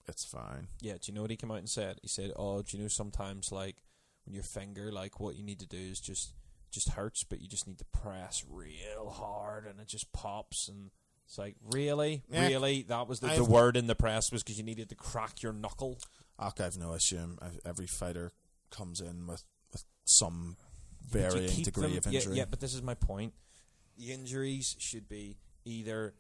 it's 0.08 0.26
fine. 0.26 0.68
Yeah, 0.82 0.94
do 0.94 1.00
you 1.08 1.14
know 1.14 1.22
what 1.22 1.32
he 1.32 1.38
came 1.38 1.52
out 1.52 1.58
and 1.60 1.70
said? 1.70 2.00
He 2.02 2.08
said, 2.08 2.32
"Oh, 2.36 2.62
do 2.62 2.78
you 2.78 2.84
know 2.84 2.88
sometimes 2.90 3.52
like 3.52 3.78
when 4.26 4.34
your 4.34 4.44
finger, 4.44 4.92
like 4.92 5.20
what 5.20 5.36
you 5.36 5.44
need 5.44 5.60
to 5.60 5.68
do 5.68 5.78
is 5.78 6.00
just 6.00 6.34
just 6.72 6.90
hurts, 6.90 7.24
but 7.24 7.42
you 7.42 7.48
just 7.48 7.68
need 7.68 7.80
to 7.80 7.86
press 7.86 8.44
real 8.48 9.10
hard, 9.10 9.66
and 9.66 9.80
it 9.80 9.88
just 9.88 10.12
pops." 10.14 10.68
And 10.70 10.92
it's 11.26 11.38
like, 11.38 11.56
really, 11.64 12.24
Yeah. 12.30 12.48
really, 12.48 12.84
that 12.84 13.08
was 13.08 13.20
the, 13.20 13.28
the 13.30 13.44
word 13.44 13.78
in 13.78 13.86
the 13.88 13.96
press 13.96 14.32
was 14.32 14.44
because 14.44 14.58
you 14.58 14.64
needed 14.64 14.90
to 14.90 14.96
crack 14.96 15.42
your 15.44 15.54
knuckle. 15.54 15.98
Ak, 16.40 16.60
I've 16.62 16.78
no 16.78 16.94
issue. 16.96 17.18
Um, 17.18 17.38
I- 17.42 17.68
Every 17.68 17.88
fighter 17.88 18.32
comes 18.72 19.02
in 19.02 19.28
with, 19.28 19.44
with 19.72 19.84
some 20.06 20.58
varying 21.02 21.64
degree 21.64 21.90
them- 21.90 21.98
of 21.98 22.08
injury. 22.08 22.36
Yeah, 22.36 22.44
yeah, 22.44 22.46
but 22.50 22.60
this 22.60 22.74
is 22.74 22.82
my 22.82 22.94
point. 22.94 23.34
The 23.98 24.14
injuries 24.14 24.76
should 24.80 25.10
be 25.10 25.38
either 25.66 26.14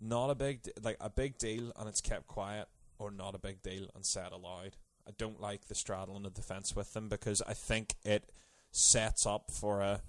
not 0.00 0.30
a 0.30 0.34
big 0.34 0.60
like 0.82 0.96
a 1.00 1.10
big 1.10 1.36
deal 1.38 1.72
and 1.76 1.88
it's 1.88 2.00
kept 2.00 2.26
quiet, 2.26 2.68
or 2.98 3.10
not 3.10 3.34
a 3.34 3.38
big 3.38 3.62
deal 3.62 3.88
and 3.94 4.04
said 4.06 4.32
aloud. 4.32 4.76
I 5.06 5.10
don't 5.18 5.40
like 5.40 5.66
the 5.68 5.74
straddling 5.74 6.24
of 6.26 6.34
the 6.34 6.42
fence 6.42 6.74
with 6.74 6.92
them 6.94 7.08
because 7.08 7.42
I 7.42 7.52
think 7.54 7.94
it 8.04 8.30
sets 8.70 9.26
up 9.26 9.50
for 9.50 9.80
a. 9.82 10.00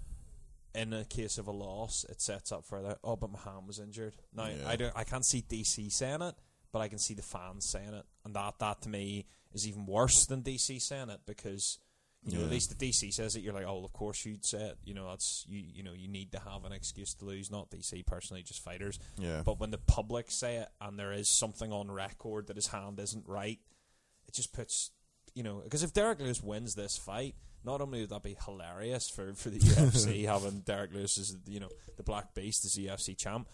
In 0.74 0.92
a 0.92 1.04
case 1.04 1.38
of 1.38 1.48
a 1.48 1.50
loss, 1.50 2.04
it 2.08 2.20
sets 2.20 2.52
up 2.52 2.64
for 2.64 2.80
the 2.82 2.98
oh, 3.02 3.16
but 3.16 3.32
my 3.32 3.38
hand 3.38 3.66
was 3.66 3.78
injured. 3.80 4.14
Now 4.34 4.46
Yeah. 4.48 4.68
I 4.68 4.76
don't, 4.76 4.92
I 4.94 5.02
can't 5.02 5.24
see 5.24 5.42
DC 5.42 5.90
saying 5.90 6.22
it, 6.22 6.34
but 6.72 6.80
I 6.80 6.88
can 6.88 6.98
see 6.98 7.14
the 7.14 7.22
fans 7.22 7.64
saying 7.64 7.94
it, 7.94 8.04
and 8.24 8.34
that 8.36 8.58
that 8.60 8.82
to 8.82 8.88
me 8.88 9.26
is 9.52 9.66
even 9.66 9.86
worse 9.86 10.26
than 10.26 10.42
DC 10.42 10.80
saying 10.80 11.10
it 11.10 11.20
because 11.26 11.78
you 12.24 12.32
know, 12.32 12.40
Yeah. 12.40 12.46
at 12.46 12.50
least 12.50 12.76
the 12.76 12.86
DC 12.86 13.12
says 13.14 13.36
it. 13.36 13.40
You're 13.42 13.52
like, 13.54 13.64
oh, 13.66 13.84
of 13.84 13.92
course 13.92 14.26
you'd 14.26 14.44
say 14.44 14.58
it. 14.70 14.78
You 14.84 14.92
know, 14.92 15.08
that's 15.08 15.44
you. 15.48 15.60
You 15.60 15.84
know, 15.84 15.92
you 15.92 16.08
need 16.08 16.32
to 16.32 16.40
have 16.40 16.64
an 16.64 16.72
excuse 16.72 17.14
to 17.14 17.24
lose. 17.24 17.48
Not 17.50 17.70
DC 17.70 18.04
personally, 18.06 18.42
just 18.42 18.62
fighters. 18.62 18.98
Yeah. 19.16 19.42
But 19.44 19.60
when 19.60 19.70
the 19.70 19.78
public 19.78 20.30
say 20.32 20.56
it, 20.56 20.68
and 20.80 20.98
there 20.98 21.12
is 21.12 21.28
something 21.28 21.72
on 21.72 21.90
record 21.90 22.48
that 22.48 22.56
his 22.56 22.66
hand 22.66 22.98
isn't 22.98 23.28
right, 23.28 23.60
it 24.26 24.34
just 24.34 24.52
puts, 24.52 24.90
you 25.34 25.44
know, 25.44 25.60
because 25.62 25.84
if 25.84 25.92
Derrick 25.92 26.18
Lewis 26.18 26.42
wins 26.42 26.74
this 26.74 26.98
fight, 26.98 27.36
not 27.64 27.80
only 27.80 28.00
would 28.00 28.10
that 28.10 28.24
be 28.24 28.36
hilarious 28.44 29.08
for 29.08 29.32
for 29.34 29.50
the 29.50 29.58
UFC 29.60 30.24
having 30.26 30.60
Derrick 30.60 30.92
Lewis 30.92 31.18
as 31.18 31.36
you 31.46 31.60
know 31.60 31.68
the 31.96 32.02
Black 32.02 32.34
Beast 32.34 32.64
as 32.64 32.74
the 32.74 32.86
UFC 32.88 33.16
champ. 33.16 33.48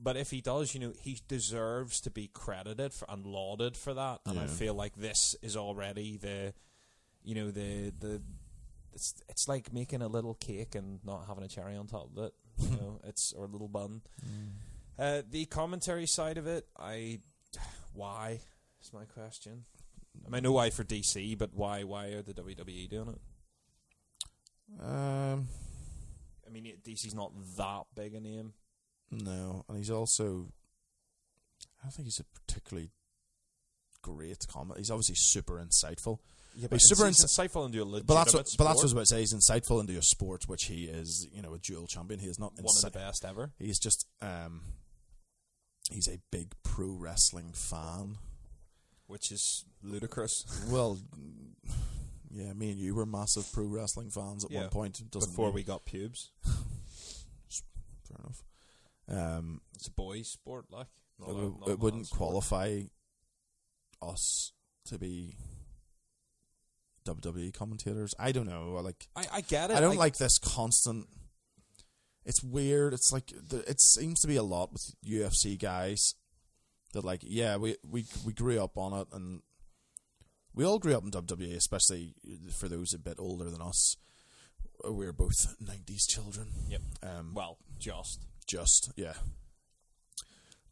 But 0.00 0.16
if 0.16 0.30
he 0.30 0.40
does, 0.40 0.74
you 0.74 0.80
know, 0.80 0.92
he 1.00 1.18
deserves 1.26 2.00
to 2.02 2.10
be 2.10 2.28
credited 2.32 2.92
for, 2.92 3.06
and 3.08 3.24
lauded 3.24 3.76
for 3.76 3.94
that. 3.94 4.20
And 4.26 4.38
I 4.38 4.46
feel 4.46 4.74
like 4.74 4.94
this 4.96 5.34
is 5.42 5.56
already 5.56 6.18
the, 6.18 6.52
you 7.24 7.34
know, 7.34 7.50
the 7.50 7.92
the 7.98 8.22
it's 8.92 9.14
it's 9.28 9.48
like 9.48 9.72
making 9.72 10.02
a 10.02 10.08
little 10.08 10.34
cake 10.34 10.74
and 10.74 11.00
not 11.04 11.26
having 11.26 11.44
a 11.44 11.48
cherry 11.48 11.76
on 11.76 11.86
top 11.86 12.10
of 12.16 12.24
it. 12.24 12.34
You 12.58 12.76
know, 12.80 13.00
it's 13.04 13.32
or 13.32 13.44
a 13.44 13.48
little 13.48 13.68
bun. 13.68 14.02
Uh, 14.98 15.22
the 15.30 15.44
commentary 15.46 16.06
side 16.06 16.38
of 16.38 16.46
it, 16.46 16.66
I 16.78 17.20
why 17.92 18.40
is 18.82 18.92
my 18.92 19.04
question. 19.04 19.64
I 20.24 20.30
mean, 20.30 20.36
I 20.36 20.40
know 20.40 20.52
why 20.52 20.70
for 20.70 20.84
DC, 20.84 21.36
but 21.36 21.50
why 21.54 21.84
why 21.84 22.08
are 22.08 22.22
the 22.22 22.34
WWE 22.34 22.88
doing 22.88 23.08
it? 23.08 23.20
Um, 24.82 25.48
I 26.46 26.50
mean, 26.50 26.72
DC's 26.84 27.14
not 27.14 27.32
that 27.56 27.84
big 27.94 28.14
a 28.14 28.20
name. 28.20 28.52
No, 29.10 29.64
and 29.68 29.78
he's 29.78 29.90
also. 29.90 30.48
I 31.80 31.84
don't 31.84 31.92
think 31.94 32.06
he's 32.06 32.20
a 32.20 32.24
particularly 32.40 32.90
great 34.02 34.46
comment. 34.48 34.78
He's 34.78 34.90
obviously 34.90 35.14
super 35.16 35.54
insightful. 35.64 36.18
Yeah, 36.58 36.68
He's 36.70 36.88
super 36.88 37.02
insightful 37.04 37.66
into 37.66 37.78
legitimate 37.84 38.06
But 38.06 38.14
that's 38.14 38.34
what, 38.34 38.46
but 38.56 38.64
that's 38.64 38.76
what 38.76 38.82
I 38.82 38.84
was 38.84 38.92
about 38.92 39.00
to 39.02 39.06
say. 39.06 39.20
He's 39.20 39.34
insightful 39.34 39.78
into 39.80 39.92
your 39.92 40.00
sport 40.02 40.48
which 40.48 40.64
he 40.64 40.84
is, 40.84 41.28
you 41.32 41.42
know, 41.42 41.52
a 41.52 41.58
dual 41.58 41.86
champion. 41.86 42.18
He 42.20 42.28
is 42.28 42.38
not 42.38 42.54
one 42.54 42.64
insi- 42.64 42.86
of 42.86 42.92
the 42.94 42.98
best 42.98 43.24
ever. 43.26 43.52
He's 43.58 43.78
just, 43.78 44.06
um, 44.22 44.62
he's 45.90 46.08
a 46.08 46.18
big 46.32 46.54
pro 46.62 46.88
wrestling 46.88 47.52
fan. 47.52 48.16
which 49.06 49.30
is 49.30 49.64
ludicrous. 49.82 50.44
Well, 50.70 50.98
yeah, 52.30 52.52
me 52.54 52.70
and 52.70 52.80
you 52.80 52.94
were 52.94 53.06
massive 53.06 53.46
pro 53.52 53.64
wrestling 53.66 54.10
fans 54.10 54.44
at 54.44 54.50
Yeah, 54.50 54.62
one 54.62 54.70
point. 54.70 55.10
Doesn't 55.10 55.30
Before 55.30 55.46
mean- 55.48 55.54
we 55.56 55.62
got 55.62 55.84
pubes, 55.84 56.30
fair 56.44 58.16
enough. 58.18 58.42
Um, 59.08 59.60
it's 59.74 59.86
a 59.88 59.92
boys' 59.92 60.28
sport. 60.28 60.66
Like 60.70 60.86
it, 61.20 61.24
a- 61.24 61.26
w- 61.26 61.56
not 61.60 61.68
it 61.68 61.78
wouldn't 61.78 62.10
qualify 62.10 62.82
us 64.02 64.52
to 64.86 64.98
be 64.98 65.36
WWE 67.06 67.52
commentators. 67.54 68.14
I 68.18 68.32
don't 68.32 68.46
know. 68.48 68.72
Like, 68.82 69.08
I, 69.14 69.24
I 69.34 69.40
get 69.42 69.70
it. 69.70 69.76
I 69.76 69.80
don't 69.80 69.96
like 69.96 70.16
this 70.16 70.38
constant. 70.38 71.06
It's 72.24 72.42
weird. 72.42 72.92
It's 72.92 73.12
like 73.12 73.26
the, 73.48 73.58
it 73.70 73.80
seems 73.80 74.20
to 74.20 74.26
be 74.28 74.36
a 74.36 74.42
lot 74.42 74.72
with 74.72 74.94
UFC 75.06 75.56
guys 75.58 76.14
that 76.92 77.04
like 77.04 77.20
yeah 77.22 77.56
we 77.56 77.76
we 77.88 78.04
we 78.24 78.32
grew 78.32 78.60
up 78.62 78.76
on 78.76 78.92
it 78.98 79.06
and 79.12 79.42
we 80.54 80.64
all 80.64 80.78
grew 80.80 80.96
up 80.96 81.04
in 81.04 81.10
WWE, 81.10 81.54
especially 81.54 82.14
for 82.50 82.68
those 82.68 82.92
a 82.94 82.98
bit 82.98 83.16
older 83.20 83.48
than 83.50 83.62
us. 83.62 83.96
We're 84.84 85.12
both 85.12 85.54
'90s 85.62 86.08
children. 86.08 86.48
Yep. 86.68 86.80
Um, 87.04 87.32
Well, 87.34 87.58
just 87.78 88.26
just 88.46 88.92
yeah. 88.96 89.14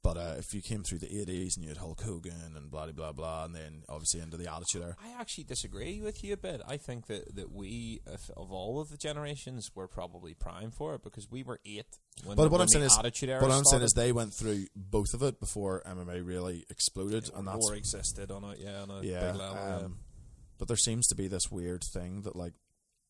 But 0.04 0.18
uh, 0.18 0.34
if 0.36 0.52
you 0.52 0.60
came 0.60 0.82
through 0.82 0.98
the 0.98 1.06
'80s 1.06 1.56
and 1.56 1.64
you 1.64 1.70
had 1.70 1.78
Hulk 1.78 2.02
Hogan 2.02 2.52
and 2.54 2.70
blah 2.70 2.92
blah 2.92 3.12
blah, 3.12 3.46
and 3.46 3.54
then 3.54 3.84
obviously 3.88 4.20
into 4.20 4.36
the 4.36 4.54
Attitude 4.54 4.82
Era, 4.82 4.96
I 5.02 5.18
actually 5.18 5.44
disagree 5.44 6.02
with 6.02 6.22
you 6.22 6.34
a 6.34 6.36
bit. 6.36 6.60
I 6.68 6.76
think 6.76 7.06
that, 7.06 7.34
that 7.36 7.50
we, 7.50 8.02
if, 8.06 8.28
of 8.36 8.52
all 8.52 8.80
of 8.80 8.90
the 8.90 8.98
generations, 8.98 9.70
were 9.74 9.88
probably 9.88 10.34
prime 10.34 10.72
for 10.72 10.94
it 10.94 11.02
because 11.02 11.30
we 11.30 11.42
were 11.42 11.58
eight. 11.64 11.86
When 12.22 12.36
But 12.36 12.44
the, 12.44 12.48
what 12.50 12.60
I'm 12.60 12.68
saying 12.68 12.84
is, 12.84 12.98
Attitude 12.98 13.30
Era 13.30 13.40
what 13.40 13.50
I'm 13.50 13.64
saying 13.64 13.82
is, 13.82 13.94
they 13.94 14.12
went 14.12 14.34
through 14.34 14.66
both 14.76 15.14
of 15.14 15.22
it 15.22 15.40
before 15.40 15.82
MMA 15.86 16.24
really 16.24 16.66
exploded, 16.68 17.30
and 17.34 17.48
that's 17.48 17.64
war 17.64 17.74
existed 17.74 18.30
on 18.30 18.44
it. 18.44 18.58
Yeah, 18.60 18.82
on 18.82 18.90
a 18.90 19.00
yeah. 19.00 19.32
big 19.32 19.40
level. 19.40 19.56
yeah. 19.56 19.76
um, 19.76 19.98
But 20.58 20.68
there 20.68 20.76
seems 20.76 21.06
to 21.06 21.14
be 21.14 21.28
this 21.28 21.50
weird 21.50 21.82
thing 21.82 22.22
that 22.22 22.36
like 22.36 22.52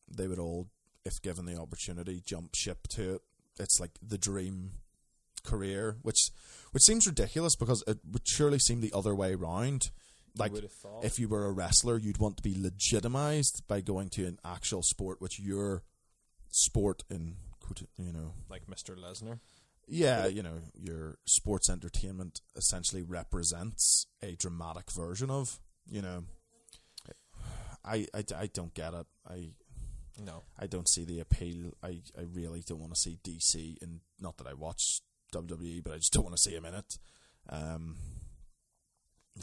they 0.09 0.29
would 0.29 0.39
all, 0.39 0.69
if 1.03 1.21
given 1.21 1.45
the 1.45 1.59
opportunity, 1.59 2.21
jump 2.25 2.55
ship 2.55 2.87
to 2.91 3.15
it. 3.15 3.21
It's 3.59 3.79
like 3.79 3.91
the 4.01 4.17
dream 4.17 4.71
career, 5.43 5.97
which 6.01 6.31
which 6.71 6.83
seems 6.83 7.07
ridiculous 7.07 7.55
because 7.55 7.83
it 7.87 7.99
would 8.11 8.27
surely 8.27 8.59
seem 8.59 8.81
the 8.81 8.91
other 8.93 9.15
way 9.15 9.33
around. 9.33 9.91
Like 10.37 10.51
if 11.01 11.17
you 11.17 11.29
were 11.29 11.45
a 11.45 11.51
wrestler, 11.51 11.97
you'd 11.97 12.17
want 12.17 12.35
to 12.37 12.43
be 12.43 12.55
legitimized 12.59 13.63
by 13.67 13.79
going 13.79 14.09
to 14.09 14.25
an 14.25 14.37
actual 14.43 14.83
sport, 14.83 15.21
which 15.21 15.39
your 15.39 15.83
sport 16.49 17.03
in 17.09 17.37
you 17.97 18.11
know 18.11 18.33
like 18.49 18.67
Mr. 18.67 18.95
Lesnar. 18.97 19.39
yeah, 19.87 20.25
you 20.27 20.43
know, 20.43 20.59
your 20.73 21.17
sports 21.25 21.69
entertainment 21.69 22.41
essentially 22.55 23.01
represents 23.03 24.07
a 24.21 24.35
dramatic 24.35 24.91
version 24.91 25.29
of, 25.29 25.59
you 25.89 26.01
know, 26.01 26.23
I, 27.83 28.07
I, 28.13 28.23
I 28.35 28.47
don't 28.47 28.73
get 28.73 28.93
it. 28.93 29.05
I 29.29 29.49
No. 30.23 30.43
I 30.57 30.67
don't 30.67 30.87
see 30.87 31.03
the 31.03 31.19
appeal. 31.19 31.73
I, 31.83 32.01
I 32.17 32.23
really 32.33 32.63
don't 32.65 32.79
want 32.79 32.93
to 32.93 32.99
see 32.99 33.17
DC, 33.23 33.81
and 33.81 33.99
not 34.19 34.37
that 34.37 34.47
I 34.47 34.53
watch 34.53 35.01
WWE, 35.33 35.83
but 35.83 35.93
I 35.93 35.97
just 35.97 36.13
don't 36.13 36.23
want 36.23 36.35
to 36.35 36.41
see 36.41 36.55
him 36.55 36.65
in 36.65 36.73
it. 36.73 36.97
Um, 37.49 37.97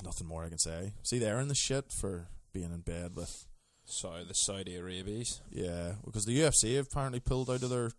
nothing 0.05 0.27
more 0.27 0.45
I 0.45 0.49
can 0.49 0.59
say. 0.59 0.93
See, 1.03 1.18
they're 1.18 1.41
in 1.41 1.49
the 1.49 1.55
shit 1.55 1.93
for 1.93 2.29
being 2.53 2.73
in 2.73 2.81
bed 2.81 3.14
with 3.16 3.47
So 3.85 4.25
the 4.27 4.35
Saudi 4.35 4.77
Arabians. 4.77 5.41
yeah, 5.51 5.93
because 6.05 6.25
the 6.25 6.39
UFC 6.39 6.77
have 6.77 6.87
apparently 6.87 7.20
pulled 7.20 7.51
out 7.51 7.62
of 7.62 7.70
their 7.70 7.93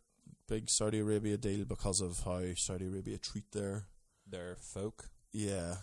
big 0.47 0.69
Saudi 0.69 0.99
Arabia 0.99 1.38
deal 1.38 1.65
because 1.65 2.01
of 2.01 2.21
how 2.26 2.41
Saudi 2.55 2.88
Arabia 2.88 3.17
treat 3.17 3.51
their 3.51 3.86
Their 4.28 4.55
folk. 4.55 5.09
yeah 5.32 5.76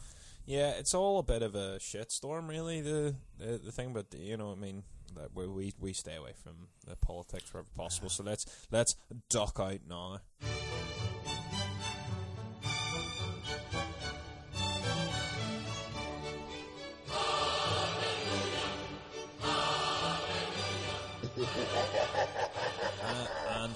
Yeah, 0.46 0.70
it's 0.70 0.94
all 0.94 1.18
a 1.18 1.22
bit 1.22 1.42
of 1.42 1.54
a 1.54 1.78
shitstorm, 1.78 2.48
really. 2.48 2.80
The 2.80 3.14
the, 3.38 3.58
the 3.64 3.72
thing, 3.72 3.92
but 3.92 4.06
you 4.14 4.36
know, 4.36 4.52
I 4.52 4.56
mean, 4.56 4.82
that 5.16 5.34
we, 5.34 5.46
we 5.46 5.72
we 5.78 5.92
stay 5.92 6.16
away 6.16 6.32
from 6.42 6.68
the 6.86 6.96
politics 6.96 7.52
wherever 7.52 7.68
possible. 7.76 8.08
So 8.08 8.22
let's 8.22 8.46
let's 8.70 8.96
duck 9.28 9.58
out 9.60 9.80
now. 9.88 10.20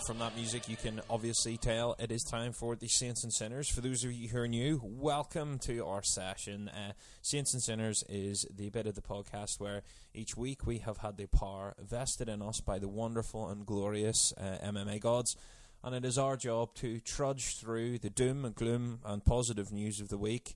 From 0.05 0.19
that 0.19 0.37
music, 0.37 0.69
you 0.69 0.77
can 0.77 1.01
obviously 1.09 1.57
tell 1.57 1.97
it 1.99 2.11
is 2.11 2.23
time 2.23 2.53
for 2.53 2.77
the 2.77 2.89
Saints 2.89 3.25
and 3.25 3.33
Sinners. 3.33 3.71
For 3.71 3.81
those 3.81 4.05
of 4.05 4.13
you 4.13 4.29
who 4.29 4.39
are 4.39 4.49
new, 4.49 4.79
welcome 4.85 5.59
to 5.61 5.87
our 5.87 6.03
session. 6.03 6.69
Uh, 6.69 6.93
Saints 7.23 7.55
and 7.55 7.63
Sinners 7.63 8.05
is 8.09 8.47
the 8.55 8.69
bit 8.69 8.87
of 8.87 8.97
the 8.97 9.01
podcast 9.01 9.61
where 9.61 9.83
each 10.13 10.37
week 10.37 10.67
we 10.67 10.79
have 10.79 10.99
had 10.99 11.17
the 11.17 11.27
power 11.27 11.75
vested 11.79 12.29
in 12.29 12.43
us 12.43 12.61
by 12.61 12.79
the 12.79 12.89
wonderful 12.89 13.49
and 13.49 13.65
glorious 13.65 14.35
uh, 14.37 14.59
MMA 14.63 15.01
gods. 15.01 15.37
And 15.83 15.95
it 15.95 16.05
is 16.05 16.19
our 16.19 16.37
job 16.37 16.75
to 16.77 17.01
trudge 17.01 17.57
through 17.57 17.99
the 17.99 18.11
doom 18.11 18.45
and 18.45 18.55
gloom 18.55 18.99
and 19.07 19.25
positive 19.25 19.73
news 19.73 20.01
of 20.01 20.09
the 20.09 20.19
week 20.19 20.55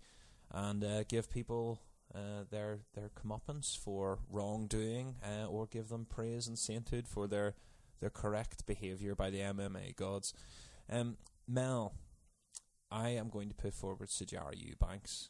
and 0.51 0.85
uh, 0.85 1.05
give 1.05 1.31
people 1.31 1.81
uh, 2.15 2.45
their 2.51 2.81
their 2.95 3.11
comeuppance 3.11 3.79
for 3.79 4.19
wrongdoing, 4.31 5.17
uh, 5.23 5.47
or 5.47 5.67
give 5.67 5.89
them 5.89 6.07
praise 6.09 6.49
and 6.49 6.59
sainthood 6.59 7.07
for 7.07 7.27
their 7.27 7.55
their 8.01 8.11
correct 8.11 8.67
behaviour 8.67 9.15
by 9.15 9.31
the 9.31 9.41
MMA 9.41 9.97
gods. 9.97 10.35
Um, 10.91 11.17
Mel, 11.47 11.95
I 12.91 13.11
am 13.11 13.29
going 13.29 13.49
to 13.49 13.55
put 13.55 13.75
forward 13.75 14.09
Sijara 14.09 14.55
Eubanks. 14.57 15.29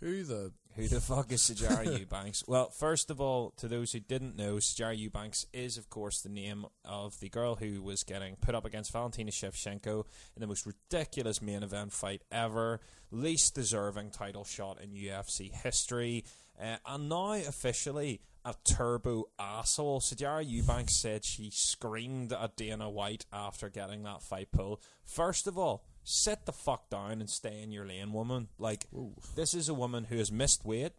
who 0.00 0.22
the 0.22 0.52
Who 0.76 0.86
the 0.86 1.00
fuck 1.00 1.32
is 1.32 1.42
Sijara 1.42 1.84
Eubanks? 1.98 2.44
Well, 2.46 2.70
first 2.70 3.10
of 3.10 3.20
all, 3.20 3.52
to 3.56 3.66
those 3.66 3.92
who 3.92 4.00
didn't 4.00 4.36
know, 4.36 4.56
Sijara 4.56 4.96
Eubanks 4.96 5.46
is, 5.52 5.76
of 5.76 5.90
course, 5.90 6.20
the 6.20 6.28
name 6.28 6.66
of 6.84 7.18
the 7.18 7.28
girl 7.28 7.56
who 7.56 7.82
was 7.82 8.04
getting 8.04 8.36
put 8.36 8.54
up 8.54 8.64
against 8.64 8.92
Valentina 8.92 9.32
Shevchenko 9.32 10.04
in 10.36 10.40
the 10.40 10.46
most 10.46 10.66
ridiculous 10.66 11.42
main 11.42 11.62
event 11.64 11.92
fight 11.92 12.22
ever, 12.30 12.80
least 13.10 13.54
deserving 13.56 14.10
title 14.10 14.44
shot 14.44 14.80
in 14.80 14.90
UFC 14.90 15.50
history, 15.52 16.24
uh, 16.60 16.76
and 16.86 17.08
now 17.08 17.32
officially 17.32 18.20
a 18.44 18.54
turbo 18.64 19.24
asshole. 19.38 20.00
Sijara 20.00 20.44
Eubanks 20.48 20.94
said 20.94 21.24
she 21.24 21.50
screamed 21.50 22.32
at 22.32 22.56
Dana 22.56 22.88
White 22.88 23.26
after 23.32 23.68
getting 23.68 24.04
that 24.04 24.22
fight 24.22 24.50
pull. 24.52 24.80
First 25.04 25.46
of 25.46 25.58
all, 25.58 25.84
sit 26.02 26.46
the 26.46 26.52
fuck 26.52 26.88
down 26.88 27.20
and 27.20 27.28
stay 27.28 27.60
in 27.62 27.72
your 27.72 27.86
lane, 27.86 28.12
woman. 28.12 28.48
Like, 28.58 28.86
this 29.34 29.54
is 29.54 29.68
a 29.68 29.74
woman 29.74 30.04
who 30.04 30.16
has 30.16 30.32
missed 30.32 30.64
weight 30.64 30.92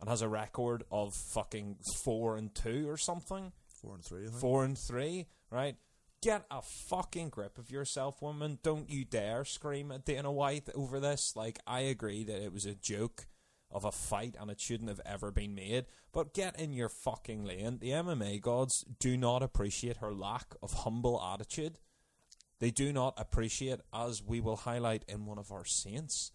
and 0.00 0.08
has 0.08 0.22
a 0.22 0.28
record 0.28 0.84
of 0.90 1.14
fucking 1.14 1.76
four 1.94 2.36
and 2.36 2.54
two 2.54 2.88
or 2.88 2.96
something. 2.96 3.52
four 3.66 3.94
and 3.94 4.04
three? 4.04 4.22
I 4.22 4.28
think. 4.28 4.40
Four 4.40 4.64
and 4.64 4.78
three, 4.78 5.26
right? 5.50 5.76
Get 6.22 6.46
a 6.50 6.62
fucking 6.62 7.28
grip 7.28 7.58
of 7.58 7.70
yourself, 7.70 8.22
woman. 8.22 8.58
Don't 8.62 8.88
you 8.88 9.04
dare 9.04 9.44
scream 9.44 9.92
at 9.92 10.06
Dana 10.06 10.32
White 10.32 10.70
over 10.74 10.98
this. 10.98 11.34
Like, 11.36 11.58
I 11.66 11.80
agree 11.80 12.24
that 12.24 12.42
it 12.42 12.52
was 12.52 12.64
a 12.64 12.74
joke 12.74 13.26
of 13.74 13.84
a 13.84 13.92
fight 13.92 14.36
and 14.40 14.50
it 14.50 14.60
shouldn't 14.60 14.88
have 14.88 15.00
ever 15.04 15.30
been 15.30 15.54
made. 15.54 15.86
But 16.12 16.32
get 16.32 16.58
in 16.58 16.72
your 16.72 16.88
fucking 16.88 17.44
lane. 17.44 17.78
The 17.80 17.90
MMA 17.90 18.40
gods 18.40 18.84
do 19.00 19.16
not 19.16 19.42
appreciate 19.42 19.98
her 19.98 20.14
lack 20.14 20.54
of 20.62 20.72
humble 20.72 21.20
attitude. 21.20 21.78
They 22.60 22.70
do 22.70 22.92
not 22.92 23.14
appreciate, 23.18 23.80
as 23.92 24.22
we 24.22 24.40
will 24.40 24.56
highlight 24.56 25.04
in 25.08 25.26
one 25.26 25.38
of 25.38 25.50
our 25.50 25.64
saints, 25.64 26.30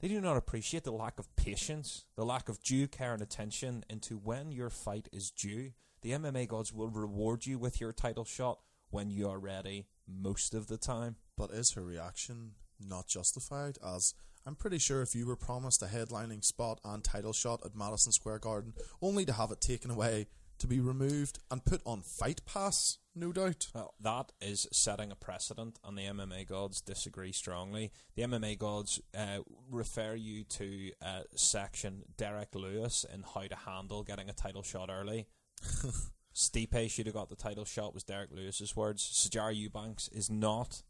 they 0.00 0.08
do 0.08 0.20
not 0.20 0.36
appreciate 0.36 0.84
the 0.84 0.92
lack 0.92 1.18
of 1.18 1.34
patience, 1.36 2.04
the 2.14 2.24
lack 2.24 2.48
of 2.48 2.62
due 2.62 2.86
care 2.86 3.12
and 3.12 3.22
attention 3.22 3.84
into 3.88 4.16
when 4.16 4.52
your 4.52 4.70
fight 4.70 5.08
is 5.12 5.30
due. 5.30 5.72
The 6.02 6.12
MMA 6.12 6.48
gods 6.48 6.72
will 6.72 6.88
reward 6.88 7.46
you 7.46 7.58
with 7.58 7.80
your 7.80 7.92
title 7.92 8.24
shot 8.24 8.60
when 8.90 9.10
you 9.10 9.28
are 9.28 9.38
ready, 9.38 9.86
most 10.06 10.54
of 10.54 10.68
the 10.68 10.76
time. 10.76 11.16
But 11.36 11.50
is 11.50 11.72
her 11.72 11.82
reaction 11.82 12.52
not 12.78 13.08
justified? 13.08 13.78
As 13.84 14.14
I'm 14.46 14.56
pretty 14.56 14.78
sure 14.78 15.00
if 15.00 15.14
you 15.14 15.26
were 15.26 15.36
promised 15.36 15.82
a 15.82 15.86
headlining 15.86 16.44
spot 16.44 16.78
and 16.84 17.02
title 17.02 17.32
shot 17.32 17.60
at 17.64 17.74
Madison 17.74 18.12
Square 18.12 18.40
Garden, 18.40 18.74
only 19.00 19.24
to 19.24 19.32
have 19.32 19.50
it 19.50 19.60
taken 19.60 19.90
away, 19.90 20.26
to 20.58 20.66
be 20.66 20.80
removed 20.80 21.38
and 21.50 21.64
put 21.64 21.80
on 21.86 22.02
Fight 22.02 22.42
Pass, 22.44 22.98
no 23.14 23.32
doubt. 23.32 23.68
Well, 23.74 23.94
that 24.00 24.32
is 24.40 24.68
setting 24.70 25.10
a 25.10 25.16
precedent, 25.16 25.78
and 25.82 25.96
the 25.96 26.02
MMA 26.02 26.46
gods 26.46 26.80
disagree 26.80 27.32
strongly. 27.32 27.90
The 28.16 28.22
MMA 28.22 28.58
gods 28.58 29.00
uh, 29.16 29.38
refer 29.70 30.14
you 30.14 30.44
to 30.44 30.90
uh, 31.02 31.22
section 31.34 32.02
Derrick 32.16 32.54
Lewis 32.54 33.04
in 33.12 33.24
how 33.34 33.46
to 33.46 33.56
handle 33.56 34.02
getting 34.02 34.28
a 34.28 34.34
title 34.34 34.62
shot 34.62 34.90
early. 34.92 35.26
Stipe 36.34 36.90
should 36.90 37.06
have 37.06 37.14
got 37.14 37.30
the 37.30 37.36
title 37.36 37.64
shot, 37.64 37.94
was 37.94 38.04
Derrick 38.04 38.30
Lewis's 38.32 38.76
words. 38.76 39.02
Sijara 39.02 39.54
Eubanks 39.54 40.08
is 40.08 40.28
not 40.28 40.82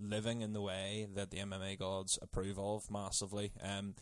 living 0.00 0.40
in 0.40 0.52
the 0.52 0.60
way 0.62 1.06
that 1.14 1.30
the 1.30 1.38
MMA 1.38 1.78
gods 1.78 2.18
approve 2.22 2.58
of 2.58 2.90
massively. 2.90 3.52
Um, 3.62 3.94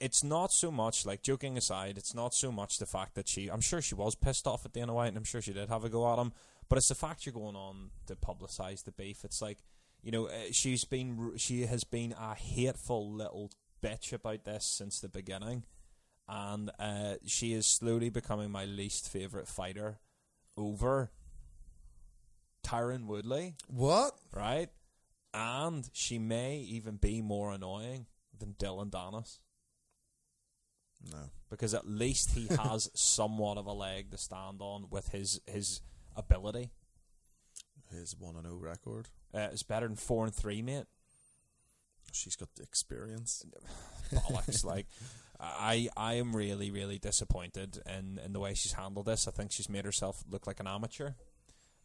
it's 0.00 0.24
not 0.24 0.52
so 0.52 0.70
much 0.70 1.06
like 1.06 1.22
joking 1.22 1.56
aside. 1.56 1.96
It's 1.96 2.14
not 2.14 2.34
so 2.34 2.50
much 2.50 2.78
the 2.78 2.86
fact 2.86 3.14
that 3.14 3.28
she. 3.28 3.48
I'm 3.48 3.60
sure 3.60 3.80
she 3.80 3.94
was 3.94 4.14
pissed 4.14 4.46
off 4.46 4.66
at 4.66 4.72
Dana 4.72 4.92
White, 4.94 5.08
and 5.08 5.16
I'm 5.16 5.24
sure 5.24 5.40
she 5.40 5.52
did 5.52 5.68
have 5.68 5.84
a 5.84 5.88
go 5.88 6.12
at 6.12 6.18
him. 6.18 6.32
But 6.68 6.78
it's 6.78 6.88
the 6.88 6.94
fact 6.94 7.24
you're 7.26 7.32
going 7.34 7.56
on 7.56 7.90
to 8.06 8.16
publicise 8.16 8.84
the 8.84 8.92
beef. 8.92 9.24
It's 9.24 9.40
like 9.40 9.58
you 10.02 10.10
know 10.10 10.26
uh, 10.26 10.32
she's 10.50 10.84
been 10.84 11.34
she 11.36 11.66
has 11.66 11.84
been 11.84 12.14
a 12.20 12.34
hateful 12.34 13.12
little 13.12 13.50
bitch 13.82 14.12
about 14.12 14.44
this 14.44 14.64
since 14.64 14.98
the 14.98 15.08
beginning, 15.08 15.62
and 16.28 16.70
uh, 16.80 17.14
she 17.24 17.52
is 17.52 17.66
slowly 17.66 18.10
becoming 18.10 18.50
my 18.50 18.64
least 18.64 19.08
favorite 19.08 19.46
fighter 19.46 19.98
over 20.56 21.10
Tyron 22.64 23.06
Woodley 23.06 23.54
What? 23.68 24.14
right? 24.34 24.68
And 25.34 25.88
she 25.92 26.18
may 26.18 26.58
even 26.58 26.96
be 26.96 27.22
more 27.22 27.52
annoying 27.52 28.06
than 28.38 28.54
Dillon 28.58 28.90
Danis 28.90 29.38
No. 31.10 31.30
because 31.48 31.72
at 31.74 31.86
least 31.88 32.32
he 32.32 32.46
has 32.62 32.90
somewhat 32.94 33.56
of 33.56 33.66
a 33.66 33.72
leg 33.72 34.10
to 34.10 34.18
stand 34.18 34.60
on 34.60 34.86
with 34.90 35.08
his 35.08 35.40
his 35.46 35.80
ability. 36.16 36.70
His 37.90 38.16
1 38.18 38.36
and 38.36 38.44
0 38.46 38.56
record. 38.56 39.08
Uh, 39.34 39.48
it's 39.52 39.62
better 39.62 39.86
than 39.86 39.96
four 39.96 40.24
and 40.24 40.34
three, 40.34 40.62
mate. 40.62 40.84
She's 42.12 42.36
got 42.36 42.48
the 42.56 42.62
experience. 42.62 43.44
Bollocks! 44.12 44.64
like, 44.64 44.86
I 45.40 45.88
I 45.96 46.14
am 46.14 46.34
really 46.36 46.70
really 46.70 46.98
disappointed 46.98 47.80
in 47.86 48.18
in 48.24 48.32
the 48.32 48.40
way 48.40 48.54
she's 48.54 48.72
handled 48.72 49.06
this. 49.06 49.26
I 49.28 49.30
think 49.30 49.52
she's 49.52 49.68
made 49.68 49.84
herself 49.84 50.22
look 50.30 50.46
like 50.46 50.60
an 50.60 50.66
amateur. 50.66 51.12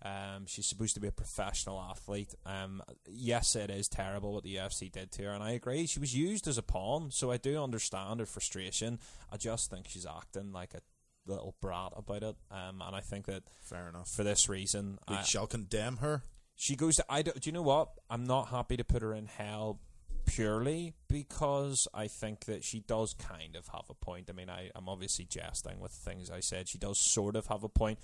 Um, 0.08 0.46
she's 0.46 0.66
supposed 0.66 0.94
to 0.96 1.00
be 1.02 1.08
a 1.08 1.12
professional 1.12 1.80
athlete. 1.82 2.34
Um, 2.46 2.82
yes, 3.10 3.56
it 3.56 3.70
is 3.70 3.88
terrible 3.88 4.34
what 4.34 4.44
the 4.44 4.56
UFC 4.56 4.92
did 4.92 5.12
to 5.14 5.24
her, 5.24 5.32
and 5.32 5.44
I 5.44 5.52
agree. 5.52 5.86
She 5.88 6.00
was 6.00 6.16
used 6.16 6.48
as 6.48 6.58
a 6.58 6.64
pawn, 6.64 7.12
so 7.12 7.32
I 7.32 7.38
do 7.38 7.62
understand 7.62 8.20
her 8.20 8.26
frustration. 8.26 9.00
I 9.32 9.38
just 9.38 9.70
think 9.70 9.88
she's 9.90 10.06
acting 10.06 10.52
like 10.54 10.74
a 10.74 10.82
little 11.30 11.56
brat 11.62 11.92
about 11.98 12.24
it, 12.24 12.36
um, 12.52 12.82
and 12.86 12.96
I 12.96 13.02
think 13.02 13.26
that 13.26 13.44
Fair 13.62 13.90
enough. 13.90 14.10
for 14.10 14.24
this 14.24 14.48
reason, 14.48 14.98
We 15.10 15.16
I, 15.18 15.24
shall 15.24 15.48
condemn 15.48 15.98
her. 15.98 16.24
she 16.56 16.76
goes 16.76 16.96
to. 16.98 17.06
I 17.10 17.22
do, 17.24 17.32
do 17.34 17.42
you 17.50 17.52
know 17.52 17.62
what? 17.64 17.90
I'm 18.10 18.24
not 18.26 18.48
happy 18.50 18.78
to 18.78 18.84
put 18.86 19.02
her 19.02 19.14
in 19.14 19.26
hell 19.26 19.80
purely 20.26 20.94
because 21.08 21.88
I 21.94 22.08
think 22.08 22.46
that 22.46 22.64
she 22.64 22.82
does 22.82 23.14
kind 23.14 23.56
of 23.56 23.68
have 23.70 23.86
a 23.90 23.94
point. 23.94 24.30
I 24.30 24.34
mean, 24.34 24.50
I, 24.50 24.70
I'm 24.76 24.90
obviously 24.90 25.26
jesting 25.26 25.80
with 25.80 25.92
things 25.92 26.30
I 26.30 26.42
said. 26.42 26.68
She 26.68 26.78
does 26.78 27.00
sort 27.00 27.36
of 27.36 27.48
have 27.48 27.64
a 27.64 27.70
point, 27.70 28.00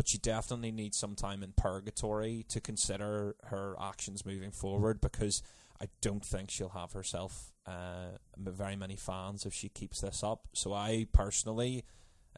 but 0.00 0.08
she 0.08 0.16
definitely 0.16 0.72
needs 0.72 0.96
some 0.96 1.14
time 1.14 1.42
in 1.42 1.52
purgatory 1.58 2.42
to 2.48 2.58
consider 2.58 3.36
her 3.48 3.76
actions 3.78 4.24
moving 4.24 4.50
forward 4.50 4.98
because 4.98 5.42
I 5.78 5.88
don't 6.00 6.24
think 6.24 6.50
she'll 6.50 6.70
have 6.70 6.92
herself 6.92 7.52
uh, 7.66 8.16
very 8.34 8.76
many 8.76 8.96
fans 8.96 9.44
if 9.44 9.52
she 9.52 9.68
keeps 9.68 10.00
this 10.00 10.24
up. 10.24 10.48
So 10.54 10.72
I 10.72 11.06
personally. 11.12 11.84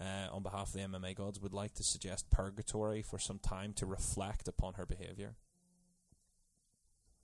Uh, 0.00 0.34
on 0.34 0.42
behalf 0.42 0.68
of 0.68 0.72
the 0.72 0.80
MMA 0.80 1.14
gods, 1.14 1.38
would 1.38 1.52
like 1.52 1.74
to 1.74 1.84
suggest 1.84 2.30
purgatory 2.30 3.02
for 3.02 3.18
some 3.18 3.38
time 3.38 3.74
to 3.74 3.86
reflect 3.86 4.48
upon 4.48 4.74
her 4.74 4.86
behaviour. 4.86 5.36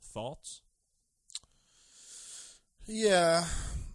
Thoughts? 0.00 0.60
Yeah, 2.86 3.46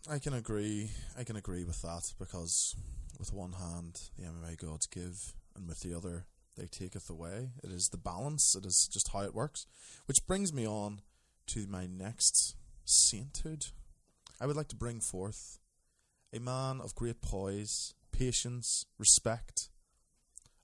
I 0.10 0.20
can 0.20 0.34
agree. 0.34 0.90
I 1.18 1.24
can 1.24 1.38
agree 1.38 1.64
with 1.64 1.84
that 1.84 2.12
because 2.20 2.76
with 3.18 3.32
one 3.32 3.54
hand 3.54 4.02
the 4.18 4.26
MMA 4.26 4.58
gods 4.58 4.88
give, 4.88 5.34
and 5.56 5.68
with 5.68 5.82
the 5.82 5.96
other 5.96 6.26
they 6.56 6.66
taketh 6.66 7.10
away. 7.10 7.52
It 7.64 7.72
is 7.72 7.90
the 7.90 7.98
balance. 7.98 8.56
It 8.56 8.66
is 8.66 8.88
just 8.88 9.12
how 9.12 9.22
it 9.22 9.36
works. 9.36 9.66
Which 10.06 10.26
brings 10.28 10.54
me 10.54 10.68
on 10.68 11.02
to 11.48 11.68
my 11.68 11.88
next 11.88 12.56
sainthood. 12.86 13.68
I 14.40 14.46
would 14.46 14.56
like 14.56 14.68
to 14.70 14.76
bring 14.76 15.00
forth 15.00 15.60
a 16.34 16.40
man 16.40 16.82
of 16.82 16.96
great 16.96 17.22
poise, 17.22 17.94
patience, 18.12 18.86
respect. 18.98 19.70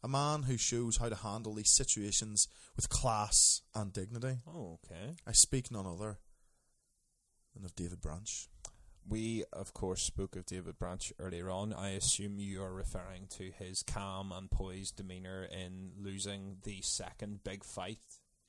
A 0.02 0.08
man 0.08 0.44
who 0.44 0.58
shows 0.58 0.98
how 0.98 1.10
to 1.10 1.16
handle 1.16 1.54
these 1.54 1.72
situations 1.72 2.48
with 2.76 2.90
class 2.90 3.62
and 3.76 3.92
dignity. 3.92 4.40
Oh, 4.48 4.80
okay. 4.86 5.16
I 5.28 5.34
speak 5.34 5.72
none 5.72 5.86
other 5.86 6.18
than 7.54 7.66
of 7.66 7.76
David 7.76 8.02
Branch. 8.02 8.48
We, 9.08 9.44
of 9.52 9.74
course, 9.74 10.04
spoke 10.04 10.36
of 10.36 10.46
David 10.46 10.78
Branch 10.78 11.12
earlier 11.20 11.50
on. 11.50 11.74
I 11.74 11.90
assume 11.92 12.40
you 12.40 12.62
are 12.62 12.74
referring 12.74 13.28
to 13.38 13.52
his 13.58 13.82
calm 13.84 14.32
and 14.32 14.52
poised 14.52 14.98
demeanour 14.98 15.46
in 15.46 15.92
losing 15.98 16.58
the 16.64 16.82
second 16.82 17.44
big 17.44 17.64
fight 17.64 17.98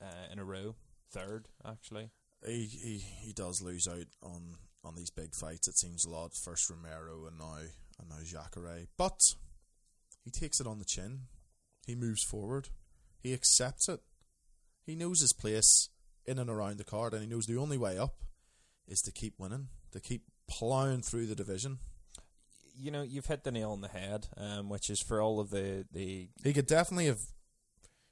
uh, 0.02 0.32
in 0.32 0.38
a 0.38 0.44
row. 0.44 0.76
Third, 1.10 1.48
actually. 1.66 2.10
He, 2.44 2.66
he 2.66 2.98
he 2.98 3.32
does 3.32 3.60
lose 3.60 3.88
out 3.88 4.06
on, 4.22 4.56
on 4.84 4.94
these 4.94 5.10
big 5.10 5.34
fights. 5.34 5.68
It 5.68 5.78
seems 5.78 6.04
a 6.04 6.10
lot. 6.10 6.34
First 6.34 6.70
Romero 6.70 7.26
and 7.26 7.38
now 7.38 7.58
and 7.98 8.08
now 8.08 8.16
Jacare. 8.24 8.86
But 8.96 9.20
he 10.24 10.30
takes 10.30 10.60
it 10.60 10.66
on 10.66 10.78
the 10.78 10.84
chin. 10.84 11.22
He 11.86 11.94
moves 11.94 12.22
forward. 12.22 12.68
He 13.18 13.34
accepts 13.34 13.88
it. 13.88 14.00
He 14.84 14.94
knows 14.94 15.20
his 15.20 15.32
place 15.32 15.88
in 16.26 16.38
and 16.38 16.50
around 16.50 16.78
the 16.78 16.84
card, 16.84 17.12
and 17.12 17.22
he 17.22 17.28
knows 17.28 17.46
the 17.46 17.56
only 17.56 17.78
way 17.78 17.98
up 17.98 18.14
is 18.86 19.00
to 19.02 19.12
keep 19.12 19.34
winning, 19.38 19.68
to 19.92 20.00
keep 20.00 20.24
plowing 20.50 21.00
through 21.02 21.26
the 21.26 21.34
division. 21.34 21.78
You 22.78 22.90
know, 22.90 23.02
you've 23.02 23.26
hit 23.26 23.44
the 23.44 23.52
nail 23.52 23.70
on 23.72 23.80
the 23.80 23.88
head, 23.88 24.28
um, 24.36 24.68
which 24.68 24.90
is 24.90 25.00
for 25.00 25.22
all 25.22 25.40
of 25.40 25.50
the, 25.50 25.86
the 25.92 26.28
He 26.42 26.52
could 26.52 26.66
definitely 26.66 27.06
have, 27.06 27.20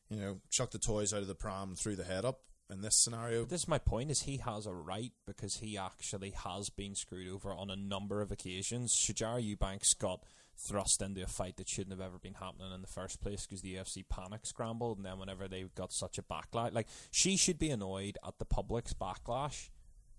you 0.09 0.19
know, 0.19 0.41
chucked 0.51 0.73
the 0.73 0.79
toys 0.79 1.13
out 1.13 1.23
of 1.23 1.27
the 1.27 1.35
pram, 1.35 1.75
threw 1.75 1.97
the 1.97 2.05
head 2.05 2.25
up 2.25 2.41
in 2.71 2.83
this 2.83 2.97
scenario. 2.97 3.45
This 3.45 3.63
is 3.63 3.69
my 3.69 3.79
point: 3.79 4.11
is 4.11 4.23
he 4.23 4.39
has 4.39 4.67
a 4.67 4.75
right 4.75 5.13
because 5.27 5.57
he 5.57 5.79
actually 5.79 6.31
has 6.45 6.71
been 6.71 6.95
screwed 6.95 7.29
over 7.29 7.53
on 7.53 7.71
a 7.71 7.77
number 7.77 8.21
of 8.21 8.31
occasions. 8.31 8.95
Sijara 8.95 9.43
Eubanks 9.43 9.95
got 9.95 10.23
thrust 10.59 11.01
into 11.01 11.23
a 11.23 11.27
fight 11.27 11.57
that 11.57 11.69
shouldn't 11.69 11.97
have 11.97 12.07
ever 12.07 12.19
been 12.19 12.35
happening 12.35 12.73
in 12.73 12.81
the 12.81 12.89
first 12.89 13.21
place 13.21 13.47
because 13.47 13.63
the 13.63 13.77
UFC 13.77 14.05
panic 14.09 14.45
scrambled, 14.45 14.99
and 14.99 15.07
then 15.07 15.19
whenever 15.19 15.49
they 15.49 15.65
got 15.75 15.93
such 15.93 16.19
a 16.19 16.23
backlash, 16.23 16.75
like 16.75 16.89
she 17.11 17.37
should 17.37 17.59
be 17.59 17.71
annoyed 17.71 18.19
at 18.27 18.39
the 18.39 18.45
public's 18.45 18.93
backlash, 18.93 19.71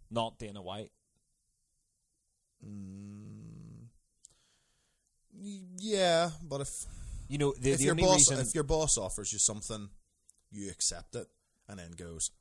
not 0.10 0.40
Dana 0.40 0.62
White. 0.62 0.92
Mm, 2.66 3.88
yeah, 5.78 6.32
but 6.48 6.62
if 6.62 6.86
You 7.28 7.38
know, 7.38 7.54
the, 7.60 7.72
if 7.72 7.78
the 7.80 7.86
your 7.86 7.92
only 7.94 8.04
boss 8.04 8.30
reason 8.30 8.40
if 8.46 8.54
your 8.56 8.64
boss 8.64 8.98
offers 8.98 9.32
you 9.32 9.40
something, 9.40 9.90
you 10.52 10.70
accept 10.70 11.16
it, 11.16 11.28
and 11.68 11.80
then 11.80 11.92
goes, 11.92 12.32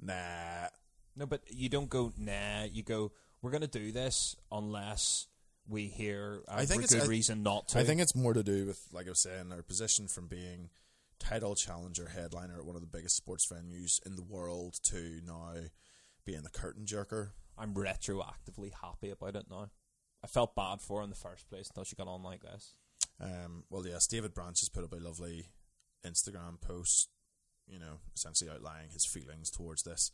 nah. 0.00 0.68
No, 1.16 1.26
but 1.26 1.42
you 1.48 1.68
don't 1.68 1.88
go, 1.90 2.12
nah, 2.16 2.64
you 2.64 2.82
go, 2.82 3.12
we're 3.42 3.50
going 3.50 3.60
to 3.62 3.66
do 3.66 3.92
this 3.92 4.36
unless 4.50 5.26
we 5.68 5.86
hear 5.86 6.42
a 6.48 6.54
I 6.60 6.66
think 6.66 6.82
good 6.82 6.92
it's- 6.92 7.06
I- 7.06 7.10
reason 7.10 7.42
not 7.42 7.68
to. 7.68 7.78
I 7.78 7.84
think 7.84 8.00
it's 8.00 8.14
more 8.14 8.32
to 8.32 8.42
do 8.42 8.66
with, 8.66 8.80
like 8.92 9.06
I 9.06 9.10
was 9.10 9.22
saying, 9.22 9.52
our 9.52 9.62
position 9.62 10.08
from 10.08 10.26
being 10.28 10.70
title 11.18 11.54
challenger 11.56 12.08
headliner 12.08 12.58
at 12.58 12.64
one 12.64 12.76
of 12.76 12.80
the 12.80 12.86
biggest 12.86 13.16
sports 13.16 13.46
venues 13.46 14.04
in 14.06 14.16
the 14.16 14.22
world 14.22 14.74
to 14.84 15.20
now 15.26 15.52
being 16.24 16.42
the 16.42 16.50
curtain 16.50 16.84
jerker. 16.86 17.30
I'm 17.58 17.74
retroactively 17.74 18.72
happy 18.82 19.10
about 19.10 19.36
it 19.36 19.46
now. 19.50 19.70
I 20.22 20.26
felt 20.26 20.54
bad 20.54 20.80
for 20.80 20.98
her 20.98 21.04
in 21.04 21.10
the 21.10 21.16
first 21.16 21.48
place 21.48 21.68
until 21.68 21.84
she 21.84 21.96
got 21.96 22.08
on 22.08 22.22
like 22.22 22.42
this. 22.42 22.74
Um, 23.20 23.64
well, 23.70 23.86
yes, 23.86 24.06
David 24.06 24.34
Branch 24.34 24.58
has 24.60 24.68
put 24.68 24.84
up 24.84 24.92
a 24.92 24.96
lovely 24.96 25.46
Instagram 26.06 26.60
post, 26.60 27.08
you 27.66 27.78
know, 27.78 27.98
essentially 28.14 28.50
outlining 28.50 28.90
his 28.90 29.04
feelings 29.04 29.50
towards 29.50 29.82
this, 29.82 30.10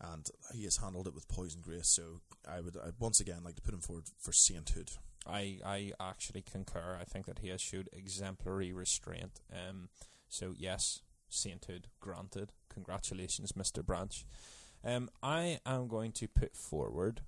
and 0.00 0.26
he 0.54 0.64
has 0.64 0.78
handled 0.78 1.06
it 1.06 1.14
with 1.14 1.28
poison 1.28 1.60
grace. 1.62 1.88
So 1.88 2.20
I 2.48 2.60
would 2.60 2.76
I'd 2.76 2.98
once 2.98 3.20
again 3.20 3.44
like 3.44 3.56
to 3.56 3.62
put 3.62 3.74
him 3.74 3.80
forward 3.80 4.04
for 4.20 4.32
sainthood. 4.32 4.90
I, 5.26 5.58
I 5.64 5.92
actually 6.00 6.42
concur. 6.42 6.96
I 7.00 7.04
think 7.04 7.26
that 7.26 7.40
he 7.40 7.48
has 7.48 7.60
showed 7.60 7.88
exemplary 7.92 8.72
restraint. 8.72 9.40
Um, 9.52 9.88
so 10.28 10.54
yes, 10.56 11.00
sainthood 11.28 11.88
granted. 12.00 12.52
Congratulations, 12.72 13.52
Mr. 13.52 13.84
Branch. 13.84 14.24
Um, 14.84 15.10
I 15.22 15.58
am 15.66 15.88
going 15.88 16.12
to 16.12 16.28
put 16.28 16.56
forward 16.56 17.22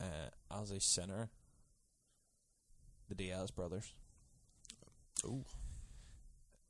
uh, 0.00 0.30
as 0.50 0.70
a 0.70 0.80
sinner 0.80 1.30
the 3.08 3.14
Diaz 3.14 3.50
brothers. 3.50 3.92
Ooh. 5.24 5.44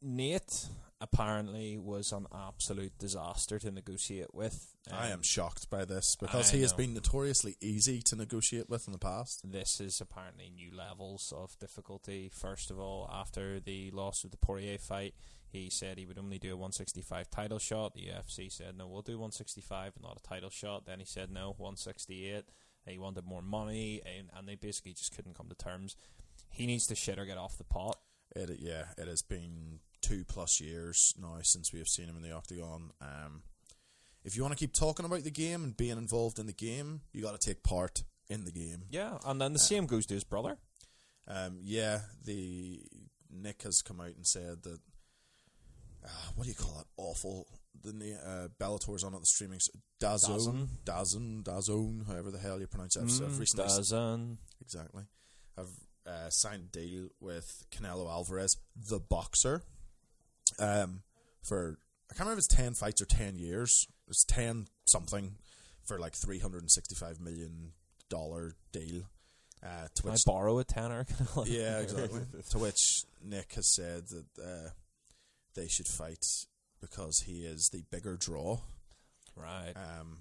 Nate 0.02 0.66
apparently 1.02 1.76
was 1.76 2.10
an 2.12 2.26
absolute 2.34 2.96
disaster 2.98 3.58
to 3.58 3.70
negotiate 3.70 4.34
with. 4.34 4.74
I 4.90 5.08
Um, 5.08 5.12
am 5.14 5.22
shocked 5.22 5.68
by 5.68 5.84
this 5.84 6.16
because 6.18 6.52
I 6.52 6.56
he 6.56 6.62
has 6.62 6.72
know. 6.72 6.78
been 6.78 6.94
notoriously 6.94 7.56
easy 7.60 8.00
to 8.02 8.16
negotiate 8.16 8.70
with 8.70 8.86
in 8.86 8.92
the 8.92 8.98
past. 8.98 9.42
this 9.50 9.78
is 9.80 10.00
apparently 10.00 10.48
new 10.50 10.74
levels 10.74 11.32
of 11.36 11.58
difficulty. 11.58 12.30
First 12.32 12.70
of 12.70 12.78
all, 12.78 13.08
after 13.12 13.60
the 13.60 13.90
loss 13.90 14.24
of 14.24 14.30
the 14.30 14.38
Poirier 14.38 14.78
fight, 14.78 15.14
he 15.50 15.68
said 15.68 15.98
he 15.98 16.06
would 16.06 16.18
only 16.18 16.38
do 16.38 16.52
a 16.52 16.56
165 16.56 17.28
title 17.30 17.58
shot. 17.58 17.94
The 17.94 18.06
UFC 18.06 18.50
said, 18.50 18.76
no, 18.78 18.86
we'll 18.86 19.02
do 19.02 19.18
165 19.18 19.94
and 19.96 20.04
not 20.04 20.18
a 20.18 20.28
title 20.28 20.50
shot. 20.50 20.86
Then 20.86 21.00
he 21.00 21.04
said, 21.04 21.30
no, 21.30 21.54
168. 21.56 22.44
He 22.86 22.98
wanted 22.98 23.24
more 23.24 23.42
money, 23.42 24.00
and, 24.04 24.28
and 24.36 24.48
they 24.48 24.54
basically 24.54 24.94
just 24.94 25.14
couldn't 25.14 25.36
come 25.36 25.48
to 25.48 25.54
terms. 25.54 25.96
He 26.48 26.66
needs 26.66 26.86
to 26.86 26.94
shit 26.94 27.18
or 27.18 27.24
get 27.24 27.38
off 27.38 27.58
the 27.58 27.64
pot. 27.64 27.98
It 28.34 28.58
yeah, 28.60 28.84
it 28.96 29.08
has 29.08 29.22
been 29.22 29.80
two 30.00 30.24
plus 30.24 30.60
years 30.60 31.14
now 31.20 31.38
since 31.42 31.72
we 31.72 31.78
have 31.78 31.88
seen 31.88 32.06
him 32.06 32.16
in 32.16 32.22
the 32.22 32.32
octagon. 32.32 32.90
Um, 33.00 33.42
if 34.24 34.36
you 34.36 34.42
want 34.42 34.56
to 34.56 34.58
keep 34.58 34.72
talking 34.72 35.04
about 35.04 35.24
the 35.24 35.30
game 35.30 35.64
and 35.64 35.76
being 35.76 35.98
involved 35.98 36.38
in 36.38 36.46
the 36.46 36.52
game, 36.52 37.00
you 37.12 37.22
got 37.22 37.38
to 37.38 37.46
take 37.46 37.62
part 37.62 38.04
in 38.28 38.44
the 38.44 38.52
game. 38.52 38.84
Yeah, 38.88 39.18
and 39.26 39.40
then 39.40 39.52
the 39.52 39.58
same 39.58 39.86
goes 39.86 40.06
to 40.06 40.14
his 40.14 40.24
brother. 40.24 40.58
Um, 41.26 41.58
yeah, 41.62 42.00
the 42.24 42.80
Nick 43.30 43.62
has 43.62 43.82
come 43.82 44.00
out 44.00 44.16
and 44.16 44.26
said 44.26 44.62
that 44.62 44.80
uh, 46.04 46.08
what 46.34 46.44
do 46.44 46.50
you 46.50 46.56
call 46.56 46.78
it? 46.80 46.86
Awful. 46.96 47.46
The 47.82 48.14
uh, 48.26 48.48
Bellator's 48.58 49.04
on 49.04 49.14
at 49.14 49.20
the 49.20 49.26
streaming 49.26 49.56
s- 49.56 49.68
DAZN, 50.00 50.68
DAZN, 50.84 51.42
DAZN, 51.44 52.06
however 52.06 52.30
the 52.30 52.38
hell 52.38 52.60
you 52.60 52.66
pronounce 52.66 52.96
it. 52.96 53.04
Mm, 53.04 53.24
I've 53.24 53.38
recently 53.38 53.64
s- 53.66 53.92
exactly. 54.60 55.04
I've 55.58 55.70
uh, 56.06 56.28
signed 56.30 56.64
a 56.74 56.78
deal 56.78 57.08
with 57.20 57.64
Canelo 57.70 58.10
Alvarez, 58.10 58.56
the 58.76 58.98
boxer, 58.98 59.62
um, 60.58 61.02
for 61.42 61.78
I 62.10 62.14
can't 62.14 62.20
remember 62.20 62.32
if 62.40 62.44
it's 62.46 62.54
ten 62.54 62.74
fights 62.74 63.00
or 63.00 63.06
ten 63.06 63.38
years. 63.38 63.86
It's 64.08 64.24
ten 64.24 64.66
something 64.86 65.36
for 65.84 65.98
like 65.98 66.14
three 66.14 66.38
hundred 66.38 66.62
and 66.62 66.70
sixty 66.70 66.94
five 66.94 67.20
million 67.20 67.72
dollar 68.08 68.54
deal. 68.72 69.02
Uh, 69.62 69.86
to 69.94 70.02
Can 70.02 70.10
I 70.10 70.12
which 70.14 70.24
borrow 70.26 70.58
a 70.58 70.64
tenner? 70.64 71.06
yeah, 71.46 71.78
exactly. 71.80 72.20
to 72.50 72.58
which 72.58 73.04
Nick 73.22 73.52
has 73.54 73.74
said 73.74 74.04
that 74.08 74.42
uh, 74.42 74.70
they 75.54 75.68
should 75.68 75.88
fight 75.88 76.26
because 76.80 77.20
he 77.20 77.44
is 77.44 77.68
the 77.70 77.82
bigger 77.90 78.16
draw 78.16 78.58
right. 79.36 79.72
um, 79.76 80.18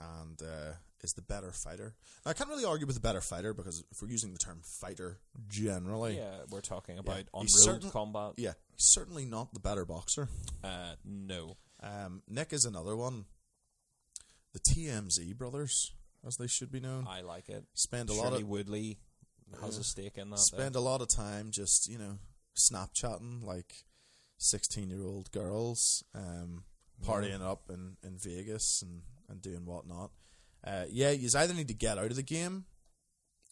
and 0.00 0.40
uh, 0.42 0.72
is 1.02 1.12
the 1.14 1.22
better 1.22 1.52
fighter. 1.52 1.94
Now, 2.24 2.30
I 2.30 2.34
can't 2.34 2.48
really 2.50 2.64
argue 2.64 2.86
with 2.86 2.96
the 2.96 3.00
better 3.00 3.20
fighter 3.20 3.54
because 3.54 3.82
if 3.90 4.02
we're 4.02 4.08
using 4.08 4.32
the 4.32 4.38
term 4.38 4.60
fighter 4.62 5.18
generally, 5.48 6.16
yeah, 6.16 6.40
we're 6.50 6.60
talking 6.60 6.98
about 6.98 7.24
on-road 7.32 7.48
certain- 7.50 7.90
combat. 7.90 8.32
yeah, 8.36 8.52
he's 8.76 8.84
certainly 8.86 9.24
not 9.24 9.52
the 9.54 9.60
better 9.60 9.84
boxer. 9.84 10.28
Uh, 10.62 10.94
no. 11.04 11.56
Um, 11.82 12.22
Nick 12.28 12.52
is 12.52 12.64
another 12.66 12.96
one. 12.96 13.24
The 14.52 14.58
TMZ 14.60 15.36
brothers, 15.38 15.92
as 16.26 16.36
they 16.36 16.46
should 16.48 16.70
be 16.72 16.80
known, 16.80 17.06
I 17.08 17.20
like 17.22 17.48
it. 17.48 17.64
spend 17.74 18.10
a 18.10 18.14
Shirley 18.14 18.24
lot 18.30 18.40
of 18.40 18.48
Woodley 18.48 18.98
has 19.62 19.76
Yeah. 19.76 19.80
a 19.80 19.84
stake 19.84 20.18
in 20.18 20.30
that. 20.30 20.38
spend 20.38 20.76
a 20.76 20.80
lot 20.80 21.00
of 21.00 21.08
time 21.08 21.50
just 21.50 21.88
you 21.88 21.98
know 21.98 22.18
Snapchatting 22.56 23.42
like 23.44 23.84
sixteen-year-old 24.40 25.30
girls, 25.32 26.02
um, 26.14 26.64
partying 27.04 27.42
up 27.42 27.62
in, 27.68 27.96
in 28.02 28.16
Vegas 28.18 28.82
and, 28.82 29.02
and 29.28 29.40
doing 29.42 29.64
whatnot. 29.66 30.10
Uh, 30.66 30.84
yeah, 30.90 31.10
you 31.10 31.28
either 31.36 31.54
need 31.54 31.68
to 31.68 31.74
get 31.74 31.98
out 31.98 32.06
of 32.10 32.16
the 32.16 32.22
game 32.22 32.64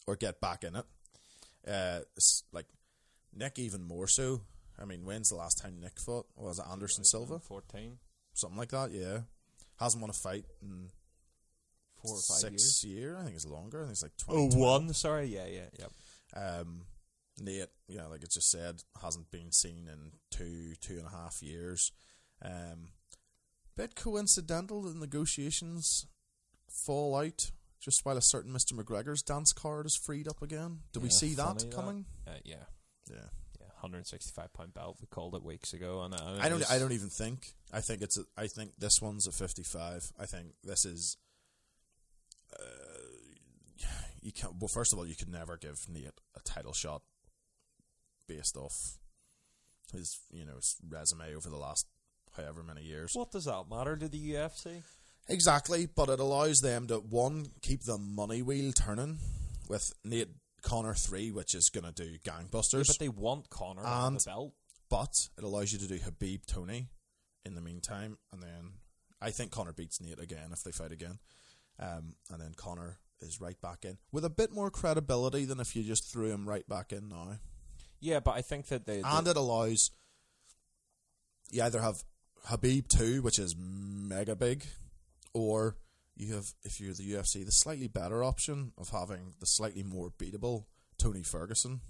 or 0.07 0.15
get 0.15 0.41
back 0.41 0.63
in 0.63 0.75
it. 0.75 0.85
Uh, 1.67 1.99
it's 2.17 2.43
like 2.51 2.65
Nick, 3.35 3.59
even 3.59 3.83
more 3.83 4.07
so. 4.07 4.41
I 4.81 4.85
mean, 4.85 5.05
when's 5.05 5.29
the 5.29 5.35
last 5.35 5.59
time 5.61 5.79
Nick 5.79 5.99
fought? 5.99 6.25
Was 6.35 6.59
it 6.59 6.65
Anderson 6.69 7.03
Silva? 7.03 7.39
fourteen, 7.39 7.97
Something 8.33 8.57
like 8.57 8.69
that. 8.69 8.91
Yeah, 8.91 9.19
hasn't 9.79 10.01
won 10.01 10.09
a 10.09 10.13
fight 10.13 10.45
in 10.61 10.89
four 12.01 12.13
or 12.13 12.21
five 12.21 12.37
six 12.37 12.83
years. 12.83 12.83
year. 12.83 13.17
I 13.17 13.23
think 13.23 13.35
it's 13.35 13.45
longer. 13.45 13.79
I 13.81 13.83
think 13.85 13.91
it's 13.93 14.03
like 14.03 14.11
Oh, 14.27 14.49
20, 14.49 14.55
one. 14.55 14.93
Sorry. 14.93 15.25
Yeah, 15.27 15.45
yeah, 15.47 15.69
yeah. 15.79 16.39
Um, 16.59 16.81
Nate, 17.41 17.69
yeah, 17.87 18.05
like 18.07 18.23
it 18.23 18.31
just 18.31 18.49
said, 18.49 18.83
hasn't 19.01 19.31
been 19.31 19.51
seen 19.51 19.87
in 19.91 20.11
two, 20.31 20.73
two 20.81 20.97
and 20.97 21.07
a 21.07 21.09
half 21.11 21.41
years. 21.41 21.91
Um, 22.43 22.89
bit 23.75 23.95
coincidental 23.95 24.81
that 24.83 24.95
negotiations 24.95 26.05
fall 26.67 27.15
out 27.15 27.51
just 27.79 28.05
while 28.05 28.17
a 28.17 28.21
certain 28.21 28.53
Mr. 28.53 28.73
McGregor's 28.73 29.21
dance 29.21 29.53
card 29.53 29.85
is 29.85 29.95
freed 29.95 30.27
up 30.27 30.41
again. 30.41 30.79
Do 30.93 30.99
we 30.99 31.09
see 31.09 31.33
that 31.35 31.65
coming? 31.73 32.05
Uh, 32.27 32.31
yeah, 32.43 32.55
Yeah. 33.09 33.15
yeah, 33.59 33.67
hundred 33.77 34.05
sixty-five 34.05 34.51
pound 34.53 34.73
belt. 34.73 34.97
We 34.99 35.07
called 35.07 35.33
it 35.35 35.43
weeks 35.43 35.71
ago, 35.73 36.01
and, 36.03 36.13
and 36.13 36.41
I 36.41 36.49
don't. 36.49 36.69
I 36.69 36.77
don't 36.79 36.91
even 36.91 37.09
think. 37.09 37.53
I 37.71 37.79
think 37.81 38.01
it's. 38.01 38.17
A, 38.17 38.23
I 38.37 38.47
think 38.47 38.71
this 38.77 39.01
one's 39.01 39.27
a 39.27 39.31
fifty-five. 39.31 40.11
I 40.19 40.25
think 40.25 40.47
this 40.63 40.83
is. 40.85 41.15
Uh, 42.53 42.63
you 44.21 44.31
can't. 44.31 44.55
Well, 44.59 44.67
first 44.67 44.91
of 44.91 44.99
all, 44.99 45.05
you 45.07 45.15
could 45.15 45.29
never 45.29 45.55
give 45.57 45.85
Nate 45.87 46.11
a 46.35 46.41
title 46.43 46.73
shot 46.73 47.01
based 48.29 48.55
off 48.55 48.97
his, 49.91 50.19
you 50.31 50.45
know, 50.45 50.55
his 50.55 50.77
resume 50.87 51.35
over 51.35 51.49
the 51.49 51.57
last 51.57 51.87
however 52.37 52.63
many 52.63 52.83
years. 52.83 53.11
What 53.15 53.31
does 53.31 53.45
that 53.45 53.65
matter 53.69 53.97
to 53.97 54.07
the 54.07 54.33
UFC? 54.33 54.83
Exactly, 55.27 55.85
but 55.87 56.09
it 56.09 56.19
allows 56.19 56.61
them 56.61 56.87
to 56.87 56.97
one 56.97 57.47
keep 57.61 57.83
the 57.83 57.97
money 57.97 58.41
wheel 58.41 58.71
turning 58.71 59.17
with 59.67 59.93
Nate 60.03 60.29
Conor 60.61 60.93
three, 60.93 61.31
which 61.31 61.53
is 61.55 61.69
going 61.69 61.85
to 61.85 61.91
do 61.91 62.17
gangbusters. 62.19 62.87
But 62.87 62.99
they 62.99 63.09
want 63.09 63.49
Conor 63.49 63.83
on 63.85 64.13
And- 64.13 64.19
the 64.19 64.25
belt. 64.25 64.53
but 64.89 65.29
it 65.37 65.43
allows 65.43 65.71
you 65.71 65.79
to 65.79 65.87
do 65.87 65.99
Khabib 65.99 66.45
Tony 66.45 66.89
in 67.45 67.55
the 67.55 67.61
meantime, 67.61 68.17
and 68.31 68.41
then 68.43 68.73
I 69.21 69.31
think 69.31 69.51
Conor 69.51 69.73
beats 69.73 69.99
Nate 70.01 70.19
again 70.19 70.51
if 70.51 70.63
they 70.63 70.71
fight 70.71 70.91
again, 70.91 71.19
um, 71.79 72.15
and 72.29 72.41
then 72.41 72.53
Conor 72.55 72.99
is 73.21 73.39
right 73.41 73.59
back 73.61 73.85
in 73.85 73.97
with 74.11 74.23
a 74.25 74.29
bit 74.29 74.51
more 74.51 74.71
credibility 74.71 75.45
than 75.45 75.59
if 75.59 75.75
you 75.75 75.83
just 75.83 76.05
threw 76.11 76.31
him 76.31 76.47
right 76.47 76.67
back 76.67 76.91
in 76.93 77.09
now. 77.09 77.37
Yeah, 77.99 78.19
but 78.19 78.31
I 78.31 78.41
think 78.41 78.67
that 78.67 78.85
they, 78.85 79.01
And 79.03 79.27
it 79.27 79.35
allows 79.35 79.91
you 81.51 81.63
either 81.63 81.81
have 81.81 82.03
Khabib 82.47 82.87
two, 82.87 83.21
which 83.21 83.39
is 83.39 83.55
mega 83.57 84.35
big, 84.35 84.65
or 85.33 85.75
you 86.15 86.33
have 86.35 86.53
if 86.63 86.79
you're 86.79 86.93
the 86.93 87.11
UFC 87.11 87.45
the 87.45 87.51
slightly 87.51 87.87
better 87.87 88.23
option 88.23 88.71
of 88.77 88.89
having 88.89 89.33
the 89.39 89.45
slightly 89.45 89.83
more 89.83 90.11
beatable 90.11 90.65
Tony 90.97 91.23
Ferguson. 91.23 91.81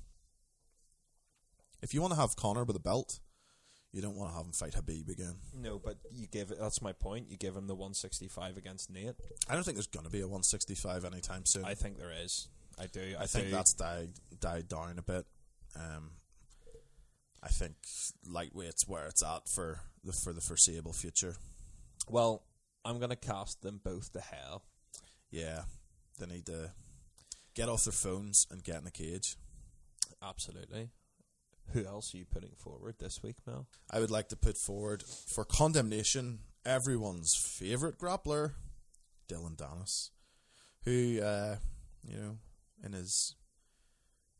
If 1.81 1.93
you 1.93 2.01
want 2.01 2.13
to 2.13 2.19
have 2.19 2.35
Conor 2.35 2.65
with 2.65 2.75
a 2.75 2.81
belt, 2.81 3.19
you 3.91 4.01
don't 4.01 4.15
want 4.15 4.31
to 4.31 4.35
have 4.37 4.45
him 4.45 4.51
fight 4.51 4.73
Khabib 4.73 5.09
again. 5.09 5.35
no, 5.53 5.79
but 5.79 5.97
you 6.11 6.27
give 6.27 6.51
it. 6.51 6.59
That's 6.59 6.81
my 6.81 6.93
point. 6.93 7.27
You 7.29 7.37
give 7.37 7.55
him 7.55 7.67
the 7.67 7.75
one 7.75 7.93
sixty-five 7.93 8.57
against 8.57 8.91
Nate. 8.91 9.15
I 9.47 9.53
don't 9.53 9.63
think 9.63 9.77
there's 9.77 9.87
going 9.87 10.05
to 10.05 10.11
be 10.11 10.21
a 10.21 10.27
165 10.27 11.05
anytime 11.05 11.45
soon. 11.45 11.65
I 11.65 11.73
think 11.73 11.97
there 11.97 12.11
is. 12.23 12.47
I 12.77 12.85
do. 12.87 13.15
I, 13.17 13.23
I 13.23 13.25
think 13.25 13.45
do. 13.45 13.51
that's 13.51 13.73
died 13.73 14.09
died 14.39 14.67
down 14.67 14.97
a 14.97 15.01
bit. 15.01 15.25
Um, 15.75 16.11
I 17.41 17.47
think 17.47 17.75
lightweight's 18.27 18.87
where 18.87 19.07
it's 19.07 19.23
at 19.23 19.47
for 19.47 19.81
the 20.03 20.11
for 20.11 20.33
the 20.33 20.41
foreseeable 20.41 20.93
future. 20.93 21.35
well. 22.07 22.43
I'm 22.85 22.97
gonna 22.97 23.17
cast 23.17 23.61
them 23.61 23.81
both 23.83 24.13
to 24.13 24.21
hell. 24.21 24.63
Yeah, 25.31 25.63
they 26.17 26.25
need 26.27 26.45
to 26.45 26.71
get 27.53 27.67
off 27.67 27.83
their 27.83 27.91
phones 27.91 28.47
and 28.49 28.63
get 28.63 28.79
in 28.81 28.87
a 28.87 28.91
cage. 28.91 29.35
Absolutely. 30.23 30.89
Who 31.73 31.85
else 31.85 32.13
are 32.13 32.17
you 32.17 32.25
putting 32.25 32.55
forward 32.55 32.95
this 32.99 33.21
week, 33.21 33.35
Mel? 33.45 33.67
I 33.91 33.99
would 33.99 34.09
like 34.09 34.29
to 34.29 34.37
put 34.37 34.57
forward 34.57 35.03
for 35.03 35.43
condemnation 35.43 36.39
everyone's 36.65 37.35
favorite 37.35 37.99
grappler, 37.99 38.53
Dillon 39.27 39.55
Danis, 39.55 40.09
who, 40.85 41.21
uh, 41.21 41.57
you 42.07 42.17
know, 42.17 42.37
in 42.83 42.93
his 42.93 43.35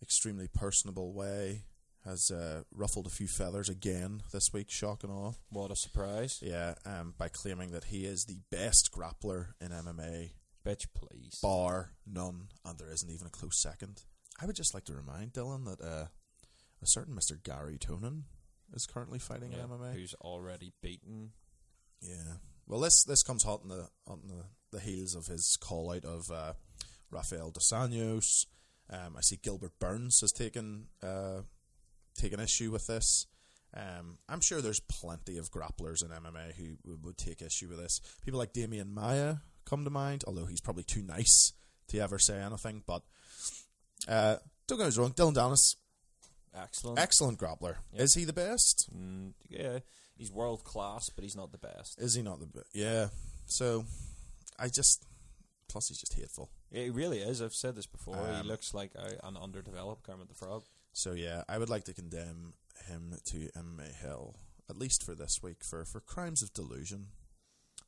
extremely 0.02 0.48
personable 0.48 1.14
way, 1.14 1.64
has 2.06 2.32
uh, 2.32 2.64
ruffled 2.74 3.06
a 3.08 3.10
few 3.10 3.28
feathers 3.28 3.70
again 3.70 4.22
this 4.32 4.52
week, 4.54 4.70
shock 4.72 5.04
and 5.04 5.12
awe. 5.12 5.34
What 5.50 5.72
a 5.72 5.76
surprise! 5.76 6.40
Yeah, 6.42 6.76
um, 6.86 7.14
by 7.18 7.28
claiming 7.30 7.72
that 7.72 7.86
he 7.86 8.06
is 8.06 8.26
the 8.26 8.40
best 8.50 8.90
grappler 8.92 9.48
in 9.60 9.70
MMA, 9.70 10.32
Bitch, 10.66 10.88
please. 10.94 11.40
bar 11.42 11.92
none, 12.06 12.48
and 12.66 12.78
there 12.80 12.92
isn't 12.92 13.10
even 13.10 13.28
a 13.28 13.32
close 13.32 13.62
second. 13.62 14.04
I 14.42 14.46
would 14.46 14.56
just 14.56 14.74
like 14.74 14.86
to 14.86 14.94
remind 14.94 15.34
Dillon 15.34 15.66
that 15.66 15.82
uh, 15.82 16.06
a 16.82 16.86
certain 16.86 17.16
Mr. 17.16 17.42
Garry 17.42 17.78
Tonon 17.78 18.24
is 18.74 18.86
currently 18.86 19.20
fighting 19.20 19.52
Yeah, 19.52 19.64
in 19.64 19.70
MMA. 19.70 19.94
Who's 19.94 20.14
already 20.22 20.72
beaten? 20.82 21.32
Yeah. 22.02 22.38
Well, 22.68 22.80
this 22.80 23.04
this 23.04 23.24
comes 23.24 23.44
hot 23.44 23.62
on 23.64 23.70
the 23.70 23.90
on 24.08 24.22
the, 24.28 24.46
the 24.78 24.80
heels 24.80 25.16
of 25.16 25.26
his 25.26 25.58
call 25.60 25.92
out 25.92 26.06
of 26.06 26.30
uh, 26.32 26.54
Rafael 27.12 27.52
dos 27.52 27.72
Anjos. 27.74 28.46
Um, 28.92 29.16
I 29.18 29.22
see 29.22 29.38
Gilbert 29.42 29.78
Burns 29.80 30.20
has 30.22 30.32
taken 30.32 30.88
uh, 31.04 31.42
taken 32.16 32.40
issue 32.40 32.72
with 32.72 32.88
this. 32.88 33.28
Um, 33.76 34.18
I'm 34.28 34.42
sure 34.42 34.62
there's 34.62 34.80
plenty 34.80 35.38
of 35.38 35.52
grapplers 35.52 36.04
in 36.04 36.10
MMA 36.10 36.56
who 36.56 36.98
would, 37.04 37.18
take 37.18 37.42
issue 37.44 37.68
with 37.70 37.78
this. 37.78 38.02
People 38.26 38.40
like 38.40 38.52
Demian 38.52 38.92
Maia 38.92 39.36
come 39.66 39.84
to 39.84 39.92
mind, 39.92 40.24
although 40.26 40.48
he's 40.48 40.62
probably 40.62 40.84
too 40.84 41.04
nice 41.04 41.54
to 41.90 42.00
ever 42.00 42.18
say 42.18 42.42
anything. 42.42 42.82
But 42.88 43.04
uh, 44.08 44.38
don't 44.68 44.80
get 44.80 44.88
us 44.88 44.98
wrong, 44.98 45.14
Dillon 45.16 45.36
Danis, 45.36 45.76
Excellent. 46.56 46.98
excellent 46.98 47.38
grappler. 47.40 47.76
Is 47.94 48.16
he 48.16 48.26
the 48.26 48.34
best? 48.34 48.90
Mm, 48.92 49.34
yeah, 49.50 49.80
he's 50.18 50.32
world 50.32 50.64
class, 50.64 51.10
but 51.14 51.24
he's 51.24 51.36
not 51.36 51.52
the 51.52 51.60
best. 51.60 52.02
Is 52.02 52.16
he 52.16 52.24
not 52.24 52.40
the 52.40 52.48
best? 52.48 52.66
Yeah. 52.74 53.10
So 53.46 53.86
I 54.58 54.70
just 54.70 55.06
plus 55.70 55.88
he's 55.88 56.00
just 56.00 56.16
hateful. 56.16 56.50
Yeah, 56.72 56.84
he 56.84 56.90
really 56.90 57.20
is. 57.20 57.42
I've 57.42 57.54
said 57.54 57.76
this 57.76 57.86
before. 57.86 58.18
Um, 58.18 58.42
he 58.44 58.48
looks 58.48 58.74
like 58.74 58.92
a, 58.96 59.26
an 59.26 59.38
underdeveloped 59.38 60.04
Kermit 60.04 60.28
the 60.28 60.36
Frog. 60.36 60.64
So 60.92 61.14
yeah, 61.14 61.44
I 61.48 61.58
would 61.58 61.70
like 61.70 61.86
to 61.86 61.94
condemn 61.94 62.54
him 62.88 63.16
to 63.26 63.50
MMA 63.56 63.94
hell 64.02 64.36
at 64.70 64.78
least 64.78 65.04
for 65.04 65.16
this 65.16 65.42
week 65.42 65.64
for 65.64 65.86
for 65.86 66.00
crimes 66.00 66.44
of 66.44 66.54
delusion. 66.54 67.08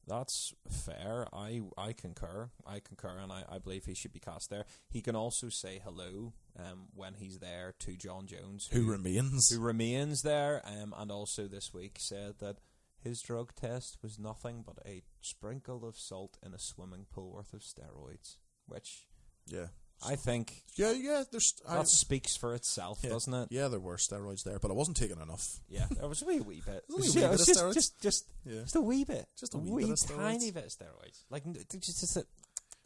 That's 0.08 0.53
fair. 0.68 1.28
I 1.32 1.62
I 1.78 1.94
concur. 1.94 2.49
I 2.66 2.80
concur, 2.80 3.18
and 3.22 3.32
I, 3.32 3.44
I 3.49 3.60
believe 3.60 3.86
he 3.86 3.94
should 3.94 4.14
be 4.14 4.20
cast 4.20 4.49
there. 4.49 4.66
He 4.90 5.02
can 5.02 5.16
also 5.16 5.49
say 5.49 5.80
hello 5.84 6.34
um, 6.58 6.88
when 6.95 7.14
he's 7.16 7.40
there 7.40 7.74
to 7.80 7.95
Jon 7.95 8.26
Jones, 8.26 8.70
Who 8.72 8.90
remains? 8.90 9.49
who 9.52 9.60
remains 9.60 10.22
there, 10.24 10.62
um, 10.66 10.94
and 10.98 11.12
also 11.12 11.48
this 11.48 11.72
week 11.74 11.98
said 11.99 12.40
that 12.40 12.58
his 13.03 13.22
drug 13.22 13.53
test 13.56 13.98
was 14.02 14.18
nothing 14.19 14.64
but 14.65 14.78
a 14.86 15.03
sprinkle 15.22 15.86
of 15.88 15.98
salt 15.98 16.38
in 16.45 16.53
a 16.53 16.60
swimming 16.60 17.06
pool 17.11 17.32
worth 17.34 17.53
of 17.53 17.61
steroids, 17.61 18.38
which 18.68 19.07
yeah. 19.48 19.68
I 20.03 20.15
think 20.15 20.64
Yeah, 20.76 20.91
yeah. 20.94 21.23
There's 21.32 21.53
I, 21.68 21.78
that 21.78 21.88
speaks 21.88 22.36
for 22.36 22.56
itself, 22.56 22.99
yeah, 23.03 23.10
doesn't 23.11 23.34
it? 23.34 23.48
Yeah, 23.52 23.68
there 23.68 23.80
were 23.80 23.98
steroids 23.98 24.44
there, 24.44 24.57
but 24.60 24.72
I 24.72 24.73
wasn't 24.73 24.98
taking 24.98 25.19
enough. 25.22 25.60
Yeah, 25.69 25.86
there 25.91 26.07
was 26.07 26.22
a 26.22 26.26
wee, 26.26 26.40
wee 26.40 26.61
bit. 26.65 26.84
There's 26.90 26.91
only 26.95 27.07
Just- 27.07 27.15
yeah, 27.18 27.28
it 27.28 27.32
was 27.32 27.45
just, 27.45 27.60
steroids. 27.60 27.73
just, 27.73 28.02
just, 28.02 28.26
Yeah. 28.45 28.61
just 28.61 28.76
a 28.76 28.82
wee 28.82 29.03
bit, 29.03 29.28
Just 29.40 29.53
a 29.53 29.57
wee 29.60 29.84
bit 29.84 29.91
of 29.91 29.98
steroids. 29.98 30.15
tiny 30.18 30.52
bit 30.52 30.65
of 30.65 30.72
steroids, 30.72 31.23
like 31.30 31.44
just, 31.69 31.82
just 31.99 32.18
a 32.18 32.26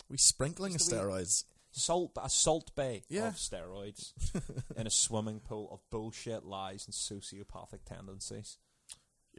We 0.10 0.18
sprinkling 0.18 0.76
of 0.76 0.82
a 0.82 0.84
steroids. 0.84 1.46
salt, 1.72 2.12
a 2.22 2.30
Salt 2.30 2.72
Bae 2.76 3.04
Yeah. 3.10 3.30
of 3.30 3.36
steroids 3.36 4.12
in 4.76 4.86
a 4.88 4.90
swimming 4.92 5.40
pool 5.40 5.70
of 5.72 5.80
bullshit, 5.90 6.44
lies, 6.44 6.86
and 6.86 6.94
sociopathic 6.94 7.86
tendencies. 7.86 8.58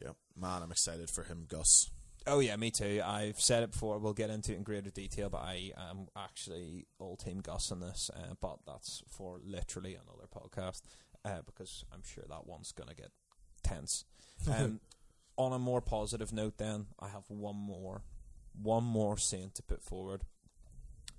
Yeah, 0.00 0.10
man, 0.36 0.62
I'm 0.62 0.70
excited 0.70 1.10
for 1.10 1.24
him, 1.24 1.46
Gus. 1.48 1.90
Oh 2.26 2.40
yeah, 2.40 2.56
me 2.56 2.70
too. 2.70 3.00
I've 3.04 3.40
said 3.40 3.62
it 3.62 3.72
before. 3.72 3.98
We'll 3.98 4.12
get 4.12 4.30
into 4.30 4.52
it 4.52 4.56
in 4.56 4.62
greater 4.64 4.90
detail, 4.90 5.30
but 5.30 5.42
I 5.42 5.70
am 5.90 6.08
actually 6.16 6.86
all 6.98 7.16
team 7.16 7.40
Gus 7.40 7.70
on 7.70 7.80
this. 7.80 8.10
Uh, 8.14 8.34
but 8.40 8.58
that's 8.66 9.02
for 9.08 9.38
literally 9.44 9.94
another 9.94 10.26
podcast 10.28 10.82
uh, 11.24 11.42
because 11.46 11.84
I'm 11.92 12.02
sure 12.04 12.24
that 12.28 12.46
one's 12.46 12.72
gonna 12.72 12.94
get 12.94 13.10
tense. 13.62 14.04
Um, 14.54 14.80
on 15.38 15.52
a 15.52 15.58
more 15.58 15.80
positive 15.80 16.32
note, 16.32 16.58
then 16.58 16.86
I 17.00 17.08
have 17.08 17.24
one 17.28 17.56
more, 17.56 18.02
one 18.60 18.84
more 18.84 19.16
saint 19.16 19.54
to 19.54 19.62
put 19.62 19.82
forward 19.82 20.24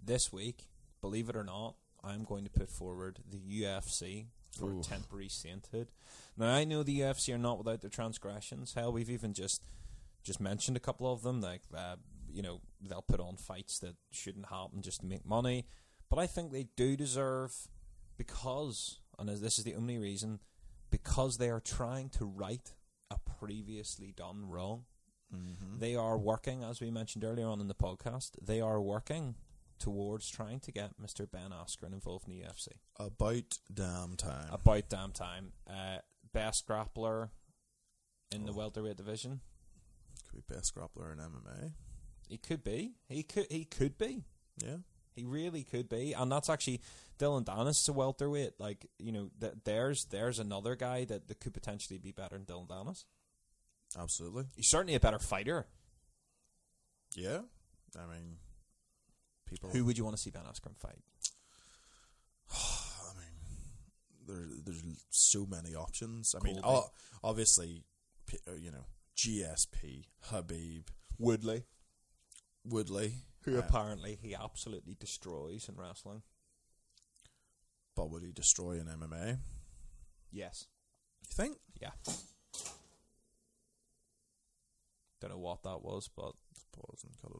this 0.03 0.31
week. 0.31 0.67
Believe 1.01 1.29
it 1.29 1.35
or 1.35 1.43
not, 1.43 1.75
I'm 2.03 2.23
going 2.23 2.43
to 2.43 2.49
put 2.49 2.69
forward 2.69 3.19
the 3.27 3.63
UFC 3.63 4.27
for 4.57 4.71
Ooh. 4.71 4.81
temporary 4.81 5.29
sainthood. 5.29 5.87
Now 6.37 6.53
I 6.53 6.63
know 6.63 6.83
the 6.83 6.99
UFC 6.99 7.33
are 7.33 7.37
not 7.37 7.57
without 7.57 7.81
their 7.81 7.89
transgressions. 7.89 8.73
Hell, 8.73 8.91
we've 8.91 9.09
even 9.09 9.33
just 9.33 9.63
just 10.23 10.39
mentioned 10.39 10.77
a 10.77 10.81
couple 10.81 11.11
of 11.11 11.23
them. 11.23 11.41
Like 11.41 11.61
uh, 11.75 11.95
you 12.31 12.41
know, 12.41 12.61
they'll 12.81 13.01
put 13.01 13.19
on 13.19 13.37
fights 13.37 13.79
that 13.79 13.95
shouldn't 14.11 14.47
happen 14.47 14.81
just 14.81 15.01
to 15.01 15.05
make 15.05 15.25
money. 15.25 15.65
But 16.09 16.19
I 16.19 16.27
think 16.27 16.51
they 16.51 16.67
do 16.75 16.95
deserve 16.95 17.67
because, 18.17 18.99
and 19.19 19.29
this 19.29 19.57
is 19.57 19.63
the 19.63 19.75
only 19.75 19.97
reason, 19.97 20.39
because 20.89 21.37
they 21.37 21.49
are 21.49 21.59
trying 21.59 22.09
to 22.09 22.25
right 22.25 22.73
a 23.11 23.17
previously 23.39 24.13
done 24.15 24.49
wrong. 24.49 24.85
They 25.79 25.95
are 25.95 26.17
working, 26.17 26.63
as 26.63 26.79
we 26.79 26.89
mentioned 26.89 27.25
earlier 27.25 27.47
on 27.47 27.59
in 27.59 27.67
the 27.67 27.75
podcast, 27.75 28.31
they 28.41 28.61
are 28.61 28.81
working 28.81 29.35
towards 29.79 30.29
trying 30.29 30.59
to 30.61 30.71
get 30.71 30.99
Mr. 31.01 31.29
Ben 31.29 31.51
Askren 31.51 31.93
involved 31.93 32.27
in 32.27 32.33
the 32.33 32.45
UFC. 32.45 32.69
About 32.99 33.57
damn 33.73 34.15
time. 34.15 34.49
About 34.51 34.89
damn 34.89 35.11
time. 35.11 35.53
Uh, 35.69 35.97
best 36.33 36.67
grappler 36.67 37.29
in 38.31 38.45
the 38.45 38.53
welterweight 38.53 38.97
division. 38.97 39.41
Could 40.29 40.47
be 40.47 40.53
best 40.55 40.75
grappler 40.75 41.13
in 41.13 41.19
MMA. 41.19 41.73
He 42.27 42.37
could 42.37 42.63
be. 42.63 42.95
He 43.07 43.23
could. 43.23 43.47
He 43.49 43.65
could 43.65 43.97
be. 43.97 44.23
Yeah. 44.57 44.77
He 45.15 45.25
really 45.25 45.63
could 45.63 45.89
be, 45.89 46.13
and 46.13 46.31
that's 46.31 46.47
actually 46.47 46.79
Dillon 47.17 47.43
Danis 47.43 47.81
is 47.81 47.89
a 47.89 47.93
welterweight. 47.93 48.59
Like 48.59 48.85
you 48.99 49.11
know, 49.11 49.31
th- 49.41 49.53
there's 49.63 50.05
there's 50.05 50.37
another 50.37 50.75
guy 50.75 51.05
that, 51.05 51.27
that 51.27 51.39
could 51.39 51.55
potentially 51.55 51.97
be 51.97 52.11
better 52.11 52.35
than 52.35 52.45
Dillon 52.45 52.67
Danis. 52.67 53.05
Absolutely. 53.97 54.45
He's 54.55 54.67
certainly 54.67 54.93
a 54.93 54.99
better 54.99 55.17
fighter. 55.17 55.65
Yeah. 57.15 57.39
I 57.97 58.05
mean, 58.05 58.37
people. 59.49 59.69
Who 59.69 59.85
would 59.85 59.97
you 59.97 60.03
want 60.03 60.15
to 60.15 60.21
see 60.21 60.29
Ben 60.29 60.43
Askren 60.43 60.77
fight? 60.77 60.99
I 62.53 63.13
mean, 63.17 63.35
there, 64.27 64.45
there's 64.65 64.83
so 65.09 65.45
many 65.45 65.75
options. 65.75 66.35
I 66.39 66.43
mean, 66.43 66.61
Colby. 66.61 66.87
obviously, 67.23 67.83
uh, 68.47 68.51
you 68.59 68.71
know, 68.71 68.85
GSP, 69.15 70.05
Khabib, 70.29 70.87
Woodley, 71.17 71.63
Woodley, 72.63 73.13
who 73.43 73.55
uh, 73.55 73.59
apparently 73.59 74.17
he 74.21 74.35
absolutely 74.35 74.95
destroys 74.99 75.67
in 75.69 75.75
wrestling. 75.75 76.21
but 77.95 78.09
would 78.11 78.23
he 78.23 78.31
destroy 78.31 78.73
in 78.73 78.85
MMA? 78.85 79.39
Yes. 80.31 80.67
You 81.21 81.27
think? 81.33 81.57
Yeah. 81.81 81.91
Don't 85.19 85.31
know 85.31 85.39
what 85.39 85.63
that 85.63 85.81
was, 85.81 86.09
but 86.15 86.33
Pause 86.77 87.05
and 87.05 87.21
cut 87.21 87.31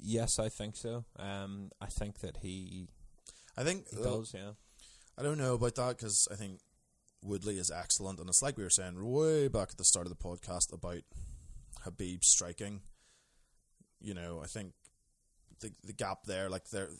yes, 0.00 0.38
I 0.38 0.48
think 0.48 0.76
so. 0.76 1.04
Um, 1.18 1.70
I 1.80 1.86
think 1.86 2.20
that 2.20 2.38
he, 2.42 2.88
I 3.56 3.64
think 3.64 3.88
he 3.90 4.00
uh, 4.00 4.02
does. 4.04 4.34
Yeah. 4.34 4.52
I 5.18 5.22
don't 5.22 5.38
know 5.38 5.54
about 5.54 5.74
that 5.76 5.96
because 5.96 6.28
I 6.30 6.36
think 6.36 6.60
Woodley 7.22 7.58
is 7.58 7.70
excellent, 7.70 8.20
and 8.20 8.28
it's 8.28 8.42
like 8.42 8.56
we 8.56 8.62
were 8.62 8.70
saying 8.70 8.94
way 9.02 9.48
back 9.48 9.70
at 9.70 9.76
the 9.76 9.84
start 9.84 10.06
of 10.06 10.10
the 10.10 10.24
podcast 10.24 10.72
about 10.72 11.02
Khabib 11.84 12.24
striking. 12.24 12.82
You 14.00 14.14
know, 14.14 14.40
I 14.42 14.46
think 14.46 14.74
the 15.60 15.72
the 15.82 15.92
gap 15.92 16.24
there, 16.24 16.48
like 16.48 16.70
there, 16.70 16.90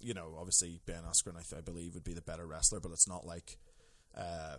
you 0.00 0.14
know, 0.14 0.34
obviously 0.38 0.80
Ben 0.86 1.02
Askren, 1.08 1.36
I, 1.36 1.58
I 1.58 1.60
believe, 1.60 1.94
would 1.94 2.04
be 2.04 2.14
the 2.14 2.22
better 2.22 2.46
wrestler, 2.46 2.80
but 2.80 2.92
it's 2.92 3.08
not 3.08 3.26
like 3.26 3.58
uh, 4.16 4.56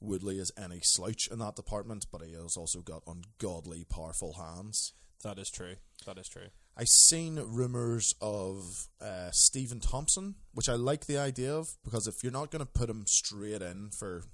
Woodley 0.00 0.38
is 0.38 0.50
any 0.58 0.80
slouch 0.80 1.28
in 1.30 1.38
that 1.38 1.54
department. 1.54 2.06
But 2.10 2.22
he 2.22 2.32
has 2.32 2.56
also 2.56 2.80
got 2.80 3.04
ungodly 3.06 3.84
powerful 3.84 4.34
hands. 4.34 4.92
That 5.22 5.38
is 5.38 5.50
true. 5.50 5.76
That 6.04 6.18
is 6.18 6.28
true. 6.28 6.48
I 6.76 6.84
seen 6.84 7.36
rumors 7.36 8.14
of 8.20 8.88
uh, 9.00 9.30
Stephen 9.30 9.78
Thompson, 9.80 10.36
which 10.54 10.68
I 10.68 10.74
like 10.74 11.06
the 11.06 11.18
idea 11.18 11.54
of 11.54 11.76
because 11.84 12.06
if 12.06 12.22
you're 12.22 12.32
not 12.32 12.50
going 12.50 12.64
to 12.64 12.70
put 12.72 12.88
him 12.88 13.04
straight 13.06 13.60
in 13.62 13.90
for 13.90 14.24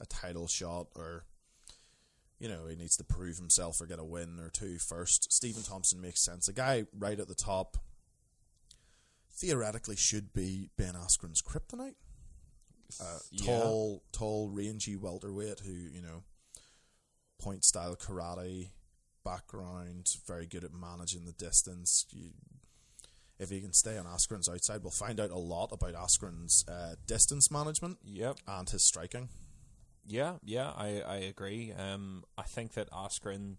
a 0.00 0.06
title 0.06 0.46
shot 0.48 0.86
or 0.96 1.24
you 2.38 2.48
know 2.48 2.66
he 2.66 2.74
needs 2.76 2.96
to 2.96 3.04
prove 3.04 3.36
himself 3.36 3.78
or 3.80 3.86
get 3.86 3.98
a 3.98 4.04
win 4.04 4.38
or 4.40 4.48
two 4.48 4.78
first, 4.78 5.30
Stephen 5.32 5.62
Thompson 5.62 6.00
makes 6.00 6.24
sense. 6.24 6.48
A 6.48 6.52
guy 6.54 6.86
right 6.98 7.20
at 7.20 7.28
the 7.28 7.34
top 7.34 7.76
theoretically 9.32 9.96
should 9.96 10.32
be 10.32 10.70
Ben 10.76 10.94
Askren's 10.94 11.42
kryptonite. 11.42 11.94
Uh, 13.00 13.18
Yeah. 13.30 13.44
tall, 13.44 14.02
tall, 14.12 14.48
rangy 14.48 14.96
welterweight 14.96 15.60
who 15.60 15.72
you 15.72 16.00
know 16.00 16.22
point 17.38 17.64
style 17.64 17.96
karate 17.96 18.70
background, 19.24 20.08
very 20.26 20.46
good 20.46 20.64
at 20.64 20.72
managing 20.72 21.24
the 21.24 21.32
distance. 21.32 22.06
You, 22.10 22.30
if 23.38 23.50
he 23.50 23.60
can 23.60 23.72
stay 23.72 23.96
on 23.96 24.04
Askren's 24.06 24.48
outside, 24.48 24.82
we'll 24.82 24.90
find 24.90 25.18
out 25.20 25.30
a 25.30 25.38
lot 25.38 25.70
about 25.72 25.94
Askren's 25.94 26.64
uh, 26.68 26.96
distance 27.06 27.50
management 27.50 27.98
Yep. 28.04 28.36
and 28.46 28.68
his 28.68 28.84
striking. 28.84 29.28
Yeah, 30.06 30.34
yeah, 30.44 30.70
I, 30.76 31.00
I 31.06 31.16
agree. 31.16 31.72
Um, 31.72 32.24
I 32.36 32.42
think 32.42 32.72
that 32.74 32.90
Askren 32.90 33.56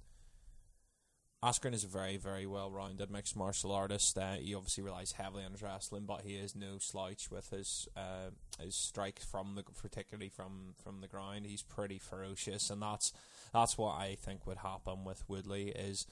Askren 1.43 1.73
is 1.73 1.83
a 1.83 1.87
very, 1.87 2.17
very 2.17 2.45
well 2.45 2.69
rounded 2.69 3.09
mixed 3.09 3.35
martial 3.35 3.71
artist. 3.71 4.15
Uh, 4.15 4.33
he 4.33 4.53
obviously 4.53 4.83
relies 4.83 5.13
heavily 5.13 5.43
on 5.43 5.53
his 5.53 5.63
wrestling, 5.63 6.05
but 6.05 6.21
he 6.21 6.35
is 6.35 6.55
no 6.55 6.77
slouch 6.77 7.31
with 7.31 7.49
his 7.49 7.87
uh, 7.95 8.29
his 8.59 8.75
strikes 8.75 9.25
from 9.25 9.55
the 9.55 9.63
particularly 9.63 10.29
from, 10.29 10.75
from 10.83 11.01
the 11.01 11.07
ground. 11.07 11.47
He's 11.47 11.63
pretty 11.63 11.97
ferocious, 11.97 12.69
and 12.69 12.81
that's 12.81 13.11
that's 13.51 13.75
what 13.75 13.95
I 13.95 14.17
think 14.21 14.45
would 14.45 14.59
happen 14.59 15.03
with 15.03 15.27
Woodley. 15.27 15.69
Is 15.69 16.05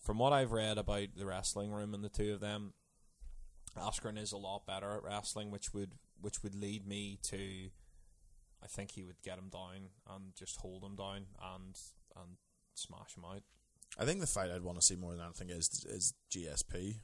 from 0.00 0.18
what 0.18 0.32
I've 0.32 0.50
read 0.50 0.78
about 0.78 1.08
the 1.16 1.26
wrestling 1.26 1.70
room 1.70 1.94
and 1.94 2.02
the 2.02 2.08
two 2.08 2.34
of 2.34 2.40
them, 2.40 2.72
Askren 3.78 4.18
is 4.18 4.32
a 4.32 4.36
lot 4.36 4.66
better 4.66 4.96
at 4.96 5.04
wrestling, 5.04 5.52
which 5.52 5.72
would 5.72 5.92
which 6.20 6.42
would 6.42 6.56
lead 6.56 6.88
me 6.88 7.20
to 7.22 7.70
I 8.62 8.66
think 8.66 8.92
he 8.92 9.04
would 9.04 9.22
get 9.22 9.38
him 9.38 9.48
down 9.48 9.90
and 10.10 10.34
just 10.36 10.58
hold 10.58 10.82
him 10.82 10.96
down 10.96 11.26
and 11.40 11.78
and 12.16 12.36
smash 12.74 13.16
him 13.16 13.24
out. 13.24 13.42
I 13.98 14.04
think 14.04 14.20
the 14.20 14.26
fight 14.26 14.50
I'd 14.50 14.62
want 14.62 14.78
to 14.80 14.84
see 14.84 14.96
more 14.96 15.12
than 15.12 15.20
anything 15.24 15.50
is 15.50 15.84
is 15.88 16.14
GSP. 16.30 16.96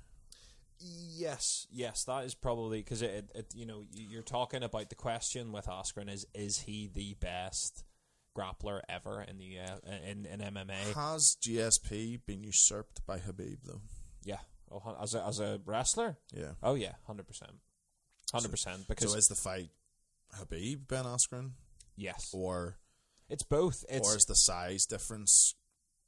Yes, 0.81 1.67
yes, 1.71 2.05
that 2.05 2.25
is 2.25 2.35
probably 2.35 2.79
because 2.79 3.03
it, 3.03 3.31
it, 3.35 3.53
you 3.55 3.67
know, 3.67 3.85
you- 3.91 4.07
you're 4.09 4.23
talking 4.23 4.63
about 4.63 4.89
the 4.91 4.95
question 4.95 5.51
with 5.51 5.67
Askren 5.67 6.09
is 6.13 6.25
is 6.35 6.61
he 6.61 6.87
the 6.93 7.15
best 7.15 7.85
grappler 8.37 8.81
ever 8.89 9.21
in 9.23 9.39
the 9.39 9.59
uh, 9.59 9.79
in 10.09 10.25
in 10.25 10.41
MMA? 10.41 10.95
Has 10.95 11.37
GSP 11.43 12.21
been 12.27 12.45
usurped 12.45 13.05
by 13.07 13.19
Khabib 13.19 13.59
though? 13.65 13.81
Yeah, 14.23 14.39
oh, 14.71 14.97
as 15.03 15.15
a 15.15 15.25
as 15.27 15.41
a 15.41 15.61
wrestler, 15.65 16.17
Yeah. 16.33 16.53
oh 16.63 16.75
yeah, 16.75 16.93
hundred 17.09 17.27
percent, 17.27 17.53
hundred 18.33 18.51
percent. 18.51 18.87
Because 18.87 19.11
So 19.13 19.19
is 19.19 19.27
the 19.29 19.35
fight 19.35 19.71
Khabib 20.37 20.87
Ben 20.87 21.05
Askren 21.07 21.53
yes, 21.97 22.31
or 22.33 22.77
it's 23.29 23.43
both. 23.43 23.85
It's 23.89 24.09
or 24.09 24.17
is 24.17 24.27
the 24.27 24.37
size 24.37 24.87
difference 24.87 25.57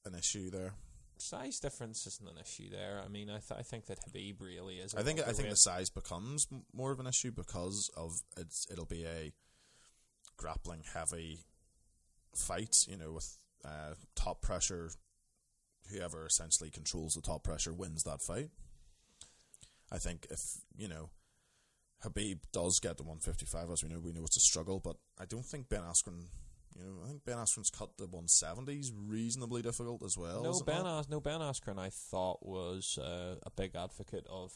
an 0.04 0.14
issue 0.14 0.50
there? 0.50 0.74
size 1.20 1.60
difference 1.60 2.06
isn't 2.06 2.28
an 2.28 2.38
issue 2.40 2.70
there. 2.70 3.02
I 3.04 3.08
mean, 3.08 3.30
I 3.30 3.38
th- 3.38 3.58
I 3.58 3.62
think 3.62 3.86
that 3.86 3.98
Khabib 4.00 4.40
really 4.40 4.76
is. 4.76 4.94
I 4.94 5.02
think 5.02 5.20
I 5.26 5.32
think 5.32 5.50
the 5.50 5.56
size 5.56 5.90
becomes 5.90 6.48
more 6.72 6.92
of 6.92 7.00
an 7.00 7.06
issue 7.06 7.30
because 7.30 7.90
of 7.96 8.20
it's 8.36 8.66
it'll 8.70 8.86
be 8.86 9.04
a 9.04 9.32
grappling 10.36 10.82
heavy 10.94 11.40
fight, 12.34 12.86
you 12.88 12.96
know, 12.96 13.12
with 13.12 13.38
uh, 13.64 13.94
top 14.14 14.40
pressure. 14.42 14.90
Whoever 15.90 16.24
essentially 16.24 16.70
controls 16.70 17.14
the 17.14 17.20
top 17.20 17.42
pressure 17.42 17.72
wins 17.72 18.04
that 18.04 18.22
fight. 18.22 18.50
I 19.90 19.98
think 19.98 20.26
if 20.30 20.60
you 20.76 20.88
know 20.88 21.10
Khabib 22.04 22.38
does 22.52 22.80
get 22.80 22.96
to 22.98 23.02
155, 23.02 23.70
as 23.70 23.82
we 23.82 23.90
know, 23.90 24.00
we 24.00 24.12
know 24.12 24.24
it's 24.24 24.36
a 24.36 24.40
struggle, 24.40 24.80
but 24.80 24.96
I 25.18 25.24
don't 25.26 25.44
think 25.44 25.68
Ben 25.68 25.82
Askren. 25.82 26.26
You 26.80 26.86
know, 26.86 27.04
I 27.04 27.08
think 27.08 27.24
Ben 27.24 27.36
Askren's 27.36 27.70
cut 27.70 27.96
to 27.98 28.06
170s 28.06 28.92
reasonably 28.96 29.62
difficult 29.62 30.02
as 30.02 30.16
well. 30.16 30.42
No 30.42 30.60
Ben? 30.60 30.86
As- 30.86 31.08
no 31.08 31.20
Ben 31.20 31.40
Askren, 31.40 31.78
I 31.78 31.90
thought 31.90 32.44
was 32.44 32.98
uh, 32.98 33.36
a 33.44 33.50
big 33.50 33.74
advocate 33.74 34.26
of 34.28 34.52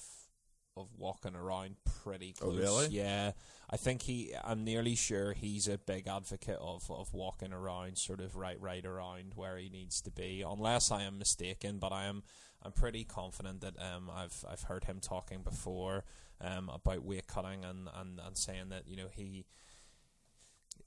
of 0.76 0.88
walking 0.98 1.36
around 1.36 1.76
pretty 2.02 2.32
close. 2.32 2.52
Oh, 2.52 2.58
really? 2.58 2.88
Yeah, 2.88 3.32
I 3.70 3.76
think 3.76 4.02
he. 4.02 4.32
I'm 4.42 4.64
nearly 4.64 4.96
sure 4.96 5.32
he's 5.32 5.68
a 5.68 5.78
big 5.78 6.08
advocate 6.08 6.58
of, 6.60 6.90
of 6.90 7.14
walking 7.14 7.52
around, 7.52 7.96
sort 7.98 8.20
of 8.20 8.34
right 8.34 8.60
right 8.60 8.84
around 8.84 9.34
where 9.36 9.56
he 9.56 9.68
needs 9.68 10.00
to 10.02 10.10
be, 10.10 10.42
unless 10.46 10.90
I 10.90 11.02
am 11.02 11.18
mistaken. 11.18 11.78
But 11.78 11.92
I 11.92 12.06
am 12.06 12.22
I'm 12.62 12.72
pretty 12.72 13.04
confident 13.04 13.60
that 13.60 13.74
um 13.80 14.10
I've 14.12 14.44
I've 14.50 14.62
heard 14.62 14.84
him 14.84 14.98
talking 15.00 15.42
before 15.42 16.04
um 16.40 16.68
about 16.68 17.04
weight 17.04 17.28
cutting 17.28 17.64
and, 17.64 17.88
and, 17.94 18.18
and 18.18 18.36
saying 18.36 18.70
that 18.70 18.88
you 18.88 18.96
know 18.96 19.08
he. 19.14 19.46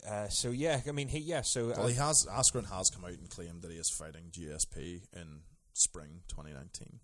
Uh, 0.06 0.28
so 0.28 0.52
yeah, 0.52 0.80
I 0.88 0.91
mean 0.91 1.07
he 1.07 1.19
yeah 1.19 1.41
so 1.41 1.68
Well, 1.68 1.86
uh, 1.86 1.88
he 1.88 1.95
has 1.95 2.26
Askren 2.26 2.69
has 2.69 2.90
come 2.90 3.06
out 3.06 3.11
and 3.11 3.30
claimed 3.30 3.61
that 3.61 3.72
he 3.72 3.78
is 3.78 3.90
fighting 3.90 4.26
GSP 4.32 5.02
in 5.14 5.41
spring 5.74 6.22
2019. 6.28 6.99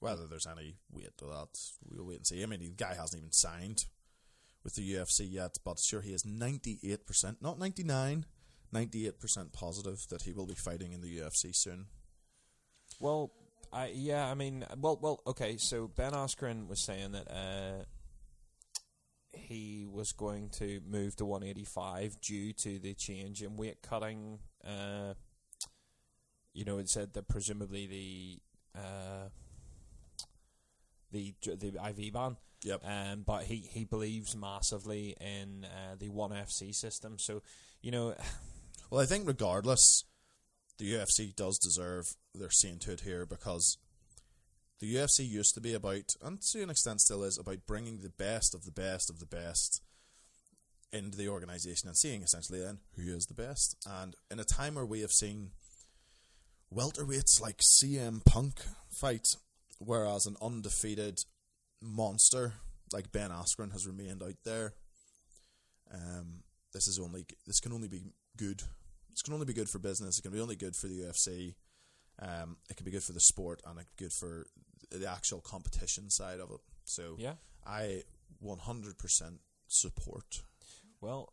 Whether 0.00 0.26
there's 0.26 0.46
any 0.46 0.76
weight 0.90 1.16
to 1.18 1.26
that, 1.26 1.58
we'll 1.88 2.06
wait 2.06 2.18
and 2.18 2.26
see. 2.26 2.42
I 2.42 2.46
mean, 2.46 2.60
the 2.60 2.70
guy 2.70 2.94
hasn't 2.94 3.20
even 3.20 3.32
signed 3.32 3.86
with 4.64 4.74
the 4.74 4.94
UFC 4.94 5.30
yet, 5.30 5.58
but 5.64 5.78
sure, 5.78 6.00
he 6.00 6.12
is 6.12 6.24
98%, 6.24 7.36
not 7.40 7.58
99, 7.58 8.26
98% 8.74 9.52
positive 9.52 10.06
that 10.10 10.22
he 10.22 10.32
will 10.32 10.46
be 10.46 10.54
fighting 10.54 10.92
in 10.92 11.02
the 11.02 11.18
UFC 11.18 11.54
soon. 11.54 11.86
Well, 13.00 13.32
I 13.72 13.92
yeah, 13.94 14.30
I 14.30 14.34
mean, 14.34 14.64
well, 14.78 14.98
well, 15.00 15.20
okay. 15.26 15.56
So 15.56 15.88
Ben 15.88 16.12
Askren 16.12 16.68
was 16.68 16.80
saying 16.80 17.12
that 17.12 17.30
uh, 17.30 17.84
he 19.32 19.86
was 19.90 20.12
going 20.12 20.50
to 20.58 20.80
move 20.88 21.16
to 21.16 21.24
185 21.24 22.20
due 22.20 22.52
to 22.52 22.78
the 22.78 22.94
change 22.94 23.42
in 23.42 23.56
weight 23.56 23.82
cutting. 23.82 24.38
Uh, 24.64 25.14
you 26.52 26.64
know, 26.64 26.78
it 26.78 26.88
said 26.88 27.14
that 27.14 27.28
presumably 27.28 27.86
the 27.86 28.80
uh, 28.80 29.28
the 31.10 31.34
the 31.42 31.78
IV 31.88 32.12
ban. 32.12 32.36
Yep. 32.64 32.82
Um, 32.84 33.24
but 33.26 33.44
he, 33.44 33.56
he 33.56 33.84
believes 33.84 34.36
massively 34.36 35.16
in 35.20 35.64
uh, 35.64 35.96
the 35.98 36.10
one 36.10 36.30
FC 36.30 36.72
system. 36.72 37.16
So, 37.18 37.42
you 37.80 37.90
know, 37.90 38.14
Well, 38.92 39.00
I 39.00 39.06
think 39.06 39.26
regardless, 39.26 40.04
the 40.76 40.92
UFC 40.92 41.34
does 41.34 41.56
deserve 41.56 42.04
their 42.34 42.50
it 42.50 43.00
here 43.00 43.24
because 43.24 43.78
the 44.82 44.96
UFC 44.96 45.26
used 45.26 45.54
to 45.54 45.60
be 45.60 45.74
about, 45.74 46.16
and 46.20 46.40
to 46.40 46.60
an 46.60 46.68
extent 46.68 47.00
still 47.00 47.22
is, 47.22 47.38
about 47.38 47.68
bringing 47.68 48.00
the 48.00 48.08
best 48.08 48.52
of 48.52 48.64
the 48.64 48.72
best 48.72 49.08
of 49.08 49.20
the 49.20 49.26
best 49.26 49.80
into 50.92 51.16
the 51.16 51.28
organization 51.28 51.88
and 51.88 51.96
seeing 51.96 52.20
essentially 52.24 52.58
then 52.58 52.78
who 52.96 53.14
is 53.14 53.26
the 53.26 53.32
best. 53.32 53.76
And 53.88 54.16
in 54.28 54.40
a 54.40 54.44
time 54.44 54.74
where 54.74 54.84
we 54.84 55.00
have 55.02 55.12
seen 55.12 55.52
welterweights 56.74 57.40
like 57.40 57.58
CM 57.58 58.24
Punk 58.24 58.60
fight, 58.90 59.36
whereas 59.78 60.26
an 60.26 60.36
undefeated 60.42 61.20
monster 61.80 62.54
like 62.92 63.12
Ben 63.12 63.30
Askren 63.30 63.70
has 63.70 63.86
remained 63.86 64.20
out 64.20 64.34
there. 64.44 64.74
Um, 65.94 66.42
this 66.72 66.88
is 66.88 66.98
only 66.98 67.24
this 67.46 67.60
can 67.60 67.72
only 67.72 67.86
be 67.88 68.02
good. 68.36 68.64
This 69.10 69.22
can 69.22 69.32
only 69.32 69.46
be 69.46 69.54
good 69.54 69.70
for 69.70 69.78
business. 69.78 70.18
It 70.18 70.22
can 70.22 70.32
be 70.32 70.40
only 70.40 70.56
good 70.56 70.74
for 70.74 70.88
the 70.88 71.02
UFC. 71.02 71.54
Um, 72.18 72.56
it 72.68 72.76
can 72.76 72.84
be 72.84 72.90
good 72.90 73.04
for 73.04 73.12
the 73.12 73.20
sport 73.20 73.62
and 73.64 73.78
it 73.78 73.82
can 73.82 73.88
be 73.96 74.04
good 74.04 74.12
for 74.12 74.46
the 74.90 75.10
actual 75.10 75.40
competition 75.40 76.10
side 76.10 76.40
of 76.40 76.50
it. 76.50 76.60
So 76.84 77.16
yeah. 77.18 77.34
I 77.66 78.02
100% 78.44 79.38
support 79.68 80.42
Well, 81.00 81.32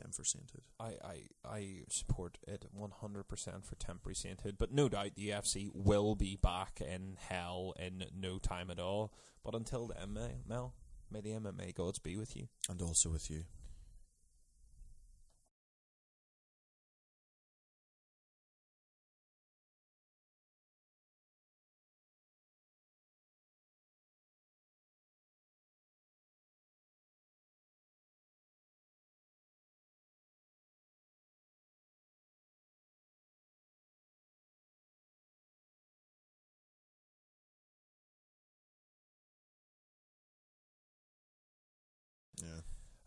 them 0.00 0.12
for 0.12 0.22
it. 0.22 0.64
I, 0.80 0.86
I, 0.86 1.22
I 1.44 1.82
support 1.88 2.38
it 2.46 2.64
100% 2.76 3.64
for 3.64 3.74
temporary 3.76 4.14
sainthood, 4.14 4.56
but 4.58 4.72
no 4.72 4.88
doubt 4.88 5.14
the 5.14 5.28
UFC 5.28 5.70
will 5.74 6.14
be 6.14 6.36
back 6.36 6.80
in 6.80 7.16
hell 7.28 7.74
in 7.78 8.04
no 8.18 8.38
time 8.38 8.70
at 8.70 8.78
all. 8.78 9.12
But 9.44 9.54
until 9.54 9.88
then, 9.88 10.16
Mel 10.48 10.74
may 11.10 11.20
the 11.20 11.30
MMA 11.30 11.74
gods 11.74 11.98
be 11.98 12.16
with 12.16 12.36
you. 12.36 12.48
And 12.68 12.80
also 12.80 13.10
with 13.10 13.30
you. 13.30 13.44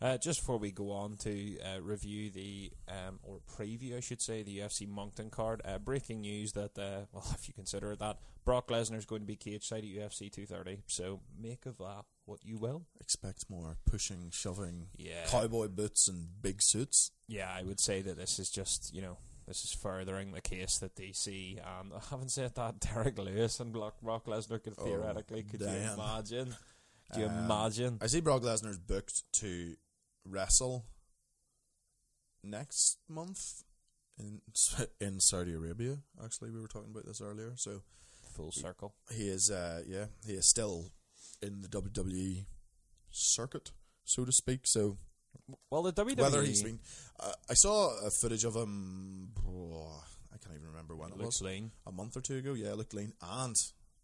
Uh, 0.06 0.18
just 0.19 0.40
before 0.41 0.57
we 0.57 0.69
go 0.72 0.91
on 0.91 1.15
to 1.18 1.57
uh, 1.61 1.82
review 1.82 2.30
the 2.30 2.72
um, 2.88 3.19
or 3.23 3.40
preview, 3.57 3.98
I 3.98 4.02
should 4.02 4.22
say, 4.22 4.44
the 4.44 4.60
UFC 4.60 4.88
Moncton 4.88 5.30
card. 5.32 5.61
Uh, 5.65 5.80
breaking 5.80 6.22
news 6.22 6.52
that 6.53 6.77
uh, 6.77 7.06
well, 7.11 7.26
if 7.34 7.48
you 7.48 7.53
consider 7.56 7.91
it 7.94 7.99
that 7.99 8.18
Brock 8.45 8.68
Lesnar 8.68 8.98
is 8.98 9.06
going 9.06 9.22
to 9.22 9.27
be 9.27 9.36
cage 9.36 9.65
side 9.65 9.84
at 9.84 9.90
UFC 9.90 10.32
230. 10.32 10.84
So 10.86 11.22
make 11.41 11.65
of 11.65 11.77
that 11.80 12.06
what 12.26 12.40
you 12.44 12.57
will. 12.57 12.84
Expect 13.02 13.49
more 13.49 13.77
pushing, 13.90 14.30
shoving, 14.32 14.88
Yeah. 14.95 15.26
cowboy 15.27 15.69
boots 15.69 16.07
and 16.07 16.27
big 16.41 16.61
suits. 16.61 17.11
Yeah, 17.27 17.52
I 17.52 17.64
would 17.64 17.80
say 17.80 18.02
that 18.03 18.18
this 18.18 18.38
is 18.38 18.52
just 18.52 18.94
you 18.94 19.02
know 19.02 19.18
this 19.48 19.64
is 19.64 19.73
furthering 19.73 20.32
the 20.34 20.41
case 20.41 20.77
that 20.80 20.95
DC 20.95 21.57
and 21.57 21.94
I 21.94 21.99
haven't 22.11 22.30
said 22.30 22.53
that 22.56 22.80
Derrick 22.80 23.18
Lewis 23.18 23.60
and 23.60 23.72
Brock, 23.73 23.95
Brock 24.03 24.26
Lesnar 24.26 24.61
could 24.64 24.76
theoretically. 24.77 25.41
Could 25.44 25.61
you 25.61 25.68
imagine? 25.68 26.56
Could 27.11 27.19
you 27.22 27.27
Um, 27.27 27.45
imagine? 27.45 27.98
I 28.02 28.07
see 28.07 28.22
Brock 28.22 28.41
Lesnar's 28.44 28.77
booked 28.80 29.23
to 29.41 29.76
wrestle 30.26 30.85
next 32.43 32.99
month 33.07 33.64
in 34.18 34.41
in 34.99 35.19
Saudi 35.19 35.53
Arabia. 35.53 35.97
Actually, 36.23 36.52
we 36.52 36.61
were 36.61 36.68
talking 36.68 36.91
about 36.91 37.06
this 37.06 37.22
earlier. 37.22 37.53
So 37.56 37.81
Full 38.35 38.52
circle. 38.52 38.93
he 39.11 39.30
is, 39.30 39.49
uh, 39.49 39.81
yeah, 39.88 40.06
he 40.26 40.34
is 40.34 40.45
still 40.45 40.91
in 41.41 41.61
the 41.61 41.69
WWE 41.69 42.45
circuit, 43.10 43.72
so 44.03 44.26
to 44.26 44.31
speak. 44.34 44.68
So 44.68 44.97
Well, 45.72 45.84
the 45.84 45.93
WWE 45.93 46.18
whether 46.18 46.43
he's 46.43 46.61
been, 46.64 46.80
uh, 47.19 47.31
I 47.49 47.53
saw 47.53 47.97
a 48.06 48.10
footage 48.10 48.43
of 48.43 48.56
him. 48.56 49.30
oh, 49.47 50.03
I 50.34 50.38
can't 50.38 50.53
even 50.56 50.68
remember 50.68 50.97
when 50.97 51.11
it 51.11 51.18
looks 51.18 51.39
was. 51.39 51.43
lean. 51.43 51.72
A 51.88 51.91
month 51.93 52.18
or 52.18 52.22
two 52.22 52.35
ago. 52.38 52.53
Yeah, 52.53 52.73
looked 52.73 52.93
lean 52.93 53.14
and 53.22 53.56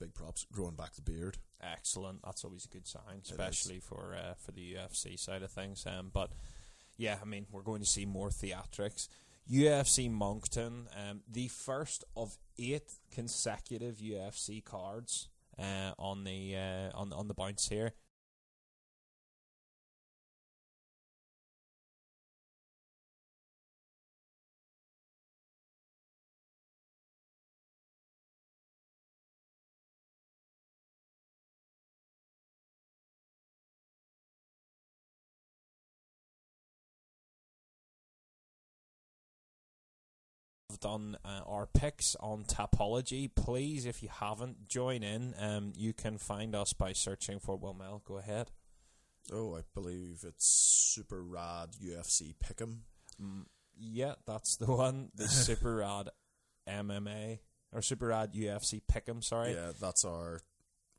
big 0.01 0.13
props 0.13 0.45
growing 0.51 0.75
back 0.75 0.93
the 0.95 1.01
beard. 1.01 1.37
excellent. 1.61 2.19
That's 2.25 2.43
always 2.43 2.65
a 2.65 2.67
good 2.67 2.87
sign, 2.87 3.21
especially 3.23 3.79
for 3.79 4.15
uh, 4.17 4.33
for 4.43 4.51
the 4.51 4.73
UFC 4.75 5.17
side 5.17 5.43
of 5.43 5.51
things. 5.51 5.85
Um, 5.85 6.09
but 6.11 6.31
yeah, 6.97 7.17
I 7.21 7.25
mean, 7.25 7.45
we're 7.51 7.61
going 7.61 7.81
to 7.81 7.87
see 7.87 8.05
more 8.05 8.29
theatrics. 8.29 9.07
UFC 9.51 10.09
Moncton, 10.09 10.87
um, 10.95 11.21
the 11.31 11.47
first 11.47 12.03
of 12.15 12.37
eight 12.57 12.93
consecutive 13.11 13.97
UFC 13.97 14.63
cards 14.63 15.27
uh, 15.59 15.91
on 15.97 16.23
the 16.23 16.55
uh, 16.55 16.97
on 16.97 17.13
on 17.13 17.27
the 17.27 17.33
bounce 17.33 17.69
here. 17.69 17.93
Done 40.81 41.17
uh, 41.23 41.41
our 41.47 41.67
picks 41.67 42.15
on 42.19 42.43
Tapology. 42.43 43.29
Please, 43.33 43.85
if 43.85 44.03
you 44.03 44.09
haven't, 44.09 44.67
join 44.67 45.03
in. 45.03 45.33
Um, 45.39 45.71
you 45.75 45.93
can 45.93 46.17
find 46.17 46.55
us 46.55 46.73
by 46.73 46.91
searching 46.93 47.39
for 47.39 47.55
Will 47.55 47.73
Mel. 47.73 48.01
Go 48.05 48.17
ahead. 48.17 48.51
Oh, 49.31 49.55
I 49.55 49.61
believe 49.73 50.25
it's 50.27 50.91
Super 50.93 51.21
Rad 51.21 51.69
UFC 51.81 52.33
Pick'em. 52.43 52.79
Yeah, 53.77 54.15
that's 54.25 54.57
the 54.57 54.65
one. 54.71 55.09
The 55.15 55.27
Super 55.27 55.75
Rad 55.77 56.09
MMA 56.67 57.39
or 57.71 57.81
Super 57.81 58.07
Rad 58.07 58.33
UFC 58.33 58.81
Pick'em. 58.91 59.23
Sorry. 59.23 59.53
Yeah, 59.53 59.71
that's 59.79 60.03
our 60.03 60.41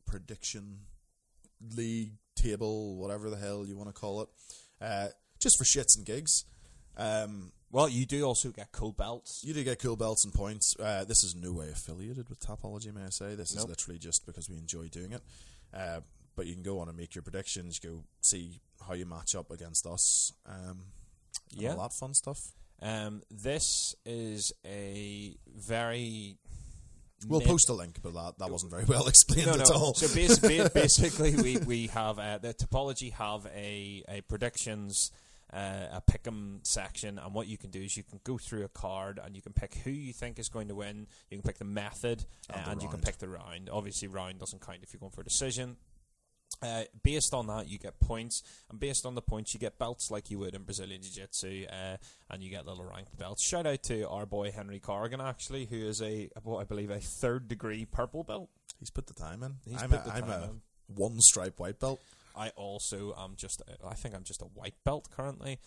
prediction 0.07 0.81
league 1.77 2.13
table, 2.37 2.97
whatever 2.97 3.31
the 3.31 3.37
hell 3.37 3.67
you 3.67 3.77
want 3.77 3.89
to 3.89 4.01
call 4.01 4.23
it. 4.23 4.29
Uh, 4.81 5.09
just 5.39 5.59
for 5.59 5.65
shits 5.65 5.97
and 5.97 6.07
gigs. 6.07 6.45
Um, 6.97 7.53
Well, 7.73 7.89
you 7.89 8.05
do 8.05 8.23
also 8.25 8.51
get 8.51 8.71
cool 8.71 8.93
belts. 8.93 9.43
you 9.43 9.55
do 9.55 9.65
get 9.65 9.79
cool 9.79 9.97
belts 9.97 10.25
and 10.25 10.33
points. 10.33 10.77
Uh, 10.79 11.05
this 11.09 11.25
is 11.25 11.35
no 11.35 11.53
way 11.53 11.71
affiliated 11.71 12.29
with 12.29 12.39
Tapology, 12.39 12.95
may 12.95 13.05
I 13.05 13.09
say. 13.09 13.35
This 13.35 13.57
is 13.57 13.67
literally 13.67 13.99
just 13.99 14.27
because 14.27 14.49
we 14.49 14.59
enjoy 14.59 14.89
doing 14.89 15.13
it. 15.13 15.23
Uh, 15.73 16.01
but 16.37 16.47
you 16.47 16.53
can 16.53 16.63
go 16.63 16.81
on 16.81 16.89
and 16.89 16.97
make 16.97 17.15
your 17.15 17.23
predictions, 17.23 17.79
go 17.79 18.05
see 18.21 18.61
how 18.87 18.93
you 18.93 19.07
match 19.07 19.35
up 19.35 19.51
against 19.51 19.87
us. 19.87 20.33
Um, 20.47 20.85
Yeah. 21.51 21.73
all 21.73 21.83
that 21.83 21.95
fun 21.95 22.13
stuff. 22.15 22.39
Um, 22.83 23.23
this 23.31 23.95
is 24.05 24.53
a 24.67 25.37
very 25.47 26.37
We'll 27.29 27.41
post 27.41 27.69
a 27.69 27.73
link, 27.73 28.01
but 28.03 28.15
that, 28.15 28.39
that 28.39 28.51
wasn't 28.51 28.73
very 28.73 28.85
well 28.85 29.07
explained 29.09 29.47
no, 29.47 29.55
at 29.55 29.71
all. 29.71 29.95
So 29.95 30.13
basically, 30.15 30.69
basically, 30.75 31.37
we 31.37 31.57
we 31.59 31.87
have 31.89 32.19
uh, 32.19 32.39
the 32.39 32.53
Tapology 32.53 33.13
have 33.13 33.47
a 33.47 34.03
a 34.09 34.21
predictions. 34.23 35.13
Uh, 35.53 35.87
a 35.93 36.01
pick'em 36.11 36.67
section, 36.67 37.19
and 37.19 37.35
what 37.35 37.47
you 37.47 37.59
can 37.59 37.69
do 37.69 37.79
is 37.81 37.95
you 37.95 38.03
can 38.03 38.19
go 38.25 38.39
through 38.39 38.65
a 38.65 38.69
card 38.69 39.21
and 39.23 39.37
you 39.37 39.43
can 39.43 39.53
pick 39.53 39.75
who 39.85 39.91
you 39.91 40.11
think 40.15 40.39
is 40.39 40.49
going 40.49 40.69
to 40.69 40.75
win. 40.75 41.07
You 41.31 41.37
can 41.37 41.43
pick 41.43 41.59
the 41.59 41.67
method, 41.67 42.25
uh, 42.49 42.55
And 42.57 42.73
and, 42.73 42.83
you 42.83 42.89
can 42.89 43.01
pick 43.01 43.19
the 43.19 43.29
round. 43.29 43.69
Obviously, 43.71 44.09
round 44.09 44.39
doesn't 44.39 44.65
count 44.65 44.79
if 44.83 44.95
you're 44.95 45.01
going 45.01 45.13
for 45.13 45.21
a 45.21 45.25
decision. 45.25 45.77
Uh, 46.63 46.85
based 47.03 47.35
on 47.35 47.49
that, 47.49 47.69
you 47.69 47.79
get 47.79 47.99
points, 48.01 48.43
and 48.71 48.79
based 48.81 49.05
on 49.05 49.15
the 49.15 49.21
points, 49.23 49.53
you 49.53 49.61
get 49.61 49.79
belts 49.79 50.11
like 50.11 50.31
you 50.31 50.39
would 50.39 50.55
in 50.55 50.63
Brazilian 50.63 51.03
Jiu 51.03 51.11
Jitsu, 51.11 51.67
uh, 51.69 51.97
and 52.31 52.43
you 52.43 52.51
get 52.51 52.67
little 52.67 52.85
ranked 52.85 53.19
belts. 53.19 53.45
Shout 53.47 53.67
out 53.67 53.83
to 53.85 54.09
our 54.09 54.27
boy 54.27 54.53
Henry 54.53 54.79
Corrigan, 54.79 55.21
actually, 55.21 55.67
who 55.67 55.77
is 55.77 56.01
a, 56.01 56.31
what 56.45 56.61
I 56.61 56.65
believe, 56.65 56.91
a 56.91 57.01
third 57.01 57.49
degree 57.49 57.85
purple 57.85 58.23
belt. 58.23 58.49
He's 58.79 58.91
put 58.91 59.07
the 59.07 59.15
time 59.15 59.43
in. 59.43 59.57
He's 59.67 59.83
I'm 59.83 59.91
put 59.91 60.01
a, 60.01 60.05
the 60.05 60.15
I'm 60.15 60.31
a 60.31 60.45
in. 60.45 60.61
one 60.95 61.21
stripe 61.21 61.59
white 61.59 61.79
belt. 61.81 62.01
I 62.35 62.51
also 62.51 63.15
am 63.19 63.35
just, 63.37 63.63
I 63.87 63.95
think 63.95 64.15
I'm 64.15 64.25
just 64.25 64.43
a 64.43 64.47
white 64.47 64.75
belt 64.85 65.09
currently. 65.11 65.59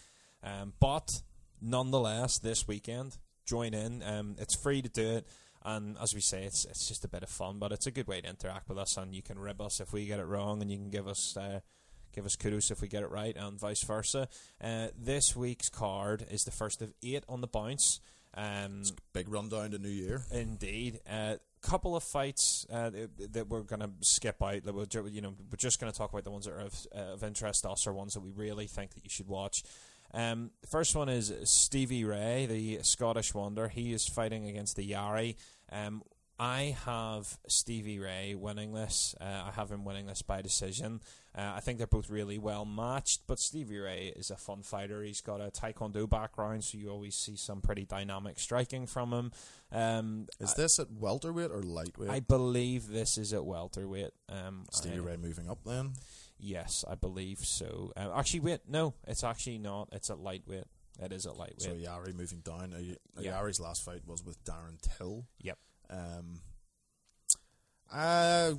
Um, 0.44 0.74
but 0.80 1.22
nonetheless, 1.62 2.38
this 2.38 2.68
weekend, 2.68 3.18
join 3.46 3.74
in. 3.74 4.04
Um, 4.04 4.36
it's 4.40 4.56
free 4.56 4.82
to 4.82 4.90
do 4.90 5.18
it. 5.18 5.28
And 5.64 5.98
as 6.00 6.14
we 6.14 6.22
say, 6.22 6.44
it's 6.44 6.64
it's 6.66 6.88
just 6.88 7.04
a 7.06 7.08
bit 7.08 7.24
of 7.24 7.30
fun, 7.30 7.58
but 7.58 7.72
it's 7.72 7.88
a 7.88 7.92
good 7.92 8.08
way 8.08 8.22
to 8.22 8.30
interact 8.30 8.70
with 8.70 8.78
us. 8.78 8.98
And 8.98 9.16
you 9.16 9.24
can 9.24 9.40
rib 9.40 9.60
us 9.60 9.80
if 9.80 9.92
we 9.92 10.06
get 10.06 10.20
it 10.20 10.26
wrong, 10.26 10.62
and 10.62 10.70
you 10.70 10.78
can 10.78 10.92
give 10.92 11.08
us 11.08 11.36
uh, 11.36 11.62
give 12.14 12.26
us 12.26 12.36
kudos 12.36 12.70
if 12.70 12.82
we 12.82 12.88
get 12.88 13.02
it 13.02 13.10
right, 13.10 13.36
and 13.36 13.60
vice 13.60 13.84
versa. 13.84 14.28
Uh, 14.64 14.90
this 14.96 15.36
week's 15.36 15.70
card 15.70 16.24
is 16.30 16.44
the 16.44 16.52
first 16.52 16.84
of 16.84 16.94
eight 17.02 17.24
on 17.28 17.42
the 17.42 17.48
bounce. 17.48 18.00
Um, 18.36 18.84
Big 19.14 19.28
rundown 19.28 19.72
to 19.72 19.80
New 19.80 19.90
Year. 19.90 20.26
Indeed, 20.32 21.00
a 21.10 21.40
couple 21.66 21.96
of 21.96 22.04
fights 22.04 22.66
uh, 22.72 22.92
that- 23.34 23.50
we're 23.50 23.62
going 23.62 23.82
to 23.82 23.92
skip 24.02 24.42
out. 24.42 24.64
That 24.64 24.74
we're, 24.76 25.08
you 25.08 25.22
know, 25.22 25.34
we're 25.52 25.58
just 25.58 25.80
going 25.80 25.92
to 25.92 25.98
talk 25.98 26.12
about 26.12 26.24
the 26.24 26.32
ones 26.32 26.46
that 26.46 26.54
are 26.54 26.62
of, 26.62 26.88
uh, 26.96 27.14
of 27.14 27.24
interest 27.24 27.64
to 27.64 27.72
us, 27.72 27.88
or 27.88 27.94
ones 27.94 28.14
that 28.14 28.22
we 28.22 28.32
really 28.32 28.68
think 28.68 28.94
that 28.94 29.04
you 29.04 29.10
should 29.10 29.28
watch. 29.28 29.64
Um, 30.14 30.52
the 30.62 30.68
first 30.68 30.96
one 30.96 31.10
is 31.10 31.34
Stevie 31.44 32.06
Ray, 32.06 32.46
the 32.46 32.80
Scottish 32.84 33.34
wonder. 33.34 33.68
He 33.68 33.94
is 33.94 34.08
fighting 34.08 34.48
against 34.48 34.76
the 34.76 34.90
Yari. 34.92 35.36
Um, 35.72 36.04
I 36.38 36.76
have 36.86 37.40
Stevie 37.48 38.00
Ray 38.00 38.36
winning 38.36 38.74
this. 38.74 39.16
Uh, 39.22 39.24
I 39.24 39.52
have 39.56 39.72
him 39.72 39.86
winning 39.86 40.06
this 40.08 40.22
by 40.22 40.42
decision. 40.42 41.00
Uh, 41.34 41.54
I 41.56 41.60
think 41.62 41.78
they're 41.78 41.88
both 41.88 42.10
really 42.10 42.38
well 42.38 42.66
matched, 42.66 43.22
but 43.26 43.40
Stevie 43.40 43.80
Ray 43.80 44.12
is 44.16 44.30
a 44.32 44.36
fun 44.36 44.62
fighter. 44.62 45.02
He's 45.02 45.22
got 45.22 45.40
a 45.40 45.50
taekwondo 45.50 46.10
background, 46.10 46.66
so 46.66 46.78
you 46.78 46.90
always 46.90 47.16
see 47.16 47.38
some 47.38 47.62
pretty 47.62 47.86
dynamic 47.86 48.38
striking 48.38 48.86
from 48.86 49.14
him. 49.14 49.32
Um, 49.72 50.28
Is 50.42 50.54
this 50.56 50.78
at 50.78 50.92
welterweight 50.92 51.52
or 51.52 51.62
lightweight? 51.64 52.10
I 52.10 52.20
believe 52.20 52.90
this 52.90 53.18
is 53.18 53.32
at 53.34 53.46
welterweight. 53.46 54.12
Um, 54.28 54.66
Stevie 54.72 54.98
I- 55.00 55.04
Ray 55.04 55.18
moving 55.18 55.50
up 55.50 55.60
then. 55.66 55.94
Yes, 56.38 56.84
I 56.86 56.96
believe 56.96 57.40
so. 57.40 57.94
Um, 57.96 58.12
actually, 58.14 58.42
wait, 58.42 58.60
no, 58.68 58.94
it's 59.08 59.24
actually 59.24 59.58
not. 59.58 59.88
It's 59.94 60.10
at 60.10 60.20
lightweight. 60.20 60.66
It 61.02 61.12
is 61.14 61.26
at 61.26 61.38
lightweight. 61.38 61.62
So 61.62 61.72
Ayari 61.72 62.14
moving 62.14 62.40
down. 62.40 62.74
Uh, 62.74 62.96
Yeah. 63.20 63.32
Ayari's 63.40 63.60
last 63.62 63.84
fight 63.84 64.02
was 64.06 64.24
with 64.24 64.44
Darren 64.44 64.78
Till. 64.82 65.26
Yep. 65.42 65.58
Um, 65.90 66.40
uh, 67.92 68.54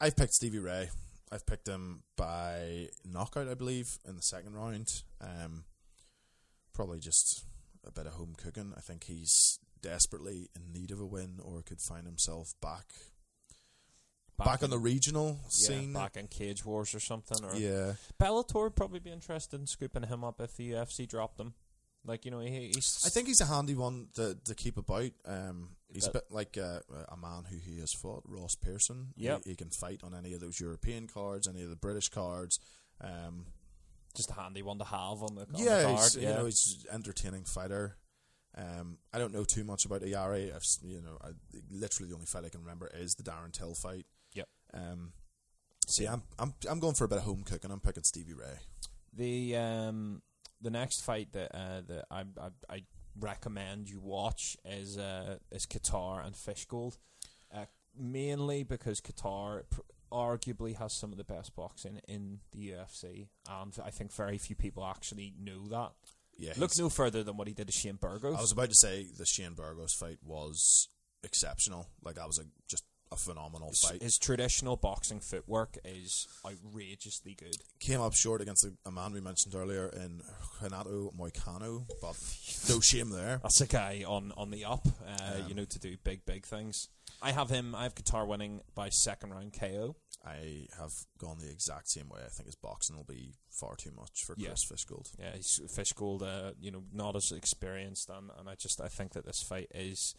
I've 0.00 0.16
picked 0.16 0.34
Stevie 0.34 0.58
Ray. 0.58 0.90
I've 1.32 1.46
picked 1.46 1.68
him 1.68 2.02
by 2.16 2.88
knockout, 3.04 3.48
I 3.48 3.54
believe, 3.54 3.98
in 4.08 4.16
the 4.16 4.22
second 4.22 4.54
round. 4.54 5.02
Um, 5.20 5.64
probably 6.72 6.98
just 6.98 7.44
a 7.86 7.92
bit 7.92 8.06
of 8.06 8.14
home 8.14 8.34
cooking. 8.36 8.72
I 8.76 8.80
think 8.80 9.04
he's 9.04 9.58
desperately 9.80 10.50
in 10.56 10.72
need 10.72 10.90
of 10.90 11.00
a 11.00 11.06
win, 11.06 11.38
or 11.42 11.62
could 11.62 11.80
find 11.80 12.06
himself 12.06 12.54
back 12.60 12.86
back, 14.44 14.62
on 14.62 14.64
in- 14.64 14.70
the 14.70 14.78
regional 14.78 15.38
yeah, 15.42 15.48
scene. 15.48 15.92
back 15.92 16.16
in 16.16 16.26
Cage 16.26 16.64
Wars 16.64 16.94
or 16.94 17.00
something. 17.00 17.44
Or 17.44 17.54
yeah, 17.56 17.94
Bellator 18.20 18.64
would 18.64 18.76
probably 18.76 19.00
be 19.00 19.10
interested 19.10 19.60
in 19.60 19.66
scooping 19.66 20.04
him 20.04 20.24
up 20.24 20.40
if 20.40 20.56
the 20.56 20.72
UFC 20.72 21.08
dropped 21.08 21.38
him. 21.38 21.54
Like 22.04 22.24
you 22.24 22.30
know, 22.30 22.40
he, 22.40 22.72
he's. 22.74 23.02
I 23.04 23.10
think 23.10 23.28
he's 23.28 23.40
a 23.40 23.46
handy 23.46 23.74
one 23.74 24.08
to, 24.14 24.36
to 24.44 24.54
keep 24.54 24.78
about. 24.78 25.10
Um, 25.26 25.70
he's 25.92 26.06
a 26.06 26.12
bit 26.12 26.24
like 26.30 26.56
uh, 26.56 26.80
a 27.08 27.16
man 27.16 27.44
who 27.50 27.56
he 27.58 27.80
has 27.80 27.92
fought, 27.92 28.22
Ross 28.26 28.54
Pearson. 28.54 29.08
Yep. 29.16 29.42
He, 29.44 29.50
he 29.50 29.56
can 29.56 29.70
fight 29.70 30.00
on 30.02 30.14
any 30.14 30.32
of 30.34 30.40
those 30.40 30.60
European 30.60 31.06
cards, 31.06 31.48
any 31.48 31.62
of 31.62 31.70
the 31.70 31.76
British 31.76 32.08
cards. 32.08 32.58
Um, 33.00 33.46
just 34.14 34.30
a 34.30 34.34
handy 34.34 34.62
one 34.62 34.78
to 34.78 34.84
have 34.84 35.22
on 35.22 35.34
the, 35.36 35.42
on 35.42 35.48
yeah, 35.56 35.78
the 35.78 35.84
card. 35.84 36.14
yeah, 36.16 36.28
you 36.28 36.34
know, 36.34 36.44
he's 36.46 36.84
an 36.88 36.96
entertaining 36.96 37.44
fighter. 37.44 37.96
Um, 38.56 38.98
I 39.12 39.18
don't 39.18 39.32
know 39.32 39.44
too 39.44 39.64
much 39.64 39.84
about 39.84 40.02
Ayari. 40.02 40.54
I've 40.54 40.64
you 40.82 41.00
know, 41.00 41.18
I, 41.22 41.28
literally 41.70 42.08
the 42.08 42.14
only 42.14 42.26
fight 42.26 42.44
I 42.44 42.48
can 42.48 42.60
remember 42.60 42.90
is 42.92 43.14
the 43.14 43.22
Darren 43.22 43.52
Till 43.52 43.74
fight. 43.74 44.06
Yep. 44.34 44.48
Um, 44.74 45.12
yeah, 45.98 46.12
I'm, 46.12 46.22
I'm 46.38 46.54
I'm 46.68 46.80
going 46.80 46.94
for 46.94 47.04
a 47.04 47.08
bit 47.08 47.18
of 47.18 47.24
home 47.24 47.42
cooking. 47.44 47.70
I'm 47.70 47.80
picking 47.80 48.02
Stevie 48.02 48.34
Ray. 48.34 48.58
The 49.12 49.56
um, 49.56 50.22
the 50.60 50.70
next 50.70 51.04
fight 51.04 51.32
that 51.32 51.54
uh, 51.54 51.82
that 51.86 52.04
I, 52.10 52.20
I 52.20 52.48
I 52.68 52.82
recommend 53.18 53.88
you 53.88 54.00
watch 54.00 54.56
is 54.64 54.98
uh, 54.98 55.36
is 55.50 55.66
Kattar 55.66 56.24
and 56.24 56.34
Fishgold, 56.34 56.98
uh, 57.54 57.66
mainly 57.98 58.62
because 58.62 59.00
Kattar 59.00 59.62
pr- 59.68 59.80
arguably 60.12 60.76
has 60.76 60.92
some 60.92 61.12
of 61.12 61.18
the 61.18 61.24
best 61.24 61.54
boxing 61.54 62.00
in 62.08 62.40
the 62.52 62.70
UFC, 62.70 63.28
and 63.48 63.76
I 63.84 63.90
think 63.90 64.12
very 64.12 64.38
few 64.38 64.56
people 64.56 64.84
actually 64.84 65.34
know 65.40 65.68
that. 65.68 65.92
Yeah, 66.38 66.54
Look 66.56 66.76
no 66.78 66.88
further 66.88 67.22
than 67.22 67.36
what 67.36 67.48
he 67.48 67.54
did 67.54 67.66
to 67.66 67.72
Shane 67.72 67.96
Burgos. 68.00 68.36
I 68.36 68.40
was 68.40 68.52
about 68.52 68.70
to 68.70 68.74
say 68.74 69.06
the 69.16 69.26
Shane 69.26 69.52
Burgos 69.52 69.92
fight 69.92 70.18
was 70.24 70.88
exceptional. 71.22 71.88
Like 72.02 72.14
that 72.14 72.26
was 72.26 72.38
a 72.38 72.44
just 72.68 72.84
a 73.12 73.16
phenomenal 73.16 73.70
his, 73.70 73.80
fight. 73.82 74.02
his 74.02 74.18
traditional 74.18 74.76
boxing 74.76 75.20
footwork 75.20 75.78
is 75.84 76.28
outrageously 76.46 77.34
good. 77.34 77.56
Came 77.80 78.00
up 78.00 78.14
short 78.14 78.40
against 78.40 78.64
a, 78.64 78.72
a 78.86 78.90
man 78.90 79.12
we 79.12 79.20
mentioned 79.20 79.54
earlier 79.54 79.88
in 79.88 80.22
Renato 80.62 81.12
Moicano, 81.18 81.86
but 82.00 82.16
no 82.68 82.80
shame 82.80 83.10
there. 83.10 83.40
That's 83.42 83.60
a 83.60 83.66
guy 83.66 84.04
on, 84.06 84.32
on 84.36 84.50
the 84.50 84.64
up, 84.64 84.86
uh, 85.06 85.40
Um, 85.40 85.48
you 85.48 85.54
know, 85.54 85.64
to 85.64 85.78
do 85.78 85.96
big, 86.04 86.24
big 86.24 86.46
things. 86.46 86.88
I 87.22 87.32
have 87.32 87.50
him, 87.50 87.74
I 87.74 87.82
have 87.82 87.94
Kattar 87.94 88.26
winning 88.26 88.60
by 88.74 88.88
second 88.90 89.30
round 89.30 89.52
KO. 89.58 89.96
I 90.24 90.66
have 90.78 90.92
gone 91.18 91.38
the 91.40 91.50
exact 91.50 91.88
same 91.88 92.08
way. 92.10 92.20
I 92.24 92.28
think 92.28 92.46
his 92.46 92.54
boxing 92.54 92.96
will 92.96 93.04
be 93.04 93.34
far 93.50 93.74
too 93.74 93.90
much 93.96 94.22
for 94.24 94.34
Yeah. 94.38 94.48
Chris 94.48 94.64
Fishgold. 94.64 95.10
Yeah, 95.18 95.32
he's 95.34 95.60
Fishgold, 95.66 96.22
uh, 96.22 96.52
you 96.60 96.70
know, 96.70 96.84
not 96.92 97.16
as 97.16 97.32
experienced, 97.32 98.10
and, 98.10 98.30
and 98.38 98.48
I 98.48 98.54
just 98.54 98.80
I 98.80 98.88
think 98.88 99.12
that 99.14 99.24
this 99.24 99.42
fight 99.42 99.68
is 99.74 100.14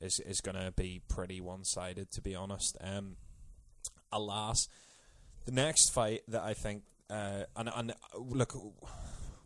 is 0.00 0.20
is 0.20 0.40
going 0.40 0.56
to 0.56 0.72
be 0.72 1.00
pretty 1.08 1.40
one 1.40 1.64
sided, 1.64 2.10
to 2.12 2.20
be 2.22 2.34
honest. 2.34 2.76
Um, 2.80 3.16
alas, 4.12 4.68
the 5.44 5.52
next 5.52 5.90
fight 5.90 6.22
that 6.28 6.42
I 6.42 6.54
think, 6.54 6.82
uh, 7.10 7.44
and 7.56 7.70
and 7.74 7.90
uh, 7.92 8.18
look, 8.18 8.54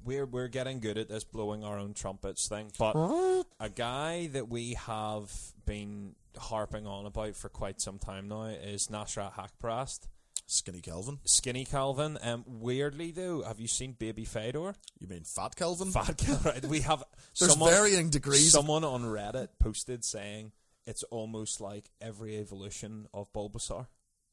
we're 0.04 0.26
we're 0.26 0.48
getting 0.48 0.80
good 0.80 0.98
at 0.98 1.08
this 1.08 1.24
blowing 1.24 1.64
our 1.64 1.78
own 1.78 1.94
trumpets 1.94 2.48
thing, 2.48 2.70
but 2.78 2.94
a 3.60 3.68
guy 3.68 4.28
that 4.28 4.48
we 4.48 4.74
have 4.74 5.30
been 5.66 6.14
harping 6.38 6.86
on 6.86 7.06
about 7.06 7.36
for 7.36 7.48
quite 7.48 7.80
some 7.80 7.98
time 7.98 8.28
now 8.28 8.44
is 8.44 8.88
Nasrat 8.88 9.32
Haqparast. 9.34 10.08
Skinny 10.52 10.80
Kelvin. 10.80 11.18
Skinny 11.26 11.64
Kelvin. 11.64 12.18
Um, 12.22 12.44
weirdly 12.46 13.12
though, 13.12 13.42
have 13.42 13.60
you 13.60 13.68
seen 13.68 13.92
Baby 13.92 14.24
Fedor? 14.24 14.74
You 14.98 15.06
mean 15.08 15.22
Fat 15.24 15.54
Kelvin? 15.54 15.92
Fat 15.92 16.16
Kelvin. 16.16 16.40
Right, 16.52 16.64
we 16.64 16.80
have 16.80 17.04
There's 17.38 17.52
someone, 17.52 17.70
varying 17.70 18.10
degrees. 18.10 18.50
Someone 18.50 18.82
on 18.82 19.02
Reddit 19.04 19.48
posted 19.60 20.04
saying 20.04 20.52
it's 20.86 21.04
almost 21.04 21.60
like 21.60 21.88
every 22.00 22.36
evolution 22.38 23.06
of 23.14 23.32
Bulbasaur. 23.32 23.86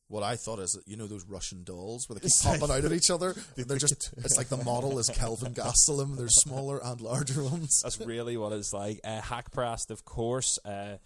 What 0.10 0.23
I 0.23 0.38
thought 0.38 0.60
is, 0.60 0.72
that, 0.72 0.88
you 0.88 0.95
know, 0.95 1.06
those 1.06 1.26
Russian 1.26 1.64
dolls 1.65 2.07
where 2.07 2.15
they 2.15 2.22
keep 2.22 2.27
It's 2.27 2.41
popping 2.44 2.61
like- 2.61 2.72
out 2.72 2.85
at 2.85 2.94
each 2.94 3.11
other. 3.11 3.35
They're 3.57 3.77
just, 3.77 4.14
it's 4.18 4.38
like 4.38 4.48
the 4.48 4.57
model 4.64 4.98
is 4.99 5.10
Kelvin 5.10 5.53
Gastelum. 5.53 6.15
There's 6.18 6.41
smaller 6.41 6.80
and 6.84 6.99
larger 7.02 7.44
ones. 7.44 7.81
That's 7.84 7.99
really 7.99 8.38
what 8.38 8.53
it's 8.53 8.72
like. 8.73 9.02
Uh, 9.03 9.19
Haqparast, 9.22 9.91
of 9.91 10.06
course, 10.06 10.57
uh, 10.65 10.98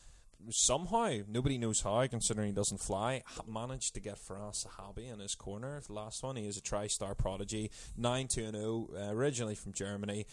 somehow 0.49 1.17
nobody 1.27 1.57
knows 1.57 1.81
how, 1.81 2.05
considering 2.07 2.47
he 2.47 2.53
doesn't 2.53 2.79
fly, 2.79 3.23
managed 3.47 3.93
to 3.95 3.99
get 3.99 4.17
Firas 4.17 4.65
Zahabi 4.65 5.11
in 5.11 5.19
his 5.19 5.35
corner. 5.35 5.81
The 5.85 5.93
last 5.93 6.23
one, 6.23 6.35
he 6.35 6.47
is 6.47 6.57
a 6.57 6.61
tri-star 6.61 7.15
prodigy, 7.15 7.71
nine 7.95 8.27
two 8.27 8.49
zero, 8.51 8.89
uh, 8.95 9.13
originally 9.13 9.55
from 9.55 9.73
Germany. 9.73 10.25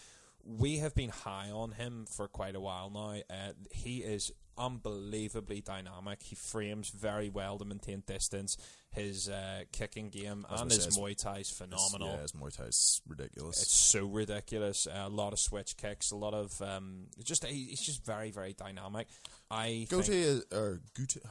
We 0.43 0.77
have 0.77 0.95
been 0.95 1.09
high 1.09 1.49
on 1.51 1.71
him 1.71 2.05
for 2.09 2.27
quite 2.27 2.55
a 2.55 2.59
while 2.59 2.89
now. 2.89 3.21
Uh, 3.29 3.53
he 3.71 3.97
is 3.97 4.31
unbelievably 4.59 5.61
dynamic. 5.61 6.21
He 6.21 6.35
frames 6.35 6.89
very 6.89 7.29
well 7.29 7.57
to 7.57 7.65
maintain 7.65 8.03
distance. 8.05 8.57
His 8.91 9.29
uh, 9.29 9.63
kicking 9.71 10.09
game 10.09 10.45
and 10.49 10.71
his 10.71 10.97
Muay 10.97 11.15
Thai 11.15 11.39
is 11.39 11.49
phenomenal. 11.49 12.09
Yeah, 12.15 12.21
his 12.21 12.31
Muay 12.33 12.55
Thai 12.55 12.65
is 12.65 13.01
ridiculous. 13.07 13.61
It's 13.61 13.71
so 13.71 14.05
ridiculous. 14.05 14.87
Uh, 14.87 15.03
a 15.05 15.09
lot 15.09 15.31
of 15.31 15.39
switch 15.39 15.77
kicks, 15.77 16.11
a 16.11 16.15
lot 16.15 16.33
of 16.33 16.59
um, 16.61 17.05
just 17.23 17.45
he- 17.45 17.65
he's 17.65 17.81
just 17.81 18.03
very 18.05 18.31
very 18.31 18.53
dynamic. 18.53 19.07
I 19.51 19.87
Goatee 19.89 20.41
or 20.51 20.79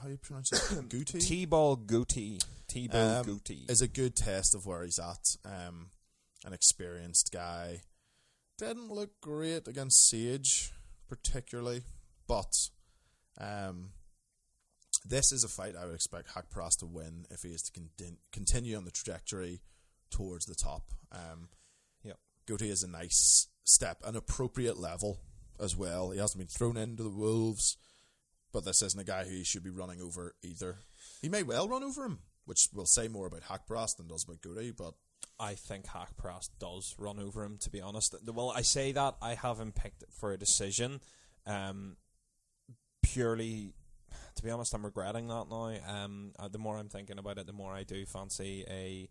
how 0.00 0.08
you 0.08 0.16
pronounce 0.18 0.52
it? 0.52 0.58
Gootee? 0.88 1.20
T-ball 1.20 1.76
Gootee, 1.78 2.42
T-ball 2.68 3.16
um, 3.20 3.24
Gootee. 3.26 3.68
is 3.70 3.82
a 3.82 3.88
good 3.88 4.16
test 4.16 4.54
of 4.54 4.64
where 4.66 4.84
he's 4.84 4.98
at. 4.98 5.36
Um, 5.44 5.90
an 6.44 6.52
experienced 6.52 7.32
guy. 7.32 7.80
Didn't 8.56 8.90
look 8.90 9.20
great 9.20 9.68
against 9.68 10.08
Sage, 10.08 10.72
particularly, 11.08 11.82
but 12.26 12.70
um, 13.40 13.90
this 15.04 15.32
is 15.32 15.44
a 15.44 15.48
fight 15.48 15.74
I 15.76 15.86
would 15.86 15.94
expect 15.94 16.34
Hakparas 16.34 16.78
to 16.78 16.86
win 16.86 17.26
if 17.30 17.42
he 17.42 17.48
is 17.50 17.62
to 17.62 17.72
contin- 17.72 18.18
continue 18.32 18.76
on 18.76 18.84
the 18.84 18.90
trajectory 18.90 19.60
towards 20.10 20.46
the 20.46 20.54
top. 20.54 20.92
Um, 21.12 21.48
Yep. 22.04 22.18
Goatee 22.46 22.70
is 22.70 22.82
a 22.82 22.88
nice 22.88 23.48
step, 23.64 23.98
an 24.04 24.16
appropriate 24.16 24.78
level 24.78 25.20
as 25.60 25.76
well. 25.76 26.10
He 26.10 26.18
hasn't 26.18 26.38
been 26.38 26.48
thrown 26.48 26.76
into 26.76 27.02
the 27.02 27.10
wolves, 27.10 27.76
but 28.52 28.64
this 28.64 28.82
isn't 28.82 29.00
a 29.00 29.04
guy 29.04 29.24
who 29.24 29.30
he 29.30 29.44
should 29.44 29.64
be 29.64 29.70
running 29.70 30.00
over 30.00 30.34
either. 30.42 30.78
He 31.20 31.28
may 31.28 31.42
well 31.42 31.68
run 31.68 31.82
over 31.84 32.04
him, 32.04 32.20
which 32.44 32.68
will 32.72 32.86
say 32.86 33.08
more 33.08 33.26
about 33.26 33.42
Haqparast 33.42 33.96
than 33.96 34.08
does 34.08 34.24
about 34.24 34.40
Goody, 34.40 34.70
but 34.70 34.94
I 35.38 35.54
think 35.54 35.86
Haqparast 35.86 36.50
does 36.58 36.94
run 36.98 37.18
over 37.18 37.44
him. 37.44 37.58
To 37.58 37.70
be 37.70 37.80
honest, 37.80 38.14
well, 38.26 38.50
I 38.50 38.62
say 38.62 38.92
that 38.92 39.16
I 39.20 39.34
have 39.34 39.58
him 39.58 39.72
picked 39.72 40.04
for 40.10 40.32
a 40.32 40.38
decision. 40.38 41.00
Um, 41.46 41.96
purely, 43.02 43.72
to 44.36 44.42
be 44.42 44.50
honest, 44.50 44.74
I'm 44.74 44.84
regretting 44.84 45.28
that 45.28 45.46
now. 45.50 45.72
Um, 45.86 46.32
uh, 46.38 46.48
the 46.48 46.58
more 46.58 46.76
I'm 46.78 46.88
thinking 46.88 47.18
about 47.18 47.38
it, 47.38 47.46
the 47.46 47.52
more 47.52 47.72
I 47.72 47.82
do 47.84 48.04
fancy 48.06 48.64
a, 48.68 49.08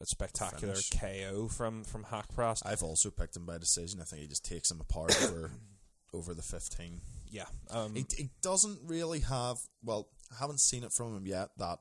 a 0.00 0.06
spectacular 0.06 0.74
Finish. 0.74 0.90
KO 1.30 1.48
from 1.48 1.84
from 1.84 2.04
Haqparast. 2.04 2.62
I've 2.64 2.82
also 2.82 3.10
picked 3.10 3.36
him 3.36 3.46
by 3.46 3.58
decision. 3.58 4.00
I 4.00 4.04
think 4.04 4.22
he 4.22 4.28
just 4.28 4.44
takes 4.44 4.70
him 4.70 4.80
apart 4.80 5.16
over 5.24 5.50
over 6.14 6.32
the 6.34 6.42
15. 6.42 7.00
yeah, 7.30 7.44
um, 7.70 7.94
He, 7.94 8.06
he 8.16 8.30
doesn't 8.40 8.78
really 8.86 9.20
have, 9.20 9.58
well, 9.84 10.08
I 10.32 10.40
haven't 10.40 10.60
seen 10.60 10.82
it 10.82 10.90
from 10.96 11.14
him 11.14 11.26
yet, 11.26 11.50
that 11.58 11.80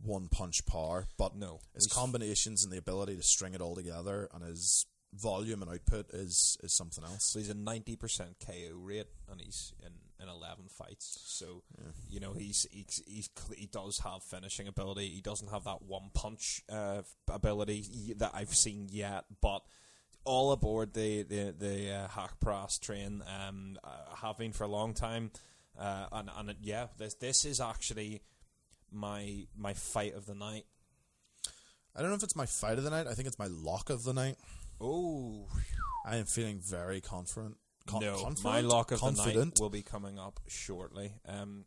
one 0.00 0.28
punch 0.28 0.64
power, 0.64 1.08
but 1.18 1.34
No. 1.34 1.58
his 1.74 1.88
combinations 1.92 2.62
and 2.62 2.72
the 2.72 2.78
ability 2.78 3.16
to 3.16 3.22
string 3.24 3.52
it 3.54 3.60
all 3.60 3.74
together 3.74 4.28
and 4.32 4.44
his 4.44 4.86
volume 5.12 5.60
and 5.60 5.72
output 5.72 6.10
is, 6.14 6.56
is 6.62 6.76
something 6.76 7.02
else. 7.02 7.30
So 7.32 7.40
he's 7.40 7.50
a 7.50 7.54
ninety 7.54 7.96
percent 7.96 8.36
KO 8.46 8.76
rate, 8.76 9.08
and 9.28 9.40
he's 9.40 9.74
in, 9.84 9.92
in 10.22 10.28
eleven 10.28 10.66
fights. 10.68 11.20
So 11.24 11.62
you 12.08 12.20
know 12.20 12.32
he's, 12.34 12.66
he's 12.70 13.02
he's 13.06 13.30
he 13.56 13.66
does 13.66 13.98
have 14.00 14.22
finishing 14.22 14.68
ability. 14.68 15.08
He 15.08 15.20
doesn't 15.20 15.50
have 15.50 15.64
that 15.64 15.82
one 15.82 16.10
punch 16.14 16.62
uh, 16.70 17.02
ability 17.30 18.14
that 18.18 18.32
I've 18.34 18.54
seen 18.54 18.88
yet, 18.90 19.24
but. 19.40 19.62
All 20.24 20.52
aboard 20.52 20.94
the 20.94 21.24
the 21.24 21.52
the 21.58 21.92
uh, 21.92 22.06
Haqparast 22.06 22.78
train, 22.78 23.24
um, 23.26 23.76
uh, 23.82 24.14
have 24.14 24.38
been 24.38 24.52
for 24.52 24.62
a 24.62 24.68
long 24.68 24.94
time, 24.94 25.32
uh, 25.76 26.06
and 26.12 26.30
and 26.36 26.50
it, 26.50 26.58
yeah, 26.62 26.86
this 26.96 27.14
this 27.14 27.44
is 27.44 27.60
actually 27.60 28.22
my 28.92 29.48
my 29.56 29.74
fight 29.74 30.14
of 30.14 30.26
the 30.26 30.36
night. 30.36 30.66
I 31.96 32.00
don't 32.00 32.10
know 32.10 32.14
if 32.16 32.22
it's 32.22 32.36
my 32.36 32.46
fight 32.46 32.78
of 32.78 32.84
the 32.84 32.90
night. 32.90 33.08
I 33.08 33.14
think 33.14 33.26
it's 33.26 33.38
my 33.38 33.48
lock 33.48 33.90
of 33.90 34.04
the 34.04 34.12
night. 34.12 34.36
Oh 34.80 35.48
I 36.04 36.16
am 36.16 36.24
feeling 36.24 36.58
very 36.58 37.00
confident. 37.00 37.56
Con- 37.86 38.00
no, 38.00 38.12
confident? 38.22 38.44
my 38.44 38.60
lock 38.60 38.92
of 38.92 39.00
the 39.00 39.10
night 39.10 39.60
will 39.60 39.70
be 39.70 39.82
coming 39.82 40.18
up 40.18 40.40
shortly. 40.48 41.14
Um, 41.26 41.64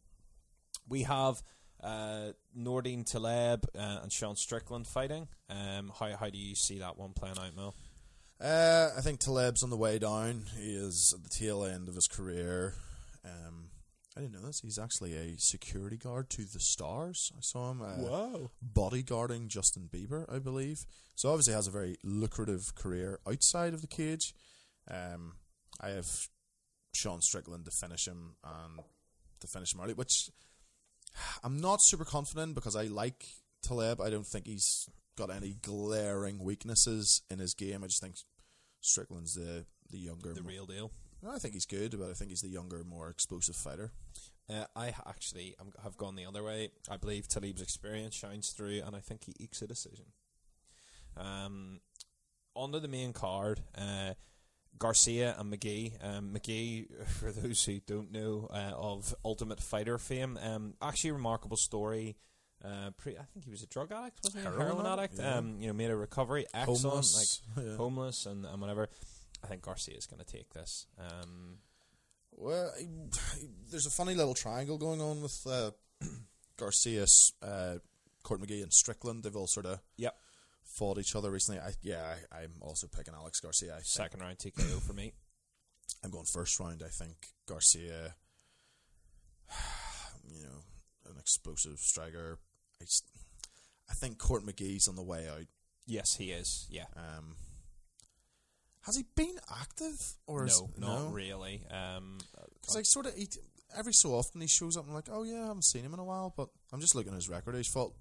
we 0.88 1.04
have 1.04 1.42
uh, 1.84 2.32
Nordine 2.58 3.06
Taleb 3.06 3.66
uh, 3.78 4.00
and 4.04 4.12
Sean 4.12 4.36
Strickland 4.36 4.88
fighting. 4.88 5.28
Um, 5.50 5.92
how 6.00 6.16
how 6.18 6.30
do 6.30 6.38
you 6.38 6.56
see 6.56 6.80
that 6.80 6.98
one 6.98 7.14
playing 7.14 7.38
out, 7.38 7.56
Mel? 7.56 7.76
Uh, 8.40 8.90
I 8.98 9.02
think 9.02 9.20
Taleb's 9.20 9.64
on 9.64 9.70
the 9.70 9.78
way 9.78 9.98
down. 10.00 10.44
He 10.58 10.76
is 10.76 11.14
at 11.16 11.24
the 11.24 11.30
tail 11.30 11.64
end 11.64 11.88
of 11.88 11.96
his 11.96 12.08
career. 12.08 12.74
Um, 13.24 13.70
I 14.18 14.22
didn't 14.22 14.34
know 14.34 14.48
this. 14.48 14.62
He's 14.62 14.80
actually 14.80 15.14
a 15.16 15.38
security 15.38 15.98
guard 15.98 16.30
to 16.32 16.44
the 16.44 16.60
Stars. 16.60 17.32
I 17.38 17.42
saw 17.42 17.72
him 17.72 17.82
uh, 17.82 18.48
bodyguarding 18.74 19.48
Justin 19.48 19.90
Bieber, 19.92 20.26
I 20.34 20.40
believe. 20.40 20.86
So 21.16 21.30
obviously 21.30 21.54
has 21.54 21.68
a 21.68 21.72
very 21.72 21.98
lucrative 22.04 22.76
career 22.76 23.20
outside 23.28 23.74
of 23.74 23.82
the 23.82 23.88
cage. 23.88 24.34
Um, 24.90 25.34
I 25.82 25.90
have 25.90 26.30
Sean 26.94 27.22
Strickland 27.22 27.66
to 27.66 27.72
finish 27.72 28.08
him 28.08 28.36
and 28.44 28.80
to 29.42 29.48
finish 29.48 29.74
him 29.74 29.82
early, 29.82 29.94
which 29.94 30.30
I'm 31.44 31.60
not 31.60 31.82
super 31.82 32.06
confident 32.06 32.56
because 32.56 32.76
I 32.76 32.84
like 32.84 33.26
Taleb. 33.62 34.02
I 34.02 34.10
don't 34.10 34.28
think 34.28 34.48
he's 34.48 34.90
got 35.18 35.30
any 35.30 35.56
glaring 35.62 36.40
weaknesses 36.44 37.22
in 37.30 37.40
his 37.40 37.54
game. 37.54 37.84
I 37.84 37.88
just 37.88 38.02
think 38.02 38.16
Strickland's 38.82 39.36
the 39.36 39.66
the 39.90 40.00
younger, 40.00 40.34
The 40.34 40.42
real 40.42 40.66
deal. 40.66 40.92
I 41.28 41.40
think 41.40 41.54
he's 41.54 41.66
good, 41.66 41.98
but 41.98 42.10
I 42.10 42.14
think 42.14 42.30
he's 42.30 42.42
the 42.42 42.50
younger, 42.50 42.84
more 42.84 43.10
explosive 43.10 43.56
fighter. 43.56 43.92
Uh, 44.48 44.66
I 44.76 44.94
actually 45.08 45.56
have 45.84 45.98
gone 45.98 46.16
the 46.16 46.26
other 46.26 46.44
way. 46.44 46.72
I 46.90 46.98
believe 46.98 47.28
Taleb's 47.28 47.62
experience 47.62 48.14
shines 48.14 48.50
through, 48.50 48.82
and 48.86 48.96
I 48.96 49.00
think 49.00 49.24
he 49.24 49.34
ekes 49.40 49.62
a 49.62 49.68
decision. 49.68 50.06
Um, 51.18 51.80
onto 52.56 52.80
the 52.80 52.88
main 52.88 53.12
card, 53.12 53.62
uh, 53.76 54.14
Garcia 54.78 55.36
and 55.38 55.52
McGee. 55.54 55.94
Um, 56.04 56.32
McGee, 56.34 56.88
for 57.20 57.32
those 57.32 57.64
who 57.66 57.80
don't 57.86 58.12
know, 58.12 58.48
uh, 58.52 58.74
of 58.76 59.16
Ultimate 59.24 59.60
Fighter 59.60 59.98
fame, 59.98 60.38
um, 60.42 60.74
actually 60.82 61.12
a 61.12 61.14
remarkable 61.14 61.58
story. 61.58 62.16
Uh, 62.64 62.90
pre, 62.98 63.14
I 63.18 63.24
think 63.34 63.46
he 63.46 63.52
was 63.52 63.62
a 63.62 63.68
drug 63.68 63.92
addict, 63.92 64.20
wasn't 64.24 64.44
he? 64.44 64.50
Heroin 64.50 64.78
Heroin, 64.78 64.86
addict, 65.00 65.16
yeah. 65.20 65.36
Um, 65.36 65.58
you 65.60 65.68
know, 65.68 65.74
made 65.74 65.92
a 65.92 65.96
recovery, 65.96 66.46
excellent, 66.54 66.82
Homeless, 66.84 67.42
like 67.56 67.66
yeah. 67.66 67.76
homeless 67.76 68.26
and, 68.26 68.46
and 68.46 68.60
whatever. 68.60 68.90
I 69.44 69.48
think 69.48 69.62
Garcia 69.62 69.96
is 69.96 70.08
going 70.08 70.24
to 70.24 70.26
take 70.26 70.52
this. 70.54 70.88
Um, 70.98 71.60
Well, 72.32 72.72
there's 73.70 73.86
a 73.86 73.92
funny 73.92 74.16
little 74.16 74.34
triangle 74.34 74.78
going 74.78 75.00
on 75.02 75.22
with 75.22 75.46
uh, 75.46 75.72
Garcia, 76.58 77.06
uh, 77.44 77.76
Court 78.24 78.42
McGee, 78.42 78.64
and 78.64 78.74
Strickland. 78.74 79.24
They've 79.24 79.36
all 79.36 79.48
sort 79.48 79.68
of 79.68 79.80
yep, 79.98 80.16
fought 80.76 80.98
each 80.98 81.16
other 81.16 81.32
recently. 81.32 81.62
I, 81.62 81.72
yeah, 81.82 82.16
I, 82.32 82.44
I'm 82.44 82.54
also 82.62 82.88
picking 82.88 83.14
Alex 83.14 83.40
Garcia. 83.40 83.78
Second 83.82 84.22
round 84.22 84.38
TKO 84.38 84.82
for 84.82 84.94
me. 84.94 85.14
I'm 86.04 86.12
going 86.12 86.26
first 86.26 86.60
round. 86.60 86.84
I 86.86 86.90
think 86.90 87.28
Garcia, 87.48 88.16
you 90.28 90.44
know, 90.44 91.10
an 91.10 91.18
explosive 91.20 91.80
striker. 91.80 92.40
I, 92.82 92.86
just, 92.86 93.06
I 93.90 93.94
think 93.94 94.18
Court 94.18 94.44
McGee's 94.46 94.88
on 94.88 94.96
the 94.96 95.04
way 95.04 95.28
out. 95.28 95.46
Yes, 95.88 96.16
he 96.16 96.32
is. 96.32 96.68
Yeah. 96.70 96.86
Um, 96.96 97.36
has 98.82 98.98
he 98.98 99.06
been 99.16 99.36
active 99.60 100.14
or 100.28 100.42
no, 100.42 100.46
is, 100.46 100.64
not 100.78 101.14
really. 101.14 101.66
Um, 101.72 102.20
Because 102.62 102.76
I 102.76 102.82
sort 102.84 103.08
of 103.08 103.16
he, 103.16 103.28
every 103.76 103.94
so 103.94 104.12
often 104.12 104.42
he 104.42 104.48
shows 104.48 104.78
up 104.78 104.84
and 104.84 104.92
I'm 104.92 104.96
like, 104.96 105.10
oh 105.12 105.24
yeah, 105.24 105.44
I 105.44 105.48
haven't 105.48 105.66
seen 105.66 105.84
him 105.84 105.94
in 105.94 106.00
a 106.00 106.04
while, 106.04 106.34
but 106.36 106.50
I'm 106.72 106.82
just 106.82 106.96
looking 106.96 107.12
at 107.12 107.16
his 107.16 107.30
record. 107.30 107.56
He's 107.56 107.68
fought 107.68 107.94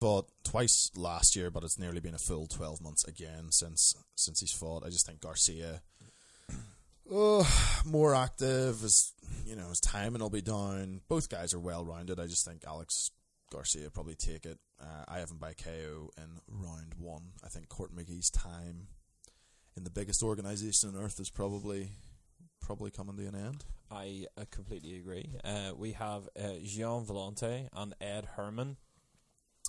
fought 0.00 0.28
twice 0.44 0.90
last 0.96 1.36
year, 1.36 1.50
but 1.50 1.62
it's 1.62 1.78
nearly 1.78 2.00
been 2.00 2.14
a 2.14 2.18
full 2.18 2.46
twelve 2.46 2.80
months 2.80 3.04
again 3.04 3.50
since 3.50 3.94
since 4.14 4.40
he's 4.40 4.52
fought. 4.52 4.84
I 4.84 4.90
just 4.90 5.06
think 5.06 5.20
Garcia, 5.20 5.82
oh, 7.10 7.80
more 7.84 8.14
active. 8.14 8.80
His 8.80 9.12
you 9.44 9.56
know 9.56 9.68
his 9.68 9.80
timing 9.80 10.22
will 10.22 10.30
be 10.30 10.42
down. 10.42 11.00
Both 11.08 11.28
guys 11.28 11.54
are 11.54 11.60
well 11.60 11.84
rounded. 11.84 12.18
I 12.18 12.26
just 12.26 12.44
think 12.44 12.64
Alex 12.66 13.10
Garcia 13.52 13.90
probably 13.90 14.14
take 14.14 14.46
it. 14.46 14.58
Uh, 14.80 15.04
I 15.06 15.18
have 15.18 15.30
him 15.30 15.38
by 15.38 15.52
KO 15.52 16.10
in 16.16 16.40
round 16.48 16.94
one. 16.98 17.32
I 17.44 17.48
think 17.48 17.68
Court 17.68 17.94
McGee's 17.94 18.30
time 18.30 18.88
in 19.76 19.84
the 19.84 19.90
biggest 19.90 20.22
organization 20.22 20.90
on 20.90 21.02
earth 21.02 21.20
is 21.20 21.30
probably 21.30 21.90
probably 22.60 22.90
coming 22.90 23.16
to 23.16 23.26
an 23.26 23.34
end. 23.34 23.64
I 23.90 24.26
uh, 24.38 24.44
completely 24.50 24.96
agree. 24.96 25.34
Uh, 25.44 25.72
we 25.76 25.92
have 25.92 26.28
uh, 26.38 26.54
Gian 26.62 27.04
Villante 27.04 27.68
and 27.72 27.94
Ed 28.00 28.24
Herman. 28.36 28.76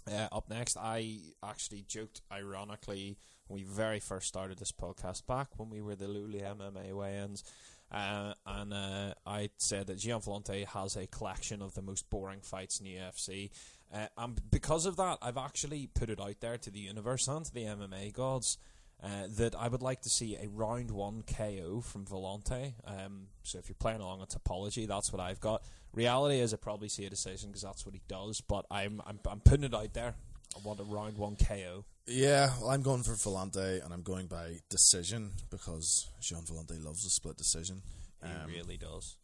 Uh, 0.10 0.28
up 0.32 0.50
next, 0.50 0.78
I 0.78 1.20
actually 1.44 1.86
joked 1.88 2.22
ironically 2.32 3.18
when 3.48 3.60
we 3.60 3.64
very 3.64 4.00
first 4.00 4.28
started 4.28 4.58
this 4.58 4.72
podcast 4.72 5.26
back 5.26 5.48
when 5.58 5.70
we 5.70 5.82
were 5.82 5.96
the 5.96 6.06
Luli 6.06 6.42
MMA 6.42 6.94
weigh-ins, 6.94 7.44
uh, 7.92 8.34
and 8.46 8.74
uh, 8.74 9.14
I 9.26 9.50
said 9.58 9.88
that 9.88 10.00
Gian 10.00 10.22
Villante 10.22 10.66
has 10.66 10.96
a 10.96 11.08
collection 11.08 11.62
of 11.62 11.74
the 11.74 11.82
most 11.82 12.10
boring 12.10 12.42
fights 12.42 12.80
in 12.80 12.86
the 12.86 12.96
UFC. 12.96 13.52
Uh, 13.94 14.08
and 14.18 14.40
because 14.50 14.86
of 14.86 14.96
that, 14.96 15.18
I've 15.22 15.38
actually 15.38 15.88
put 15.94 16.10
it 16.10 16.22
out 16.22 16.40
there 16.40 16.58
to 16.58 16.72
the 16.72 16.80
universe 16.80 17.28
and 17.28 17.44
to 17.46 17.54
the 17.54 17.66
MMA 17.66 18.14
gods 18.14 18.58
uh, 19.04 19.28
that 19.38 19.56
I 19.56 19.68
would 19.68 19.82
like 19.82 20.02
to 20.02 20.10
see 20.10 20.38
a 20.38 20.48
round 20.48 20.92
one 20.92 21.24
KO 21.24 21.82
from 21.82 22.06
Villante. 22.06 22.74
Um, 22.86 23.28
so 23.44 23.58
if 23.58 23.68
you're 23.68 23.76
playing 23.78 24.00
along 24.00 24.22
a 24.22 24.26
Tapology, 24.26 24.88
that's 24.88 25.12
what 25.12 25.20
I've 25.20 25.42
got. 25.42 25.64
Reality 25.94 26.40
is, 26.40 26.54
I 26.54 26.58
probably 26.58 26.88
see 26.90 27.06
a 27.06 27.10
decision 27.10 27.50
because 27.50 27.64
that's 27.64 27.86
what 27.86 27.94
he 27.96 28.02
does. 28.08 28.42
But 28.42 28.66
I'm, 28.72 29.02
I'm 29.06 29.20
I'm 29.30 29.40
putting 29.42 29.66
it 29.66 29.74
out 29.76 29.94
there. 29.94 30.14
I 30.56 30.60
want 30.64 30.80
a 30.80 30.84
round 30.84 31.18
one 31.18 31.36
KO. 31.36 31.86
Yeah, 32.08 32.52
well, 32.60 32.70
I'm 32.72 32.82
going 32.82 33.04
for 33.04 33.12
Villante, 33.14 33.84
and 33.84 33.94
I'm 33.94 34.02
going 34.02 34.28
by 34.28 34.60
decision 34.70 35.32
because 35.50 36.08
Gian 36.22 36.42
Villante 36.44 36.84
loves 36.84 37.06
a 37.06 37.10
split 37.10 37.38
decision. 37.38 37.82
He 38.24 38.30
Um, 38.32 38.48
really 38.50 38.78
does. 38.78 39.18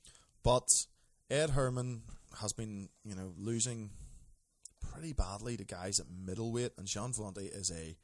But 0.43 0.67
Ed 1.29 1.49
Herman 1.51 2.03
has 2.39 2.53
been, 2.53 2.89
you 3.03 3.15
know, 3.15 3.33
losing 3.37 3.89
pretty 4.91 5.11
badly 5.13 5.57
to 5.57 5.65
guys 5.65 5.99
at 5.99 6.05
middleweight, 6.09 6.71
and 6.77 6.87
Gian 6.87 7.11
Villante 7.13 7.49
is 7.53 7.71
a 7.71 7.97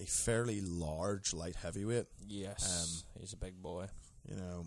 a 0.00 0.06
fairly 0.06 0.60
large 0.60 1.34
light 1.34 1.56
heavyweight. 1.56 2.06
Yes, 2.26 3.04
he's 3.18 3.32
a 3.32 3.36
big 3.36 3.60
boy. 3.60 3.88
You 4.28 4.36
know, 4.36 4.64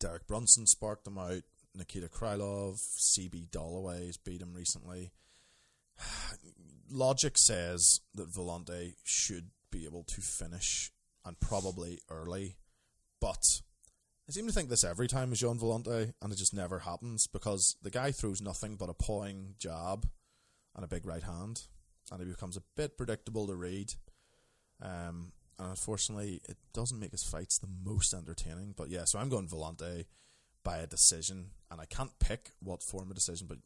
Derek 0.00 0.26
Brunson 0.26 0.66
sparked 0.66 1.06
him 1.06 1.18
out. 1.18 1.42
Nikita 1.74 2.08
Krylov, 2.08 2.78
CB 2.78 3.48
Dollaway 3.48 4.06
has 4.06 4.16
beat 4.16 4.40
him 4.40 4.54
recently. 4.54 5.12
Logic 6.90 7.36
says 7.36 8.00
that 8.14 8.30
Villante 8.30 8.94
should 9.04 9.50
be 9.70 9.84
able 9.84 10.04
to 10.04 10.20
finish 10.20 10.92
and 11.24 11.38
probably 11.40 11.98
early, 12.10 12.56
but 13.20 13.62
I 14.28 14.32
seem 14.32 14.46
to 14.46 14.52
think 14.52 14.68
this 14.68 14.84
every 14.84 15.08
time 15.08 15.30
with 15.30 15.40
Gian 15.40 15.58
Villante, 15.58 16.14
and 16.22 16.32
it 16.32 16.36
just 16.36 16.54
never 16.54 16.80
happens 16.80 17.26
because 17.26 17.76
the 17.82 17.90
guy 17.90 18.10
throws 18.10 18.40
nothing 18.40 18.76
but 18.76 18.88
a 18.88 18.94
pawing 18.94 19.54
jab 19.58 20.06
and 20.74 20.84
a 20.84 20.88
big 20.88 21.06
right 21.06 21.22
hand, 21.22 21.62
and 22.10 22.20
he 22.20 22.26
becomes 22.26 22.56
a 22.56 22.62
bit 22.76 22.96
predictable 22.96 23.46
to 23.46 23.54
read. 23.54 23.94
Um, 24.80 25.32
and 25.58 25.68
unfortunately, 25.68 26.40
it 26.48 26.56
doesn't 26.72 26.98
make 26.98 27.12
his 27.12 27.22
fights 27.22 27.58
the 27.58 27.68
most 27.84 28.14
entertaining. 28.14 28.74
But 28.76 28.88
yeah, 28.88 29.04
so 29.04 29.18
I'm 29.18 29.28
going 29.28 29.48
Villante 29.48 30.06
by 30.64 30.78
a 30.78 30.86
decision, 30.86 31.50
and 31.70 31.80
I 31.80 31.84
can't 31.84 32.18
pick 32.18 32.50
what 32.60 32.82
form 32.82 33.10
of 33.10 33.14
decision, 33.14 33.46
but 33.46 33.58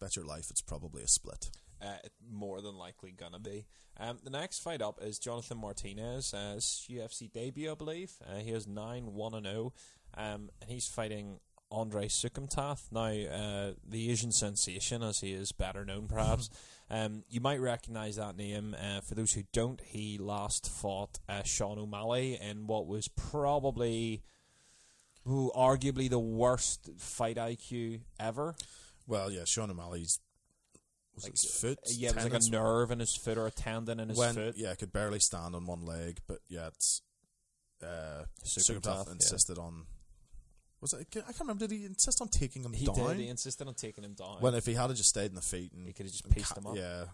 bet 0.00 0.16
your 0.16 0.24
life 0.24 0.50
it's 0.50 0.60
probably 0.60 1.02
a 1.02 1.08
split. 1.08 1.50
Uh, 1.80 1.96
more 2.30 2.60
than 2.60 2.76
likely 2.76 3.12
gonna 3.12 3.40
be. 3.40 3.66
Um, 3.98 4.18
the 4.22 4.30
next 4.30 4.60
fight 4.60 4.80
up 4.80 4.98
is 5.02 5.18
Jonathan 5.18 5.58
Martinez, 5.58 6.32
uh, 6.32 6.56
UFC 6.58 7.32
debut, 7.32 7.72
I 7.72 7.74
believe. 7.74 8.12
Uh, 8.26 8.38
he 8.38 8.50
has 8.52 8.66
nine 8.66 9.14
one 9.14 9.34
and 9.34 9.46
zero, 9.46 9.72
um, 10.14 10.50
and 10.60 10.70
he's 10.70 10.86
fighting 10.86 11.40
Andre 11.72 12.06
Soukhamthath. 12.06 12.92
Now, 12.92 13.06
uh, 13.06 13.72
the 13.88 14.10
Asian 14.10 14.30
sensation, 14.30 15.02
as 15.02 15.20
he 15.20 15.32
is 15.32 15.52
better 15.52 15.84
known, 15.84 16.06
perhaps. 16.06 16.50
um, 16.90 17.24
you 17.28 17.40
might 17.40 17.60
recognise 17.60 18.16
that 18.16 18.36
name. 18.36 18.76
Uh, 18.78 19.00
for 19.00 19.14
those 19.14 19.32
who 19.32 19.42
don't, 19.52 19.80
he 19.80 20.18
last 20.18 20.68
fought 20.70 21.18
uh, 21.28 21.42
Sean 21.42 21.78
O'Malley 21.78 22.38
in 22.40 22.66
what 22.66 22.86
was 22.86 23.08
probably, 23.08 24.22
ooh, 25.28 25.50
arguably 25.56 26.08
the 26.10 26.18
worst 26.18 26.90
fight 26.98 27.36
IQ 27.36 28.00
ever. 28.18 28.54
Well, 29.06 29.30
yeah, 29.30 29.44
Sean 29.44 29.70
O'Malley's 29.70 30.20
was 31.14 31.24
Like, 31.24 31.34
it 31.34 31.40
his 31.40 31.54
foot. 31.54 31.78
Yeah, 31.86 32.10
it 32.10 32.14
was 32.16 32.24
like 32.24 32.42
a 32.42 32.50
nerve 32.50 32.90
in 32.90 33.00
his 33.00 33.14
foot 33.14 33.36
or 33.38 33.46
a 33.46 33.50
tendon 33.50 34.00
in 34.00 34.08
his 34.08 34.18
when 34.18 34.34
foot. 34.34 34.54
yeah, 34.56 34.74
could 34.74 34.92
barely 34.92 35.18
stand 35.20 35.54
on 35.54 35.66
one 35.66 35.84
leg, 35.84 36.18
but 36.26 36.38
yet 36.48 36.72
uh, 37.82 38.24
Soukhamthath, 38.44 38.80
Soukhamthath 38.80 39.06
yeah. 39.06 39.12
insisted 39.12 39.58
on. 39.58 39.84
Was 40.80 40.94
it? 40.94 41.06
I 41.16 41.20
can't 41.22 41.40
remember. 41.40 41.66
Did 41.66 41.78
he 41.78 41.84
insist 41.84 42.20
on 42.20 42.28
taking 42.28 42.64
him 42.64 42.72
He 42.72 42.86
down? 42.86 42.94
did. 42.96 43.18
He 43.18 43.28
insisted 43.28 43.68
on 43.68 43.74
taking 43.74 44.02
him 44.04 44.14
down. 44.14 44.38
when 44.40 44.54
if 44.54 44.66
he 44.66 44.74
had 44.74 44.90
just 44.96 45.08
stayed 45.10 45.26
in 45.26 45.34
the 45.36 45.40
feet 45.42 45.72
and 45.72 45.86
He 45.86 45.92
could've 45.92 46.10
just 46.10 46.24
and 46.24 46.34
pieced 46.34 46.56
him 46.56 46.66
up. 46.66 46.76
Yeah, 46.76 47.04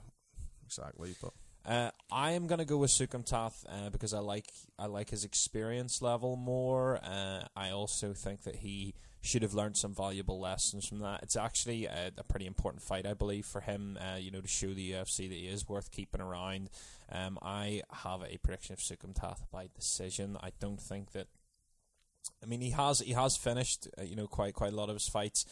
exactly. 0.64 1.14
But 1.20 1.32
uh, 1.68 1.90
I 2.10 2.32
am 2.32 2.46
going 2.46 2.60
to 2.60 2.64
go 2.64 2.78
with 2.78 2.90
Soukhamthath 2.90 3.66
uh, 3.68 3.90
because 3.90 4.14
I 4.14 4.20
like 4.20 4.46
I 4.78 4.86
like 4.86 5.10
his 5.10 5.24
experience 5.24 6.00
level 6.00 6.34
more. 6.34 6.98
Uh, 7.02 7.42
I 7.54 7.70
also 7.70 8.14
think 8.14 8.44
that 8.44 8.56
he 8.56 8.94
should 9.20 9.42
have 9.42 9.52
learned 9.52 9.76
some 9.76 9.94
valuable 9.94 10.40
lessons 10.40 10.86
from 10.86 11.00
that. 11.00 11.22
It's 11.22 11.36
actually 11.36 11.84
a, 11.84 12.10
a 12.16 12.24
pretty 12.24 12.46
important 12.46 12.82
fight, 12.82 13.06
I 13.06 13.12
believe, 13.12 13.44
for 13.44 13.60
him. 13.60 13.98
Uh, 14.00 14.16
you 14.16 14.30
know, 14.30 14.40
to 14.40 14.48
show 14.48 14.72
the 14.72 14.92
UFC 14.92 15.28
that 15.28 15.34
he 15.34 15.46
is 15.46 15.68
worth 15.68 15.90
keeping 15.90 16.22
around. 16.22 16.70
Um, 17.12 17.38
I 17.42 17.82
have 17.92 18.22
a 18.22 18.38
prediction 18.38 18.72
of 18.72 18.78
Soukhamthath 18.78 19.42
by 19.52 19.68
decision. 19.74 20.38
I 20.40 20.52
don't 20.60 20.80
think 20.80 21.12
that. 21.12 21.26
I 22.42 22.46
mean, 22.46 22.62
he 22.62 22.70
has 22.70 23.00
he 23.00 23.12
has 23.12 23.36
finished 23.36 23.88
uh, 23.98 24.04
you 24.04 24.16
know 24.16 24.26
quite 24.26 24.54
quite 24.54 24.72
a 24.72 24.76
lot 24.76 24.88
of 24.88 24.96
his 24.96 25.08
fights. 25.08 25.44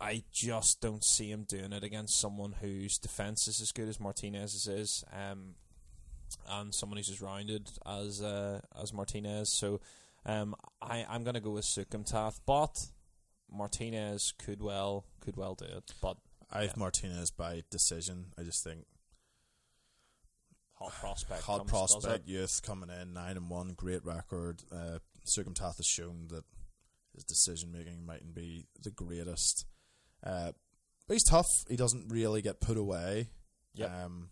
I 0.00 0.24
just 0.32 0.80
don't 0.80 1.04
see 1.04 1.30
him 1.30 1.44
doing 1.44 1.72
it 1.72 1.82
against 1.82 2.20
someone 2.20 2.54
whose 2.60 2.98
defense 2.98 3.48
is 3.48 3.60
as 3.60 3.72
good 3.72 3.88
as 3.88 3.98
Martinez's 3.98 4.66
is, 4.66 5.04
um, 5.12 5.54
and 6.48 6.74
someone 6.74 6.98
who's 6.98 7.10
as 7.10 7.22
rounded 7.22 7.70
as 7.86 8.22
uh, 8.22 8.60
as 8.80 8.92
Martinez. 8.92 9.48
So 9.48 9.80
um, 10.24 10.54
I 10.82 11.06
I'm 11.08 11.24
going 11.24 11.34
to 11.34 11.40
go 11.40 11.50
with 11.50 11.64
Soukhamthath, 11.64 12.40
but 12.46 12.86
Martinez 13.50 14.32
could 14.38 14.60
well 14.60 15.06
could 15.20 15.36
well 15.36 15.54
do 15.54 15.64
it, 15.64 15.92
but 16.02 16.16
I 16.50 16.62
have 16.62 16.76
Martinez 16.76 17.30
by 17.30 17.62
decision. 17.70 18.26
I 18.38 18.42
just 18.42 18.62
think 18.62 18.84
hot 20.74 20.92
prospect, 20.92 21.42
hot 21.42 21.58
comes- 21.58 21.70
prospect 21.70 22.28
youth 22.28 22.60
coming 22.62 22.90
in 22.90 23.12
nine 23.12 23.36
and 23.36 23.48
one, 23.48 23.72
great 23.76 24.04
record. 24.04 24.62
Uh, 24.70 24.98
Soukhamthath 25.24 25.78
has 25.78 25.86
shown 25.86 26.28
that 26.28 26.44
his 27.14 27.24
decision 27.24 27.72
making 27.72 28.04
mightn't 28.06 28.34
be 28.34 28.66
the 28.80 28.90
greatest, 28.90 29.66
uh, 30.24 30.52
but 31.06 31.14
he's 31.14 31.24
tough. 31.28 31.48
He 31.68 31.76
doesn't 31.76 32.08
really 32.08 32.42
get 32.42 32.60
put 32.60 32.76
away. 32.76 33.28
Yep. 33.74 33.90
Um, 34.04 34.28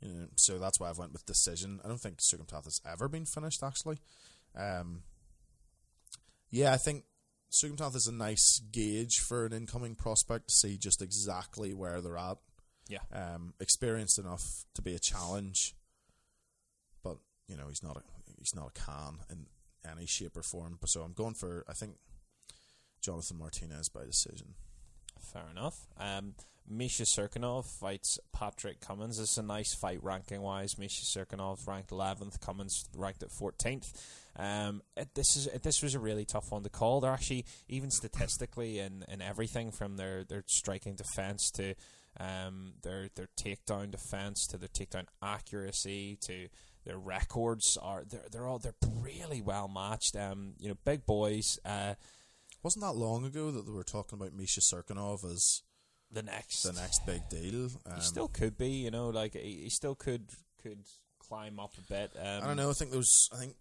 you 0.00 0.08
know, 0.08 0.26
so 0.36 0.58
that's 0.58 0.78
why 0.78 0.88
I've 0.88 0.98
went 0.98 1.12
with 1.12 1.26
decision. 1.26 1.80
I 1.84 1.88
don't 1.88 2.00
think 2.00 2.18
Soukhamthath 2.18 2.64
has 2.64 2.80
ever 2.88 3.08
been 3.08 3.26
finished 3.26 3.62
actually. 3.62 3.98
Um, 4.56 5.02
yeah, 6.50 6.72
I 6.72 6.76
think 6.76 7.04
Soukhamthath 7.50 7.96
is 7.96 8.06
a 8.06 8.12
nice 8.12 8.60
gauge 8.70 9.18
for 9.18 9.46
an 9.46 9.52
incoming 9.52 9.94
prospect 9.94 10.48
to 10.48 10.54
see 10.54 10.78
just 10.78 11.02
exactly 11.02 11.74
where 11.74 12.00
they're 12.00 12.18
at 12.18 12.38
Yeah, 12.88 12.98
um, 13.12 13.54
experienced 13.60 14.18
enough 14.18 14.44
to 14.74 14.82
be 14.82 14.94
a 14.94 14.98
challenge, 14.98 15.74
but 17.02 17.18
you 17.48 17.56
know 17.56 17.68
he's 17.68 17.82
not 17.82 17.96
a 17.96 18.02
he's 18.38 18.54
not 18.54 18.70
a 18.74 18.80
can 18.80 19.18
in 19.30 19.46
any 19.90 20.06
shape 20.06 20.36
or 20.36 20.42
form. 20.42 20.78
So 20.86 21.02
I'm 21.02 21.12
going 21.12 21.34
for 21.34 21.64
I 21.68 21.72
think 21.72 21.96
Jonathan 23.00 23.38
Martinez 23.38 23.88
by 23.88 24.04
decision. 24.04 24.54
fair 25.32 25.44
enough. 25.50 25.86
Um, 25.98 26.34
Misha 26.70 27.04
Cirkunov 27.04 27.64
fights 27.64 28.18
Patrick 28.32 28.80
Cummins. 28.80 29.18
It's 29.18 29.38
a 29.38 29.42
nice 29.42 29.74
fight 29.74 30.02
ranking 30.02 30.42
wise. 30.42 30.78
Misha 30.78 31.04
Cirkunov 31.04 31.66
ranked 31.66 31.90
11th, 31.90 32.40
Cummins 32.40 32.84
ranked 32.94 33.22
at 33.22 33.30
14th. 33.30 33.92
Um, 34.36 34.82
this 35.14 35.36
is 35.36 35.46
it, 35.46 35.62
this 35.62 35.82
was 35.82 35.94
a 35.94 35.98
really 35.98 36.24
tough 36.24 36.50
one 36.52 36.62
to 36.62 36.68
call. 36.68 37.00
They're 37.00 37.12
actually 37.12 37.44
even 37.68 37.90
statistically 37.90 38.78
in, 38.78 39.04
in 39.08 39.20
everything 39.22 39.72
from 39.72 39.96
their, 39.96 40.24
their 40.24 40.44
striking 40.46 40.94
defense 40.94 41.50
to 41.52 41.74
um, 42.20 42.74
their 42.82 43.08
their 43.14 43.28
takedown 43.36 43.90
defense 43.90 44.46
to 44.48 44.58
their 44.58 44.68
takedown 44.68 45.06
accuracy 45.22 46.18
to 46.22 46.48
their 46.84 46.98
records 46.98 47.76
are 47.80 48.04
they're 48.08 48.26
they're 48.30 48.46
all 48.46 48.58
they're 48.58 48.74
really 49.00 49.40
well 49.40 49.68
matched. 49.68 50.16
Um, 50.16 50.54
you 50.58 50.68
know, 50.68 50.76
big 50.84 51.06
boys. 51.06 51.58
Uh, 51.64 51.94
Wasn't 52.62 52.84
that 52.84 52.92
long 52.92 53.24
ago 53.24 53.50
that 53.50 53.66
they 53.66 53.72
were 53.72 53.84
talking 53.84 54.18
about 54.18 54.34
Misha 54.34 54.60
Cirkunov 54.60 55.24
as 55.24 55.62
the 56.10 56.22
next 56.22 56.62
the 56.62 56.72
next 56.72 57.06
big 57.06 57.28
deal? 57.28 57.70
Um, 57.86 57.94
he 57.96 58.00
still 58.00 58.28
could 58.28 58.58
be, 58.58 58.70
you 58.70 58.90
know, 58.90 59.10
like 59.10 59.34
he, 59.34 59.60
he 59.62 59.68
still 59.70 59.94
could 59.94 60.30
could 60.62 60.84
climb 61.18 61.60
up 61.60 61.74
a 61.78 61.92
bit. 61.92 62.12
Um, 62.16 62.42
I 62.42 62.46
don't 62.46 62.56
know. 62.56 62.70
I 62.70 62.72
think 62.72 62.90
there 62.90 62.98
was. 62.98 63.30
I 63.32 63.36
think 63.36 63.54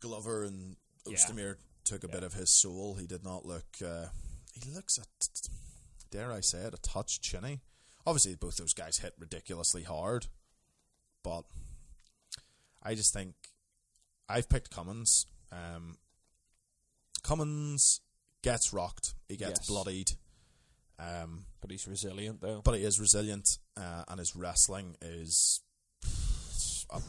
Glover 0.00 0.44
and 0.44 0.76
Yeah. 1.06 1.52
Took 1.84 2.02
a 2.02 2.08
bit 2.08 2.24
of 2.24 2.32
his 2.32 2.50
soul. 2.50 2.96
He 2.96 3.06
did 3.06 3.22
not 3.22 3.46
look. 3.46 3.66
Uh, 3.84 4.06
he 4.52 4.72
looks 4.72 4.98
at 4.98 5.06
dare 6.10 6.32
I 6.32 6.40
say 6.40 6.58
it, 6.58 6.74
a 6.74 6.78
touch 6.78 7.20
chinny. 7.20 7.60
Obviously, 8.06 8.34
both 8.34 8.56
those 8.56 8.74
guys 8.74 8.98
hit 8.98 9.14
ridiculously 9.18 9.82
hard, 9.82 10.26
but 11.22 11.44
I 12.82 12.94
just 12.94 13.12
think 13.12 13.34
I've 14.28 14.48
picked 14.48 14.70
Cummins. 14.70 15.26
Um, 15.52 15.98
Cummins 17.22 18.00
gets 18.42 18.72
rocked. 18.72 19.14
He 19.28 19.36
gets 19.36 19.60
Yes. 19.60 19.66
bloodied. 19.68 20.12
Um, 20.98 21.46
But 21.60 21.70
he's 21.70 21.86
resilient 21.86 22.40
though. 22.40 22.62
but 22.62 22.74
he 22.76 22.82
is 22.84 22.98
resilient, 22.98 23.58
uh, 23.76 24.04
and 24.08 24.18
his 24.18 24.34
wrestling 24.34 24.96
is 25.02 25.60
uh, 26.90 27.00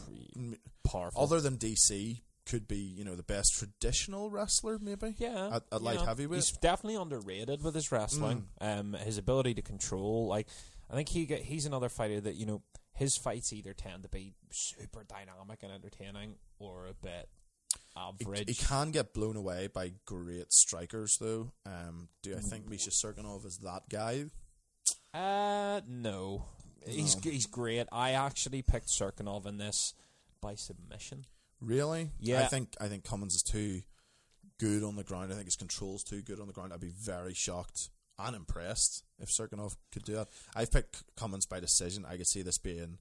powerful. 0.84 1.22
other 1.22 1.40
than 1.40 1.56
DC, 1.56 2.22
could 2.44 2.66
be 2.66 2.78
you 2.78 3.04
know 3.04 3.14
the 3.14 3.22
best 3.22 3.54
traditional 3.54 4.30
wrestler 4.30 4.78
maybe. 4.78 5.14
yeah, 5.18 5.56
at, 5.56 5.62
at 5.70 5.82
light 5.82 5.98
know, 5.98 6.04
heavyweight. 6.06 6.36
he's 6.38 6.52
definitely 6.52 7.00
underrated 7.00 7.62
with 7.62 7.74
his 7.74 7.92
wrestling. 7.92 8.48
Um, 8.60 8.94
his 8.94 9.18
ability 9.18 9.54
to 9.54 9.62
control, 9.62 10.26
like 10.26 10.48
I 10.90 10.94
think 10.94 11.08
he 11.10 11.26
get, 11.26 11.42
he's 11.42 11.66
another 11.66 11.88
fighter 11.90 12.20
that 12.22 12.36
you 12.36 12.46
know 12.46 12.62
his 12.94 13.16
fights 13.16 13.52
either 13.52 13.74
tend 13.74 14.02
to 14.02 14.08
be 14.08 14.32
super 14.50 15.04
dynamic 15.04 15.62
and 15.62 15.70
entertaining 15.72 16.36
or 16.58 16.86
a 16.86 16.94
bit 16.94 17.28
He, 18.18 18.24
average. 18.24 18.48
he 18.48 18.54
can 18.54 18.90
get 18.90 19.14
blown 19.14 19.36
away 19.36 19.68
by 19.72 19.92
great 20.04 20.52
strikers 20.52 21.16
though. 21.18 21.52
Um, 21.66 22.08
do 22.22 22.36
I 22.36 22.40
think 22.40 22.68
Misha 22.68 22.90
Cirkunov 22.90 23.46
is 23.46 23.58
that 23.58 23.88
guy? 23.90 24.24
Uh, 25.14 25.80
no. 25.86 26.44
He's 26.86 27.14
he's 27.22 27.46
great. 27.46 27.86
I 27.92 28.12
actually 28.12 28.62
picked 28.62 28.88
Cirkunov 28.88 29.46
in 29.46 29.58
this 29.58 29.94
by 30.40 30.54
submission. 30.54 31.24
Really? 31.60 32.10
Yeah. 32.20 32.42
I 32.42 32.46
think 32.46 32.74
I 32.80 32.88
think 32.88 33.04
Cummins 33.04 33.34
is 33.34 33.42
too 33.42 33.82
good 34.58 34.82
on 34.82 34.96
the 34.96 35.04
ground. 35.04 35.32
I 35.32 35.34
think 35.34 35.46
his 35.46 35.56
control's 35.56 36.02
too 36.02 36.22
good 36.22 36.40
on 36.40 36.46
the 36.46 36.52
ground. 36.52 36.72
I'd 36.72 36.80
be 36.80 36.88
very 36.88 37.34
shocked 37.34 37.90
and 38.18 38.34
impressed 38.34 39.04
if 39.20 39.28
Cirkunov 39.28 39.76
could 39.92 40.04
do 40.04 40.14
that. 40.14 40.28
I've 40.54 40.72
picked 40.72 41.02
Cummins 41.16 41.46
by 41.46 41.60
decision. 41.60 42.04
I 42.08 42.16
could 42.16 42.26
see 42.26 42.42
this 42.42 42.58
being 42.58 42.98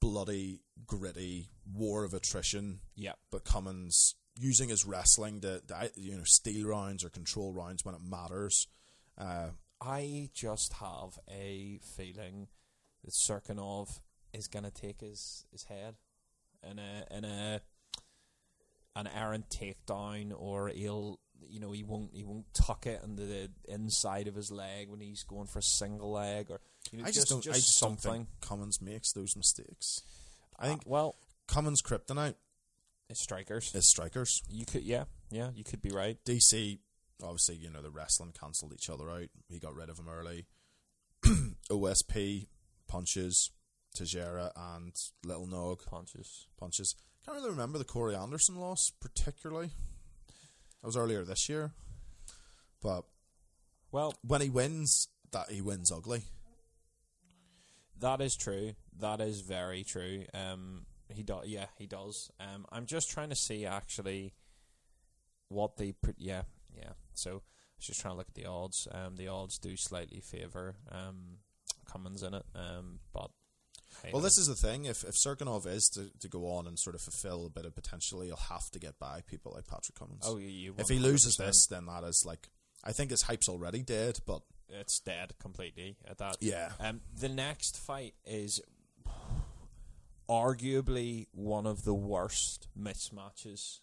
bloody, 0.00 0.60
gritty 0.86 1.50
war 1.72 2.04
of 2.04 2.14
attrition. 2.14 2.80
Yeah. 2.96 3.12
But 3.30 3.44
Cummins 3.44 4.14
using 4.38 4.68
his 4.68 4.84
wrestling 4.84 5.40
to, 5.42 5.60
to 5.60 5.90
you 5.96 6.16
know 6.16 6.24
steal 6.24 6.66
rounds 6.68 7.04
or 7.04 7.10
control 7.10 7.52
rounds 7.52 7.84
when 7.84 7.94
it 7.94 8.00
matters. 8.02 8.68
Uh, 9.18 9.48
I 9.80 10.30
just 10.34 10.74
have 10.74 11.18
a 11.30 11.78
feeling 11.96 12.48
that 13.04 13.12
Cirkunov 13.12 14.00
is 14.32 14.46
going 14.48 14.64
to 14.64 14.70
take 14.70 15.00
his, 15.00 15.46
his 15.50 15.64
head 15.64 15.96
in 16.68 16.78
a 16.78 17.04
in 17.10 17.24
a 17.24 17.60
an 18.96 19.06
errant 19.06 19.48
takedown, 19.48 20.32
or 20.36 20.68
he'll 20.68 21.20
you 21.48 21.60
know 21.60 21.72
he 21.72 21.82
won't 21.82 22.10
he 22.14 22.24
won't 22.24 22.52
tuck 22.54 22.86
it 22.86 23.02
into 23.02 23.24
the 23.24 23.50
inside 23.68 24.28
of 24.28 24.34
his 24.34 24.50
leg 24.50 24.88
when 24.88 25.00
he's 25.00 25.22
going 25.22 25.46
for 25.46 25.58
a 25.60 25.62
single 25.62 26.12
leg, 26.12 26.50
or 26.50 26.60
you 26.90 26.98
know, 26.98 27.04
I 27.04 27.10
just, 27.10 27.28
don't. 27.28 27.46
I 27.48 27.52
just 27.52 27.78
something. 27.78 28.10
don't 28.10 28.18
think 28.18 28.28
Cummins 28.40 28.80
makes 28.82 29.12
those 29.12 29.36
mistakes. 29.36 30.02
I 30.58 30.66
think 30.66 30.80
Uh, 30.82 30.90
well, 30.90 31.16
Cummins' 31.46 31.82
kryptonite 31.82 32.34
it's 33.08 33.20
strikers. 33.22 33.74
is 33.74 33.88
strikers. 33.88 34.42
You 34.48 34.64
could 34.66 34.82
yeah 34.82 35.04
yeah 35.30 35.50
you 35.54 35.64
could 35.64 35.82
be 35.82 35.90
right. 35.90 36.16
DC, 36.24 36.78
obviously, 37.22 37.56
you 37.56 37.70
know 37.70 37.82
the 37.82 37.90
wrestling 37.90 38.32
cancelled 38.38 38.72
each 38.72 38.88
other 38.90 39.10
out. 39.10 39.28
He 39.48 39.58
got 39.58 39.74
rid 39.74 39.88
of 39.88 39.98
him 39.98 40.08
early. 40.08 40.46
OSP 41.70 42.46
punches 42.88 43.50
Teixeira 43.94 44.52
and 44.56 44.92
Little 45.24 45.46
Nog 45.46 45.84
Punches. 45.86 46.46
punches. 46.58 46.94
Can't 47.24 47.36
really 47.36 47.50
remember 47.50 47.78
the 47.78 47.84
Corey 47.84 48.14
Anderson 48.14 48.56
loss 48.56 48.90
particularly. 49.00 49.70
That 50.80 50.86
was 50.86 50.96
earlier 50.96 51.24
this 51.24 51.48
year, 51.48 51.72
but 52.82 53.04
Well, 53.92 54.14
when 54.22 54.40
he 54.40 54.48
wins, 54.48 55.08
that 55.32 55.50
he 55.50 55.60
wins 55.60 55.90
ugly. 55.92 56.22
That 57.98 58.20
is 58.20 58.34
true. 58.34 58.74
That 58.98 59.20
is 59.20 59.42
very 59.42 59.84
true. 59.84 60.24
Um, 60.32 60.86
he 61.12 61.22
does. 61.22 61.46
Yeah, 61.46 61.66
he 61.76 61.86
does. 61.86 62.30
Um, 62.40 62.64
I'm 62.72 62.86
just 62.86 63.10
trying 63.10 63.28
to 63.28 63.34
see 63.34 63.66
actually 63.66 64.32
what 65.48 65.76
the 65.76 65.92
pr- 65.92 66.10
yeah 66.16 66.42
yeah. 66.74 66.92
So 67.14 67.30
I 67.30 67.34
was 67.76 67.86
just 67.86 68.00
trying 68.00 68.14
to 68.14 68.18
look 68.18 68.28
at 68.28 68.34
the 68.34 68.46
odds. 68.46 68.88
Um, 68.90 69.16
the 69.16 69.28
odds 69.28 69.58
do 69.58 69.76
slightly 69.76 70.20
favour 70.20 70.76
um 70.90 71.38
Cummins 71.90 72.22
in 72.22 72.34
it. 72.34 72.44
Um, 72.54 73.00
but 73.12 73.30
Well, 74.12 74.22
this 74.22 74.38
is 74.38 74.46
the 74.46 74.54
thing. 74.54 74.84
If 74.84 75.04
if 75.04 75.14
Cirkunov 75.14 75.66
is 75.66 75.88
to, 75.90 76.10
to 76.20 76.28
go 76.28 76.50
on 76.50 76.66
and 76.66 76.78
sort 76.78 76.94
of 76.94 77.02
fulfill 77.02 77.46
a 77.46 77.50
bit 77.50 77.64
of 77.64 77.74
potential, 77.74 78.20
he'll 78.20 78.36
have 78.36 78.70
to 78.70 78.78
get 78.78 78.98
by 78.98 79.22
people 79.26 79.52
like 79.54 79.66
Patrick 79.66 79.98
Cummins. 79.98 80.24
oh 80.24 80.38
you, 80.38 80.48
you 80.48 80.74
if 80.78 80.88
he 80.88 80.98
loses 80.98 81.36
this, 81.36 81.66
then 81.66 81.86
that 81.86 82.04
is 82.04 82.24
like 82.26 82.48
I 82.82 82.92
think 82.92 83.10
his 83.10 83.22
hype's 83.22 83.48
already 83.48 83.82
dead. 83.82 84.20
But 84.26 84.42
it's 84.68 85.00
dead 85.00 85.34
completely 85.40 85.96
at 86.08 86.18
that. 86.18 86.36
Yeah. 86.40 86.70
Um, 86.78 87.00
the 87.14 87.28
next 87.28 87.78
fight 87.78 88.14
is 88.24 88.60
arguably 90.28 91.26
one 91.32 91.66
of 91.66 91.84
the 91.84 91.94
worst 91.94 92.68
mismatches 92.78 93.80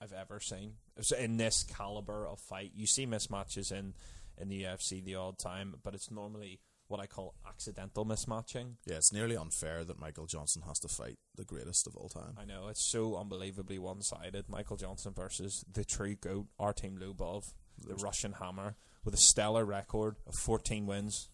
I've 0.00 0.12
ever 0.12 0.38
seen. 0.40 0.74
So 1.00 1.16
in 1.16 1.38
this 1.38 1.64
caliber 1.64 2.26
of 2.26 2.38
fight, 2.38 2.72
you 2.74 2.86
see 2.86 3.06
mismatches 3.06 3.72
in 3.72 3.94
in 4.38 4.48
the 4.48 4.62
UFC 4.62 5.04
the 5.04 5.16
odd 5.16 5.38
time, 5.38 5.74
but 5.82 5.94
it's 5.94 6.10
normally 6.10 6.60
what 6.90 7.00
I 7.00 7.06
call 7.06 7.34
accidental 7.46 8.04
mismatching. 8.04 8.74
yeah, 8.84 8.96
it's 8.96 9.12
nearly 9.12 9.36
unfair 9.36 9.84
that 9.84 10.00
Michael 10.00 10.26
Johnson 10.26 10.62
has 10.66 10.80
to 10.80 10.88
fight 10.88 11.18
the 11.36 11.44
greatest 11.44 11.86
of 11.86 11.94
all 11.94 12.08
time. 12.08 12.34
I 12.36 12.44
know 12.44 12.66
it's 12.68 12.84
so 12.84 13.16
unbelievably 13.16 13.78
one-sided. 13.78 14.48
Michael 14.48 14.76
Johnson 14.76 15.12
versus 15.14 15.64
the 15.72 15.84
true 15.84 16.16
goat 16.16 16.46
Artem 16.58 16.98
Lobov, 16.98 17.54
the 17.78 17.94
Russian 17.94 18.32
hammer, 18.32 18.74
with 19.04 19.14
a 19.14 19.18
stellar 19.18 19.64
record 19.64 20.16
of 20.26 20.34
14 20.34 20.84
wins, 20.84 21.28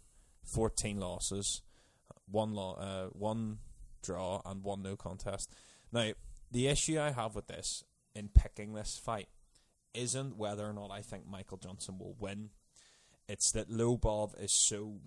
14 0.45 1.01
losses, 1.01 1.63
one 2.31 2.53
lo- 2.53 2.77
uh, 2.79 3.07
one 3.19 3.59
draw, 4.03 4.43
and 4.45 4.63
one 4.63 4.83
no 4.83 4.95
contest. 4.95 5.51
Now, 5.91 6.13
the 6.51 6.69
issue 6.69 7.01
I 7.01 7.13
have 7.13 7.35
with 7.35 7.47
this 7.47 7.83
in 8.15 8.29
picking 8.29 8.75
this 8.75 9.01
fight 9.03 9.29
isn't 9.95 10.37
whether 10.37 10.67
or 10.67 10.75
not 10.75 10.91
I 10.91 11.01
think 11.01 11.27
Michael 11.27 11.57
Johnson 11.57 11.97
will 11.99 12.15
win. 12.21 12.51
It's 13.27 13.51
that 13.53 13.71
Lobov 13.71 14.39
is 14.39 14.53
so 14.53 14.99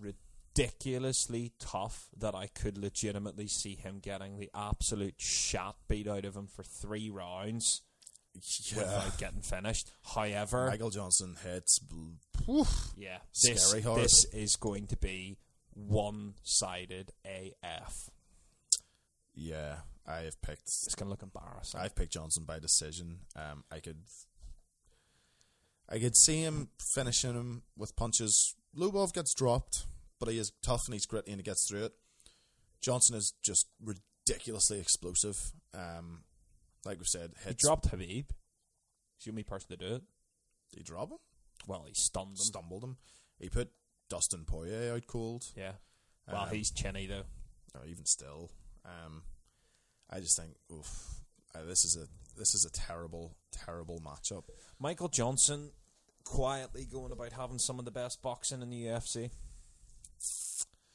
ridiculously 0.56 1.52
tough 1.58 2.08
that 2.18 2.34
I 2.34 2.46
could 2.48 2.76
legitimately 2.78 3.46
see 3.46 3.74
him 3.76 3.98
getting 4.00 4.38
the 4.38 4.50
absolute 4.54 5.14
shot 5.18 5.76
beat 5.88 6.08
out 6.08 6.24
of 6.24 6.34
him 6.36 6.46
for 6.46 6.62
three 6.62 7.10
rounds 7.10 7.82
Yeah. 8.34 8.78
without 8.78 9.18
getting 9.18 9.42
finished. 9.42 9.90
However, 10.14 10.66
Michael 10.68 10.90
Johnson 10.90 11.36
hits. 11.42 11.78
bl- 11.78 12.62
yeah, 12.96 13.18
this, 13.42 13.68
Scary 13.68 13.82
hard. 13.82 14.00
this 14.02 14.24
is 14.32 14.56
going 14.56 14.86
to 14.88 14.96
be 14.96 15.38
one-sided 15.74 17.12
AF. 17.24 18.10
Yeah, 19.34 19.76
I 20.06 20.20
have 20.22 20.40
picked. 20.42 20.62
It's 20.62 20.94
going 20.94 21.06
to 21.06 21.10
look 21.10 21.22
embarrassing. 21.22 21.80
I've 21.80 21.94
picked 21.94 22.12
Johnson 22.12 22.44
by 22.44 22.58
decision. 22.58 23.20
Um, 23.36 23.64
I 23.70 23.78
could, 23.80 23.98
I 25.88 25.98
could 25.98 26.16
see 26.16 26.42
him 26.42 26.68
finishing 26.80 27.34
him 27.34 27.62
with 27.76 27.94
punches. 27.96 28.54
Lobov 28.76 29.12
gets 29.12 29.32
dropped, 29.34 29.86
but 30.20 30.28
he 30.28 30.38
is 30.38 30.52
tough 30.62 30.82
and 30.86 30.94
he's 30.94 31.06
gritty 31.06 31.32
and 31.32 31.40
he 31.40 31.42
gets 31.44 31.66
through 31.68 31.84
it. 31.86 31.92
Johnson 32.80 33.16
is 33.16 33.32
just 33.42 33.66
ridiculously 33.82 34.78
explosive. 34.78 35.36
Um, 35.74 36.22
like 36.84 36.98
we 36.98 37.04
said, 37.04 37.32
he 37.46 37.54
dropped 37.54 37.88
Khabib. 37.90 38.26
He's 39.18 39.24
the 39.24 39.30
only 39.30 39.42
person 39.42 39.68
to 39.70 39.76
do 39.76 39.94
it. 39.96 40.02
Did 40.70 40.78
he 40.78 40.82
drop 40.84 41.10
him? 41.10 41.18
Well, 41.66 41.84
he 41.86 41.94
stunned 41.94 42.30
him. 42.30 42.36
Stumbled 42.36 42.84
him. 42.84 42.96
He 43.38 43.48
put 43.48 43.70
Dustin 44.08 44.44
Poirier 44.46 44.94
out 44.94 45.06
cold. 45.06 45.44
Yeah. 45.56 45.72
Well, 46.30 46.44
Um, 46.44 46.50
he's 46.50 46.70
chinny 46.70 47.06
though. 47.06 47.24
or 47.74 47.84
even 47.86 48.06
still. 48.06 48.50
Um, 48.84 49.22
I 50.08 50.20
just 50.20 50.36
think, 50.38 50.52
oof, 50.72 51.20
uh, 51.54 51.64
this 51.64 51.84
is 51.84 51.96
a 51.96 52.06
this 52.38 52.54
is 52.54 52.64
a 52.64 52.70
terrible, 52.70 53.36
terrible 53.52 54.00
matchup. 54.00 54.44
Michael 54.78 55.08
Johnson 55.08 55.72
quietly 56.24 56.86
going 56.86 57.12
about 57.12 57.32
having 57.32 57.58
some 57.58 57.78
of 57.78 57.84
the 57.84 57.90
best 57.90 58.22
boxing 58.22 58.62
in 58.62 58.70
the 58.70 58.84
UFC. 58.86 59.30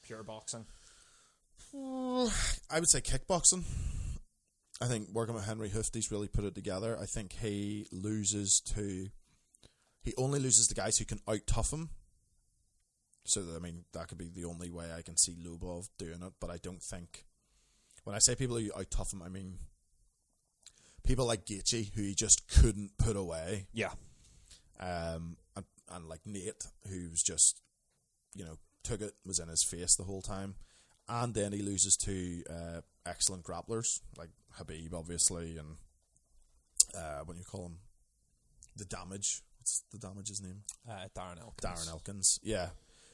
Pure 0.04 0.24
boxing. 0.24 0.66
I 1.74 2.80
would 2.80 2.90
say 2.90 3.02
kickboxing. 3.02 3.64
I 4.82 4.86
think 4.86 5.10
working 5.14 5.36
with 5.36 5.48
Henri 5.48 5.70
Hooft's 5.70 6.12
really 6.12 6.28
put 6.28 6.46
it 6.46 6.56
together. 6.56 6.98
I 7.00 7.06
think 7.06 7.34
he 7.34 7.88
loses 7.92 8.62
to, 8.76 9.08
he 10.02 10.14
only 10.18 10.40
loses 10.40 10.68
to 10.68 10.76
guys 10.76 10.98
who 10.98 11.06
can 11.06 11.20
out 11.28 11.48
tough 11.48 11.72
him. 11.72 11.90
So 13.26 13.42
I 13.56 13.60
mean 13.60 13.86
that 13.94 14.08
could 14.08 14.18
be 14.18 14.30
the 14.30 14.46
only 14.46 14.70
way 14.70 14.86
I 14.96 15.02
can 15.02 15.18
see 15.18 15.36
Lobov 15.36 15.90
doing 15.98 16.22
it. 16.22 16.34
But 16.40 16.50
I 16.50 16.58
don't 16.58 16.84
think, 16.84 17.26
when 18.04 18.16
I 18.16 18.20
say 18.20 18.36
people 18.36 18.58
who 18.58 18.72
out 18.78 18.92
tough 18.92 19.14
him, 19.14 19.22
I 19.22 19.30
mean 19.30 19.58
people 21.04 21.26
like 21.26 21.46
Gaethje 21.46 21.94
who 21.94 22.04
he 22.04 22.14
just 22.14 22.48
couldn't 22.48 22.98
put 22.98 23.16
away. 23.16 23.68
Yeah. 23.74 23.92
um, 24.80 25.38
and, 25.56 25.66
and 25.92 26.10
like 26.10 26.22
Nate, 26.26 26.68
who's 26.88 27.24
just, 27.24 27.62
you 28.34 28.46
know, 28.46 28.58
took 28.86 29.02
it, 29.02 29.14
was 29.26 29.40
in 29.40 29.48
his 29.48 29.64
face 29.64 29.96
the 29.96 30.04
whole 30.04 30.22
time, 30.22 30.56
and 31.10 31.34
then 31.34 31.52
he 31.52 31.62
loses 31.62 31.96
to 31.98 32.44
uh, 32.50 32.82
excellent 33.06 33.44
grapplers 33.44 34.02
like 34.18 34.30
Khabib, 34.58 34.94
obviously, 34.94 35.58
and 35.58 35.78
uh, 36.96 37.22
what 37.26 37.34
do 37.34 37.40
you 37.40 37.46
call 37.46 37.66
him, 37.66 37.78
the 38.76 38.86
Damage. 38.86 39.42
What's 39.60 39.84
the 39.92 39.98
Damage's 39.98 40.42
name? 40.42 40.64
Uh, 40.88 41.08
Darren 41.18 41.42
Elkins. 41.42 41.62
Darren 41.64 41.92
Elkins. 41.92 42.40
Yeah, 42.44 42.70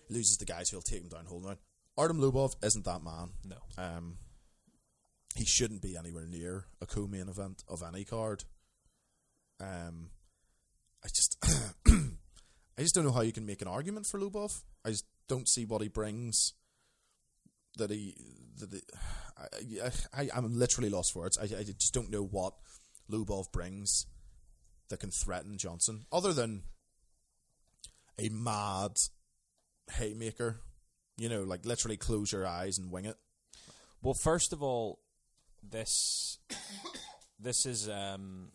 he 0.08 0.14
loses 0.14 0.38
the 0.38 0.46
guys 0.46 0.70
who'll 0.70 0.82
take 0.82 1.02
him 1.02 1.10
down, 1.10 1.26
hold 1.26 1.44
him 1.44 1.50
down. 1.50 1.58
Artem 1.98 2.20
Lobov 2.20 2.56
isn't 2.64 2.86
that 2.86 3.04
man. 3.04 3.30
No. 3.44 3.58
Um, 3.78 4.18
he 5.36 5.46
shouldn't 5.46 5.82
be 5.82 5.96
anywhere 5.96 6.26
near 6.26 6.66
a 6.82 6.86
co-main 6.86 7.30
event 7.30 7.64
of 7.68 7.84
any 7.84 8.04
card. 8.04 8.44
Um, 9.60 10.10
I 11.04 11.08
just, 11.08 11.38
I 11.88 12.82
just 12.82 12.96
don't 12.96 13.06
know 13.06 13.12
how 13.12 13.22
you 13.22 13.32
can 13.32 13.46
make 13.46 13.62
an 13.62 13.68
argument 13.68 14.06
for 14.06 14.20
Lobov. 14.20 14.62
I 14.84 14.90
just 14.90 15.06
don't 15.32 15.48
see 15.48 15.66
what 15.66 15.82
he 15.82 15.88
brings. 15.88 16.54
That 17.78 17.90
he, 17.90 18.16
that 18.60 18.84
he, 19.62 19.82
I, 19.82 19.92
I, 20.14 20.30
I'm 20.36 20.60
literally 20.60 20.90
lost 20.90 21.14
for 21.14 21.20
words. 21.20 21.38
I, 21.38 21.44
I 21.44 21.64
just 21.64 21.94
don't 21.94 22.12
know 22.12 22.24
what 22.24 22.54
Lobov 23.10 23.50
brings 23.54 24.08
that 24.90 25.00
can 25.00 25.10
threaten 25.10 25.58
Johnson, 25.58 26.06
other 26.12 26.34
than 26.34 26.64
a 28.20 28.28
mad 28.28 28.92
haymaker. 29.94 30.60
You 31.18 31.30
know, 31.30 31.44
like 31.44 31.66
literally 31.66 31.98
close 31.98 32.34
your 32.34 32.46
eyes 32.46 32.78
and 32.78 32.92
wing 32.92 33.06
it. 33.06 33.16
Well, 34.02 34.16
first 34.16 34.52
of 34.52 34.62
all, 34.62 35.00
this 35.64 36.40
this 37.40 37.66
is 37.66 37.88
um 37.88 38.52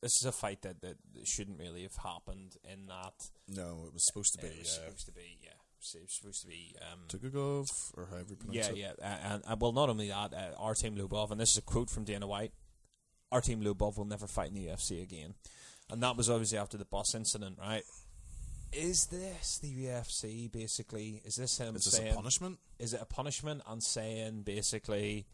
this 0.00 0.12
is 0.20 0.26
a 0.26 0.32
fight 0.32 0.62
that, 0.62 0.80
that 0.80 0.96
shouldn't 1.24 1.58
really 1.58 1.82
have 1.82 1.96
happened. 1.96 2.56
In 2.64 2.86
that 2.86 3.28
No, 3.46 3.84
it 3.86 3.92
was 3.92 4.06
supposed 4.06 4.32
to 4.34 4.38
be 4.38 4.48
it 4.48 4.58
was 4.60 4.78
uh, 4.78 4.84
supposed 4.86 5.06
to 5.06 5.12
be 5.12 5.38
yeah, 5.42 5.50
it 5.94 6.02
was 6.02 6.12
supposed 6.12 6.42
to 6.42 6.46
be 6.48 6.74
um 6.90 7.00
Tukhugov, 7.08 7.66
or 7.96 8.06
however 8.10 8.26
you 8.30 8.36
pronounce 8.36 8.68
yeah 8.76 8.90
it. 8.90 8.98
yeah, 9.00 9.06
uh, 9.06 9.34
and, 9.34 9.42
and 9.46 9.60
well, 9.60 9.72
not 9.72 9.88
only 9.88 10.08
that, 10.08 10.34
uh, 10.34 10.50
Artem 10.58 10.96
Lobov, 10.96 11.30
and 11.30 11.40
this 11.40 11.52
is 11.52 11.58
a 11.58 11.62
quote 11.62 11.88
from 11.90 12.04
Dana 12.04 12.26
White: 12.26 12.52
Artem 13.30 13.60
Lobov 13.62 13.96
will 13.96 14.04
never 14.04 14.26
fight 14.26 14.48
in 14.48 14.54
the 14.54 14.66
UFC 14.66 15.02
again, 15.02 15.34
and 15.90 16.02
that 16.02 16.16
was 16.16 16.28
obviously 16.28 16.58
after 16.58 16.76
the 16.76 16.84
bus 16.84 17.14
incident, 17.14 17.58
right? 17.60 17.82
Is 18.72 19.06
this 19.06 19.58
the 19.62 19.72
UFC 19.86 20.50
basically? 20.52 21.22
Is 21.24 21.36
this 21.36 21.56
him 21.58 21.74
Is 21.74 21.84
this 21.86 21.94
saying? 21.94 22.12
a 22.12 22.16
punishment? 22.16 22.58
is 22.78 22.92
it 22.92 23.00
a 23.00 23.06
punishment 23.06 23.62
and 23.66 23.82
saying 23.82 24.42
basically 24.42 25.26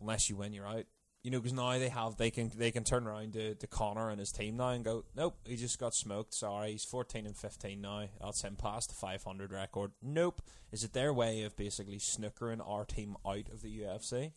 unless 0.00 0.30
you 0.30 0.36
win 0.36 0.52
you're 0.52 0.66
out 0.66 0.84
you 1.28 1.32
know 1.32 1.40
because 1.40 1.52
now 1.52 1.78
they 1.78 1.90
have 1.90 2.16
they 2.16 2.30
can 2.30 2.50
they 2.56 2.70
can 2.70 2.84
turn 2.84 3.06
around 3.06 3.34
to, 3.34 3.54
to 3.54 3.66
Conor 3.66 4.08
and 4.08 4.18
his 4.18 4.32
team 4.32 4.56
now 4.56 4.70
and 4.70 4.82
go 4.82 5.04
nope 5.14 5.36
he 5.44 5.56
just 5.56 5.78
got 5.78 5.94
smoked 5.94 6.32
sorry 6.32 6.72
he's 6.72 6.84
14 6.84 7.26
and 7.26 7.36
15 7.36 7.82
now 7.82 8.06
that's 8.18 8.40
him 8.40 8.56
past 8.56 8.88
the 8.88 8.94
500 8.94 9.52
record 9.52 9.92
nope 10.02 10.40
is 10.72 10.84
it 10.84 10.94
their 10.94 11.12
way 11.12 11.42
of 11.42 11.54
basically 11.54 11.98
snookering 11.98 12.66
Artem 12.66 13.14
out 13.26 13.50
of 13.52 13.60
the 13.60 13.80
UFC 13.80 14.32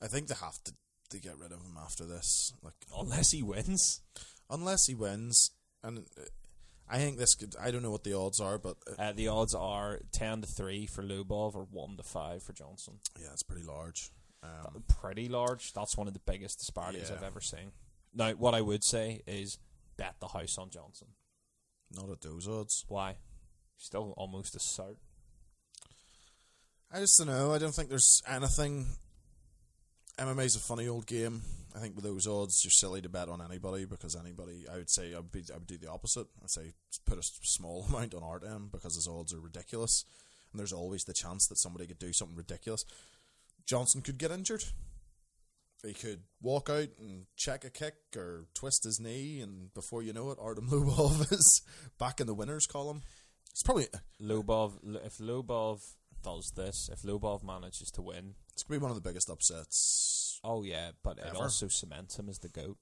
I 0.00 0.06
think 0.06 0.28
they 0.28 0.36
have 0.40 0.62
to, 0.64 0.72
to 1.10 1.18
get 1.18 1.36
rid 1.36 1.50
of 1.50 1.62
him 1.62 1.76
after 1.82 2.04
this. 2.04 2.52
Like 2.62 2.74
unless 2.96 3.32
he 3.32 3.42
wins 3.42 4.02
unless 4.48 4.86
he 4.86 4.94
wins, 4.94 5.50
and 5.82 5.98
uh, 5.98 6.22
I 6.88 6.98
think 6.98 7.18
this 7.18 7.34
could. 7.34 7.56
I 7.60 7.72
don't 7.72 7.82
know 7.82 7.90
what 7.90 8.04
the 8.04 8.16
odds 8.16 8.40
are, 8.40 8.58
but 8.58 8.76
uh, 8.86 9.02
uh, 9.02 9.12
the 9.12 9.26
odds 9.26 9.54
are 9.54 10.00
10 10.12 10.42
to 10.42 10.46
3 10.46 10.86
for 10.86 11.02
Lobov 11.02 11.56
or 11.56 11.66
1 11.68 11.96
to 11.96 12.02
5 12.04 12.42
for 12.42 12.52
Johnson 12.52 13.00
yeah, 13.18 13.28
it's 13.32 13.42
pretty 13.42 13.66
large. 13.66 14.10
Um, 14.46 14.84
pretty 15.00 15.28
large 15.28 15.72
that's 15.72 15.96
one 15.96 16.06
of 16.08 16.14
the 16.14 16.20
biggest 16.20 16.58
disparities 16.58 17.08
Yeah. 17.10 17.16
I've 17.16 17.22
ever 17.22 17.40
seen 17.40 17.72
now 18.14 18.30
what 18.32 18.54
I 18.54 18.60
would 18.60 18.84
say 18.84 19.22
is 19.26 19.58
bet 19.96 20.16
the 20.20 20.28
house 20.28 20.58
on 20.58 20.70
Johnson 20.70 21.08
not 21.94 22.10
at 22.10 22.20
those 22.20 22.48
odds. 22.48 22.84
Why? 22.88 23.16
Still 23.76 24.14
almost 24.16 24.56
a 24.56 24.58
cert. 24.58 24.96
I 26.92 27.00
just 27.00 27.18
don't 27.18 27.28
know. 27.28 27.52
I 27.52 27.58
don't 27.58 27.74
think 27.74 27.88
there's 27.88 28.22
anything. 28.28 28.86
MMA's 30.18 30.56
a 30.56 30.60
funny 30.60 30.88
old 30.88 31.06
game. 31.06 31.42
I 31.74 31.78
think 31.78 31.94
with 31.94 32.04
those 32.04 32.26
odds, 32.26 32.64
you're 32.64 32.70
silly 32.70 33.02
to 33.02 33.08
bet 33.08 33.28
on 33.28 33.42
anybody 33.42 33.84
because 33.84 34.16
anybody. 34.16 34.64
I 34.72 34.76
would 34.76 34.88
say 34.88 35.14
I 35.14 35.18
would, 35.18 35.32
be, 35.32 35.44
I 35.52 35.58
would 35.58 35.66
do 35.66 35.76
the 35.76 35.90
opposite. 35.90 36.26
I'd 36.42 36.50
say 36.50 36.72
put 37.04 37.18
a 37.18 37.22
small 37.22 37.84
amount 37.88 38.14
on 38.14 38.22
Artem 38.22 38.68
because 38.72 38.94
his 38.94 39.08
odds 39.08 39.34
are 39.34 39.40
ridiculous, 39.40 40.04
and 40.52 40.58
there's 40.58 40.72
always 40.72 41.04
the 41.04 41.12
chance 41.12 41.46
that 41.48 41.58
somebody 41.58 41.86
could 41.86 41.98
do 41.98 42.12
something 42.12 42.36
ridiculous. 42.36 42.84
Johnson 43.66 44.00
could 44.00 44.18
get 44.18 44.30
injured. 44.30 44.64
He 45.82 45.92
could 45.92 46.22
walk 46.40 46.70
out 46.70 46.88
and 46.98 47.26
check 47.36 47.64
a 47.64 47.70
kick 47.70 47.94
or 48.16 48.46
twist 48.54 48.84
his 48.84 48.98
knee, 48.98 49.40
and 49.40 49.72
before 49.74 50.02
you 50.02 50.12
know 50.12 50.30
it, 50.30 50.38
Artem 50.40 50.68
Lobov 50.70 51.30
is 51.32 51.62
back 51.98 52.20
in 52.20 52.26
the 52.26 52.34
winners 52.34 52.66
column. 52.66 53.02
It's 53.50 53.62
probably 53.62 53.86
Lobov, 54.20 54.72
if 55.04 55.18
Lobov 55.18 55.80
does 56.22 56.52
this, 56.56 56.88
if 56.92 57.02
Lobov 57.02 57.44
manages 57.44 57.90
to 57.94 58.02
win, 58.02 58.34
it's 58.52 58.62
gonna 58.62 58.80
be 58.80 58.82
one 58.82 58.90
of 58.90 58.96
the 59.00 59.06
biggest 59.06 59.30
upsets. 59.30 60.40
oh 60.42 60.62
yeah, 60.62 60.90
but 61.02 61.18
it 61.18 61.34
also 61.34 61.68
cements 61.68 62.18
him 62.18 62.28
as 62.28 62.38
the 62.38 62.48
goat. 62.48 62.78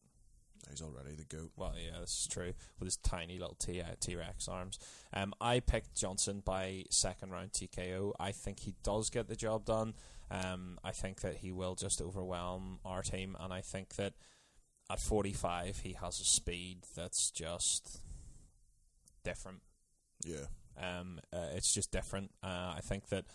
He's 0.70 0.80
already 0.80 1.14
the 1.14 1.24
goat. 1.24 1.50
Well, 1.56 1.74
yeah, 1.76 2.00
this 2.00 2.10
is 2.10 2.28
true 2.30 2.54
with 2.78 2.86
his 2.86 2.96
tiny 2.96 3.38
little 3.38 3.56
T 3.56 3.82
T 4.00 4.16
Rex 4.16 4.48
arms. 4.48 4.78
Um, 5.12 5.34
I 5.40 5.60
picked 5.60 5.94
Johnson 5.96 6.42
by 6.44 6.84
second 6.90 7.30
round 7.32 7.52
TKO. 7.52 8.12
I 8.18 8.32
think 8.32 8.60
he 8.60 8.74
does 8.82 9.10
get 9.10 9.28
the 9.28 9.36
job 9.36 9.66
done. 9.66 9.94
Um, 10.30 10.78
I 10.82 10.92
think 10.92 11.20
that 11.20 11.36
he 11.36 11.52
will 11.52 11.74
just 11.74 12.00
overwhelm 12.00 12.78
Artem, 12.84 13.36
and 13.38 13.52
I 13.52 13.60
think 13.60 13.96
that 13.96 14.14
at 14.90 15.00
45 15.00 15.78
he 15.78 15.92
has 15.94 16.20
a 16.20 16.24
speed 16.24 16.84
that's 16.94 17.30
just 17.30 18.00
different. 19.22 19.62
Yeah. 20.24 20.46
Um, 20.80 21.20
uh, 21.32 21.48
it's 21.54 21.72
just 21.72 21.90
different. 21.90 22.32
Uh, 22.42 22.74
I 22.76 22.80
think 22.82 23.08
that 23.08 23.26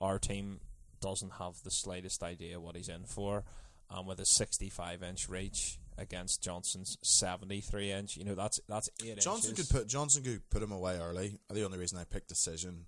Artem 0.00 0.60
doesn't 1.00 1.34
have 1.34 1.62
the 1.62 1.70
slightest 1.70 2.22
idea 2.22 2.60
what 2.60 2.76
he's 2.76 2.88
in 2.88 3.04
for. 3.04 3.44
Um, 3.88 4.06
with 4.06 4.18
a 4.18 4.26
65 4.26 5.02
inch 5.04 5.28
reach 5.28 5.78
against 5.96 6.42
Johnson's 6.42 6.98
73 7.02 7.92
inch, 7.92 8.16
you 8.16 8.24
know 8.24 8.34
that's 8.34 8.60
that's 8.68 8.90
eight 9.04 9.20
Johnson 9.20 9.50
inches. 9.50 9.68
could 9.68 9.78
put 9.78 9.88
Johnson 9.88 10.24
could 10.24 10.48
put 10.50 10.60
him 10.60 10.72
away 10.72 10.98
early. 10.98 11.38
The 11.48 11.64
only 11.64 11.78
reason 11.78 11.96
I 11.96 12.02
picked 12.04 12.28
decision 12.28 12.86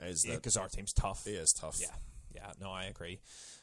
is 0.00 0.22
that 0.24 0.34
because 0.34 0.56
Artem's 0.56 0.92
tough. 0.92 1.24
he 1.24 1.34
is 1.34 1.52
tough. 1.52 1.78
Yeah, 1.80 1.94
yeah, 2.36 2.52
no, 2.60 2.70
I 2.70 2.84
agree. 2.84 3.20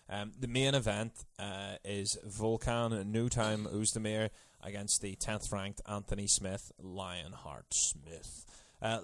Um, 0.09 0.31
the 0.37 0.47
main 0.47 0.75
event 0.75 1.13
uh, 1.39 1.75
is 1.85 2.17
Volkan 2.27 3.05
No 3.05 3.29
Time 3.29 3.65
Ozdemir 3.65 4.29
against 4.61 5.01
the 5.01 5.15
10th 5.15 5.51
ranked 5.51 5.81
Anthony 5.87 6.27
Smith, 6.27 6.71
Lionheart 6.81 7.73
Smith. 7.73 8.45
Uh, 8.81 8.99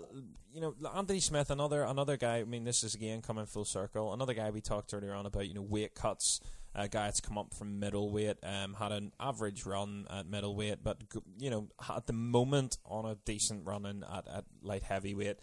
you 0.54 0.60
know, 0.60 0.76
Anthony 0.94 1.22
Smith, 1.22 1.50
another 1.50 1.84
another 1.84 2.18
guy. 2.18 2.40
I 2.40 2.44
mean, 2.44 2.66
this 2.66 2.84
is 2.84 2.96
again 2.96 3.22
coming 3.22 3.46
full 3.46 3.64
circle. 3.64 4.12
Another 4.12 4.34
guy 4.34 4.50
we 4.50 4.60
talked 4.60 4.94
earlier 4.94 5.14
on 5.14 5.26
about. 5.26 5.48
You 5.48 5.54
know, 5.54 5.62
weight 5.62 5.96
cuts 5.96 6.42
a 6.76 6.88
guy 6.88 7.06
that's 7.06 7.22
come 7.22 7.38
up 7.38 7.54
from 7.54 7.80
middleweight, 7.80 8.38
um, 8.44 8.74
had 8.74 8.92
an 8.92 9.12
average 9.20 9.66
run 9.66 10.06
at 10.10 10.28
middleweight, 10.28 10.84
but 10.84 10.98
you 11.40 11.50
know 11.50 11.68
at 11.96 12.08
the 12.08 12.14
moment 12.14 12.78
on 12.86 13.06
a 13.06 13.16
decent 13.26 13.66
run 13.66 13.86
at, 13.86 14.28
at 14.28 14.44
light 14.62 14.84
heavyweight. 14.84 15.38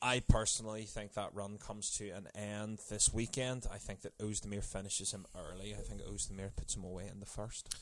I 0.00 0.20
personally 0.20 0.84
think 0.84 1.14
that 1.14 1.34
run 1.34 1.58
comes 1.58 1.90
to 1.98 2.10
an 2.10 2.28
end 2.34 2.78
this 2.88 3.12
weekend. 3.12 3.66
I 3.72 3.78
think 3.78 4.02
that 4.02 4.16
Ozdemir 4.18 4.62
finishes 4.62 5.12
him 5.12 5.26
early. 5.36 5.74
I 5.74 5.82
think 5.82 6.02
Ozdemir 6.02 6.54
puts 6.54 6.76
him 6.76 6.84
away 6.84 7.08
in 7.10 7.18
the 7.18 7.26
first. 7.26 7.74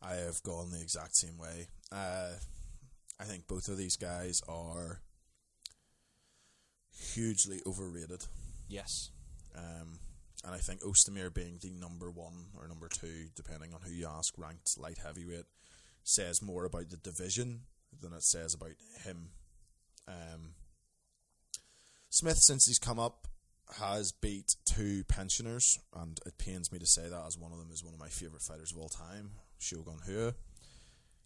I 0.00 0.14
have 0.14 0.42
gone 0.42 0.70
the 0.70 0.80
exact 0.80 1.16
same 1.16 1.36
way. 1.36 1.68
Uh, 1.92 2.30
I 3.20 3.24
think 3.24 3.46
both 3.46 3.68
of 3.68 3.76
these 3.76 3.96
guys 3.96 4.40
are 4.48 5.02
hugely 6.96 7.60
overrated. 7.66 8.24
Yes. 8.68 9.10
Um, 9.56 9.98
and 10.44 10.54
I 10.54 10.58
think 10.58 10.80
Ozdemir 10.80 11.34
being 11.34 11.58
the 11.60 11.70
number 11.70 12.10
one 12.10 12.46
or 12.56 12.68
number 12.68 12.88
two, 12.88 13.26
depending 13.34 13.74
on 13.74 13.80
who 13.82 13.92
you 13.92 14.08
ask, 14.08 14.34
ranked 14.38 14.78
light 14.78 14.98
heavyweight, 15.04 15.46
says 16.02 16.40
more 16.40 16.64
about 16.64 16.90
the 16.90 16.96
division 16.96 17.62
than 18.00 18.12
it 18.12 18.22
says 18.22 18.54
about 18.54 18.76
him. 19.04 19.30
Um, 20.06 20.54
Smith, 22.10 22.38
since 22.38 22.66
he's 22.66 22.78
come 22.78 22.98
up, 22.98 23.26
has 23.78 24.12
beat 24.12 24.56
two 24.64 25.04
pensioners, 25.04 25.78
and 25.94 26.18
it 26.24 26.38
pains 26.38 26.72
me 26.72 26.78
to 26.78 26.86
say 26.86 27.08
that 27.08 27.24
as 27.26 27.36
one 27.36 27.52
of 27.52 27.58
them 27.58 27.68
is 27.70 27.84
one 27.84 27.94
of 27.94 28.00
my 28.00 28.08
favourite 28.08 28.42
fighters 28.42 28.72
of 28.72 28.78
all 28.78 28.88
time, 28.88 29.32
Shogun 29.58 29.98
Rua. 30.06 30.34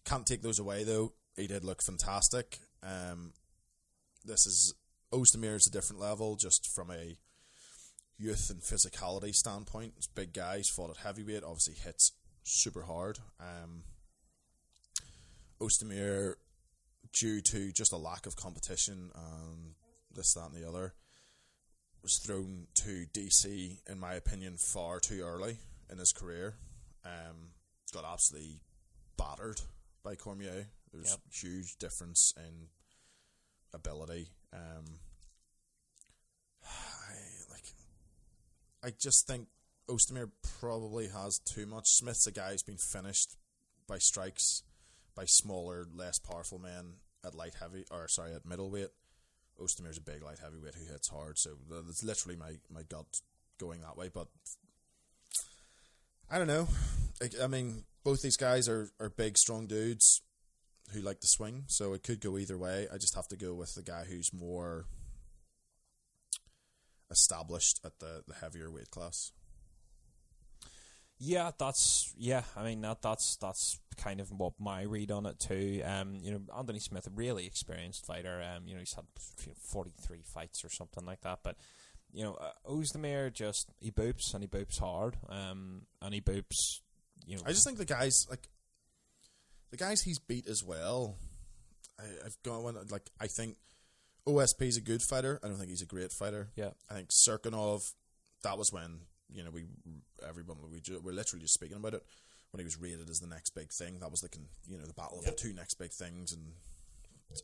Can't 0.05 0.25
take 0.25 0.41
those 0.41 0.59
away 0.59 0.83
though. 0.83 1.13
He 1.37 1.47
did 1.47 1.63
look 1.63 1.81
fantastic. 1.81 2.59
Um, 2.83 3.31
this 4.25 4.45
is 4.45 4.75
Ozdemir 5.13 5.55
is 5.55 5.67
a 5.67 5.71
different 5.71 6.01
level, 6.01 6.35
just 6.35 6.67
from 6.67 6.91
a 6.91 7.17
youth 8.17 8.49
and 8.49 8.61
physicality 8.61 9.33
standpoint. 9.33 9.93
It's 9.97 10.07
big 10.07 10.33
guys 10.33 10.69
fought 10.69 10.89
at 10.91 10.97
heavyweight, 10.97 11.43
obviously 11.43 11.75
hits 11.75 12.11
super 12.43 12.83
hard. 12.83 13.19
Um, 13.39 13.83
Ozdemir, 15.61 16.35
due 17.13 17.41
to 17.41 17.71
just 17.71 17.93
a 17.93 17.97
lack 17.97 18.25
of 18.25 18.35
competition 18.35 19.11
and 19.15 19.75
this, 20.13 20.33
that, 20.33 20.51
and 20.51 20.55
the 20.55 20.67
other, 20.67 20.93
was 22.01 22.17
thrown 22.17 22.67
to 22.75 23.05
DC, 23.13 23.77
in 23.89 23.99
my 23.99 24.13
opinion, 24.13 24.57
far 24.57 24.99
too 24.99 25.21
early 25.21 25.57
in 25.89 25.97
his 25.97 26.11
career. 26.11 26.55
Um, 27.05 27.51
got 27.93 28.05
absolutely 28.05 28.59
battered 29.17 29.61
by 30.03 30.15
Cormier. 30.15 30.67
There's 30.91 31.09
Yep. 31.11 31.19
huge 31.31 31.77
difference 31.77 32.33
in 32.37 32.69
ability. 33.73 34.29
Um, 34.51 34.99
I 36.63 37.15
like. 37.51 37.73
I 38.83 38.91
just 38.91 39.25
think 39.27 39.47
Ozdemir 39.87 40.31
probably 40.59 41.07
has 41.09 41.39
too 41.39 41.65
much. 41.65 41.87
Smith's 41.89 42.27
a 42.27 42.31
guy 42.31 42.51
who's 42.51 42.63
been 42.63 42.77
finished 42.77 43.37
by 43.87 43.97
strikes 43.97 44.63
by 45.15 45.25
smaller, 45.25 45.85
less 45.93 46.17
powerful 46.19 46.57
men 46.59 46.95
at 47.23 47.35
light 47.35 47.55
heavy, 47.59 47.85
or 47.91 48.07
sorry, 48.07 48.33
at 48.33 48.45
middleweight. 48.45 48.89
Ozdemir's 49.61 49.97
a 49.97 50.01
big 50.01 50.23
light 50.23 50.39
heavyweight 50.39 50.75
who 50.75 50.91
hits 50.91 51.09
hard, 51.09 51.37
so 51.37 51.51
that's 51.69 52.03
literally 52.03 52.35
my, 52.35 52.53
my 52.73 52.81
gut 52.83 53.21
going 53.59 53.81
that 53.81 53.97
way. 53.97 54.09
But 54.13 54.27
I 56.29 56.37
don't 56.37 56.47
know. 56.47 56.67
I, 57.21 57.43
I 57.43 57.47
mean, 57.47 57.83
both 58.03 58.21
these 58.21 58.37
guys 58.37 58.67
are, 58.67 58.89
are 58.99 59.09
big, 59.09 59.37
strong 59.37 59.67
dudes 59.67 60.21
who 60.91 61.01
like 61.01 61.19
to 61.21 61.27
swing, 61.27 61.63
so 61.67 61.93
it 61.93 62.03
could 62.03 62.19
go 62.19 62.37
either 62.37 62.57
way. 62.57 62.87
I 62.93 62.97
just 62.97 63.15
have 63.15 63.27
to 63.29 63.37
go 63.37 63.53
with 63.53 63.75
the 63.75 63.83
guy 63.83 64.05
who's 64.09 64.33
more 64.33 64.85
established 67.09 67.79
at 67.85 67.99
the, 67.99 68.23
the 68.27 68.33
heavier 68.33 68.71
weight 68.71 68.89
class. 68.89 69.31
Yeah, 71.19 71.51
that's 71.57 72.13
yeah. 72.17 72.43
I 72.55 72.63
mean 72.63 72.81
that 72.81 73.01
that's 73.01 73.37
that's 73.37 73.79
kind 73.97 74.19
of 74.19 74.31
what 74.31 74.53
my 74.59 74.83
read 74.83 75.11
on 75.11 75.25
it 75.25 75.39
too. 75.39 75.81
Um, 75.85 76.15
you 76.21 76.31
know, 76.31 76.41
Anthony 76.57 76.79
Smith, 76.79 77.07
a 77.07 77.11
really 77.11 77.45
experienced 77.45 78.05
fighter. 78.05 78.41
Um, 78.41 78.67
you 78.67 78.73
know, 78.73 78.79
he's 78.79 78.93
had 78.95 79.05
forty 79.71 79.93
three 80.01 80.23
fights 80.23 80.65
or 80.65 80.69
something 80.69 81.05
like 81.05 81.21
that. 81.21 81.39
But 81.43 81.55
you 82.11 82.23
know, 82.23 82.33
uh, 82.33 82.51
Ozdemir 82.69 83.31
just 83.33 83.69
he 83.79 83.91
boops 83.91 84.33
and 84.33 84.43
he 84.43 84.47
boops 84.47 84.79
hard. 84.79 85.17
Um, 85.29 85.83
and 86.01 86.13
he 86.13 86.21
boops. 86.21 86.81
You 87.25 87.37
know, 87.37 87.43
I 87.45 87.51
just 87.51 87.65
think 87.65 87.77
the 87.77 87.85
guys 87.85 88.25
like 88.29 88.49
the 89.71 89.77
guys 89.77 90.01
he's 90.01 90.19
beat 90.19 90.47
as 90.47 90.63
well. 90.63 91.15
I, 91.99 92.03
I've 92.25 92.37
gone 92.43 92.75
like 92.89 93.09
I 93.19 93.27
think 93.27 93.57
OSP 94.27 94.61
is 94.61 94.77
a 94.77 94.81
good 94.81 95.01
fighter. 95.01 95.39
I 95.43 95.47
don't 95.47 95.57
think 95.57 95.69
he's 95.69 95.81
a 95.81 95.87
great 95.87 96.11
fighter. 96.11 96.49
Yeah. 96.55 96.71
I 96.89 96.95
think 96.95 97.09
Cirkunov. 97.09 97.81
That 98.43 98.57
was 98.57 98.73
when 98.73 98.99
you 99.31 99.43
know 99.43 99.49
we 99.51 99.65
everyone 100.27 100.57
we 100.71 100.79
ju- 100.79 101.01
we're 101.03 101.13
literally 101.13 101.41
just 101.41 101.53
speaking 101.53 101.77
about 101.77 101.93
it 101.93 102.03
when 102.51 102.59
he 102.59 102.63
was 102.63 102.79
rated 102.79 103.09
as 103.09 103.19
the 103.19 103.27
next 103.27 103.55
big 103.55 103.71
thing. 103.71 103.99
That 103.99 104.11
was 104.11 104.23
like 104.23 104.35
in, 104.35 104.45
you 104.67 104.77
know 104.77 104.85
the 104.85 104.93
battle 104.93 105.19
of 105.19 105.25
the 105.25 105.31
two 105.31 105.53
next 105.53 105.75
big 105.75 105.91
things, 105.91 106.33
and 106.33 106.53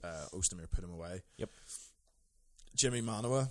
uh, 0.03 0.25
Ozdemir 0.33 0.69
put 0.69 0.83
him 0.83 0.91
away. 0.91 1.23
Yep. 1.37 1.49
Jimmy 2.75 3.01
Manuwa, 3.01 3.49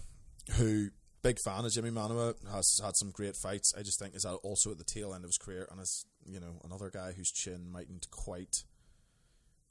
who 0.56 0.90
big 1.22 1.38
fan 1.40 1.64
of 1.64 1.72
Jimmy 1.72 1.90
Manuwa, 1.90 2.34
has 2.52 2.80
had 2.82 2.96
some 2.96 3.10
great 3.10 3.36
fights. 3.36 3.74
I 3.76 3.82
just 3.82 3.98
think 3.98 4.14
is 4.14 4.24
also 4.24 4.70
at 4.70 4.78
the 4.78 4.84
tail 4.84 5.14
end 5.14 5.24
of 5.24 5.28
his 5.28 5.38
career, 5.38 5.66
and 5.70 5.80
is 5.80 6.06
you 6.24 6.40
know 6.40 6.60
another 6.64 6.90
guy 6.90 7.12
whose 7.12 7.30
chin 7.30 7.70
mightn't 7.70 8.10
quite 8.10 8.64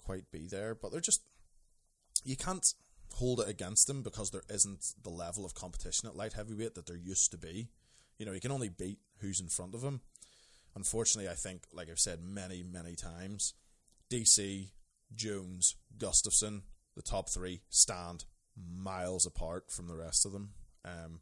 quite 0.04 0.30
be 0.32 0.48
there. 0.48 0.76
But 0.76 0.92
they're 0.92 1.02
just 1.02 1.22
you 2.24 2.36
can't 2.36 2.66
hold 3.16 3.40
it 3.40 3.50
against 3.50 3.90
him 3.90 4.04
because 4.04 4.32
there 4.32 4.44
isn't 4.50 4.94
the 5.02 5.10
level 5.10 5.46
of 5.46 5.54
competition 5.54 6.08
at 6.08 6.16
light 6.16 6.34
heavyweight 6.34 6.76
that 6.76 6.86
there 6.86 6.98
used 6.98 7.32
to 7.32 7.38
be. 7.38 7.70
You 8.18 8.26
know, 8.26 8.34
he 8.34 8.40
can 8.40 8.52
only 8.52 8.70
beat 8.70 9.00
who's 9.20 9.40
in 9.40 9.48
front 9.48 9.74
of 9.74 9.84
him. 9.84 10.02
Unfortunately, 10.76 11.30
I 11.30 11.34
think, 11.34 11.64
like 11.74 11.90
I've 11.90 12.00
said 12.00 12.20
many, 12.22 12.64
many 12.64 12.96
times, 12.96 13.54
DC, 14.12 14.70
Jones, 15.16 15.76
Gustafsson, 15.98 16.62
the 16.96 17.02
top 17.02 17.30
three 17.30 17.62
stand 17.70 18.26
miles 18.56 19.26
apart 19.26 19.72
from 19.72 19.88
the 19.88 19.96
rest 19.96 20.26
of 20.26 20.32
them. 20.32 20.52
Um, 20.86 21.22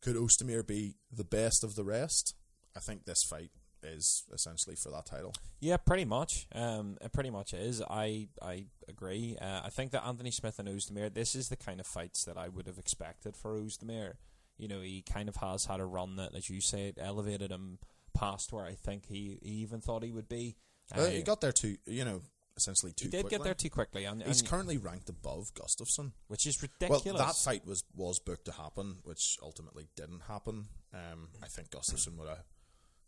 could 0.00 0.16
Ozdemir 0.16 0.66
be 0.66 0.96
the 1.12 1.24
best 1.24 1.64
of 1.64 1.74
the 1.74 1.84
rest? 1.84 2.34
I 2.76 2.80
think 2.80 3.04
this 3.04 3.22
fight 3.22 3.50
is 3.82 4.24
essentially 4.32 4.76
for 4.76 4.90
that 4.90 5.06
title. 5.06 5.32
Yeah, 5.60 5.76
pretty 5.76 6.04
much. 6.04 6.46
Um, 6.54 6.96
it 7.00 7.12
pretty 7.12 7.30
much 7.30 7.52
is. 7.54 7.82
I 7.82 8.28
I 8.42 8.66
agree. 8.88 9.36
Uh, 9.40 9.62
I 9.64 9.70
think 9.70 9.92
that 9.92 10.06
Anthony 10.06 10.30
Smith 10.30 10.58
and 10.58 10.68
Ozdemir, 10.68 11.12
this 11.12 11.34
is 11.34 11.48
the 11.48 11.56
kind 11.56 11.80
of 11.80 11.86
fights 11.86 12.24
that 12.24 12.36
I 12.36 12.48
would 12.48 12.66
have 12.66 12.78
expected 12.78 13.36
for 13.36 13.56
Ozdemir. 13.56 14.14
You 14.58 14.68
know, 14.68 14.80
he 14.80 15.02
kind 15.02 15.28
of 15.28 15.36
has 15.36 15.64
had 15.64 15.80
a 15.80 15.84
run 15.84 16.16
that, 16.16 16.34
as 16.34 16.50
you 16.50 16.60
say, 16.60 16.92
elevated 16.98 17.50
him 17.50 17.78
past 18.14 18.52
where 18.52 18.64
I 18.64 18.72
think 18.74 19.06
he, 19.06 19.38
he 19.42 19.50
even 19.62 19.80
thought 19.80 20.02
he 20.02 20.12
would 20.12 20.28
be. 20.28 20.56
Uh, 20.94 21.06
he 21.06 21.22
got 21.22 21.40
there 21.40 21.52
too, 21.52 21.76
you 21.86 22.04
know, 22.04 22.22
essentially 22.56 22.92
too 22.92 23.04
he 23.04 23.10
did 23.10 23.20
quickly. 23.22 23.38
get 23.38 23.44
there 23.44 23.54
too 23.54 23.70
quickly, 23.70 24.04
and, 24.04 24.22
He's 24.22 24.42
currently 24.42 24.76
ranked 24.78 25.08
above 25.08 25.52
Gustafsson. 25.54 26.12
which 26.26 26.46
is 26.46 26.60
ridiculous. 26.60 27.04
Well, 27.04 27.26
that 27.26 27.36
fight 27.36 27.66
was 27.66 27.84
was 27.94 28.18
booked 28.18 28.46
to 28.46 28.52
happen, 28.52 28.96
which 29.04 29.38
ultimately 29.42 29.88
didn't 29.96 30.22
happen. 30.28 30.66
Um, 30.92 31.28
I 31.42 31.46
think 31.46 31.70
Gustafsson 31.70 32.16
would 32.16 32.28
have 32.28 32.44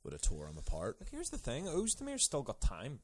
would 0.04 0.12
have 0.12 0.22
tore 0.22 0.46
him 0.46 0.58
apart. 0.58 0.96
Look, 1.00 1.08
here's 1.10 1.30
the 1.30 1.38
thing: 1.38 1.66
Ozdemir's 1.66 2.22
still 2.22 2.42
got 2.42 2.60
time. 2.60 3.00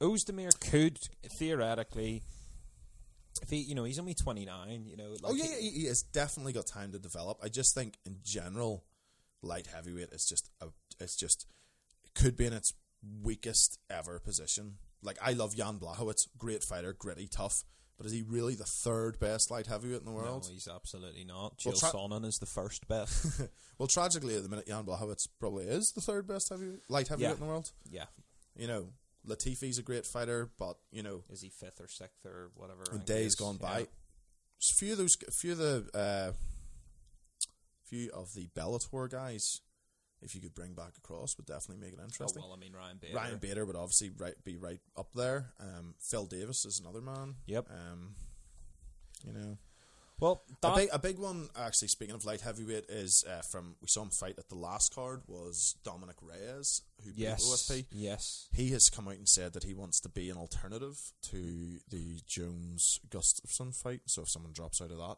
Ozdemir 0.00 0.58
could 0.58 0.98
theoretically, 1.24 2.22
if 3.40 3.50
he, 3.50 3.58
you 3.58 3.74
know, 3.74 3.84
he's 3.84 3.98
only 3.98 4.14
twenty 4.14 4.44
nine. 4.44 4.84
You 4.86 4.96
know, 4.96 5.14
oh, 5.14 5.16
like 5.28 5.32
oh 5.32 5.34
yeah, 5.34 5.56
he- 5.60 5.70
he, 5.70 5.86
has 5.86 6.02
definitely 6.02 6.52
got 6.52 6.66
time 6.66 6.92
to 6.92 6.98
develop. 6.98 7.38
I 7.42 7.48
just 7.48 7.74
think 7.74 7.94
in 8.04 8.18
general, 8.24 8.84
light 9.42 9.68
heavyweight 9.72 10.10
is 10.12 10.26
just 10.26 10.50
a, 10.60 10.66
it's 11.00 11.16
just 11.16 11.46
it 12.04 12.14
could 12.14 12.36
be 12.36 12.46
in 12.46 12.52
its 12.52 12.74
weakest 13.22 13.78
ever 13.90 14.18
position. 14.18 14.76
Like 15.02 15.18
I 15.22 15.32
love 15.32 15.56
Jan 15.56 15.78
Blachowicz, 15.78 16.28
great 16.38 16.62
fighter, 16.62 16.92
gritty, 16.92 17.26
tough. 17.28 17.64
But 17.98 18.06
is 18.06 18.12
he 18.12 18.22
really 18.22 18.54
the 18.54 18.64
third 18.64 19.18
best 19.20 19.50
light 19.50 19.66
heavyweight 19.66 20.00
in 20.00 20.04
the 20.06 20.10
world? 20.12 20.44
No, 20.48 20.52
he's 20.52 20.66
absolutely 20.66 21.24
not. 21.24 21.60
Well, 21.64 21.74
Chael 21.74 21.80
tra- 21.90 21.90
Sonnen 22.00 22.24
is 22.24 22.38
the 22.38 22.46
first 22.46 22.86
best. 22.88 23.40
Well, 23.78 23.88
tragically, 23.88 24.36
at 24.36 24.44
the 24.44 24.48
minute, 24.48 24.68
Jan 24.68 24.84
Blachowicz 24.84 25.26
probably 25.40 25.64
is 25.64 25.90
the 25.92 26.00
third 26.00 26.26
best 26.28 26.50
heavy, 26.50 26.74
light 26.88 27.08
heavyweight 27.08 27.30
Yeah. 27.30 27.34
in 27.34 27.40
the 27.40 27.46
world. 27.46 27.72
yeah. 27.90 28.04
You 28.56 28.68
know, 28.68 28.88
Latifi's 29.24 29.78
a 29.78 29.82
great 29.82 30.06
fighter, 30.06 30.50
but 30.58 30.76
you 30.90 31.02
know, 31.02 31.22
Is 31.30 31.42
he 31.42 31.48
fifth 31.50 31.80
or 31.80 31.88
sixth 31.88 32.24
or 32.26 32.50
whatever? 32.54 32.84
the 32.84 32.92
rank 32.92 33.04
days 33.06 33.34
gone 33.34 33.56
by. 33.56 33.86
Just 34.58 34.72
a 34.72 34.76
few 34.76 34.92
of 34.92 34.98
those, 34.98 35.16
a 35.26 35.30
few 35.30 35.52
of 35.52 35.58
the, 35.58 35.86
uh, 35.94 36.32
few 37.84 38.10
of 38.12 38.32
the 38.34 38.48
Bellator 38.56 39.10
guys, 39.10 39.60
if 40.20 40.34
you 40.34 40.40
could 40.40 40.54
bring 40.54 40.74
back 40.74 40.92
across, 40.98 41.36
would 41.36 41.46
definitely 41.46 41.84
make 41.84 41.92
it 41.94 41.98
Oh, 42.00 42.04
interesting. 42.04 42.42
well, 42.42 42.52
I 42.52 42.56
mean 42.56 42.72
Ryan 42.72 42.98
Bader. 43.00 43.16
Ryan 43.16 43.38
Bader 43.38 43.64
would 43.66 43.76
obviously 43.76 44.10
right, 44.16 44.34
be 44.44 44.56
right 44.56 44.80
up 44.96 45.12
there. 45.14 45.52
Um, 45.60 45.94
Phil 46.00 46.26
Davis 46.26 46.64
is 46.64 46.78
another 46.80 47.00
man. 47.00 47.34
Yep. 47.46 47.68
Um, 47.70 48.14
you 49.26 49.32
know, 49.32 49.58
Well, 50.22 50.44
a 50.62 50.76
big, 50.76 50.88
a 50.92 50.98
big 51.00 51.18
one 51.18 51.48
actually. 51.56 51.88
Speaking 51.88 52.14
of 52.14 52.24
light 52.24 52.42
heavyweight, 52.42 52.84
is 52.88 53.24
uh, 53.28 53.42
from 53.42 53.74
we 53.82 53.88
saw 53.88 54.02
him 54.02 54.10
fight 54.10 54.36
at 54.38 54.48
the 54.48 54.54
last 54.54 54.94
card 54.94 55.22
was 55.26 55.74
Dominick 55.82 56.18
Reyes, 56.22 56.82
who 57.04 57.10
beat 57.12 57.18
yes, 57.22 57.42
OSP. 57.44 57.86
yes. 57.90 58.48
He 58.52 58.70
has 58.70 58.88
come 58.88 59.08
out 59.08 59.16
and 59.16 59.28
said 59.28 59.52
that 59.54 59.64
he 59.64 59.74
wants 59.74 59.98
to 59.98 60.08
be 60.08 60.30
an 60.30 60.36
alternative 60.36 60.96
to 61.30 61.78
the 61.90 62.20
Jones 62.24 63.00
Gustafsson 63.10 63.74
fight. 63.74 64.02
So 64.06 64.22
if 64.22 64.28
someone 64.30 64.52
drops 64.52 64.80
out 64.80 64.92
of 64.92 64.98
that, 64.98 65.16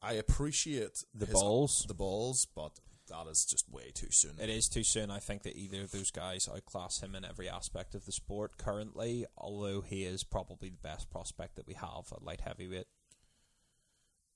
I 0.00 0.14
appreciate 0.14 1.04
The 1.14 1.26
his- 1.26 1.34
balls. 1.34 1.84
the 1.86 1.92
balls, 1.92 2.46
but 2.56 2.72
that 3.08 3.26
is 3.26 3.44
just 3.44 3.70
way 3.70 3.90
too 3.94 4.10
soon. 4.10 4.40
It 4.40 4.48
is 4.48 4.66
too 4.68 4.82
soon. 4.82 5.10
I 5.10 5.18
think 5.18 5.42
that 5.42 5.56
either 5.56 5.82
of 5.82 5.90
those 5.92 6.10
guys 6.10 6.48
outclass 6.48 7.00
him 7.02 7.14
in 7.14 7.24
every 7.24 7.50
aspect 7.50 7.94
of 7.94 8.06
the 8.06 8.12
sport 8.12 8.56
currently, 8.56 9.26
although 9.36 9.82
he 9.82 10.04
is 10.04 10.24
probably 10.24 10.70
the 10.70 10.78
best 10.82 11.10
prospect 11.10 11.56
that 11.56 11.66
we 11.66 11.74
have 11.74 12.10
at 12.12 12.22
light 12.24 12.40
heavyweight. 12.40 12.86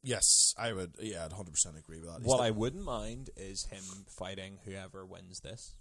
Yes, 0.02 0.55
I 0.59 0.72
would. 0.72 0.94
Yeah, 1.01 1.24
I'd 1.27 1.32
hundred 1.32 1.52
percent 1.52 1.77
agree 1.78 1.98
with 2.01 2.09
that. 2.09 2.18
He's 2.20 2.27
What 2.27 2.40
I 2.40 2.51
wouldn't 2.51 2.85
mind 2.85 3.31
is 3.36 3.64
him 3.66 3.82
fighting 4.09 4.59
whoever 4.64 5.05
wins 5.05 5.40
this. 5.40 5.74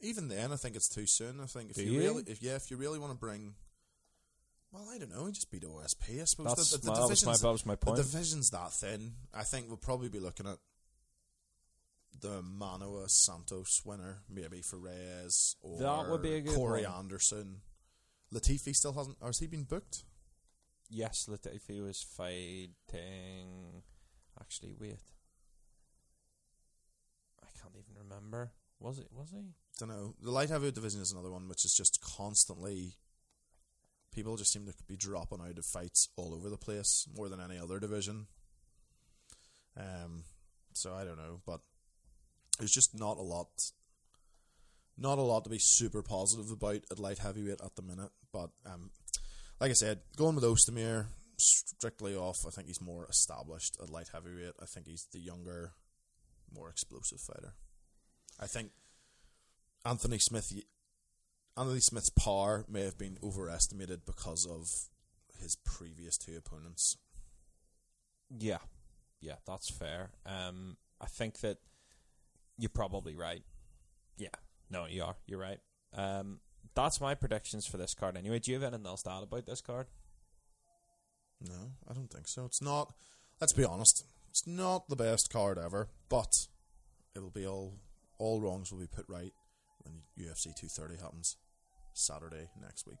even 0.00 0.28
then, 0.28 0.52
I 0.52 0.56
think 0.56 0.74
it's 0.76 0.88
too 0.88 1.06
soon. 1.06 1.38
I 1.40 1.46
think 1.46 1.70
if 1.72 1.78
you, 1.78 1.92
you? 1.92 1.98
really, 2.00 2.24
if 2.26 2.42
yeah, 2.42 2.54
if 2.56 2.70
you 2.70 2.76
really 2.78 2.98
want 2.98 3.12
to 3.12 3.18
bring, 3.18 3.54
well, 4.72 4.88
I 4.90 4.96
don't 4.98 5.10
know, 5.10 5.26
he 5.26 5.32
just 5.32 5.50
beat 5.50 5.64
OSP. 5.64 6.20
I 6.20 6.24
suppose 6.24 6.46
That's 6.46 6.70
the, 6.70 6.78
the, 6.78 6.88
my- 6.92 6.94
that 6.98 7.08
was 7.08 7.26
my- 7.26 7.32
division's- 7.32 7.40
that 7.42 7.52
was 7.52 7.66
my 7.66 7.74
point. 7.76 7.96
The 7.98 8.02
division's 8.04 8.50
that 8.50 8.72
thin. 8.72 9.12
I 9.34 9.42
think 9.42 9.68
we'll 9.68 9.76
probably 9.76 10.08
be 10.08 10.20
looking 10.20 10.46
at 10.46 10.56
the 12.20 12.42
Manuwa 12.42 13.08
Santos 13.10 13.82
winner, 13.84 14.20
maybe 14.28 14.62
for 14.62 14.78
Reyes 14.78 15.56
or 15.62 15.78
That 15.78 16.08
would 16.08 16.22
be 16.22 16.34
a 16.34 16.40
good 16.40 16.54
Corey 16.54 16.84
one. 16.84 16.92
Anderson. 17.00 17.60
Latifi 18.32 18.74
still 18.74 18.92
hasn't, 18.92 19.16
or 19.20 19.28
has 19.28 19.38
he 19.38 19.46
been 19.46 19.64
booked? 19.64 20.04
Yes, 20.90 21.28
Latifi 21.30 21.82
was 21.82 22.02
fighting. 22.02 23.82
Actually, 24.38 24.74
wait. 24.78 24.98
I 27.42 27.46
can't 27.60 27.74
even 27.76 28.08
remember. 28.08 28.50
Was 28.80 28.98
it? 28.98 29.08
Was 29.12 29.30
he? 29.30 29.54
don't 29.80 29.88
know. 29.88 30.14
The 30.20 30.30
light 30.30 30.50
heavyweight 30.50 30.74
division 30.74 31.00
is 31.00 31.12
another 31.12 31.30
one 31.30 31.48
which 31.48 31.64
is 31.64 31.74
just 31.74 32.00
constantly. 32.00 32.96
People 34.14 34.36
just 34.36 34.52
seem 34.52 34.66
to 34.66 34.74
be 34.86 34.96
dropping 34.96 35.40
out 35.40 35.58
of 35.58 35.64
fights 35.64 36.08
all 36.16 36.34
over 36.34 36.50
the 36.50 36.56
place 36.56 37.06
more 37.16 37.28
than 37.28 37.40
any 37.40 37.58
other 37.58 37.78
division. 37.78 38.26
Um, 39.76 40.24
so 40.72 40.94
I 40.94 41.04
don't 41.04 41.16
know, 41.16 41.40
but 41.46 41.60
there's 42.58 42.72
just 42.72 42.98
not 42.98 43.16
a 43.18 43.22
lot, 43.22 43.48
not 44.98 45.18
a 45.18 45.22
lot 45.22 45.44
to 45.44 45.50
be 45.50 45.58
super 45.60 46.02
positive 46.02 46.50
about 46.50 46.82
at 46.90 46.98
light 46.98 47.18
heavyweight 47.18 47.60
at 47.64 47.76
the 47.76 47.82
minute. 47.82 48.10
But 48.32 48.50
um, 48.66 48.90
like 49.60 49.70
I 49.70 49.74
said, 49.74 50.00
going 50.16 50.34
with 50.34 50.44
Ozdemir 50.44 51.06
strictly 51.36 52.14
off. 52.16 52.44
I 52.46 52.50
think 52.50 52.66
he's 52.66 52.80
more 52.80 53.06
established 53.08 53.76
at 53.82 53.90
light 53.90 54.10
heavyweight. 54.12 54.54
I 54.60 54.64
think 54.64 54.86
he's 54.86 55.06
the 55.12 55.20
younger, 55.20 55.72
more 56.52 56.70
explosive 56.70 57.20
fighter. 57.20 57.54
I 58.38 58.46
think 58.46 58.70
Anthony 59.84 60.18
Smith, 60.18 60.52
Anthony 61.56 61.80
Smith's 61.80 62.10
power 62.10 62.64
may 62.68 62.84
have 62.84 62.98
been 62.98 63.18
overestimated 63.22 64.04
because 64.06 64.46
of 64.46 64.68
his 65.38 65.56
previous 65.56 66.16
two 66.16 66.36
opponents. 66.36 66.96
Yeah, 68.30 68.58
yeah, 69.20 69.36
that's 69.46 69.70
fair. 69.70 70.10
Um, 70.24 70.76
I 71.00 71.06
think 71.06 71.40
that 71.40 71.58
you're 72.56 72.70
probably 72.70 73.14
right. 73.14 73.42
Yeah, 74.16 74.28
no, 74.70 74.86
you 74.86 75.02
are. 75.02 75.16
You're 75.26 75.40
right. 75.40 75.58
Um, 75.94 76.40
that's 76.74 77.00
my 77.00 77.14
predictions 77.14 77.66
for 77.66 77.76
this 77.76 77.94
card. 77.94 78.16
Anyway, 78.16 78.38
do 78.38 78.50
you 78.50 78.60
have 78.60 78.72
anything 78.72 78.86
else 78.86 79.02
to 79.02 79.10
add 79.10 79.22
about 79.22 79.46
this 79.46 79.60
card? 79.60 79.86
No, 81.40 81.72
I 81.88 81.94
don't 81.94 82.10
think 82.10 82.28
so. 82.28 82.44
It's 82.44 82.62
not. 82.62 82.92
Let's 83.40 83.52
be 83.52 83.64
honest. 83.64 84.04
It's 84.28 84.46
not 84.46 84.88
the 84.88 84.96
best 84.96 85.30
card 85.32 85.58
ever, 85.58 85.88
but 86.08 86.32
it'll 87.16 87.30
be 87.30 87.46
all 87.46 87.74
all 88.18 88.40
wrongs 88.40 88.70
will 88.70 88.80
be 88.80 88.86
put 88.86 89.06
right 89.08 89.32
when 89.82 90.02
UFC 90.18 90.54
230 90.54 91.02
happens 91.02 91.36
Saturday 91.94 92.48
next 92.60 92.86
week. 92.86 93.00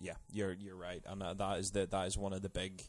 Yeah, 0.00 0.14
you're 0.30 0.52
you're 0.52 0.76
right, 0.76 1.02
and 1.06 1.22
uh, 1.22 1.34
that 1.34 1.58
is 1.58 1.70
the 1.70 1.86
that 1.86 2.06
is 2.06 2.18
one 2.18 2.32
of 2.32 2.42
the 2.42 2.48
big 2.48 2.82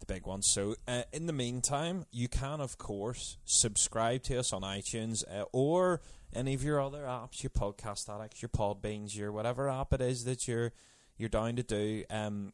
the 0.00 0.06
big 0.06 0.26
ones. 0.26 0.48
So, 0.50 0.74
uh, 0.88 1.02
in 1.12 1.26
the 1.26 1.32
meantime, 1.32 2.06
you 2.10 2.28
can 2.28 2.60
of 2.60 2.78
course 2.78 3.36
subscribe 3.44 4.22
to 4.24 4.38
us 4.38 4.52
on 4.52 4.62
iTunes 4.62 5.22
uh, 5.30 5.44
or 5.52 6.00
any 6.34 6.54
of 6.54 6.62
your 6.62 6.80
other 6.80 7.02
apps, 7.02 7.42
your 7.42 7.50
podcast 7.50 8.08
addicts, 8.08 8.42
your 8.42 8.48
Podbeans, 8.48 9.16
your 9.16 9.32
whatever 9.32 9.68
app 9.68 9.92
it 9.92 10.00
is 10.00 10.24
that 10.24 10.48
you're 10.48 10.72
you're 11.16 11.28
down 11.28 11.56
to 11.56 11.62
do. 11.62 12.04
Um, 12.10 12.52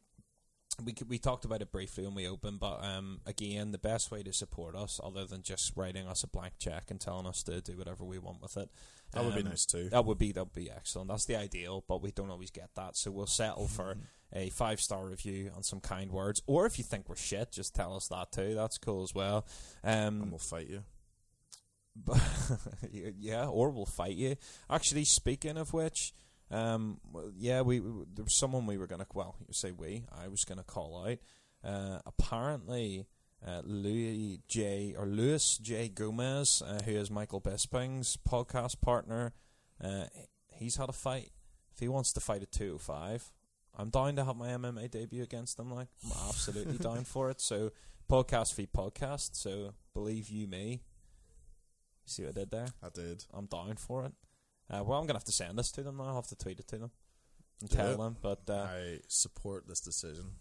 we 0.83 0.93
we 1.07 1.17
talked 1.17 1.43
about 1.45 1.61
it 1.61 1.71
briefly 1.71 2.05
when 2.05 2.13
we 2.15 2.27
opened, 2.27 2.59
but 2.59 2.83
um, 2.83 3.19
again, 3.25 3.71
the 3.71 3.77
best 3.79 4.11
way 4.11 4.21
to 4.23 4.31
support 4.31 4.75
us, 4.75 4.99
other 5.03 5.25
than 5.25 5.41
just 5.41 5.73
writing 5.75 6.07
us 6.07 6.23
a 6.23 6.27
blank 6.27 6.53
check 6.59 6.91
and 6.91 6.99
telling 7.01 7.25
us 7.25 7.41
to 7.43 7.61
do 7.61 7.77
whatever 7.77 8.03
we 8.03 8.19
want 8.19 8.41
with 8.41 8.57
it, 8.57 8.69
That 9.13 9.25
would 9.25 9.33
be 9.33 9.41
um, 9.41 9.47
nice 9.47 9.65
too. 9.65 9.89
That 9.89 10.05
would 10.05 10.17
be 10.19 10.31
that 10.33 10.43
would 10.43 10.53
be 10.53 10.69
excellent. 10.69 11.09
That's 11.09 11.25
the 11.25 11.35
ideal, 11.35 11.83
but 11.87 12.01
we 12.01 12.11
don't 12.11 12.29
always 12.29 12.51
get 12.51 12.69
that, 12.75 12.95
so 12.95 13.09
we'll 13.11 13.25
settle 13.25 13.67
for 13.67 13.97
a 14.33 14.49
five 14.49 14.79
star 14.79 15.05
review 15.07 15.51
and 15.55 15.65
some 15.65 15.79
kind 15.79 16.11
words. 16.11 16.41
Or 16.45 16.65
if 16.65 16.77
you 16.77 16.83
think 16.83 17.09
we're 17.09 17.15
shit, 17.15 17.51
just 17.51 17.73
tell 17.73 17.95
us 17.95 18.07
that 18.09 18.31
too. 18.31 18.53
That's 18.53 18.77
cool 18.77 19.03
as 19.03 19.15
well. 19.15 19.45
and 19.83 20.23
Um, 20.23 20.29
we'll 20.29 20.39
fight 20.39 20.67
you. 20.69 20.83
but 21.95 22.21
yeah, 22.91 23.47
or 23.47 23.71
we'll 23.71 23.85
fight 23.87 24.15
you. 24.15 24.35
Actually, 24.69 25.05
speaking 25.05 25.57
of 25.57 25.73
which, 25.73 26.13
um, 26.51 26.99
yeah, 27.37 27.61
we, 27.61 27.79
we 27.79 28.05
there 28.13 28.23
was 28.23 28.33
someone 28.33 28.65
we 28.65 28.77
were 28.77 28.87
gonna 28.87 29.07
well, 29.13 29.35
you 29.47 29.53
say 29.53 29.71
we, 29.71 30.05
I 30.11 30.27
was 30.27 30.45
gonna 30.45 30.63
call 30.63 31.05
out. 31.05 31.17
Uh, 31.63 31.99
apparently, 32.05 33.05
uh, 33.45 33.61
Louis 33.63 34.39
J 34.47 34.95
or 34.97 35.05
Louis 35.05 35.57
J 35.57 35.89
Gomez, 35.89 36.61
uh, 36.65 36.81
who 36.83 36.91
is 36.91 37.11
Michael 37.11 37.41
Bisping's 37.41 38.17
podcast 38.27 38.79
partner, 38.81 39.33
uh, 39.83 40.05
he's 40.53 40.77
had 40.77 40.89
a 40.89 40.93
fight. 40.93 41.31
If 41.73 41.79
he 41.79 41.87
wants 41.87 42.13
to 42.13 42.19
fight 42.19 42.41
at 42.41 42.51
two 42.51 42.73
oh 42.75 42.77
five, 42.77 43.31
I'm 43.77 43.89
down 43.89 44.15
to 44.15 44.25
have 44.25 44.35
my 44.35 44.49
MMA 44.49 44.89
debut 44.89 45.23
against 45.23 45.59
him. 45.59 45.71
Like, 45.73 45.89
I'm 46.03 46.11
absolutely 46.29 46.77
down 46.81 47.03
for 47.03 47.29
it. 47.29 47.41
So, 47.41 47.71
podcast 48.09 48.53
feed 48.53 48.71
podcast. 48.73 49.35
So, 49.35 49.73
believe 49.93 50.29
you 50.29 50.47
me. 50.47 50.81
See 52.05 52.23
what 52.23 52.37
I 52.37 52.39
did 52.39 52.51
there? 52.51 52.67
I 52.81 52.89
did. 52.89 53.25
I'm 53.33 53.45
down 53.45 53.75
for 53.75 54.05
it. 54.05 54.13
Uh, 54.69 54.83
well, 54.83 54.99
I'm 54.99 55.07
gonna 55.07 55.19
have 55.19 55.23
to 55.25 55.31
send 55.31 55.57
this 55.57 55.71
to 55.73 55.83
them 55.83 55.97
now. 55.97 56.05
I'll 56.05 56.15
have 56.15 56.27
to 56.27 56.35
tweet 56.35 56.59
it 56.59 56.67
to 56.69 56.77
them 56.77 56.91
and 57.61 57.69
Do 57.69 57.75
tell 57.75 57.91
it. 57.91 57.97
them. 57.97 58.17
But 58.21 58.41
uh, 58.49 58.67
I 58.69 58.99
support 59.07 59.67
this 59.67 59.79
decision 59.79 60.31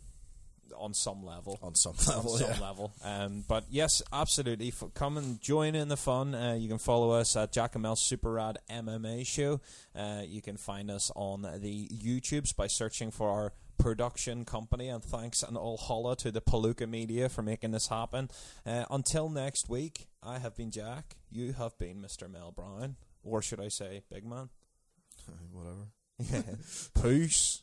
on 0.77 0.95
some 0.95 1.25
level, 1.25 1.59
on 1.63 1.75
some 1.75 1.95
level, 2.09 2.33
on 2.33 2.39
some 2.39 2.51
yeah. 2.51 2.61
level. 2.61 2.93
Um, 3.05 3.45
but 3.47 3.65
yes, 3.71 4.03
absolutely. 4.13 4.69
F- 4.69 4.91
come 4.95 5.17
and 5.17 5.41
join 5.41 5.75
in 5.75 5.89
the 5.89 5.97
fun. 5.97 6.35
Uh, 6.35 6.55
you 6.55 6.69
can 6.69 6.79
follow 6.79 7.11
us 7.11 7.37
at 7.37 7.53
Jack 7.53 7.75
and 7.75 7.83
Mel 7.83 7.97
Super 7.97 8.33
Rad 8.33 8.59
MMA 8.71 9.27
Show. 9.27 9.61
Uh, 9.95 10.23
you 10.27 10.43
can 10.43 10.57
find 10.57 10.91
us 10.91 11.11
on 11.15 11.43
the 11.43 11.89
YouTubes 11.89 12.55
by 12.57 12.67
searching 12.67 13.11
for 13.11 13.31
our 13.31 13.53
production 13.79 14.45
company. 14.45 14.89
And 14.89 15.03
thanks 15.03 15.43
and 15.43 15.57
all 15.57 15.77
holla 15.77 16.17
to 16.17 16.31
the 16.31 16.41
Palooka 16.41 16.89
Media 16.89 17.29
for 17.29 17.43
making 17.43 17.71
this 17.71 17.89
happen. 17.89 18.31
Uh, 18.65 18.85
until 18.91 19.29
next 19.29 19.69
week, 19.69 20.09
I 20.23 20.39
have 20.39 20.57
been 20.57 20.71
Jack. 20.71 21.17
You 21.31 21.53
have 21.53 21.79
been 21.79 22.03
Mr. 22.03 22.31
Mel 22.31 22.53
Brown. 22.53 22.97
Or 23.27 23.43
should 23.43 23.61
I 23.61 23.69
say, 23.69 24.03
Big 24.11 24.25
Man? 24.25 24.49
Whatever. 25.53 25.89
Peace. 27.03 27.63